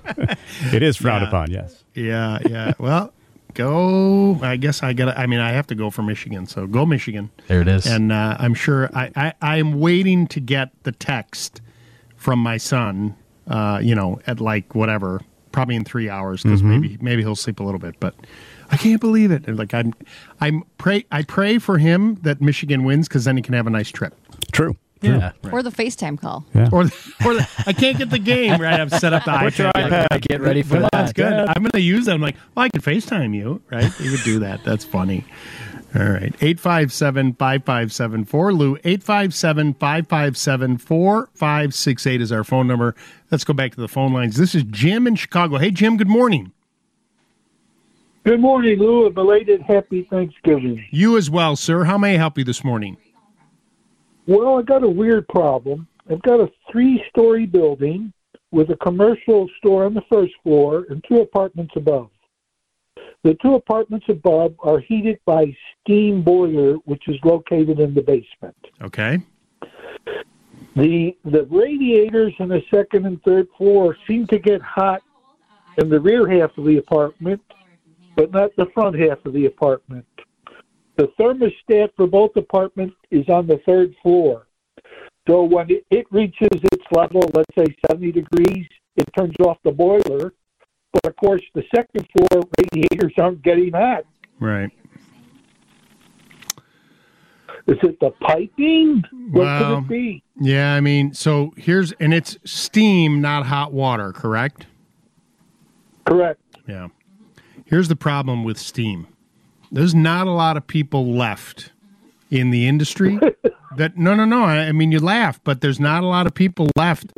it 0.73 0.83
is 0.83 0.97
frowned 0.99 1.23
Yeah. 1.23 1.29
upon. 1.29 1.51
Yes. 1.51 1.83
Yeah, 1.95 2.39
yeah. 2.49 2.73
Well, 2.79 3.13
go. 3.55 4.39
I 4.43 4.57
guess 4.57 4.83
I 4.83 4.93
got. 4.93 5.17
I 5.19 5.27
mean, 5.27 5.41
I 5.41 5.51
have 5.53 5.67
to 5.69 5.75
go 5.75 5.91
for 5.91 6.03
Michigan. 6.03 6.47
So 6.47 6.67
go 6.67 6.85
Michigan. 6.87 7.31
There 7.49 7.61
it 7.61 7.69
is. 7.69 7.87
And 7.87 8.13
uh, 8.13 8.37
I'm 8.39 8.55
sure 8.55 8.91
I, 8.95 9.33
I 9.41 9.57
am 9.59 9.79
waiting 9.81 10.27
to 10.29 10.41
get 10.41 10.71
the 10.85 10.93
text 10.93 11.61
from 12.17 12.39
my 12.39 12.57
son. 12.57 13.17
Uh, 13.47 13.81
you 13.83 13.95
know, 13.95 14.21
at 14.27 14.41
like 14.41 14.75
whatever, 14.75 15.21
probably 15.51 15.75
in 15.75 15.85
three 15.85 16.09
hours 16.09 16.43
because 16.45 16.63
Mhm. 16.63 16.67
maybe 16.81 16.99
maybe 17.01 17.23
he'll 17.23 17.35
sleep 17.37 17.59
a 17.59 17.63
little 17.65 17.81
bit. 17.81 17.97
But 17.99 18.15
I 18.71 18.77
can't 18.77 19.01
believe 19.01 19.33
it. 19.33 19.47
And, 19.49 19.59
Like 19.59 19.75
I'm 19.75 19.93
I'm 20.41 20.63
pray 20.79 21.05
I 21.11 21.23
pray 21.23 21.59
for 21.59 21.79
him 21.79 22.15
that 22.23 22.41
Michigan 22.41 22.85
wins 22.85 23.09
because 23.09 23.25
then 23.25 23.37
he 23.37 23.43
can 23.43 23.55
have 23.55 23.67
a 23.67 23.71
nice 23.71 23.91
trip. 23.91 24.15
True. 24.53 24.77
Yeah. 25.03 25.33
Or 25.51 25.63
the 25.63 25.71
FaceTime 25.71 26.19
call. 26.21 26.45
Yeah. 26.55 26.69
Or, 26.73 26.83
or 26.83 27.35
the, 27.35 27.49
I 27.67 27.73
can't 27.73 27.99
get 27.99 28.11
the 28.11 28.19
game 28.19 28.61
right. 28.61 28.81
I've 28.81 28.91
set 28.93 29.13
up 29.13 29.25
the 29.25 29.33
Put 29.33 29.59
your 29.59 29.71
iPad. 29.73 30.07
iPad. 30.09 30.21
Get 30.29 30.41
ready 30.41 30.63
for 30.63 30.75
Well, 30.75 30.83
that. 30.83 30.93
That's 30.93 31.13
good. 31.13 31.33
I'm 31.33 31.63
going 31.63 31.71
to 31.73 31.81
use 31.81 32.07
that. 32.07 32.13
I'm 32.15 32.21
like, 32.21 32.37
well, 32.55 32.65
I 32.65 32.69
can 32.69 32.81
FaceTime 32.81 33.35
you, 33.35 33.61
right? 33.71 33.91
You 34.01 34.13
would 34.13 34.23
do 34.23 34.39
that. 34.41 34.63
That's 34.65 34.85
funny. 34.85 35.25
All 35.95 36.03
right. 36.05 36.35
857 36.41 37.35
5574. 37.35 38.53
Lou, 38.55 38.77
857 38.85 39.75
557 39.75 40.79
4568 40.79 42.21
is 42.23 42.33
our 42.33 42.45
phone 42.45 42.67
number. 42.67 42.95
Let's 43.31 43.45
go 43.45 43.53
back 43.53 43.75
to 43.75 43.81
the 43.81 43.89
phone 43.89 44.13
lines. 44.13 44.37
This 44.37 44.55
is 44.55 44.63
Jim 44.65 45.07
in 45.07 45.17
Chicago. 45.17 45.59
Hey, 45.59 45.71
Jim, 45.71 45.97
good 45.97 46.09
morning. 46.09 46.53
Good 48.25 48.41
morning, 48.41 48.79
Lou. 48.79 49.07
A 49.07 49.11
belated 49.11 49.63
happy 49.63 50.07
Thanksgiving. 50.09 50.85
You 50.91 51.17
as 51.17 51.29
well, 51.29 51.57
sir. 51.57 51.85
How 51.85 51.99
may 51.99 52.15
I 52.15 52.19
help 52.19 52.39
you 52.39 52.45
this 52.45 52.63
morning? 52.63 52.97
Well, 54.27 54.59
I 54.59 54.63
got 54.63 54.85
a 54.85 54.89
weird 54.89 55.27
problem. 55.29 55.89
I've 56.11 56.23
got 56.23 56.41
a 56.41 56.51
three 56.71 57.03
story 57.11 57.47
building 57.47 58.13
with 58.51 58.71
a 58.71 58.77
commercial 58.77 59.49
store 59.59 59.85
on 59.85 59.95
the 59.95 60.03
first 60.11 60.33
floor 60.43 60.87
and 60.91 61.03
two 61.09 61.21
apartments 61.21 61.73
above. 61.77 62.11
The 63.25 63.37
two 63.41 63.55
apartments 63.55 64.07
above 64.09 64.55
are 64.61 64.81
heated 64.81 65.19
by 65.25 65.57
steam 65.81 66.23
boiler, 66.23 66.75
which 66.85 67.09
is 67.09 67.17
located 67.25 67.79
in 67.79 67.95
the 67.95 68.03
basement. 68.03 68.57
Okay. 68.83 69.21
The 70.75 71.17
the 71.25 71.45
radiators 71.51 72.33
in 72.39 72.49
the 72.49 72.63
second 72.71 73.07
and 73.07 73.23
third 73.23 73.47
floor 73.57 73.97
seem 74.07 74.27
to 74.29 74.39
get 74.39 74.61
hot 74.63 75.03
in 75.79 75.89
the 75.89 76.01
rear 76.01 76.29
half 76.29 76.57
of 76.59 76.65
the 76.65 76.79
apartment, 76.79 77.41
but 78.17 78.33
not 78.33 78.51
the 78.57 78.67
front 78.67 78.99
half 78.99 79.25
of 79.25 79.33
the 79.35 79.47
apartment. 79.47 80.07
The 80.97 81.09
thermostat 81.19 81.91
for 81.97 82.07
both 82.07 82.37
apartments 82.37 82.97
is 83.11 83.29
on 83.29 83.47
the 83.47 83.59
third 83.65 83.95
floor. 84.03 84.47
So 85.29 85.45
when 85.45 85.69
it, 85.91 86.07
reaches 86.11 86.49
its 86.53 86.85
level, 86.91 87.23
let's 87.35 87.55
say 87.57 87.65
70 87.89 88.13
degrees, 88.13 88.67
it 88.97 89.09
turns 89.17 89.35
off 89.41 89.59
the 89.65 89.71
boiler. 89.71 90.35
But 90.93 91.07
of 91.07 91.17
course, 91.17 91.43
the 91.55 91.63
second 91.75 92.07
floor 92.13 92.43
radiators 92.59 93.15
aren't 93.17 93.43
getting 93.43 93.73
hot. 93.73 94.05
Right. 94.41 94.71
Is 97.69 97.79
it 97.83 97.99
the 98.01 98.11
piping? 98.21 99.05
What 99.31 99.45
Well, 99.45 99.77
could 99.77 99.85
it 99.85 99.89
be? 99.89 100.23
Yeah, 100.41 100.75
I 100.75 100.81
mean, 100.81 101.15
so 101.15 101.55
here's, 101.57 101.93
and 101.93 102.13
it's 102.13 102.37
steam, 102.45 103.21
not 103.21 103.47
hot 103.47 103.73
water, 103.73 104.13
correct? 104.13 104.67
Correct. 106.05 106.41
Yeah. 106.67 106.89
Here's 107.65 107.89
the 107.89 107.97
problem 107.97 108.43
with 108.43 108.59
steam. 108.59 109.07
There's 109.73 109.95
not 109.95 110.27
a 110.27 110.31
lot 110.31 110.59
of 110.59 110.67
people 110.67 111.15
left 111.15 111.73
in 112.31 112.51
the 112.51 112.69
industry 112.69 113.19
that 113.77 113.97
no 113.97 114.15
no 114.15 114.25
no 114.25 114.45
I, 114.45 114.69
I 114.69 114.73
mean 114.73 114.93
you 114.93 115.01
laugh 115.01 115.41
but 115.45 115.61
there's 115.61 115.81
not 115.81 116.03
a 116.03 116.07
lot 116.07 116.27
of 116.27 116.35
people 116.35 116.69
left 116.77 117.13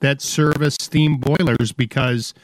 that 0.00 0.20
service 0.20 0.76
steam 0.80 1.18
boilers 1.18 1.72
because 1.72 2.34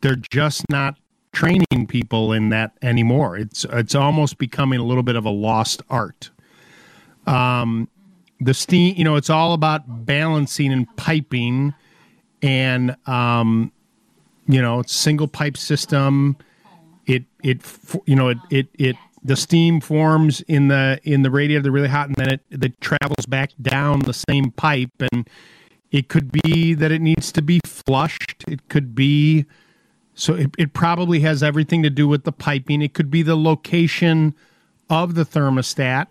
they're 0.00 0.16
just 0.30 0.68
not 0.68 0.96
training 1.32 1.86
people 1.88 2.32
in 2.32 2.50
that 2.50 2.72
anymore. 2.82 3.36
It's 3.36 3.64
it's 3.70 3.94
almost 3.94 4.38
becoming 4.38 4.78
a 4.78 4.84
little 4.84 5.02
bit 5.02 5.16
of 5.16 5.24
a 5.24 5.30
lost 5.30 5.82
art. 5.90 6.30
Um 7.26 7.88
the 8.40 8.54
steam 8.54 8.94
you 8.96 9.04
know 9.04 9.16
it's 9.16 9.30
all 9.30 9.52
about 9.52 10.04
balancing 10.04 10.72
and 10.72 10.94
piping 10.96 11.74
and 12.42 12.96
um 13.06 13.72
you 14.46 14.60
know 14.60 14.80
it's 14.80 14.92
single 14.92 15.28
pipe 15.28 15.56
system 15.56 16.36
it 17.06 17.24
it 17.42 17.60
you 18.06 18.16
know 18.16 18.28
it 18.28 18.38
it 18.50 18.68
it 18.74 18.96
the 19.22 19.36
steam 19.36 19.80
forms 19.80 20.42
in 20.42 20.68
the 20.68 21.00
in 21.02 21.22
the 21.22 21.30
radiator, 21.30 21.62
they're 21.62 21.72
really 21.72 21.88
hot, 21.88 22.08
and 22.08 22.16
then 22.16 22.28
it, 22.28 22.40
it 22.50 22.80
travels 22.80 23.26
back 23.26 23.50
down 23.60 24.00
the 24.00 24.12
same 24.12 24.50
pipe, 24.50 24.90
and 25.12 25.28
it 25.90 26.08
could 26.08 26.30
be 26.30 26.74
that 26.74 26.92
it 26.92 27.00
needs 27.00 27.32
to 27.32 27.42
be 27.42 27.60
flushed. 27.64 28.44
It 28.46 28.68
could 28.68 28.94
be 28.94 29.46
so 30.14 30.34
it, 30.34 30.54
it 30.58 30.72
probably 30.74 31.20
has 31.20 31.42
everything 31.42 31.82
to 31.82 31.90
do 31.90 32.06
with 32.06 32.24
the 32.24 32.32
piping. 32.32 32.82
It 32.82 32.92
could 32.92 33.10
be 33.10 33.22
the 33.22 33.36
location 33.36 34.34
of 34.90 35.14
the 35.14 35.24
thermostat, 35.24 36.06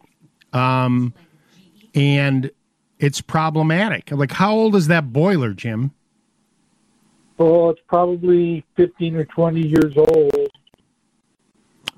um, 0.51 1.13
and 1.93 2.49
it's 2.97 3.21
problematic. 3.21 4.11
Like, 4.11 4.31
how 4.31 4.53
old 4.53 4.75
is 4.75 4.87
that 4.87 5.13
boiler, 5.13 5.53
Jim? 5.53 5.91
Oh, 7.37 7.69
it's 7.69 7.81
probably 7.87 8.63
15 8.75 9.15
or 9.15 9.25
20 9.25 9.67
years 9.67 9.97
old. 9.97 10.42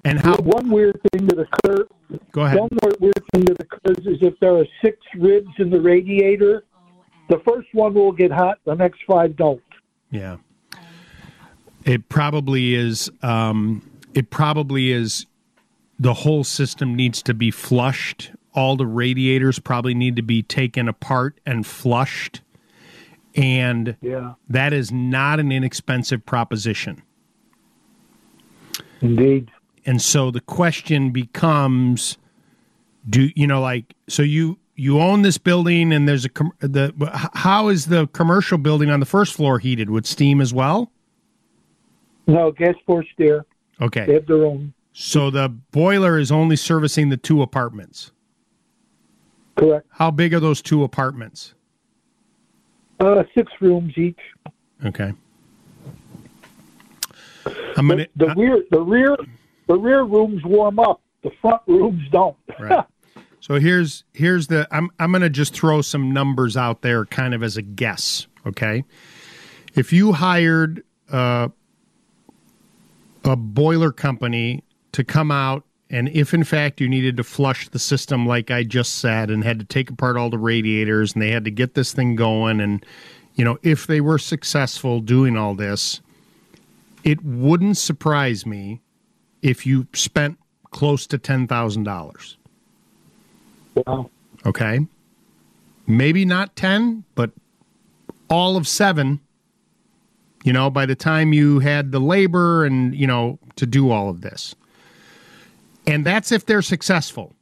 And 0.05 0.19
how? 0.19 0.37
One 0.37 0.69
weird 0.69 0.99
thing 1.11 1.25
that 1.27 1.39
occurs. 1.39 1.87
Go 2.31 2.41
ahead. 2.43 2.59
One 2.59 2.69
more 2.83 2.93
weird 2.99 3.21
thing 3.33 3.45
that 3.45 3.59
occurs 3.59 4.05
is 4.05 4.17
if 4.21 4.39
there 4.39 4.55
are 4.55 4.65
six 4.83 4.97
ribs 5.17 5.49
in 5.57 5.71
the 5.71 5.81
radiator, 5.81 6.63
the 7.27 7.41
first 7.45 7.67
one 7.73 7.95
will 7.95 8.11
get 8.11 8.31
hot, 8.31 8.59
the 8.65 8.75
next 8.75 9.01
five 9.07 9.35
don't. 9.35 9.61
Yeah. 10.11 10.37
It 11.83 12.07
probably 12.07 12.75
is. 12.75 13.11
Um, 13.21 13.81
it 14.13 14.29
probably 14.29 14.91
is. 14.91 15.25
The 15.99 16.13
whole 16.13 16.43
system 16.43 16.95
needs 16.95 17.23
to 17.23 17.33
be 17.33 17.49
flushed. 17.51 18.31
All 18.53 18.75
the 18.75 18.85
radiators 18.85 19.59
probably 19.59 19.93
need 19.93 20.15
to 20.17 20.21
be 20.21 20.43
taken 20.43 20.87
apart 20.87 21.39
and 21.45 21.65
flushed. 21.65 22.41
And 23.35 23.97
Yeah. 24.01 24.33
that 24.49 24.71
is 24.71 24.91
not 24.91 25.39
an 25.39 25.51
inexpensive 25.51 26.25
proposition. 26.25 27.01
Indeed. 29.01 29.49
And 29.85 30.01
so 30.01 30.31
the 30.31 30.41
question 30.41 31.11
becomes 31.11 32.17
do 33.07 33.29
you 33.35 33.45
know 33.45 33.61
like 33.61 33.93
so 34.07 34.23
you 34.23 34.57
you 34.75 34.99
own 34.99 35.21
this 35.21 35.37
building 35.37 35.93
and 35.93 36.07
there's 36.07 36.25
a 36.25 36.29
com- 36.29 36.53
the 36.59 36.93
how 37.33 37.69
is 37.69 37.85
the 37.85 38.07
commercial 38.07 38.57
building 38.57 38.89
on 38.89 38.99
the 38.99 39.05
first 39.05 39.33
floor 39.33 39.59
heated 39.59 39.89
with 39.89 40.05
steam 40.05 40.41
as 40.41 40.53
well? 40.53 40.91
No, 42.27 42.51
gas 42.51 42.75
forced 42.85 43.09
air. 43.19 43.45
Okay. 43.81 44.05
They 44.05 44.13
have 44.13 44.25
their 44.25 44.45
own. 44.45 44.73
So 44.93 45.29
the 45.29 45.49
boiler 45.49 46.17
is 46.17 46.31
only 46.31 46.55
servicing 46.55 47.09
the 47.09 47.17
two 47.17 47.41
apartments. 47.41 48.11
Correct. 49.55 49.85
How 49.89 50.11
big 50.11 50.33
are 50.33 50.39
those 50.39 50.61
two 50.61 50.83
apartments? 50.83 51.53
Uh, 52.99 53.23
six 53.33 53.51
rooms 53.61 53.93
each. 53.97 54.19
Okay. 54.83 55.13
I'm 57.77 57.87
gonna 57.87 58.07
the, 58.15 58.27
the 58.27 58.35
rear, 58.35 58.63
the 58.71 58.81
rear, 58.81 59.17
the 59.67 59.75
rear 59.75 60.03
rooms 60.03 60.43
warm 60.43 60.79
up. 60.79 61.01
The 61.23 61.31
front 61.41 61.61
rooms 61.67 62.03
don't. 62.11 62.37
Right. 62.59 62.85
So 63.41 63.59
here's 63.59 64.03
here's 64.13 64.47
the 64.47 64.67
I'm 64.71 64.89
I'm 64.97 65.11
going 65.11 65.21
to 65.21 65.29
just 65.29 65.53
throw 65.53 65.83
some 65.83 66.11
numbers 66.11 66.57
out 66.57 66.81
there 66.81 67.05
kind 67.05 67.35
of 67.35 67.43
as 67.43 67.57
a 67.57 67.61
guess, 67.61 68.25
okay? 68.47 68.83
If 69.75 69.93
you 69.93 70.13
hired 70.13 70.83
uh, 71.11 71.49
a 73.23 73.35
boiler 73.35 73.91
company 73.91 74.63
to 74.93 75.03
come 75.03 75.29
out 75.29 75.63
and 75.89 76.09
if 76.09 76.33
in 76.33 76.43
fact 76.43 76.81
you 76.81 76.89
needed 76.89 77.17
to 77.17 77.23
flush 77.23 77.67
the 77.69 77.79
system 77.79 78.25
like 78.25 78.49
I 78.49 78.63
just 78.63 78.95
said 78.95 79.29
and 79.29 79.43
had 79.43 79.59
to 79.59 79.65
take 79.65 79.89
apart 79.89 80.17
all 80.17 80.29
the 80.29 80.37
radiators 80.37 81.13
and 81.13 81.21
they 81.21 81.31
had 81.31 81.45
to 81.45 81.51
get 81.51 81.73
this 81.73 81.93
thing 81.93 82.15
going 82.15 82.59
and 82.59 82.85
you 83.35 83.43
know 83.43 83.57
if 83.61 83.85
they 83.85 84.01
were 84.01 84.17
successful 84.17 85.01
doing 85.01 85.37
all 85.37 85.55
this 85.55 86.01
it 87.03 87.23
wouldn't 87.23 87.77
surprise 87.77 88.45
me 88.45 88.81
if 89.45 89.63
you 89.63 89.85
spent 89.93 90.39
close 90.71 91.05
to 91.05 91.19
$10,000. 91.19 92.35
Wow. 93.75 94.09
Okay. 94.43 94.79
Maybe 95.85 96.25
not 96.25 96.55
10, 96.55 97.03
but 97.13 97.29
all 98.27 98.57
of 98.57 98.67
7. 98.67 99.19
You 100.43 100.51
know, 100.51 100.71
by 100.71 100.87
the 100.87 100.95
time 100.95 101.31
you 101.31 101.59
had 101.59 101.91
the 101.91 101.99
labor 101.99 102.65
and, 102.65 102.95
you 102.95 103.05
know, 103.05 103.37
to 103.57 103.67
do 103.67 103.91
all 103.91 104.09
of 104.09 104.21
this. 104.21 104.55
And 105.85 106.03
that's 106.03 106.31
if 106.31 106.47
they're 106.47 106.63
successful. 106.63 107.35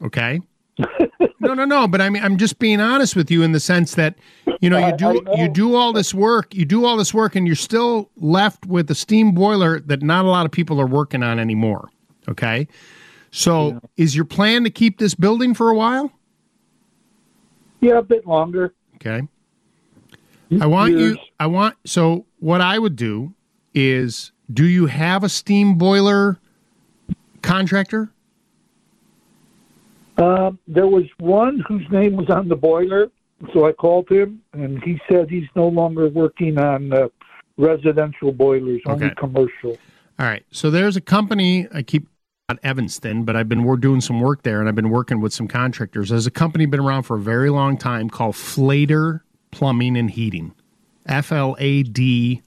Okay? 0.00 0.40
no, 1.42 1.54
no, 1.54 1.64
no, 1.64 1.86
but 1.86 2.00
I 2.00 2.08
mean 2.08 2.22
I'm 2.22 2.38
just 2.38 2.58
being 2.58 2.80
honest 2.80 3.14
with 3.14 3.30
you 3.30 3.42
in 3.42 3.52
the 3.52 3.60
sense 3.60 3.94
that 3.96 4.16
you 4.60 4.70
know, 4.70 4.78
you 4.78 4.96
do 4.96 5.22
you 5.36 5.48
do 5.48 5.74
all 5.74 5.92
this 5.92 6.14
work, 6.14 6.54
you 6.54 6.64
do 6.64 6.84
all 6.84 6.96
this 6.96 7.12
work 7.12 7.34
and 7.34 7.46
you're 7.46 7.56
still 7.56 8.10
left 8.16 8.64
with 8.64 8.90
a 8.90 8.94
steam 8.94 9.32
boiler 9.32 9.80
that 9.80 10.02
not 10.02 10.24
a 10.24 10.28
lot 10.28 10.46
of 10.46 10.52
people 10.52 10.80
are 10.80 10.86
working 10.86 11.22
on 11.22 11.38
anymore. 11.38 11.90
Okay? 12.28 12.68
So, 13.32 13.80
is 13.96 14.14
your 14.14 14.26
plan 14.26 14.62
to 14.64 14.70
keep 14.70 14.98
this 14.98 15.14
building 15.14 15.54
for 15.54 15.70
a 15.70 15.74
while? 15.74 16.12
Yeah, 17.80 17.98
a 17.98 18.02
bit 18.02 18.26
longer. 18.26 18.74
Okay. 18.96 19.22
I 20.60 20.66
want 20.66 20.92
you 20.92 21.16
I 21.40 21.46
want 21.46 21.76
so 21.84 22.26
what 22.38 22.60
I 22.60 22.78
would 22.78 22.94
do 22.94 23.34
is 23.74 24.32
do 24.52 24.66
you 24.66 24.86
have 24.86 25.24
a 25.24 25.28
steam 25.28 25.76
boiler 25.76 26.38
contractor? 27.42 28.12
Um, 30.18 30.58
there 30.66 30.86
was 30.86 31.04
one 31.18 31.64
whose 31.66 31.86
name 31.90 32.16
was 32.16 32.28
on 32.28 32.48
the 32.48 32.56
boiler, 32.56 33.08
so 33.52 33.66
I 33.66 33.72
called 33.72 34.08
him, 34.08 34.42
and 34.52 34.82
he 34.82 35.00
said 35.10 35.30
he's 35.30 35.48
no 35.56 35.68
longer 35.68 36.08
working 36.08 36.58
on 36.58 36.92
uh, 36.92 37.08
residential 37.56 38.32
boilers, 38.32 38.82
only 38.86 39.10
commercial. 39.16 39.78
All 40.18 40.26
right. 40.26 40.44
So 40.50 40.70
there's 40.70 40.96
a 40.96 41.00
company 41.00 41.66
I 41.72 41.82
keep 41.82 42.06
at 42.48 42.58
Evanston, 42.62 43.24
but 43.24 43.34
I've 43.34 43.48
been 43.48 43.64
we're 43.64 43.76
doing 43.76 44.00
some 44.00 44.20
work 44.20 44.42
there 44.42 44.60
and 44.60 44.68
I've 44.68 44.74
been 44.74 44.90
working 44.90 45.20
with 45.20 45.32
some 45.32 45.48
contractors. 45.48 46.10
There's 46.10 46.26
a 46.26 46.30
company 46.30 46.66
been 46.66 46.80
around 46.80 47.04
for 47.04 47.16
a 47.16 47.20
very 47.20 47.50
long 47.50 47.78
time 47.78 48.10
called 48.10 48.34
Flader 48.34 49.20
Plumbing 49.50 49.96
and 49.96 50.10
Heating. 50.10 50.54
F 51.06 51.32
L 51.32 51.56
A 51.58 51.82
D 51.82 52.42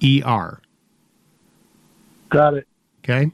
E 0.00 0.22
R. 0.24 0.60
Got 2.30 2.54
it. 2.54 2.68
Okay. 3.04 3.30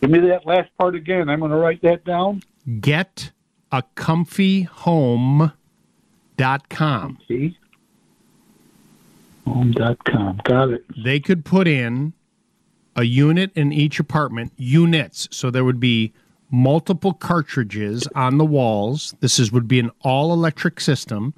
Give 0.00 0.10
me 0.10 0.20
that 0.20 0.46
last 0.46 0.70
part 0.78 0.94
again. 0.94 1.28
I'm 1.28 1.40
going 1.40 1.50
to 1.50 1.56
write 1.56 1.82
that 1.82 2.04
down. 2.04 2.42
Get 2.80 3.32
a 3.72 3.82
comfyhome.com. 3.96 5.52
Home.com. 9.46 10.40
Got 10.44 10.70
it. 10.70 10.84
They 11.02 11.20
could 11.20 11.44
put 11.44 11.66
in 11.66 12.12
a 12.94 13.04
unit 13.04 13.50
in 13.54 13.72
each 13.72 13.98
apartment, 13.98 14.52
units. 14.56 15.28
So 15.30 15.50
there 15.50 15.64
would 15.64 15.80
be 15.80 16.12
multiple 16.50 17.12
cartridges 17.12 18.06
on 18.14 18.38
the 18.38 18.44
walls. 18.44 19.14
This 19.20 19.38
is 19.38 19.52
would 19.52 19.68
be 19.68 19.80
an 19.80 19.90
all 20.02 20.32
electric 20.32 20.80
system 20.80 21.34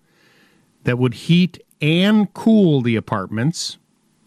that 0.84 0.98
would 0.98 1.14
heat 1.14 1.62
and 1.80 2.32
cool 2.34 2.80
the 2.82 2.96
apartments. 2.96 3.78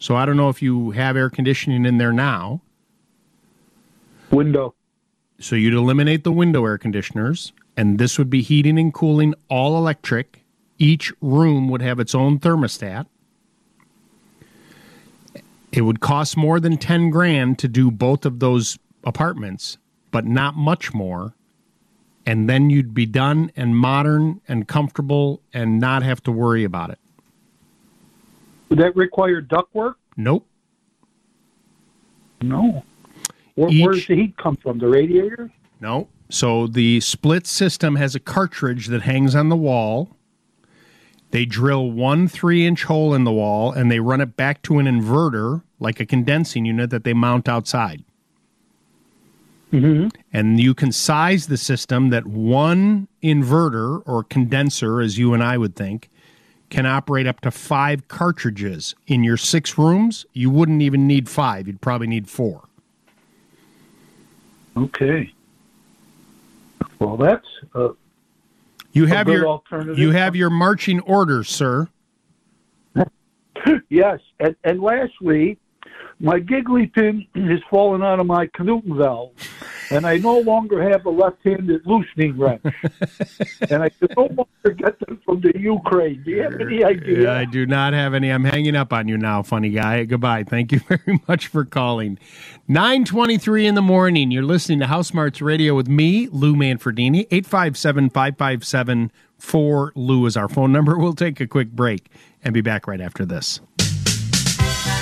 So 0.04 0.18
I 0.18 0.26
don't 0.26 0.36
know 0.36 0.50
if 0.50 0.62
you 0.62 0.92
have 0.92 1.16
air 1.16 1.30
conditioning 1.30 1.86
in 1.86 1.98
there 1.98 2.12
now. 2.12 2.60
Window. 4.32 4.76
So 5.40 5.56
you'd 5.56 5.74
eliminate 5.74 6.26
the 6.26 6.32
window 6.34 6.66
air 6.66 6.78
conditioners, 6.78 7.54
and 7.78 7.98
this 7.98 8.18
would 8.18 8.30
be 8.30 8.42
heating 8.42 8.78
and 8.78 8.94
cooling 8.94 9.34
all 9.48 9.78
electric. 9.78 10.44
Each 10.78 11.14
room 11.22 11.70
would 11.70 11.82
have 11.82 12.02
its 12.02 12.14
own 12.14 12.38
thermostat. 12.38 13.06
It 15.72 15.84
would 15.84 16.02
cost 16.02 16.36
more 16.36 16.60
than 16.60 16.76
10 16.76 17.10
grand 17.10 17.58
to 17.60 17.70
do 17.70 17.90
both 17.90 18.26
of 18.26 18.42
those 18.42 18.78
apartments, 19.06 19.78
but 20.12 20.26
not 20.26 20.58
much 20.58 20.94
more. 20.94 21.34
And 22.26 22.50
then 22.50 22.70
you'd 22.70 22.94
be 22.94 23.06
done 23.06 23.54
and 23.56 23.78
modern 23.78 24.42
and 24.50 24.68
comfortable 24.68 25.42
and 25.54 25.80
not 25.80 26.04
have 26.04 26.22
to 26.24 26.32
worry 26.34 26.66
about 26.66 26.90
it. 26.90 27.00
Would 28.70 28.80
that 28.80 28.96
require 28.96 29.42
ductwork? 29.42 29.96
Nope. 30.18 30.48
No. 32.42 32.84
Where, 33.56 33.70
where 33.70 33.94
does 33.94 34.08
the 34.08 34.16
heat 34.16 34.38
come 34.38 34.56
from? 34.56 34.80
The 34.80 34.88
radiator? 34.88 35.52
No. 35.80 36.08
So 36.30 36.68
the 36.68 37.00
split 37.02 37.46
system 37.46 37.96
has 37.96 38.16
a 38.16 38.20
cartridge 38.20 38.88
that 38.88 39.04
hangs 39.04 39.36
on 39.36 39.50
the 39.50 39.56
wall. 39.56 40.10
They 41.32 41.46
drill 41.46 41.92
one 41.92 42.28
three 42.28 42.66
inch 42.66 42.84
hole 42.84 43.14
in 43.14 43.24
the 43.24 43.32
wall 43.32 43.72
and 43.72 43.92
they 43.92 44.00
run 44.00 44.22
it 44.22 44.36
back 44.36 44.62
to 44.64 44.80
an 44.80 44.86
inverter 44.86 45.64
like 45.80 46.00
a 46.00 46.06
condensing 46.06 46.66
unit 46.66 46.90
that 46.90 47.04
they 47.04 47.14
mount 47.14 47.50
outside. 47.50 48.04
Mm-hmm. 49.72 50.10
And 50.32 50.60
you 50.60 50.76
can 50.76 50.92
size 50.92 51.48
the 51.48 51.58
system 51.58 52.10
that 52.12 52.28
one 52.28 53.08
inverter 53.24 54.04
or 54.06 54.24
condenser, 54.24 55.02
as 55.02 55.18
you 55.18 55.34
and 55.34 55.42
I 55.44 55.58
would 55.58 55.76
think, 55.76 56.12
can 56.74 56.88
operate 56.88 57.28
up 57.28 57.40
to 57.40 57.52
five 57.52 58.08
cartridges. 58.08 58.96
In 59.06 59.24
your 59.24 59.38
six 59.38 59.78
rooms, 59.78 60.26
you 60.34 60.50
wouldn't 60.50 60.82
even 60.82 61.06
need 61.06 61.30
five. 61.30 61.68
You'd 61.68 61.82
probably 61.82 62.08
need 62.08 62.28
four. 62.28 62.68
Okay. 64.76 65.32
Well, 66.98 67.16
that's 67.16 67.46
uh, 67.76 67.90
You 68.92 69.06
A 69.06 69.10
have 69.10 69.28
your 69.28 69.46
alternative. 69.48 70.00
you 70.00 70.12
have 70.14 70.36
your 70.36 70.50
marching 70.50 71.00
orders, 71.02 71.48
sir. 71.48 71.90
yes. 73.90 74.20
And, 74.40 74.56
and 74.64 74.82
lastly, 74.82 75.60
my 76.20 76.40
giggly 76.40 76.88
pin 76.88 77.28
has 77.36 77.60
fallen 77.70 78.02
out 78.02 78.20
of 78.20 78.26
my 78.26 78.48
Knuten 78.48 78.98
valve, 78.98 79.34
and 79.92 80.08
I 80.08 80.18
no 80.18 80.40
longer 80.40 80.82
have 80.90 81.06
a 81.06 81.12
left-handed 81.12 81.86
loosening 81.86 82.36
wrench, 82.36 82.64
and 83.70 83.84
I 83.84 83.90
can 83.90 84.08
no 84.18 84.48
longer 84.64 84.76
get 84.76 85.00
them 85.00 85.20
from 85.26 85.42
the 85.42 85.58
Ukraine. 85.60 86.24
Do 86.24 86.32
you 86.32 86.44
have 86.44 86.60
any 86.60 86.84
idea? 86.84 87.34
I 87.34 87.46
do 87.46 87.66
not 87.66 87.94
have 87.94 88.14
any. 88.14 88.30
I'm 88.30 88.44
hanging 88.44 88.76
up 88.76 88.94
on 88.94 89.08
you 89.08 89.18
now, 89.18 89.44
funny 89.44 89.70
guy. 89.70 90.04
Goodbye. 90.06 90.44
Thank 90.44 90.72
you 90.72 90.80
very 90.88 91.20
much 91.28 91.48
for 91.48 91.66
calling. 91.66 92.18
923 92.68 93.68
in 93.68 93.76
the 93.76 93.82
morning. 93.82 94.32
You're 94.32 94.44
listening 94.44 94.80
to 94.80 94.88
House 94.88 95.10
Smarts 95.10 95.42
Radio 95.42 95.76
with 95.76 95.88
me, 95.88 96.28
Lou 96.32 96.56
Manfredini. 96.56 97.28
857 97.32 98.10
557 98.10 99.12
4 99.38 99.92
Lou 99.96 100.26
is 100.26 100.38
our 100.38 100.48
phone 100.48 100.72
number. 100.72 100.98
We'll 100.98 101.14
take 101.14 101.40
a 101.40 101.48
quick 101.48 101.72
break 101.72 102.10
and 102.44 102.54
be 102.54 102.62
back 102.62 102.88
right 102.88 103.02
after 103.02 103.26
this. 103.26 103.60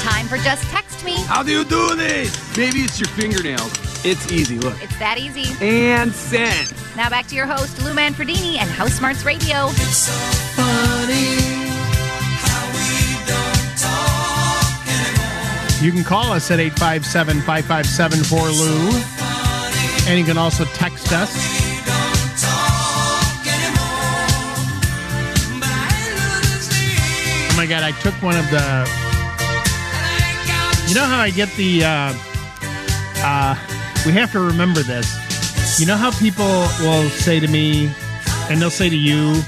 Time 0.02 0.28
for 0.28 0.38
Just 0.38 0.64
Text 0.66 0.86
Me. 0.86 0.91
How 1.32 1.44
do 1.44 1.52
you 1.54 1.64
do 1.64 1.96
this? 1.96 2.58
Maybe 2.58 2.80
it's 2.80 3.00
your 3.00 3.08
fingernails. 3.08 3.72
It's 4.04 4.30
easy. 4.34 4.60
Look. 4.60 4.76
It's 4.84 5.00
that 5.00 5.18
easy. 5.18 5.56
And 5.66 6.12
send. 6.12 6.74
Now 6.98 7.10
back 7.10 7.26
to 7.28 7.36
your 7.36 7.46
host, 7.46 7.82
Lou 7.86 7.94
Manfredini 7.94 8.58
and 8.58 8.70
House 8.70 8.96
Smarts 8.96 9.24
Radio. 9.24 9.68
It's 9.70 9.96
so 9.96 10.12
funny. 10.60 11.40
You 15.82 15.94
can 15.94 16.04
call 16.04 16.34
us 16.34 16.52
at 16.52 16.60
857 16.60 17.40
557 17.44 18.20
4Lou. 18.20 20.10
And 20.10 20.20
you 20.20 20.26
can 20.26 20.38
also 20.38 20.66
text 20.66 21.14
us. 21.14 21.32
Oh 27.48 27.56
my 27.56 27.66
God, 27.66 27.84
I 27.84 27.94
took 28.02 28.16
one 28.22 28.36
of 28.36 28.52
the. 28.52 29.01
You 30.88 30.96
know 30.96 31.06
how 31.06 31.20
I 31.20 31.30
get 31.30 31.50
the. 31.56 31.84
Uh, 31.86 32.14
uh, 33.24 33.56
we 34.06 34.12
have 34.14 34.32
to 34.34 34.40
remember 34.40 34.82
this. 34.82 35.80
You 35.80 35.86
know 35.86 35.96
how 35.96 36.12
people 36.12 36.46
will 36.82 37.10
say 37.10 37.40
to 37.40 37.48
me, 37.48 37.90
and 38.50 38.62
they'll 38.62 38.70
say 38.70 38.90
to 38.90 38.96
you, 38.96 39.42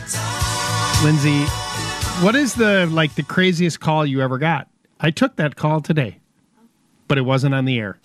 Lindsay, 1.04 1.44
what 2.24 2.36
is 2.36 2.54
the 2.54 2.86
like 2.88 3.16
the 3.16 3.24
craziest 3.24 3.82
call 3.82 4.06
you 4.06 4.22
ever 4.22 4.38
got? 4.38 4.70
I 5.02 5.12
took 5.12 5.36
that 5.36 5.58
call 5.58 5.82
today, 5.82 6.20
but 7.10 7.18
it 7.18 7.24
wasn't 7.24 7.54
on 7.56 7.66
the 7.66 7.78
air. 7.78 8.00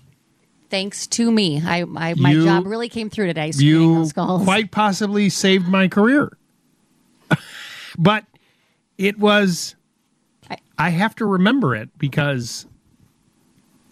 Thanks 0.70 1.06
to 1.08 1.30
me, 1.30 1.62
I, 1.64 1.84
I 1.96 2.14
my 2.14 2.32
You- 2.32 2.44
job 2.44 2.66
really 2.66 2.88
came 2.88 3.08
through 3.08 3.28
today. 3.28 3.52
You 3.54 3.94
those 3.94 4.12
calls. 4.12 4.42
quite 4.42 4.70
possibly 4.72 5.28
saved 5.30 5.68
my 5.68 5.86
career. 5.86 6.36
but 7.98 8.24
it 8.98 9.18
was 9.18 9.76
I, 10.50 10.58
I, 10.76 10.90
have 10.90 11.14
to 11.16 11.24
remember 11.26 11.74
it 11.76 11.90
because 11.98 12.66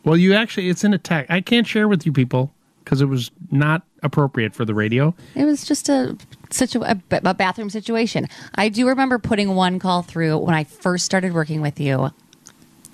well 0.07 0.17
you 0.17 0.33
actually 0.33 0.71
it's 0.71 0.83
in 0.85 0.95
a 0.95 0.99
text. 0.99 1.31
I 1.31 1.43
can't 1.43 1.67
share 1.67 1.87
with 1.89 2.07
you 2.07 2.13
people 2.13 2.51
because 2.83 3.03
it 3.03 3.07
was 3.07 3.31
not 3.51 3.83
appropriate 4.03 4.55
for 4.55 4.65
the 4.65 4.73
radio. 4.75 5.15
It 5.35 5.45
was 5.45 5.65
just 5.67 5.89
a 5.89 6.17
situ- 6.51 6.83
a, 6.83 6.97
a 7.11 7.35
bathroom 7.35 7.69
situation. 7.69 8.29
I 8.55 8.69
do 8.69 8.87
remember 8.89 9.19
putting 9.19 9.55
one 9.55 9.79
call 9.79 10.03
through 10.03 10.39
when 10.39 10.55
I 10.55 10.65
first 10.65 11.05
started 11.05 11.35
working 11.35 11.61
with 11.61 11.81
you 11.81 12.11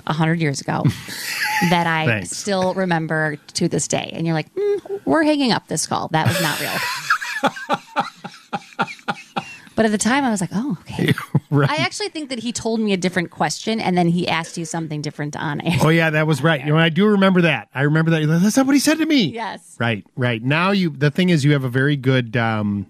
a 0.07 0.13
hundred 0.13 0.41
years 0.41 0.61
ago 0.61 0.83
that 1.71 1.87
I 1.87 2.07
Thanks. 2.07 2.37
still 2.37 2.75
remember 2.75 3.37
to 3.55 3.69
this 3.69 3.87
day. 3.87 4.11
And 4.15 4.27
you're 4.27 4.35
like, 4.35 4.53
mm, 4.55 5.01
we're 5.05 5.23
hanging 5.23 5.53
up 5.53 5.69
this 5.69 5.87
call. 5.87 6.09
That 6.09 6.27
was 6.27 6.41
not 6.41 6.61
real. 6.61 8.07
but 9.83 9.87
at 9.87 9.93
the 9.93 9.99
time, 9.99 10.23
I 10.25 10.31
was 10.31 10.41
like, 10.41 10.51
oh, 10.55 10.79
okay. 10.83 11.13
Right. 11.51 11.69
I 11.69 11.77
actually 11.77 12.09
think 12.09 12.31
that 12.31 12.39
he 12.39 12.51
told 12.51 12.81
me 12.81 12.95
a 12.95 12.97
different 12.97 13.31
question 13.31 13.79
and 13.79 13.99
then 13.99 14.09
he 14.09 14.27
asked 14.27 14.57
you 14.57 14.65
something 14.65 15.03
different 15.03 15.37
on 15.37 15.61
air. 15.61 15.77
Oh 15.83 15.89
yeah, 15.91 16.09
that 16.09 16.27
was 16.27 16.41
right. 16.43 16.61
You 16.65 16.69
know, 16.73 16.79
I 16.79 16.89
do 16.89 17.05
remember 17.07 17.43
that. 17.43 17.69
I 17.75 17.83
remember 17.83 18.11
that. 18.13 18.25
That's 18.27 18.57
not 18.57 18.65
what 18.65 18.73
he 18.75 18.79
said 18.79 18.97
to 18.99 19.05
me. 19.05 19.25
Yes. 19.25 19.77
Right, 19.79 20.07
right. 20.17 20.43
Now 20.43 20.71
you 20.71 20.89
the 20.89 21.11
thing 21.11 21.29
is 21.29 21.45
you 21.45 21.53
have 21.53 21.65
a 21.65 21.69
very 21.69 21.97
good 21.97 22.39
um 22.39 22.87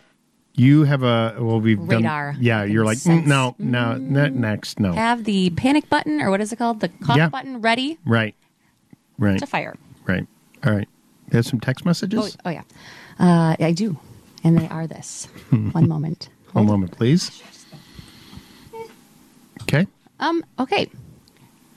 you 0.54 0.84
have 0.84 1.02
a 1.02 1.34
well 1.40 1.60
we've 1.60 1.80
Radar. 1.80 2.34
done 2.34 2.42
Yeah, 2.42 2.62
you're 2.62 2.84
like 2.84 2.98
mm, 2.98 3.26
no, 3.26 3.56
no, 3.58 3.96
ne- 3.96 4.28
next 4.30 4.78
no. 4.78 4.92
Have 4.92 5.24
the 5.24 5.50
panic 5.50 5.88
button 5.90 6.20
or 6.20 6.30
what 6.30 6.40
is 6.40 6.52
it 6.52 6.56
called? 6.56 6.78
The 6.78 6.88
cough 6.88 7.16
Yeah. 7.16 7.30
button 7.30 7.62
ready 7.62 7.98
Right. 8.04 8.36
Right. 9.18 9.40
to 9.40 9.46
fire. 9.46 9.74
Right. 10.06 10.26
All 10.64 10.72
right. 10.72 10.88
There's 11.30 11.48
some 11.48 11.58
text 11.58 11.84
messages? 11.84 12.36
Oh, 12.44 12.48
oh 12.48 12.50
yeah. 12.50 12.62
Uh, 13.18 13.56
I 13.58 13.72
do. 13.72 13.98
And 14.44 14.56
they 14.56 14.68
are 14.68 14.86
this. 14.86 15.26
One 15.50 15.88
moment. 15.88 16.28
One 16.52 16.66
moment, 16.66 16.92
please. 16.92 17.42
Okay. 19.62 19.86
Um, 20.20 20.44
okay. 20.58 20.90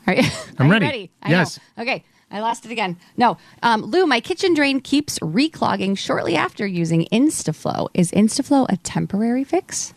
Are 0.07 0.13
you, 0.13 0.23
I'm 0.59 0.65
are 0.71 0.75
you 0.75 0.81
ready. 0.81 1.11
I 1.21 1.29
Yes. 1.29 1.59
know. 1.77 1.83
Okay. 1.83 2.03
I 2.31 2.39
lost 2.39 2.65
it 2.65 2.71
again. 2.71 2.97
No. 3.17 3.37
Um, 3.63 3.83
Lou, 3.83 4.05
my 4.05 4.19
kitchen 4.19 4.53
drain 4.53 4.81
keeps 4.81 5.19
reclogging 5.19 5.97
shortly 5.97 6.35
after 6.35 6.65
using 6.65 7.07
InstaFlow. 7.11 7.87
Is 7.93 8.11
InstaFlow 8.11 8.65
a 8.69 8.77
temporary 8.77 9.43
fix? 9.43 9.93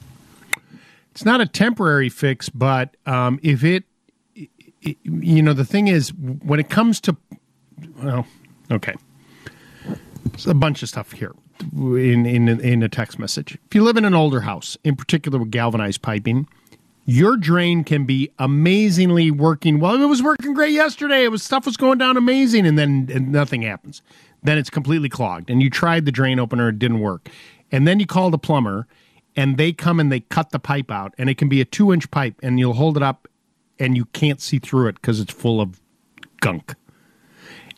It's 1.13 1.25
not 1.25 1.41
a 1.41 1.47
temporary 1.47 2.09
fix, 2.11 2.49
but 2.49 2.97
um, 3.07 3.41
if 3.43 3.65
it, 3.65 3.85
it, 4.37 4.97
you 5.03 5.43
know, 5.43 5.53
the 5.53 5.65
thing 5.65 5.89
is, 5.89 6.13
when 6.15 6.61
it 6.61 6.69
comes 6.69 7.01
to, 7.01 7.17
well, 8.01 8.25
okay, 8.71 8.95
There's 10.27 10.47
a 10.47 10.55
bunch 10.55 10.83
of 10.85 10.89
stuff 10.89 11.11
here 11.13 11.35
in 11.73 12.27
in 12.27 12.49
in 12.49 12.83
a 12.83 12.89
text 12.89 13.19
message. 13.19 13.59
If 13.67 13.75
you 13.75 13.83
live 13.83 13.97
in 13.97 14.05
an 14.05 14.15
older 14.15 14.41
house, 14.43 14.77
in 14.85 14.97
particular 14.97 15.39
with 15.39 15.51
galvanized 15.51 16.03
piping, 16.03 16.49
your 17.05 17.37
drain 17.37 17.85
can 17.85 18.05
be 18.05 18.31
amazingly 18.39 19.31
working. 19.31 19.81
Well, 19.81 20.03
it 20.03 20.07
was 20.07 20.23
working 20.23 20.55
great 20.55 20.73
yesterday. 20.73 21.25
It 21.25 21.31
was 21.31 21.43
stuff 21.43 21.67
was 21.67 21.77
going 21.77 21.99
down 21.99 22.17
amazing, 22.17 22.67
and 22.67 22.79
then 22.79 23.09
and 23.13 23.33
nothing 23.33 23.63
happens. 23.63 24.03
Then 24.43 24.59
it's 24.59 24.71
completely 24.71 25.09
clogged, 25.09 25.51
and 25.51 25.63
you 25.63 25.71
tried 25.71 26.05
the 26.05 26.13
drain 26.13 26.39
opener, 26.39 26.69
it 26.69 26.79
didn't 26.79 27.01
work, 27.01 27.29
and 27.73 27.89
then 27.89 27.99
you 27.99 28.07
call 28.07 28.31
the 28.31 28.39
plumber, 28.39 28.87
and 29.35 29.57
they 29.57 29.73
come 29.73 29.99
and 29.99 30.13
they 30.13 30.21
cut 30.21 30.51
the 30.51 30.59
pipe 30.59 30.91
out, 30.91 31.15
and 31.19 31.29
it 31.29 31.39
can 31.39 31.49
be 31.49 31.61
a 31.61 31.65
two 31.65 31.93
inch 31.93 32.11
pipe, 32.11 32.37
and 32.43 32.59
you'll 32.59 32.75
hold 32.75 32.97
it 32.97 33.03
up, 33.03 33.27
and 33.79 33.97
you 33.97 34.05
can't 34.07 34.41
see 34.41 34.59
through 34.59 34.89
it 34.89 34.95
because 34.97 35.19
it's 35.19 35.33
full 35.33 35.61
of 35.61 35.81
gunk. 36.41 36.75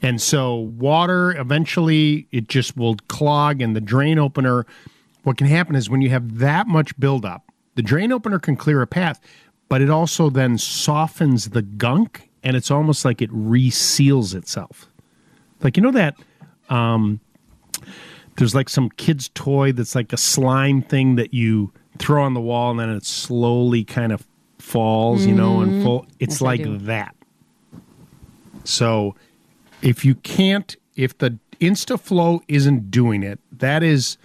And 0.02 0.20
so 0.20 0.56
water 0.56 1.32
eventually 1.38 2.26
it 2.32 2.48
just 2.48 2.76
will 2.76 2.96
clog 3.08 3.60
and 3.60 3.76
the 3.76 3.80
drain 3.80 4.18
opener 4.18 4.66
what 5.22 5.36
can 5.36 5.46
happen 5.46 5.74
is 5.74 5.90
when 5.90 6.00
you 6.00 6.08
have 6.08 6.38
that 6.38 6.66
much 6.66 6.98
buildup, 6.98 7.44
the 7.74 7.82
drain 7.82 8.10
opener 8.10 8.38
can 8.38 8.56
clear 8.56 8.80
a 8.80 8.86
path, 8.86 9.20
but 9.68 9.82
it 9.82 9.90
also 9.90 10.30
then 10.30 10.56
softens 10.56 11.50
the 11.50 11.60
gunk 11.60 12.30
and 12.42 12.56
it's 12.56 12.70
almost 12.70 13.04
like 13.04 13.20
it 13.20 13.30
reseals 13.30 14.34
itself. 14.34 14.88
Like 15.62 15.76
you 15.76 15.82
know 15.82 15.90
that 15.90 16.16
um 16.70 17.20
there's 18.36 18.54
like 18.54 18.70
some 18.70 18.88
kid's 18.96 19.28
toy 19.34 19.72
that's 19.72 19.94
like 19.94 20.12
a 20.14 20.16
slime 20.16 20.80
thing 20.80 21.16
that 21.16 21.34
you 21.34 21.70
throw 21.98 22.22
on 22.22 22.32
the 22.32 22.40
wall 22.40 22.70
and 22.70 22.80
then 22.80 22.88
it 22.88 23.04
slowly 23.04 23.84
kind 23.84 24.12
of 24.12 24.26
falls, 24.58 25.26
you 25.26 25.34
know, 25.34 25.60
and 25.60 25.72
Mhm. 25.74 25.82
full 25.82 26.06
it's 26.18 26.36
Yes, 26.36 26.40
like 26.40 26.62
that. 26.86 27.14
So 28.64 29.14
if 29.82 30.04
you 30.04 30.14
can't, 30.16 30.76
if 30.96 31.16
the 31.18 31.38
InstaFlow 31.60 32.40
isn't 32.48 32.90
doing 32.90 33.22
it, 33.22 33.38
that 33.52 33.82
is 33.82 34.16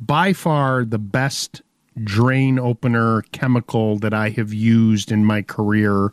by 0.00 0.32
far 0.32 0.84
the 0.84 0.98
best 0.98 1.62
drain 2.02 2.58
opener 2.58 3.22
chemical 3.32 3.98
that 3.98 4.14
I 4.14 4.30
have 4.30 4.52
used 4.52 5.12
in 5.12 5.24
my 5.24 5.42
career. 5.42 6.12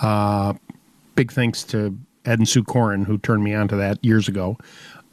Uh, 0.00 0.54
big 1.14 1.32
thanks 1.32 1.62
to 1.64 1.98
Ed 2.24 2.38
and 2.38 2.48
Sue 2.48 2.62
Corin 2.62 3.04
who 3.04 3.18
turned 3.18 3.44
me 3.44 3.54
on 3.54 3.68
to 3.68 3.76
that 3.76 4.02
years 4.04 4.28
ago. 4.28 4.56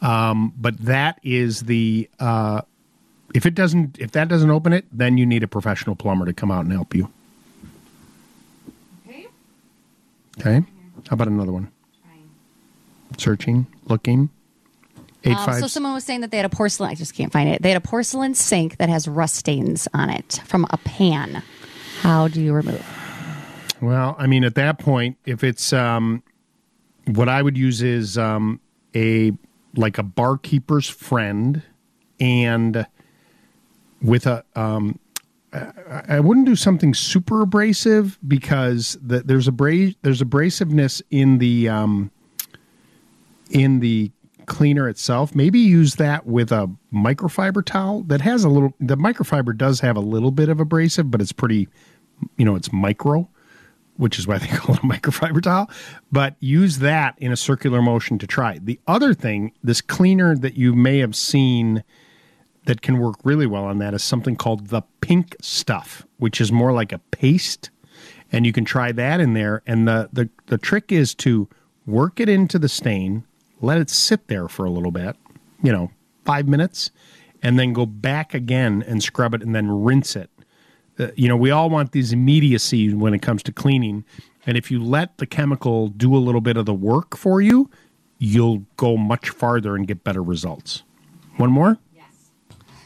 Um, 0.02 0.54
but 0.58 0.78
that 0.78 1.20
is 1.24 1.62
the 1.62 2.10
uh, 2.20 2.62
if 3.34 3.46
it 3.46 3.54
doesn't 3.54 4.00
if 4.00 4.12
that 4.12 4.28
doesn't 4.28 4.50
open 4.50 4.72
it, 4.74 4.86
then 4.92 5.18
you 5.18 5.26
need 5.26 5.44
a 5.44 5.48
professional 5.48 5.96
plumber 5.96 6.26
to 6.26 6.34
come 6.34 6.52
out 6.52 6.62
and 6.62 6.72
help 6.72 6.96
you. 6.96 7.10
Okay. 9.08 9.28
Okay. 10.40 10.66
How 11.10 11.16
about 11.16 11.28
another 11.28 11.52
one? 11.52 11.72
Searching, 13.20 13.68
looking. 13.86 14.30
Eight 15.26 15.36
Um, 15.36 15.46
five. 15.46 15.60
so 15.60 15.68
someone 15.68 15.94
was 15.94 16.06
saying 16.06 16.22
that 16.22 16.32
they 16.32 16.38
had 16.38 16.46
a 16.46 16.50
porcelain. 16.50 16.90
I 16.90 16.96
just 16.96 17.14
can't 17.14 17.32
find 17.32 17.50
it. 17.50 17.62
They 17.62 17.70
had 17.70 17.78
a 17.78 17.86
porcelain 17.86 18.34
sink 18.36 18.78
that 18.78 18.88
has 18.90 19.08
rust 19.08 19.36
stains 19.36 19.88
on 19.94 20.10
it 20.10 20.42
from 20.46 20.66
a 20.70 20.78
pan. 20.78 21.44
How 22.02 22.30
do 22.30 22.42
you 22.42 22.54
remove? 22.54 22.86
Well, 23.82 24.16
I 24.18 24.28
mean, 24.28 24.44
at 24.46 24.56
that 24.56 24.80
point, 24.80 25.18
if 25.26 25.44
it's 25.44 25.74
um, 25.74 26.24
what 27.06 27.28
I 27.28 27.42
would 27.42 27.58
use 27.58 27.82
is 27.82 28.18
um, 28.18 28.62
a 28.96 29.34
like 29.76 29.98
a 29.98 30.04
barkeeper's 30.04 30.88
friend, 30.90 31.62
and 32.20 32.86
with 34.02 34.26
a 34.26 34.44
um, 34.56 35.00
I, 35.52 36.04
I 36.08 36.20
wouldn't 36.22 36.46
do 36.46 36.56
something 36.56 36.94
super 36.94 37.42
abrasive 37.42 38.18
because 38.28 38.98
the, 39.02 39.20
there's 39.22 39.48
abra- 39.48 39.94
there's 40.02 40.22
abrasiveness 40.22 41.02
in 41.12 41.38
the 41.40 41.68
um, 41.70 42.12
in 43.50 43.80
the 43.80 44.12
cleaner 44.46 44.90
itself. 44.90 45.34
Maybe 45.34 45.60
use 45.60 45.96
that 45.96 46.26
with 46.26 46.52
a 46.52 46.70
microfiber 46.94 47.64
towel 47.64 48.04
that 48.04 48.22
has 48.22 48.44
a 48.44 48.50
little. 48.50 48.74
The 48.80 48.98
microfiber 48.98 49.56
does 49.56 49.80
have 49.80 49.96
a 49.96 50.02
little 50.02 50.32
bit 50.32 50.50
of 50.50 50.60
abrasive, 50.60 51.10
but 51.10 51.22
it's 51.22 51.32
pretty, 51.32 51.70
you 52.38 52.44
know, 52.44 52.56
it's 52.56 52.74
micro, 52.74 53.30
which 53.98 54.20
is 54.20 54.28
why 54.28 54.38
they 54.40 54.48
call 54.58 54.76
it 54.76 54.82
a 54.82 54.88
microfiber 54.88 55.42
towel. 55.42 55.70
But 56.12 56.36
use 56.40 56.80
that 56.80 57.16
in 57.20 57.32
a 57.32 57.38
circular 57.38 57.82
motion 57.82 58.18
to 58.20 58.28
try. 58.28 58.60
The 58.62 58.80
other 58.88 59.14
thing, 59.14 59.54
this 59.64 59.82
cleaner 59.82 60.36
that 60.36 60.56
you 60.56 60.76
may 60.76 60.98
have 61.00 61.16
seen 61.16 61.84
that 62.66 62.82
can 62.82 63.00
work 63.00 63.16
really 63.24 63.48
well 63.48 63.64
on 63.64 63.78
that 63.80 63.94
is 63.94 64.04
something 64.04 64.36
called 64.36 64.68
the 64.68 64.82
pink 65.02 65.36
stuff, 65.42 66.06
which 66.18 66.42
is 66.42 66.52
more 66.52 66.74
like 66.74 66.92
a 66.92 67.00
paste. 67.12 67.70
And 68.32 68.46
you 68.46 68.54
can 68.54 68.66
try 68.66 68.92
that 68.92 69.20
in 69.20 69.34
there. 69.34 69.64
And 69.66 69.88
the, 69.88 70.10
the, 70.14 70.30
the 70.48 70.58
trick 70.58 70.92
is 70.92 71.16
to 71.16 71.48
work 71.88 72.20
it 72.20 72.30
into 72.30 72.60
the 72.60 72.70
stain, 72.70 73.26
let 73.62 73.78
it 73.78 73.90
sit 73.90 74.28
there 74.28 74.48
for 74.48 74.66
a 74.66 74.70
little 74.70 74.92
bit, 74.92 75.16
you 75.62 75.72
know, 75.72 75.92
five 76.26 76.48
minutes, 76.48 76.92
and 77.42 77.58
then 77.58 77.74
go 77.74 77.86
back 77.86 78.34
again 78.34 78.84
and 78.88 79.02
scrub 79.04 79.34
it 79.34 79.42
and 79.42 79.56
then 79.56 79.70
rinse 79.84 80.16
it. 80.16 80.30
Uh, 80.98 81.08
you 81.16 81.28
know, 81.28 81.38
we 81.38 81.52
all 81.52 81.70
want 81.70 81.92
these 81.92 82.12
immediacy 82.12 82.94
when 82.94 83.14
it 83.14 83.22
comes 83.22 83.42
to 83.44 83.52
cleaning. 83.52 84.04
And 84.46 84.58
if 84.58 84.70
you 84.70 84.84
let 84.84 85.18
the 85.18 85.26
chemical 85.26 85.88
do 85.88 86.16
a 86.16 86.20
little 86.20 86.42
bit 86.42 86.58
of 86.58 86.66
the 86.66 86.74
work 86.74 87.16
for 87.16 87.42
you, 87.42 87.70
you'll 88.18 88.66
go 88.76 88.98
much 88.98 89.30
farther 89.30 89.76
and 89.76 89.88
get 89.88 90.04
better 90.04 90.22
results. 90.22 90.84
One 91.38 91.52
more? 91.52 91.78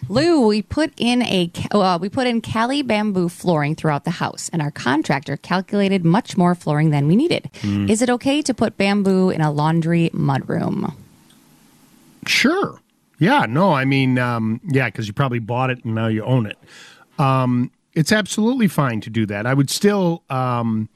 Lou, 0.10 0.48
we 0.48 0.62
put 0.62 0.94
in 0.98 1.22
a 1.24 1.52
uh, 1.72 1.98
we 2.02 2.10
put 2.10 2.28
in 2.28 2.42
Cali 2.42 2.82
bamboo 2.82 3.30
flooring 3.30 3.76
throughout 3.76 4.04
the 4.04 4.12
house, 4.12 4.50
and 4.54 4.62
our 4.62 4.72
contractor 4.72 5.38
calculated 5.38 6.04
much 6.04 6.38
more 6.38 6.56
flooring 6.56 6.90
than 6.90 7.08
we 7.08 7.16
needed. 7.16 7.50
Hmm. 7.62 7.90
Is 7.90 8.02
it 8.02 8.10
okay 8.10 8.42
to 8.42 8.54
put 8.54 8.78
bamboo 8.78 9.30
in 9.30 9.42
a 9.42 9.52
laundry 9.52 10.10
mudroom? 10.14 10.94
Sure. 12.28 12.80
Yeah. 13.20 13.46
No, 13.48 13.74
I 13.74 13.86
mean, 13.86 14.18
um, 14.18 14.60
yeah, 14.66 14.88
because 14.88 15.08
you 15.08 15.14
probably 15.14 15.40
bought 15.40 15.70
it 15.70 15.84
and 15.86 15.96
now 15.96 16.08
you 16.08 16.24
own 16.24 16.46
it. 16.46 16.58
Um, 17.20 17.72
it's 17.94 18.12
absolutely 18.12 18.68
fine 18.68 19.02
to 19.02 19.10
do 19.10 19.26
that. 19.28 19.46
I 19.46 19.54
would 19.54 19.70
still, 19.70 20.24
um, 20.30 20.90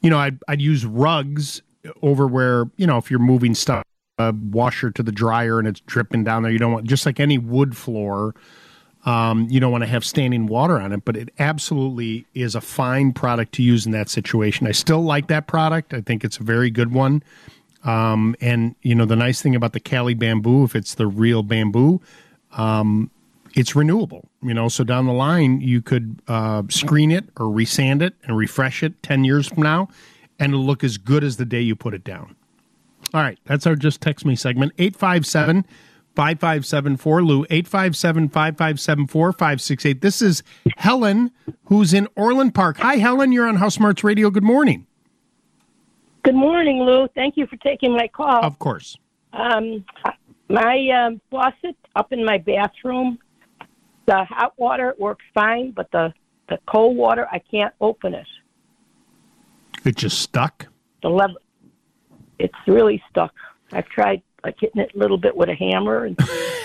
you 0.00 0.10
know, 0.10 0.18
I'd, 0.18 0.38
I'd 0.48 0.60
use 0.60 0.86
rugs 0.86 1.60
over 2.02 2.26
where, 2.26 2.70
you 2.76 2.86
know, 2.86 2.98
if 2.98 3.10
you're 3.10 3.20
moving 3.20 3.54
stuff, 3.54 3.84
a 4.28 4.32
washer 4.32 4.90
to 4.90 5.02
the 5.02 5.12
dryer 5.12 5.58
and 5.58 5.66
it's 5.66 5.80
dripping 5.80 6.24
down 6.24 6.42
there, 6.42 6.52
you 6.52 6.58
don't 6.58 6.72
want, 6.72 6.86
just 6.86 7.06
like 7.06 7.20
any 7.20 7.38
wood 7.38 7.76
floor, 7.76 8.34
um, 9.04 9.46
you 9.50 9.60
don't 9.60 9.72
want 9.72 9.82
to 9.82 9.88
have 9.88 10.04
standing 10.04 10.46
water 10.46 10.78
on 10.78 10.92
it, 10.92 11.04
but 11.04 11.16
it 11.16 11.30
absolutely 11.38 12.26
is 12.34 12.54
a 12.54 12.60
fine 12.60 13.12
product 13.12 13.52
to 13.54 13.62
use 13.62 13.86
in 13.86 13.92
that 13.92 14.08
situation. 14.08 14.66
I 14.66 14.72
still 14.72 15.02
like 15.02 15.28
that 15.28 15.46
product. 15.46 15.94
I 15.94 16.02
think 16.02 16.24
it's 16.24 16.36
a 16.36 16.42
very 16.42 16.70
good 16.70 16.92
one. 16.92 17.22
Um, 17.82 18.36
and 18.40 18.74
you 18.82 18.94
know, 18.94 19.06
the 19.06 19.16
nice 19.16 19.40
thing 19.40 19.54
about 19.54 19.72
the 19.72 19.80
Cali 19.80 20.14
bamboo, 20.14 20.64
if 20.64 20.76
it's 20.76 20.94
the 20.94 21.06
real 21.06 21.42
bamboo, 21.42 22.00
um, 22.52 23.10
it's 23.54 23.74
renewable. 23.74 24.28
You 24.42 24.54
know, 24.54 24.68
so 24.68 24.84
down 24.84 25.06
the 25.06 25.14
line, 25.14 25.60
you 25.62 25.80
could 25.80 26.20
uh, 26.28 26.64
screen 26.68 27.10
it 27.10 27.24
or 27.38 27.46
resand 27.46 28.02
it 28.02 28.14
and 28.24 28.36
refresh 28.36 28.82
it 28.82 29.02
ten 29.02 29.24
years 29.24 29.48
from 29.48 29.62
now, 29.62 29.88
and 30.38 30.52
it'll 30.52 30.64
look 30.64 30.84
as 30.84 30.98
good 30.98 31.24
as 31.24 31.38
the 31.38 31.46
day 31.46 31.60
you 31.60 31.74
put 31.74 31.94
it 31.94 32.04
down. 32.04 32.36
All 33.12 33.22
right, 33.22 33.38
that's 33.44 33.66
our 33.66 33.74
just 33.74 34.00
text 34.00 34.24
me 34.24 34.36
segment. 34.36 34.72
857 34.78 35.64
5574 36.14 37.22
Lou 37.22 37.44
857 37.50 38.28
5574 38.28 39.32
568. 39.32 40.00
This 40.00 40.22
is 40.22 40.42
Helen 40.76 41.30
who's 41.64 41.92
in 41.92 42.08
Orland 42.16 42.54
Park. 42.54 42.78
Hi 42.78 42.96
Helen, 42.96 43.32
you're 43.32 43.48
on 43.48 43.58
HouseSmarts 43.58 44.04
Radio. 44.04 44.30
Good 44.30 44.44
morning. 44.44 44.86
Good 46.22 46.34
morning, 46.34 46.80
Lou. 46.80 47.08
Thank 47.14 47.36
you 47.36 47.46
for 47.46 47.56
taking 47.56 47.92
my 47.92 48.06
call. 48.08 48.44
Of 48.44 48.58
course. 48.58 48.96
Um, 49.32 49.84
my 50.48 50.88
um, 50.90 51.20
faucet 51.30 51.76
up 51.96 52.12
in 52.12 52.24
my 52.24 52.38
bathroom, 52.38 53.18
the 54.06 54.24
hot 54.24 54.52
water 54.58 54.94
works 54.98 55.24
fine, 55.32 55.70
but 55.70 55.90
the 55.92 56.12
the 56.48 56.58
cold 56.66 56.96
water 56.96 57.26
I 57.30 57.38
can't 57.38 57.72
open 57.80 58.14
it. 58.14 58.26
It 59.84 59.96
just 59.96 60.18
stuck. 60.18 60.66
The 61.02 61.08
level, 61.08 61.36
it's 62.40 62.54
really 62.66 63.02
stuck. 63.10 63.32
I've 63.72 63.88
tried 63.88 64.22
like 64.44 64.56
hitting 64.58 64.80
it 64.82 64.90
a 64.94 64.98
little 64.98 65.18
bit 65.18 65.36
with 65.36 65.48
a 65.48 65.54
hammer 65.54 66.04
and 66.06 66.18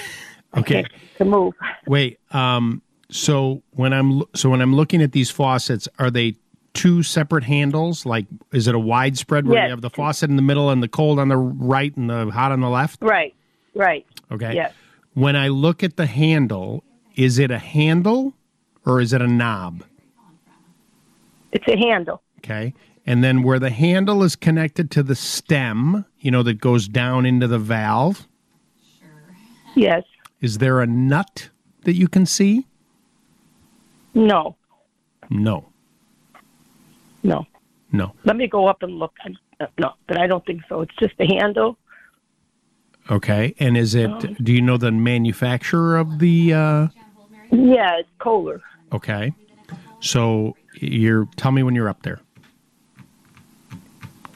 Okay. 0.57 0.85
to 1.18 1.26
move. 1.26 1.53
Wait. 1.85 2.19
Um. 2.31 2.81
So 3.11 3.61
when 3.72 3.93
I'm 3.93 4.23
so 4.34 4.49
when 4.49 4.61
I'm 4.61 4.73
looking 4.76 5.02
at 5.02 5.11
these 5.11 5.30
faucets, 5.30 5.88
are 5.99 6.10
they 6.10 6.38
two 6.73 7.03
separate 7.03 7.43
handles? 7.43 8.06
Like, 8.06 8.26
is 8.52 8.68
it 8.68 8.73
a 8.76 8.80
widespread 8.80 9.45
where 9.47 9.57
Yes. 9.60 9.65
you 9.68 9.69
have 9.72 9.81
the 9.81 9.89
faucet 9.89 10.30
in 10.30 10.35
the 10.38 10.41
middle 10.41 10.69
and 10.72 10.81
the 10.81 10.88
cold 10.88 11.19
on 11.19 11.27
the 11.27 11.38
right 11.38 11.95
and 11.95 12.10
the 12.10 12.31
hot 12.31 12.52
on 12.52 12.61
the 12.61 12.69
left? 12.69 13.02
Right, 13.02 13.35
right. 13.76 14.06
Okay. 14.31 14.56
Yes. 14.56 14.73
When 15.14 15.35
I 15.35 15.49
look 15.49 15.84
at 15.84 15.97
the 15.97 16.06
handle, 16.07 16.84
is 17.15 17.38
it 17.38 17.52
a 17.52 17.60
handle 17.60 18.34
or 18.85 18.99
is 19.02 19.14
it 19.14 19.22
a 19.22 19.27
knob? 19.27 19.84
It's 21.52 21.68
a 21.68 21.77
handle. 21.77 22.22
Okay. 22.39 22.73
And 23.06 23.23
then 23.23 23.44
where 23.44 23.60
the 23.60 23.69
handle 23.69 24.23
is 24.23 24.36
connected 24.36 24.90
to 24.91 25.03
the 25.03 25.15
stem, 25.15 26.06
you 26.19 26.32
know, 26.32 26.41
that 26.44 26.56
goes 26.56 26.88
down 26.88 27.26
into 27.26 27.48
the 27.48 27.60
valve, 27.60 28.27
Yes. 29.76 30.03
is 30.41 30.57
there 30.57 30.82
a 30.82 30.88
nut 30.88 31.49
that 31.84 31.94
you 31.94 32.07
can 32.07 32.26
see? 32.26 32.65
No. 34.14 34.56
No. 35.30 35.68
No. 37.23 37.45
No. 37.91 38.14
Let 38.23 38.38
me 38.38 38.48
go 38.48 38.68
up 38.68 38.82
and 38.84 38.98
look. 38.98 39.14
I- 39.23 39.64
uh, 39.64 39.68
No, 39.77 39.94
but 40.07 40.18
I 40.18 40.27
don't 40.27 40.45
think 40.45 40.61
so. 40.68 40.82
It's 40.82 40.95
just 40.99 41.15
the 41.18 41.26
handle. 41.27 41.77
Okay. 43.11 43.53
And 43.60 43.77
is 43.77 43.94
it, 43.94 44.44
do 44.44 44.52
you 44.52 44.61
know 44.61 44.77
the 44.77 44.91
manufacturer 44.91 45.98
of 45.98 46.18
the, 46.19 46.53
uh, 46.53 46.88
Yeah, 47.52 47.99
it's 47.99 48.10
Kohler. 48.19 48.61
okay. 48.91 49.32
So 49.99 50.56
you're, 50.80 51.27
tell 51.36 51.52
me 51.52 51.61
when 51.64 51.76
you're 51.76 51.90
up 51.90 52.02
there. 52.03 52.19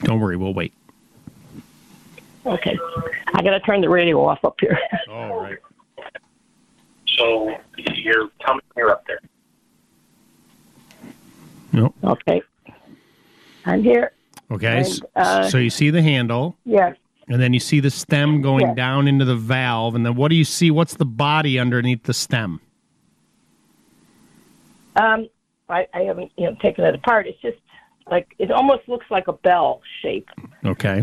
Don't 0.02 0.20
worry, 0.20 0.36
we'll 0.36 0.54
wait. 0.54 0.72
Okay. 2.46 2.78
I 3.34 3.42
got 3.42 3.50
to 3.50 3.60
turn 3.60 3.80
the 3.80 3.88
radio 3.88 4.24
off 4.24 4.44
up 4.44 4.56
here. 4.60 4.78
All 5.10 5.40
right. 5.40 5.58
So 7.16 7.54
you're 7.76 8.30
tell 8.40 8.54
me 8.54 8.60
you're 8.76 8.90
up 8.90 9.04
there. 9.06 9.20
No. 11.72 11.94
Okay. 12.02 12.42
I'm 13.66 13.82
here. 13.82 14.12
Okay. 14.50 14.78
And, 14.78 15.00
uh, 15.14 15.48
so 15.48 15.58
you 15.58 15.70
see 15.70 15.90
the 15.90 16.02
handle. 16.02 16.56
Yes. 16.64 16.96
And 17.28 17.40
then 17.40 17.52
you 17.52 17.60
see 17.60 17.78
the 17.78 17.90
stem 17.90 18.40
going 18.40 18.66
Yes. 18.68 18.76
down 18.76 19.06
into 19.06 19.24
the 19.24 19.36
valve. 19.36 19.94
And 19.94 20.04
then 20.04 20.16
what 20.16 20.28
do 20.28 20.34
you 20.34 20.44
see? 20.44 20.70
What's 20.70 20.94
the 20.94 21.04
body 21.04 21.58
underneath 21.58 22.04
the 22.04 22.14
stem? 22.14 22.60
Um, 24.96 25.28
I, 25.68 25.86
I 25.94 26.00
haven't 26.00 26.32
you 26.36 26.46
know 26.46 26.56
taken 26.60 26.84
it 26.84 26.94
apart. 26.94 27.26
It's 27.26 27.40
just 27.40 27.58
like 28.10 28.34
it 28.38 28.50
almost 28.50 28.88
looks 28.88 29.06
like 29.10 29.28
a 29.28 29.32
bell 29.32 29.80
shape. 30.02 30.28
Okay. 30.64 31.02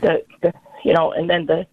The, 0.00 0.22
the 0.42 0.52
you 0.84 0.92
know, 0.92 1.12
and 1.12 1.28
then 1.30 1.46
the 1.46 1.66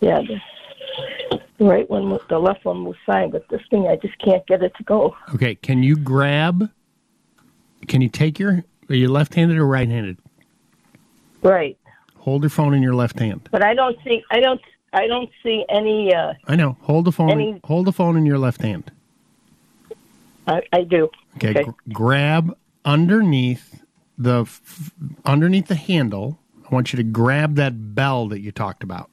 yeah, 0.00 0.20
the, 0.20 1.38
the 1.58 1.64
right 1.64 1.88
one, 1.88 2.18
the 2.28 2.38
left 2.38 2.64
one 2.64 2.84
was 2.84 2.96
fine, 3.06 3.30
but 3.30 3.48
this 3.48 3.62
thing 3.70 3.86
I 3.86 3.96
just 3.96 4.18
can't 4.18 4.46
get 4.46 4.62
it 4.62 4.74
to 4.76 4.82
go. 4.84 5.16
Okay. 5.34 5.54
Can 5.54 5.82
you 5.82 5.96
grab? 5.96 6.70
Can 7.88 8.00
you 8.00 8.08
take 8.08 8.38
your? 8.38 8.64
Are 8.90 8.94
you 8.94 9.08
left-handed 9.08 9.56
or 9.56 9.66
right-handed? 9.66 10.18
Right, 11.42 11.78
Hold 12.18 12.42
your 12.42 12.50
phone 12.50 12.74
in 12.74 12.82
your 12.82 12.94
left 12.94 13.18
hand. 13.18 13.48
but 13.50 13.62
I 13.62 13.74
don't 13.74 13.98
see. 14.04 14.22
I 14.30 14.40
don't. 14.40 14.60
I 14.94 15.06
don't 15.06 15.28
see 15.42 15.64
any. 15.68 16.14
uh 16.14 16.32
I 16.46 16.56
know. 16.56 16.76
Hold 16.82 17.04
the 17.06 17.12
phone. 17.12 17.30
Any- 17.30 17.60
hold 17.64 17.86
the 17.86 17.92
phone 17.92 18.16
in 18.16 18.24
your 18.24 18.38
left 18.38 18.62
hand. 18.62 18.90
I, 20.46 20.62
I 20.72 20.82
do. 20.82 21.10
Okay. 21.36 21.50
Okay. 21.50 21.64
gr- 21.64 21.92
grab 21.92 22.56
underneath 22.84 23.82
the 24.18 24.42
f- 24.42 24.92
underneath 25.24 25.68
the 25.68 25.74
handle. 25.74 26.38
I 26.64 26.74
want 26.74 26.92
you 26.92 26.96
to 26.98 27.02
grab 27.02 27.56
that 27.56 27.94
bell 27.94 28.28
that 28.28 28.40
you 28.40 28.52
talked 28.52 28.82
about. 28.82 29.10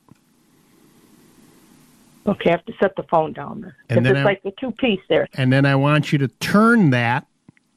Okay, 2.26 2.50
I 2.50 2.54
have 2.54 2.66
to 2.66 2.74
set 2.80 2.96
the 2.96 3.04
phone 3.04 3.34
down 3.34 3.62
there. 3.62 3.76
And 3.90 4.06
then 4.06 4.16
it's 4.16 4.22
I- 4.22 4.24
like 4.24 4.44
the 4.44 4.54
two 4.60 4.72
piece 4.72 5.02
there. 5.10 5.28
And 5.34 5.52
then 5.52 5.66
I 5.66 5.76
want 5.76 6.12
you 6.12 6.18
to 6.20 6.28
turn 6.28 6.92
that 6.92 7.26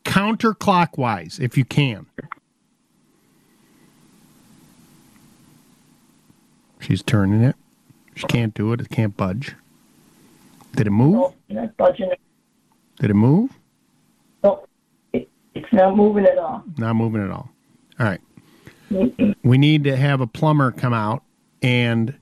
counterclockwise 0.05 1.41
if 1.41 1.57
you 1.57 1.65
can. 1.65 2.07
She's 6.79 7.03
turning 7.03 7.43
it. 7.43 7.57
She 8.15 8.27
can't 8.27 8.53
do 8.53 8.73
it. 8.75 8.81
It 8.81 8.91
can't 8.91 9.17
budge. 9.17 9.57
Did 10.77 10.87
it 10.87 10.91
move? 10.91 11.17
Oh, 11.17 11.35
no, 11.49 11.63
not 11.63 11.77
budging 11.79 12.11
it. 12.11 12.21
Did 13.01 13.11
it 13.11 13.15
move? 13.15 13.51
It's 15.55 15.73
not 15.73 15.97
moving 15.97 16.27
at 16.27 16.39
all. 16.39 16.65
Not 16.79 16.95
moving 16.95 17.23
at 17.23 17.31
all. 17.31 17.49
All 17.99 18.07
right. 18.07 18.21
we 19.43 19.59
need 19.59 19.85
to 19.85 19.97
have 19.97 20.21
a 20.21 20.27
plumber 20.27 20.73
come 20.73 20.93
out 20.93 21.23
and 21.63 22.15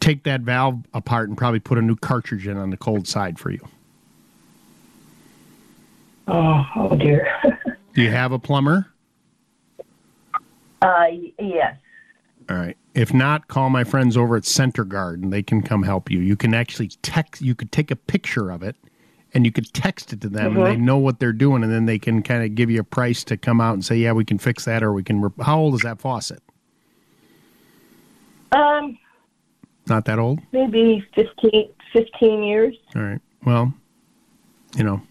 take 0.00 0.24
that 0.24 0.42
valve 0.42 0.82
apart 0.92 1.28
and 1.28 1.38
probably 1.38 1.60
put 1.60 1.78
a 1.78 1.82
new 1.82 1.96
cartridge 1.96 2.46
in 2.46 2.56
on 2.56 2.70
the 2.70 2.76
cold 2.76 3.08
side 3.08 3.38
for 3.38 3.50
you. 3.50 3.66
Oh, 6.28 6.66
oh 6.76 6.96
dear. 6.96 7.28
Do 7.94 8.02
you 8.02 8.10
have 8.10 8.32
a 8.32 8.38
plumber? 8.38 8.92
Uh, 10.82 11.06
yes. 11.38 11.76
All 12.50 12.56
right. 12.56 12.76
If 12.94 13.14
not, 13.14 13.48
call 13.48 13.70
my 13.70 13.84
friends 13.84 14.16
over 14.16 14.36
at 14.36 14.44
Center 14.44 14.84
Guard 14.84 15.22
and 15.22 15.32
they 15.32 15.42
can 15.42 15.62
come 15.62 15.82
help 15.82 16.10
you. 16.10 16.20
You 16.20 16.36
can 16.36 16.54
actually 16.54 16.88
text, 17.02 17.40
you 17.40 17.54
could 17.54 17.72
take 17.72 17.90
a 17.90 17.96
picture 17.96 18.50
of 18.50 18.62
it 18.62 18.76
and 19.34 19.44
you 19.44 19.50
could 19.52 19.72
text 19.74 20.12
it 20.12 20.20
to 20.20 20.28
them 20.28 20.56
and 20.56 20.64
they 20.66 20.76
Mhm. 20.76 20.80
know 20.82 20.96
what 20.96 21.18
they're 21.18 21.32
doing 21.32 21.64
and 21.64 21.72
then 21.72 21.86
they 21.86 21.98
can 21.98 22.22
kind 22.22 22.44
of 22.44 22.54
give 22.54 22.70
you 22.70 22.80
a 22.80 22.84
price 22.84 23.24
to 23.24 23.36
come 23.36 23.60
out 23.60 23.74
and 23.74 23.84
say, 23.84 23.96
yeah, 23.96 24.12
we 24.12 24.24
can 24.24 24.38
fix 24.38 24.64
that 24.64 24.82
or 24.82 24.92
we 24.92 25.02
can. 25.02 25.20
Rep- 25.20 25.40
How 25.42 25.58
old 25.58 25.74
is 25.74 25.80
that 25.80 25.98
faucet? 26.00 26.40
Um, 28.52 28.96
Not 29.88 30.04
that 30.04 30.18
old? 30.20 30.40
maybe 30.52 31.04
15, 31.14 31.68
15 31.92 32.42
years. 32.44 32.76
All 32.94 33.02
right. 33.02 33.20
Well, 33.44 33.74
you 34.76 34.84
know, 34.84 35.02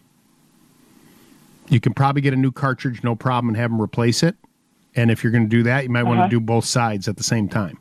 you 1.67 1.79
can 1.81 1.93
probably 1.93 2.21
get 2.21 2.33
a 2.33 2.37
new 2.37 2.51
cartridge, 2.51 3.03
no 3.03 3.15
problem, 3.15 3.49
and 3.49 3.57
have 3.57 3.71
them 3.71 3.81
replace 3.81 4.23
it. 4.23 4.35
And 4.95 5.11
if 5.11 5.23
you're 5.23 5.31
going 5.31 5.43
to 5.43 5.49
do 5.49 5.63
that, 5.63 5.83
you 5.83 5.89
might 5.89 6.03
want 6.03 6.19
Uh-huh. 6.19 6.27
to 6.29 6.35
do 6.35 6.39
both 6.39 6.65
sides 6.65 7.07
at 7.07 7.17
the 7.17 7.23
same 7.23 7.49
time. 7.49 7.77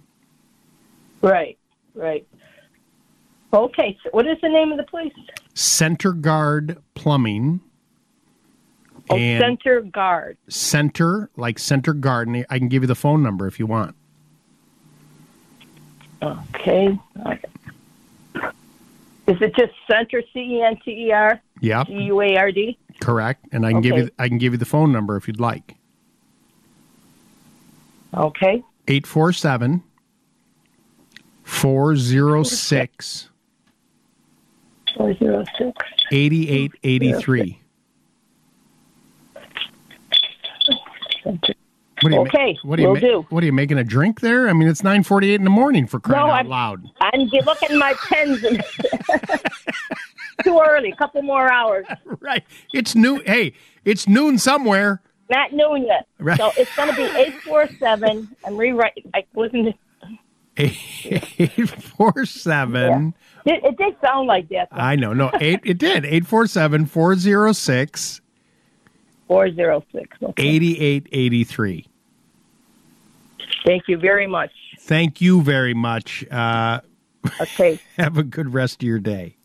Right, 1.22 1.56
right. 1.94 2.26
Okay, 3.54 3.96
so 4.02 4.10
what 4.12 4.26
is 4.26 4.38
the 4.42 4.48
name 4.48 4.72
of 4.72 4.78
the 4.78 4.84
place? 4.84 5.12
Center 5.54 6.12
Guard 6.12 6.82
Plumbing. 6.94 7.60
Oh, 9.10 9.16
Center 9.16 9.80
Guard. 9.82 10.38
Center, 10.48 11.30
like 11.36 11.58
Center 11.58 11.92
Garden. 11.92 12.44
I 12.48 12.58
can 12.58 12.68
give 12.68 12.82
you 12.82 12.86
the 12.86 12.94
phone 12.94 13.22
number 13.22 13.46
if 13.46 13.58
you 13.58 13.66
want. 13.66 13.94
Okay. 16.22 16.98
Is 19.26 19.40
it 19.40 19.54
just 19.56 19.72
Center 19.90 20.22
C 20.32 20.40
E 20.40 20.62
N 20.62 20.76
T 20.84 20.90
E 21.06 21.12
R 21.12 21.40
Yep, 21.60 21.86
G 21.88 21.92
U 21.94 22.20
A 22.20 22.36
R 22.36 22.52
D? 22.52 22.78
correct. 23.00 23.46
And 23.52 23.66
I 23.66 23.72
can 23.72 23.80
give 23.80 23.96
you 23.96 24.10
I 24.18 24.28
can 24.28 24.38
give 24.38 24.52
you 24.52 24.58
the 24.58 24.64
phone 24.64 24.92
number 24.92 25.16
if 25.16 25.26
you'd 25.26 25.40
like. 25.40 25.76
Okay. 28.14 28.62
847 28.88 29.82
406 31.44 33.28
Four 34.96 35.14
zero 35.18 35.44
six. 35.58 35.72
8883. 36.10 37.58
What 41.24 41.38
are 42.04 42.10
you 42.10 42.16
ma- 42.16 42.22
Okay, 42.22 42.58
what 42.64 42.78
are 42.78 42.82
you 42.82 42.88
will 42.88 42.94
ma- 42.94 43.00
do. 43.00 43.26
What 43.30 43.42
are 43.42 43.46
you 43.46 43.52
making 43.52 43.78
a 43.78 43.84
drink 43.84 44.20
there? 44.20 44.48
I 44.48 44.52
mean, 44.52 44.68
it's 44.68 44.82
9:48 44.82 45.36
in 45.36 45.44
the 45.44 45.50
morning 45.50 45.86
for 45.86 46.00
crying 46.00 46.26
No, 46.26 46.32
out 46.32 46.36
I'm- 46.36 46.48
loud. 46.48 46.84
I'm 47.00 47.20
looking 47.20 47.70
at 47.70 47.76
my 47.78 47.94
pens 48.08 48.42
and 48.42 48.62
too 50.44 50.60
early. 50.66 50.90
A 50.90 50.96
couple 50.96 51.22
more 51.22 51.50
hours. 51.52 51.86
Right. 52.20 52.44
It's 52.72 52.94
noon. 52.94 53.20
Hey, 53.26 53.52
it's 53.84 54.06
noon 54.08 54.38
somewhere. 54.38 55.02
Not 55.30 55.52
noon 55.52 55.86
yet. 55.86 56.06
Right. 56.18 56.36
So 56.38 56.50
it's 56.56 56.74
going 56.76 56.88
to 56.90 56.96
be 56.96 57.02
eight 57.18 57.34
four 57.42 57.68
seven. 57.78 58.28
I'm 58.44 58.56
rewriting. 58.56 59.10
I 59.14 59.24
wasn't. 59.34 59.74
847 60.56 63.14
It, 63.44 63.64
it 63.64 63.76
did 63.76 63.96
sound 64.04 64.28
like 64.28 64.48
that. 64.50 64.68
I 64.70 64.96
know. 64.96 65.12
No, 65.12 65.30
8 65.34 65.60
it 65.64 65.78
did. 65.78 66.04
847 66.04 66.86
406 66.86 68.20
Four 69.28 69.50
zero 69.54 69.82
six. 69.92 70.18
8883. 70.36 71.86
Thank 73.64 73.84
you 73.88 73.96
very 73.96 74.26
much. 74.26 74.50
Thank 74.80 75.20
you 75.22 75.42
very 75.42 75.72
much. 75.72 76.24
Uh 76.30 76.80
Okay. 77.40 77.80
have 77.96 78.18
a 78.18 78.22
good 78.22 78.52
rest 78.52 78.82
of 78.82 78.86
your 78.86 78.98
day. 78.98 79.36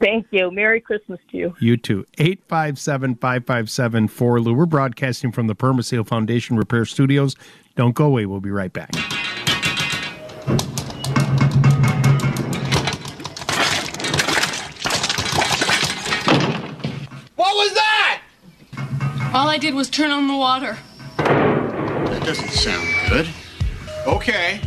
Thank 0.00 0.26
you. 0.32 0.50
Merry 0.50 0.80
Christmas 0.80 1.20
to 1.30 1.36
you. 1.36 1.54
You 1.60 1.76
too. 1.76 2.04
857 2.18 3.14
557 3.16 4.08
4 4.08 4.40
Lou. 4.40 4.54
We're 4.54 4.66
broadcasting 4.66 5.30
from 5.30 5.46
the 5.46 5.54
Permaseal 5.54 6.06
Foundation 6.06 6.56
Repair 6.56 6.84
Studios. 6.84 7.36
Don't 7.76 7.94
go 7.94 8.06
away. 8.06 8.26
We'll 8.26 8.40
be 8.40 8.50
right 8.50 8.72
back. 8.72 8.90
All 19.34 19.48
I 19.48 19.58
did 19.58 19.74
was 19.74 19.90
turn 19.90 20.12
on 20.12 20.28
the 20.28 20.36
water. 20.36 20.78
That 21.16 22.22
doesn't 22.24 22.50
sound 22.50 22.86
good. 23.08 23.28
Okay, 24.06 24.60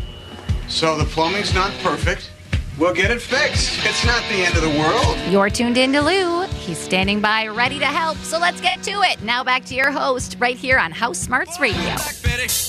so 0.67 0.97
the 0.97 1.05
plumbing's 1.05 1.53
not 1.53 1.71
perfect. 1.81 2.31
We'll 2.77 2.93
get 2.93 3.09
it 3.09 3.21
fixed. 3.21 3.79
It's 3.85 4.05
not 4.05 4.21
the 4.23 4.43
end 4.43 4.57
of 4.57 4.63
the 4.63 4.77
world. 4.77 5.17
You're 5.31 5.49
tuned 5.49 5.77
in 5.77 5.93
to 5.93 6.01
Lou. 6.01 6.47
He's 6.47 6.77
standing 6.77 7.21
by 7.21 7.47
ready 7.47 7.79
to 7.79 7.85
help, 7.85 8.17
so 8.17 8.39
let's 8.39 8.59
get 8.59 8.83
to 8.83 8.91
it. 9.03 9.23
Now 9.23 9.41
back 9.41 9.63
to 9.67 9.73
your 9.73 9.89
host 9.89 10.35
right 10.37 10.57
here 10.57 10.77
on 10.77 10.91
HouseSmarts 10.91 11.61
Radio. 11.61 11.95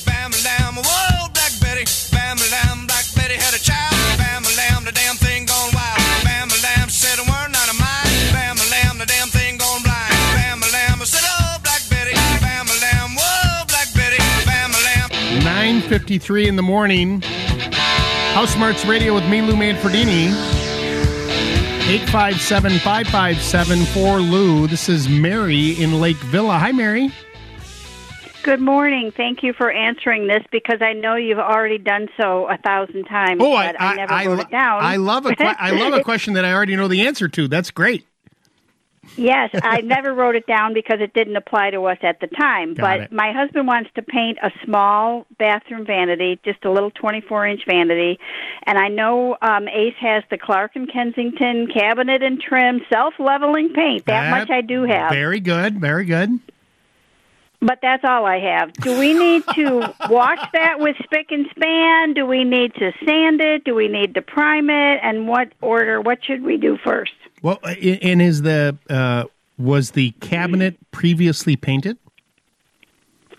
Bam 0.07 0.31
lamb, 0.45 0.77
whoa, 0.77 1.29
Black 1.35 1.53
Betty. 1.61 1.85
Bam 2.13 2.37
lamb, 2.37 2.87
Black 2.87 3.07
Betty 3.17 3.35
had 3.35 3.55
a 3.55 3.59
child. 3.59 3.91
Bam 4.19 4.45
lamb, 4.57 4.85
the 4.85 4.93
damn 4.93 5.17
thing 5.17 5.47
gone 5.47 5.71
wild. 5.75 5.98
9.53 15.99 16.47
in 16.47 16.57
the 16.57 16.63
morning. 16.63 17.21
HouseSmarts 17.21 18.89
Radio 18.89 19.15
with 19.15 19.29
me, 19.29 19.43
Lou 19.43 19.55
Manfredini. 19.55 20.29
857-557-4 22.07 24.31
Lou. 24.31 24.67
This 24.69 24.89
is 24.89 25.09
Mary 25.09 25.71
in 25.71 26.01
Lake 26.01 26.17
Villa. 26.17 26.59
Hi, 26.59 26.73
Mary. 26.73 27.11
Good 28.43 28.61
morning. 28.61 29.11
Thank 29.11 29.43
you 29.43 29.53
for 29.53 29.71
answering 29.71 30.29
this 30.29 30.43
because 30.53 30.81
I 30.81 30.93
know 30.93 31.17
you've 31.17 31.39
already 31.39 31.79
done 31.79 32.09
so 32.17 32.49
a 32.49 32.57
thousand 32.59 33.05
times. 33.05 33.41
Oh, 33.43 33.55
I, 33.55 33.73
but 33.73 33.81
I, 33.81 33.95
never 33.97 34.13
I, 34.13 34.27
wrote 34.27 34.37
lo- 34.37 34.43
it 34.43 34.51
down. 34.51 34.83
I 34.83 34.97
love 34.97 35.27
a 35.27 35.35
I 35.41 35.71
love 35.71 35.95
a 35.95 36.05
question 36.05 36.35
that 36.35 36.45
I 36.45 36.53
already 36.53 36.77
know 36.77 36.89
the 36.89 37.07
answer 37.07 37.29
to. 37.29 37.49
That's 37.49 37.71
great. 37.71 38.07
Yes, 39.19 39.51
I 39.55 39.81
never 39.85 40.15
wrote 40.15 40.37
it 40.37 40.47
down 40.47 40.75
because 40.75 40.99
it 41.01 41.13
didn't 41.13 41.37
apply 41.37 41.71
to 41.71 41.85
us 41.85 41.99
at 42.03 42.21
the 42.21 42.29
time. 42.29 42.75
Got 42.75 42.83
but 42.83 43.01
it. 43.01 43.13
my 43.13 43.33
husband 43.33 43.67
wants 43.67 43.91
to 43.97 44.03
paint 44.03 44.39
a 44.43 44.51
small 44.65 45.27
bathroom 45.39 45.85
vanity, 45.85 46.39
just 46.45 46.65
a 46.65 46.71
little 46.71 46.91
24 46.93 47.47
inch 47.47 47.63
vanity. 47.67 48.19
And 48.65 48.79
I 48.79 48.89
know 48.89 49.37
um, 49.43 49.69
Ace 49.69 49.97
has 50.01 50.23
the 50.31 50.39
Clark 50.39 50.73
and 50.77 50.91
Kensington 50.91 51.69
cabinet 51.73 52.23
and 52.23 52.41
trim 52.41 52.81
self 52.91 53.15
leveling 53.19 53.73
paint. 53.75 54.07
That, 54.07 54.31
much 54.31 54.51
I 54.51 54.61
do 54.61 54.85
have. 54.85 55.11
Very 55.11 55.41
good. 55.41 55.81
Very 55.81 56.05
good. 56.05 56.39
But 57.61 57.81
that's 57.83 58.05
all 58.05 58.25
I 58.25 58.39
have. 58.39 58.73
Do 58.75 58.99
we 58.99 59.13
need 59.15 59.43
to 59.57 59.93
wash 60.09 60.39
that 60.53 60.79
with 60.79 60.95
Spic 60.97 61.27
and 61.31 61.47
Span? 61.51 62.15
Do 62.15 62.25
we 62.25 62.45
need 62.45 62.73
to 62.75 62.93
sand 63.05 63.41
it? 63.41 63.65
Do 63.65 63.75
we 63.75 63.89
need 63.89 64.15
to 64.15 64.23
prime 64.23 64.71
it? 64.71 65.01
And 65.03 65.27
what 65.27 65.53
order? 65.61 66.01
What 66.01 66.25
should 66.25 66.45
we 66.45 66.57
do 66.57 66.79
first? 66.85 67.13
Well, 67.43 67.59
and 67.65 68.23
is 68.23 68.43
the 68.43 68.77
uh, 68.91 69.25
was 69.57 69.93
the 69.93 70.13
cabinet 70.21 70.77
previously 70.91 71.57
painted? 71.57 71.99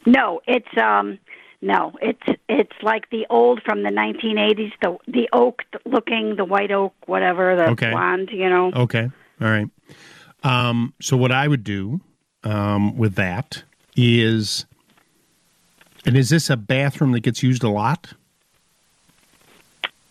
No, 0.05 0.41
it's 0.47 0.77
um 0.77 1.19
no, 1.61 1.93
it's 2.01 2.39
it's 2.47 2.75
like 2.81 3.09
the 3.09 3.25
old 3.29 3.61
from 3.63 3.83
the 3.83 3.89
1980s, 3.89 4.71
the 4.81 4.97
the 5.07 5.29
oak 5.33 5.63
looking, 5.85 6.35
the 6.35 6.45
white 6.45 6.71
oak, 6.71 6.93
whatever, 7.05 7.55
the 7.55 7.69
Okay. 7.71 7.91
blonde, 7.91 8.29
you 8.31 8.49
know. 8.49 8.71
Okay. 8.73 9.09
All 9.41 9.47
right. 9.47 9.67
Um, 10.43 10.93
so 11.01 11.17
what 11.17 11.31
I 11.31 11.47
would 11.47 11.63
do 11.63 11.99
um, 12.43 12.97
with 12.97 13.15
that 13.15 13.63
is, 13.97 14.65
and 16.05 16.15
is 16.15 16.29
this 16.29 16.49
a 16.49 16.55
bathroom 16.55 17.11
that 17.11 17.21
gets 17.21 17.43
used 17.43 17.63
a 17.63 17.69
lot? 17.69 18.13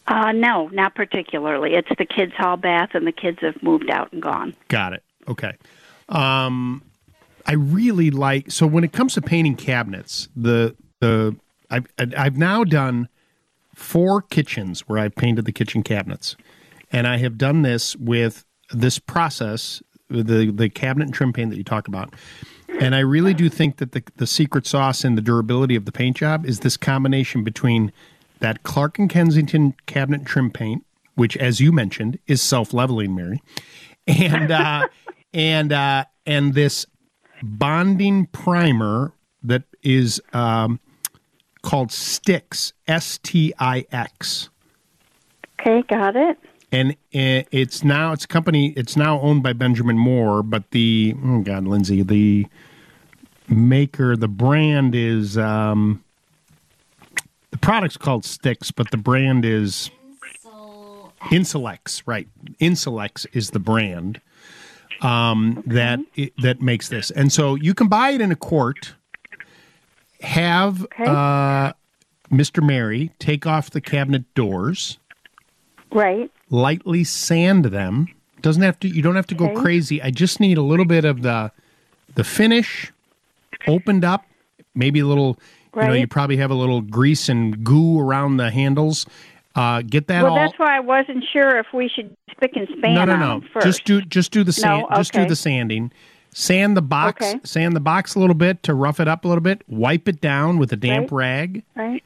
Uh 0.09 0.33
no, 0.33 0.69
not 0.69 0.95
particularly. 0.95 1.75
It's 1.75 1.89
the 1.99 2.07
kids' 2.07 2.33
hall 2.35 2.57
bath 2.57 2.91
and 2.95 3.07
the 3.07 3.13
kids 3.13 3.39
have 3.43 3.63
moved 3.63 3.91
out 3.91 4.11
and 4.13 4.23
gone. 4.23 4.57
Got 4.69 4.95
it. 4.95 5.03
Okay. 5.29 5.53
Um, 6.09 6.83
I 7.47 7.53
really 7.53 8.11
like 8.11 8.51
so 8.51 8.67
when 8.67 8.85
it 8.85 8.93
comes 8.93 9.15
to 9.15 9.23
painting 9.23 9.55
cabinets, 9.55 10.29
the 10.35 10.75
the 11.01 11.37
I've 11.71 11.87
I've 11.99 12.37
now 12.37 12.65
done 12.65 13.09
four 13.75 14.23
kitchens 14.23 14.81
where 14.89 14.99
I've 14.99 15.15
painted 15.15 15.45
the 15.45 15.53
kitchen 15.53 15.83
cabinets, 15.83 16.37
and 16.91 17.07
I 17.07 17.19
have 17.19 17.37
done 17.37 17.63
this 17.63 17.95
with 17.97 18.45
this 18.71 18.99
process, 18.99 19.83
the 20.09 20.51
the 20.51 20.71
cabinet 20.71 21.05
and 21.05 21.15
trim 21.15 21.33
paint 21.33 21.51
that 21.51 21.57
you 21.57 21.65
talk 21.65 21.87
about. 21.87 22.15
And 22.81 22.95
I 22.95 23.01
really 23.01 23.35
do 23.35 23.49
think 23.49 23.77
that 23.77 23.93
the 23.93 24.03
the 24.17 24.27
secret 24.27 24.67
sauce 24.67 25.05
and 25.05 25.19
the 25.19 25.23
durability 25.23 25.77
of 25.77 25.85
the 25.85 25.93
paint 25.93 26.17
job 26.17 26.47
is 26.47 26.61
this 26.61 26.77
combination 26.77 27.45
between 27.45 27.93
that 28.41 28.63
Clark 28.63 28.99
and 28.99 29.11
Kensington 29.11 29.75
cabinet 29.87 30.25
trim 30.25 30.51
paint, 30.51 30.85
which, 31.15 31.37
as 31.37 31.61
you 31.61 31.73
mentioned, 31.73 32.19
is 32.27 32.41
self 32.43 32.73
leveling, 32.73 33.15
Mary, 33.15 33.43
and 34.07 34.51
uh, 34.51 34.89
and 35.33 35.73
uh, 35.73 36.05
and 36.27 36.55
this 36.55 36.87
bonding 37.43 38.27
primer 38.27 39.13
that 39.43 39.65
is 39.83 40.21
um, 40.33 40.81
called 41.63 41.91
Stix, 41.91 42.73
S 42.87 43.19
T 43.23 43.53
I 43.59 43.87
X. 43.91 44.49
Okay, 45.61 45.83
got 45.89 46.17
it. 46.17 46.39
And 46.71 46.97
it's 47.11 47.83
now 47.83 48.13
it's 48.13 48.25
a 48.25 48.29
company. 48.29 48.73
It's 48.77 48.97
now 48.97 49.21
owned 49.21 49.43
by 49.43 49.55
Benjamin 49.55 49.97
Moore, 49.97 50.43
but 50.43 50.71
the 50.71 51.15
oh 51.25 51.41
god, 51.41 51.67
Lindsay, 51.67 52.03
the 52.03 52.47
maker, 53.49 54.17
the 54.17 54.29
brand 54.29 54.95
is 54.95 55.39
um, 55.39 56.05
the 57.51 57.59
product's 57.59 57.97
called 57.97 58.23
Stix, 58.25 58.73
but 58.75 58.91
the 58.91 58.97
brand 58.97 59.45
is 59.45 59.91
INSL-X. 61.31 62.03
Right, 62.07 62.29
INSL-X 62.61 63.27
is 63.33 63.51
the 63.51 63.59
brand 63.59 64.21
um, 65.01 65.63
that 65.67 66.01
i- 66.17 66.31
that 66.43 66.61
makes 66.61 66.89
this, 66.89 67.11
and 67.11 67.33
so 67.33 67.55
you 67.55 67.75
can 67.75 67.89
buy 67.89 68.11
it 68.11 68.21
in 68.21 68.31
a 68.33 68.37
quart. 68.37 68.95
Have 70.23 70.85
uh, 70.99 71.73
Mr. 72.31 72.65
Mary 72.67 73.13
take 73.21 73.47
off 73.47 73.71
the 73.71 73.81
cabinet 73.81 74.25
doors 74.35 74.99
Right. 75.93 76.31
lightly 76.51 77.05
sand 77.05 77.67
them. 77.67 78.09
Doesn't 78.43 78.63
have 78.63 78.79
to. 78.81 78.89
You 78.89 79.01
don't 79.03 79.15
have 79.17 79.29
to 79.29 79.37
go 79.37 79.47
Okay. 79.47 79.55
crazy. 79.61 80.03
I 80.03 80.11
just 80.11 80.41
need 80.41 80.59
a 80.59 80.63
little 80.63 80.85
bit 80.85 81.05
of 81.05 81.23
the 81.23 81.53
the 82.15 82.25
finish 82.25 82.93
opened 83.69 84.05
up. 84.05 84.25
Maybe 84.75 84.99
a 85.01 85.07
little. 85.07 85.39
You 85.77 85.83
know, 85.83 85.93
you 85.93 86.07
probably 86.07 86.37
have 86.39 86.51
a 86.51 86.55
little 86.55 86.81
grease 86.81 87.29
and 87.29 87.65
goo 87.65 88.01
around 88.01 88.37
the 88.37 88.51
handles. 88.51 89.07
Uh, 89.55 89.83
get 89.83 90.07
that 90.07 90.23
well, 90.23 90.33
all. 90.33 90.39
that's 90.39 90.59
why 90.59 90.77
I 90.77 90.81
wasn't 90.81 91.25
sure 91.33 91.59
if 91.59 91.67
we 91.73 91.89
should 91.89 92.17
Spic 92.31 92.57
and 92.57 92.69
Span 92.79 92.95
no, 92.95 93.05
no, 93.05 93.17
no. 93.17 93.43
first. 93.53 93.67
Just 93.67 93.85
do 93.85 94.01
just 94.03 94.31
do 94.31 94.45
the 94.45 94.53
sand. 94.53 94.83
No? 94.83 94.87
Okay. 94.87 94.97
Just 94.97 95.13
do 95.13 95.27
the 95.27 95.37
sanding. 95.37 95.91
Sand 96.33 96.77
the 96.77 96.83
box. 96.83 97.27
Okay. 97.27 97.41
Sand 97.45 97.75
the 97.75 97.81
box 97.81 98.15
a 98.15 98.21
little 98.21 98.35
bit 98.35 98.63
to 98.65 98.75
rough 98.75 99.01
it 99.01 99.09
up 99.09 99.25
a 99.25 99.29
little 99.29 99.43
bit. 99.43 99.63
Wipe 99.67 100.07
it 100.09 100.21
down 100.21 100.59
with 100.59 100.73
a 100.73 100.77
damp 100.77 101.11
Right. 101.11 101.19
rag. 101.19 101.63
Right. 101.75 102.05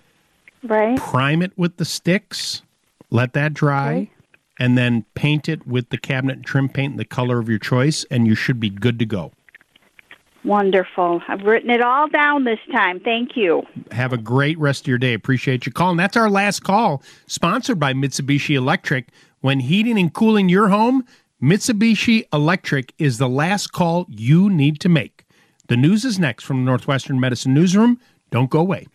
Right. 0.62 0.97
Prime 0.98 1.43
it 1.43 1.52
with 1.56 1.76
the 1.76 1.84
Stix. 1.84 2.62
Let 3.10 3.32
that 3.34 3.52
dry. 3.52 4.09
And 4.59 4.78
then 4.78 5.05
paint 5.14 5.48
it 5.48 5.66
with 5.66 5.90
the 5.90 5.98
cabinet 5.98 6.44
trim 6.44 6.68
paint 6.68 6.93
in 6.93 6.97
the 6.98 7.05
color 7.05 7.39
of 7.39 7.48
your 7.48 7.59
choice, 7.59 8.05
and 8.10 8.26
you 8.26 8.34
should 8.34 8.60
be 8.60 8.70
good 8.70 8.98
to 9.01 9.06
go. 9.06 9.32
Wonderful. 10.44 11.23
I've 11.28 11.43
written 11.43 11.70
it 11.70 11.81
all 11.81 12.09
down 12.09 12.44
this 12.44 12.59
time. 12.73 12.98
Thank 12.98 13.36
you. 13.36 13.62
Have 13.93 14.12
a 14.12 14.19
great 14.19 14.59
rest 14.59 14.82
of 14.82 14.89
your 14.89 14.98
day. 14.98 15.14
Appreciate 15.14 15.64
your 15.66 15.73
call. 15.73 15.90
And 15.90 16.01
that's 16.01 16.16
our 16.16 16.28
last 16.28 16.64
call, 16.64 17.02
sponsored 17.27 17.78
by 17.78 17.93
Mitsubishi 17.93 18.56
Electric. 18.56 19.09
When 19.40 19.60
heating 19.60 19.98
and 19.98 20.12
cooling 20.12 20.48
your 20.48 20.69
home, 20.69 21.05
Mitsubishi 21.40 22.24
Electric 22.32 22.93
is 22.98 23.19
the 23.19 23.28
last 23.28 23.73
call 23.73 24.06
you 24.09 24.51
need 24.51 24.81
to 24.81 24.89
make. 24.89 25.24
The 25.69 25.77
news 25.77 26.05
is 26.05 26.19
next 26.19 26.44
from 26.44 26.59
the 26.59 26.70
Northwestern 26.70 27.20
Medicine 27.20 27.55
Newsroom. 27.55 28.01
Don't 28.31 28.51
go 28.51 28.60
away. 28.60 28.89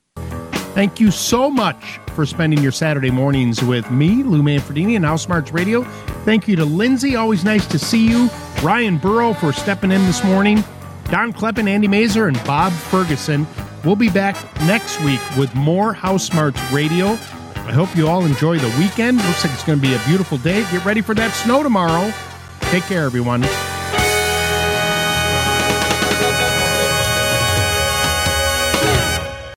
Thank 0.73 0.99
you 0.99 1.11
so 1.11 1.49
much 1.49 1.99
for 2.13 2.25
spending 2.25 2.61
your 2.61 2.71
Saturday 2.71 3.09
mornings 3.09 3.63
with 3.63 3.89
me, 3.89 4.21
Lou 4.21 4.43
Manfredini, 4.43 4.95
and 4.95 5.03
HouseSmarts 5.03 5.51
Radio. 5.51 5.83
Thank 6.23 6.47
you 6.47 6.55
to 6.55 6.65
Lindsay. 6.65 7.15
Always 7.15 7.43
nice 7.43 7.65
to 7.67 7.79
see 7.79 8.07
you. 8.07 8.29
Ryan 8.61 8.97
Burrow 8.97 9.33
for 9.33 9.51
stepping 9.53 9.91
in 9.91 10.05
this 10.05 10.23
morning. 10.23 10.63
Don 11.09 11.31
Kleppen, 11.31 11.67
Andy 11.67 11.87
Masur, 11.87 12.27
and 12.27 12.41
Bob 12.45 12.73
Ferguson. 12.73 13.47
We'll 13.85 13.95
be 13.95 14.09
back 14.09 14.35
next 14.61 15.01
week 15.03 15.21
with 15.37 15.53
more 15.55 15.93
HouseSmarts 15.93 16.73
Radio. 16.73 17.17
I 17.67 17.71
hope 17.71 17.95
you 17.95 18.07
all 18.07 18.25
enjoy 18.25 18.57
the 18.57 18.73
weekend. 18.79 19.17
Looks 19.17 19.43
like 19.43 19.53
it's 19.53 19.63
going 19.63 19.79
to 19.79 19.85
be 19.85 19.93
a 19.93 20.01
beautiful 20.05 20.37
day. 20.37 20.61
Get 20.71 20.83
ready 20.85 21.01
for 21.01 21.13
that 21.15 21.31
snow 21.31 21.63
tomorrow. 21.63 22.13
Take 22.71 22.83
care, 22.83 23.03
everyone. 23.03 23.43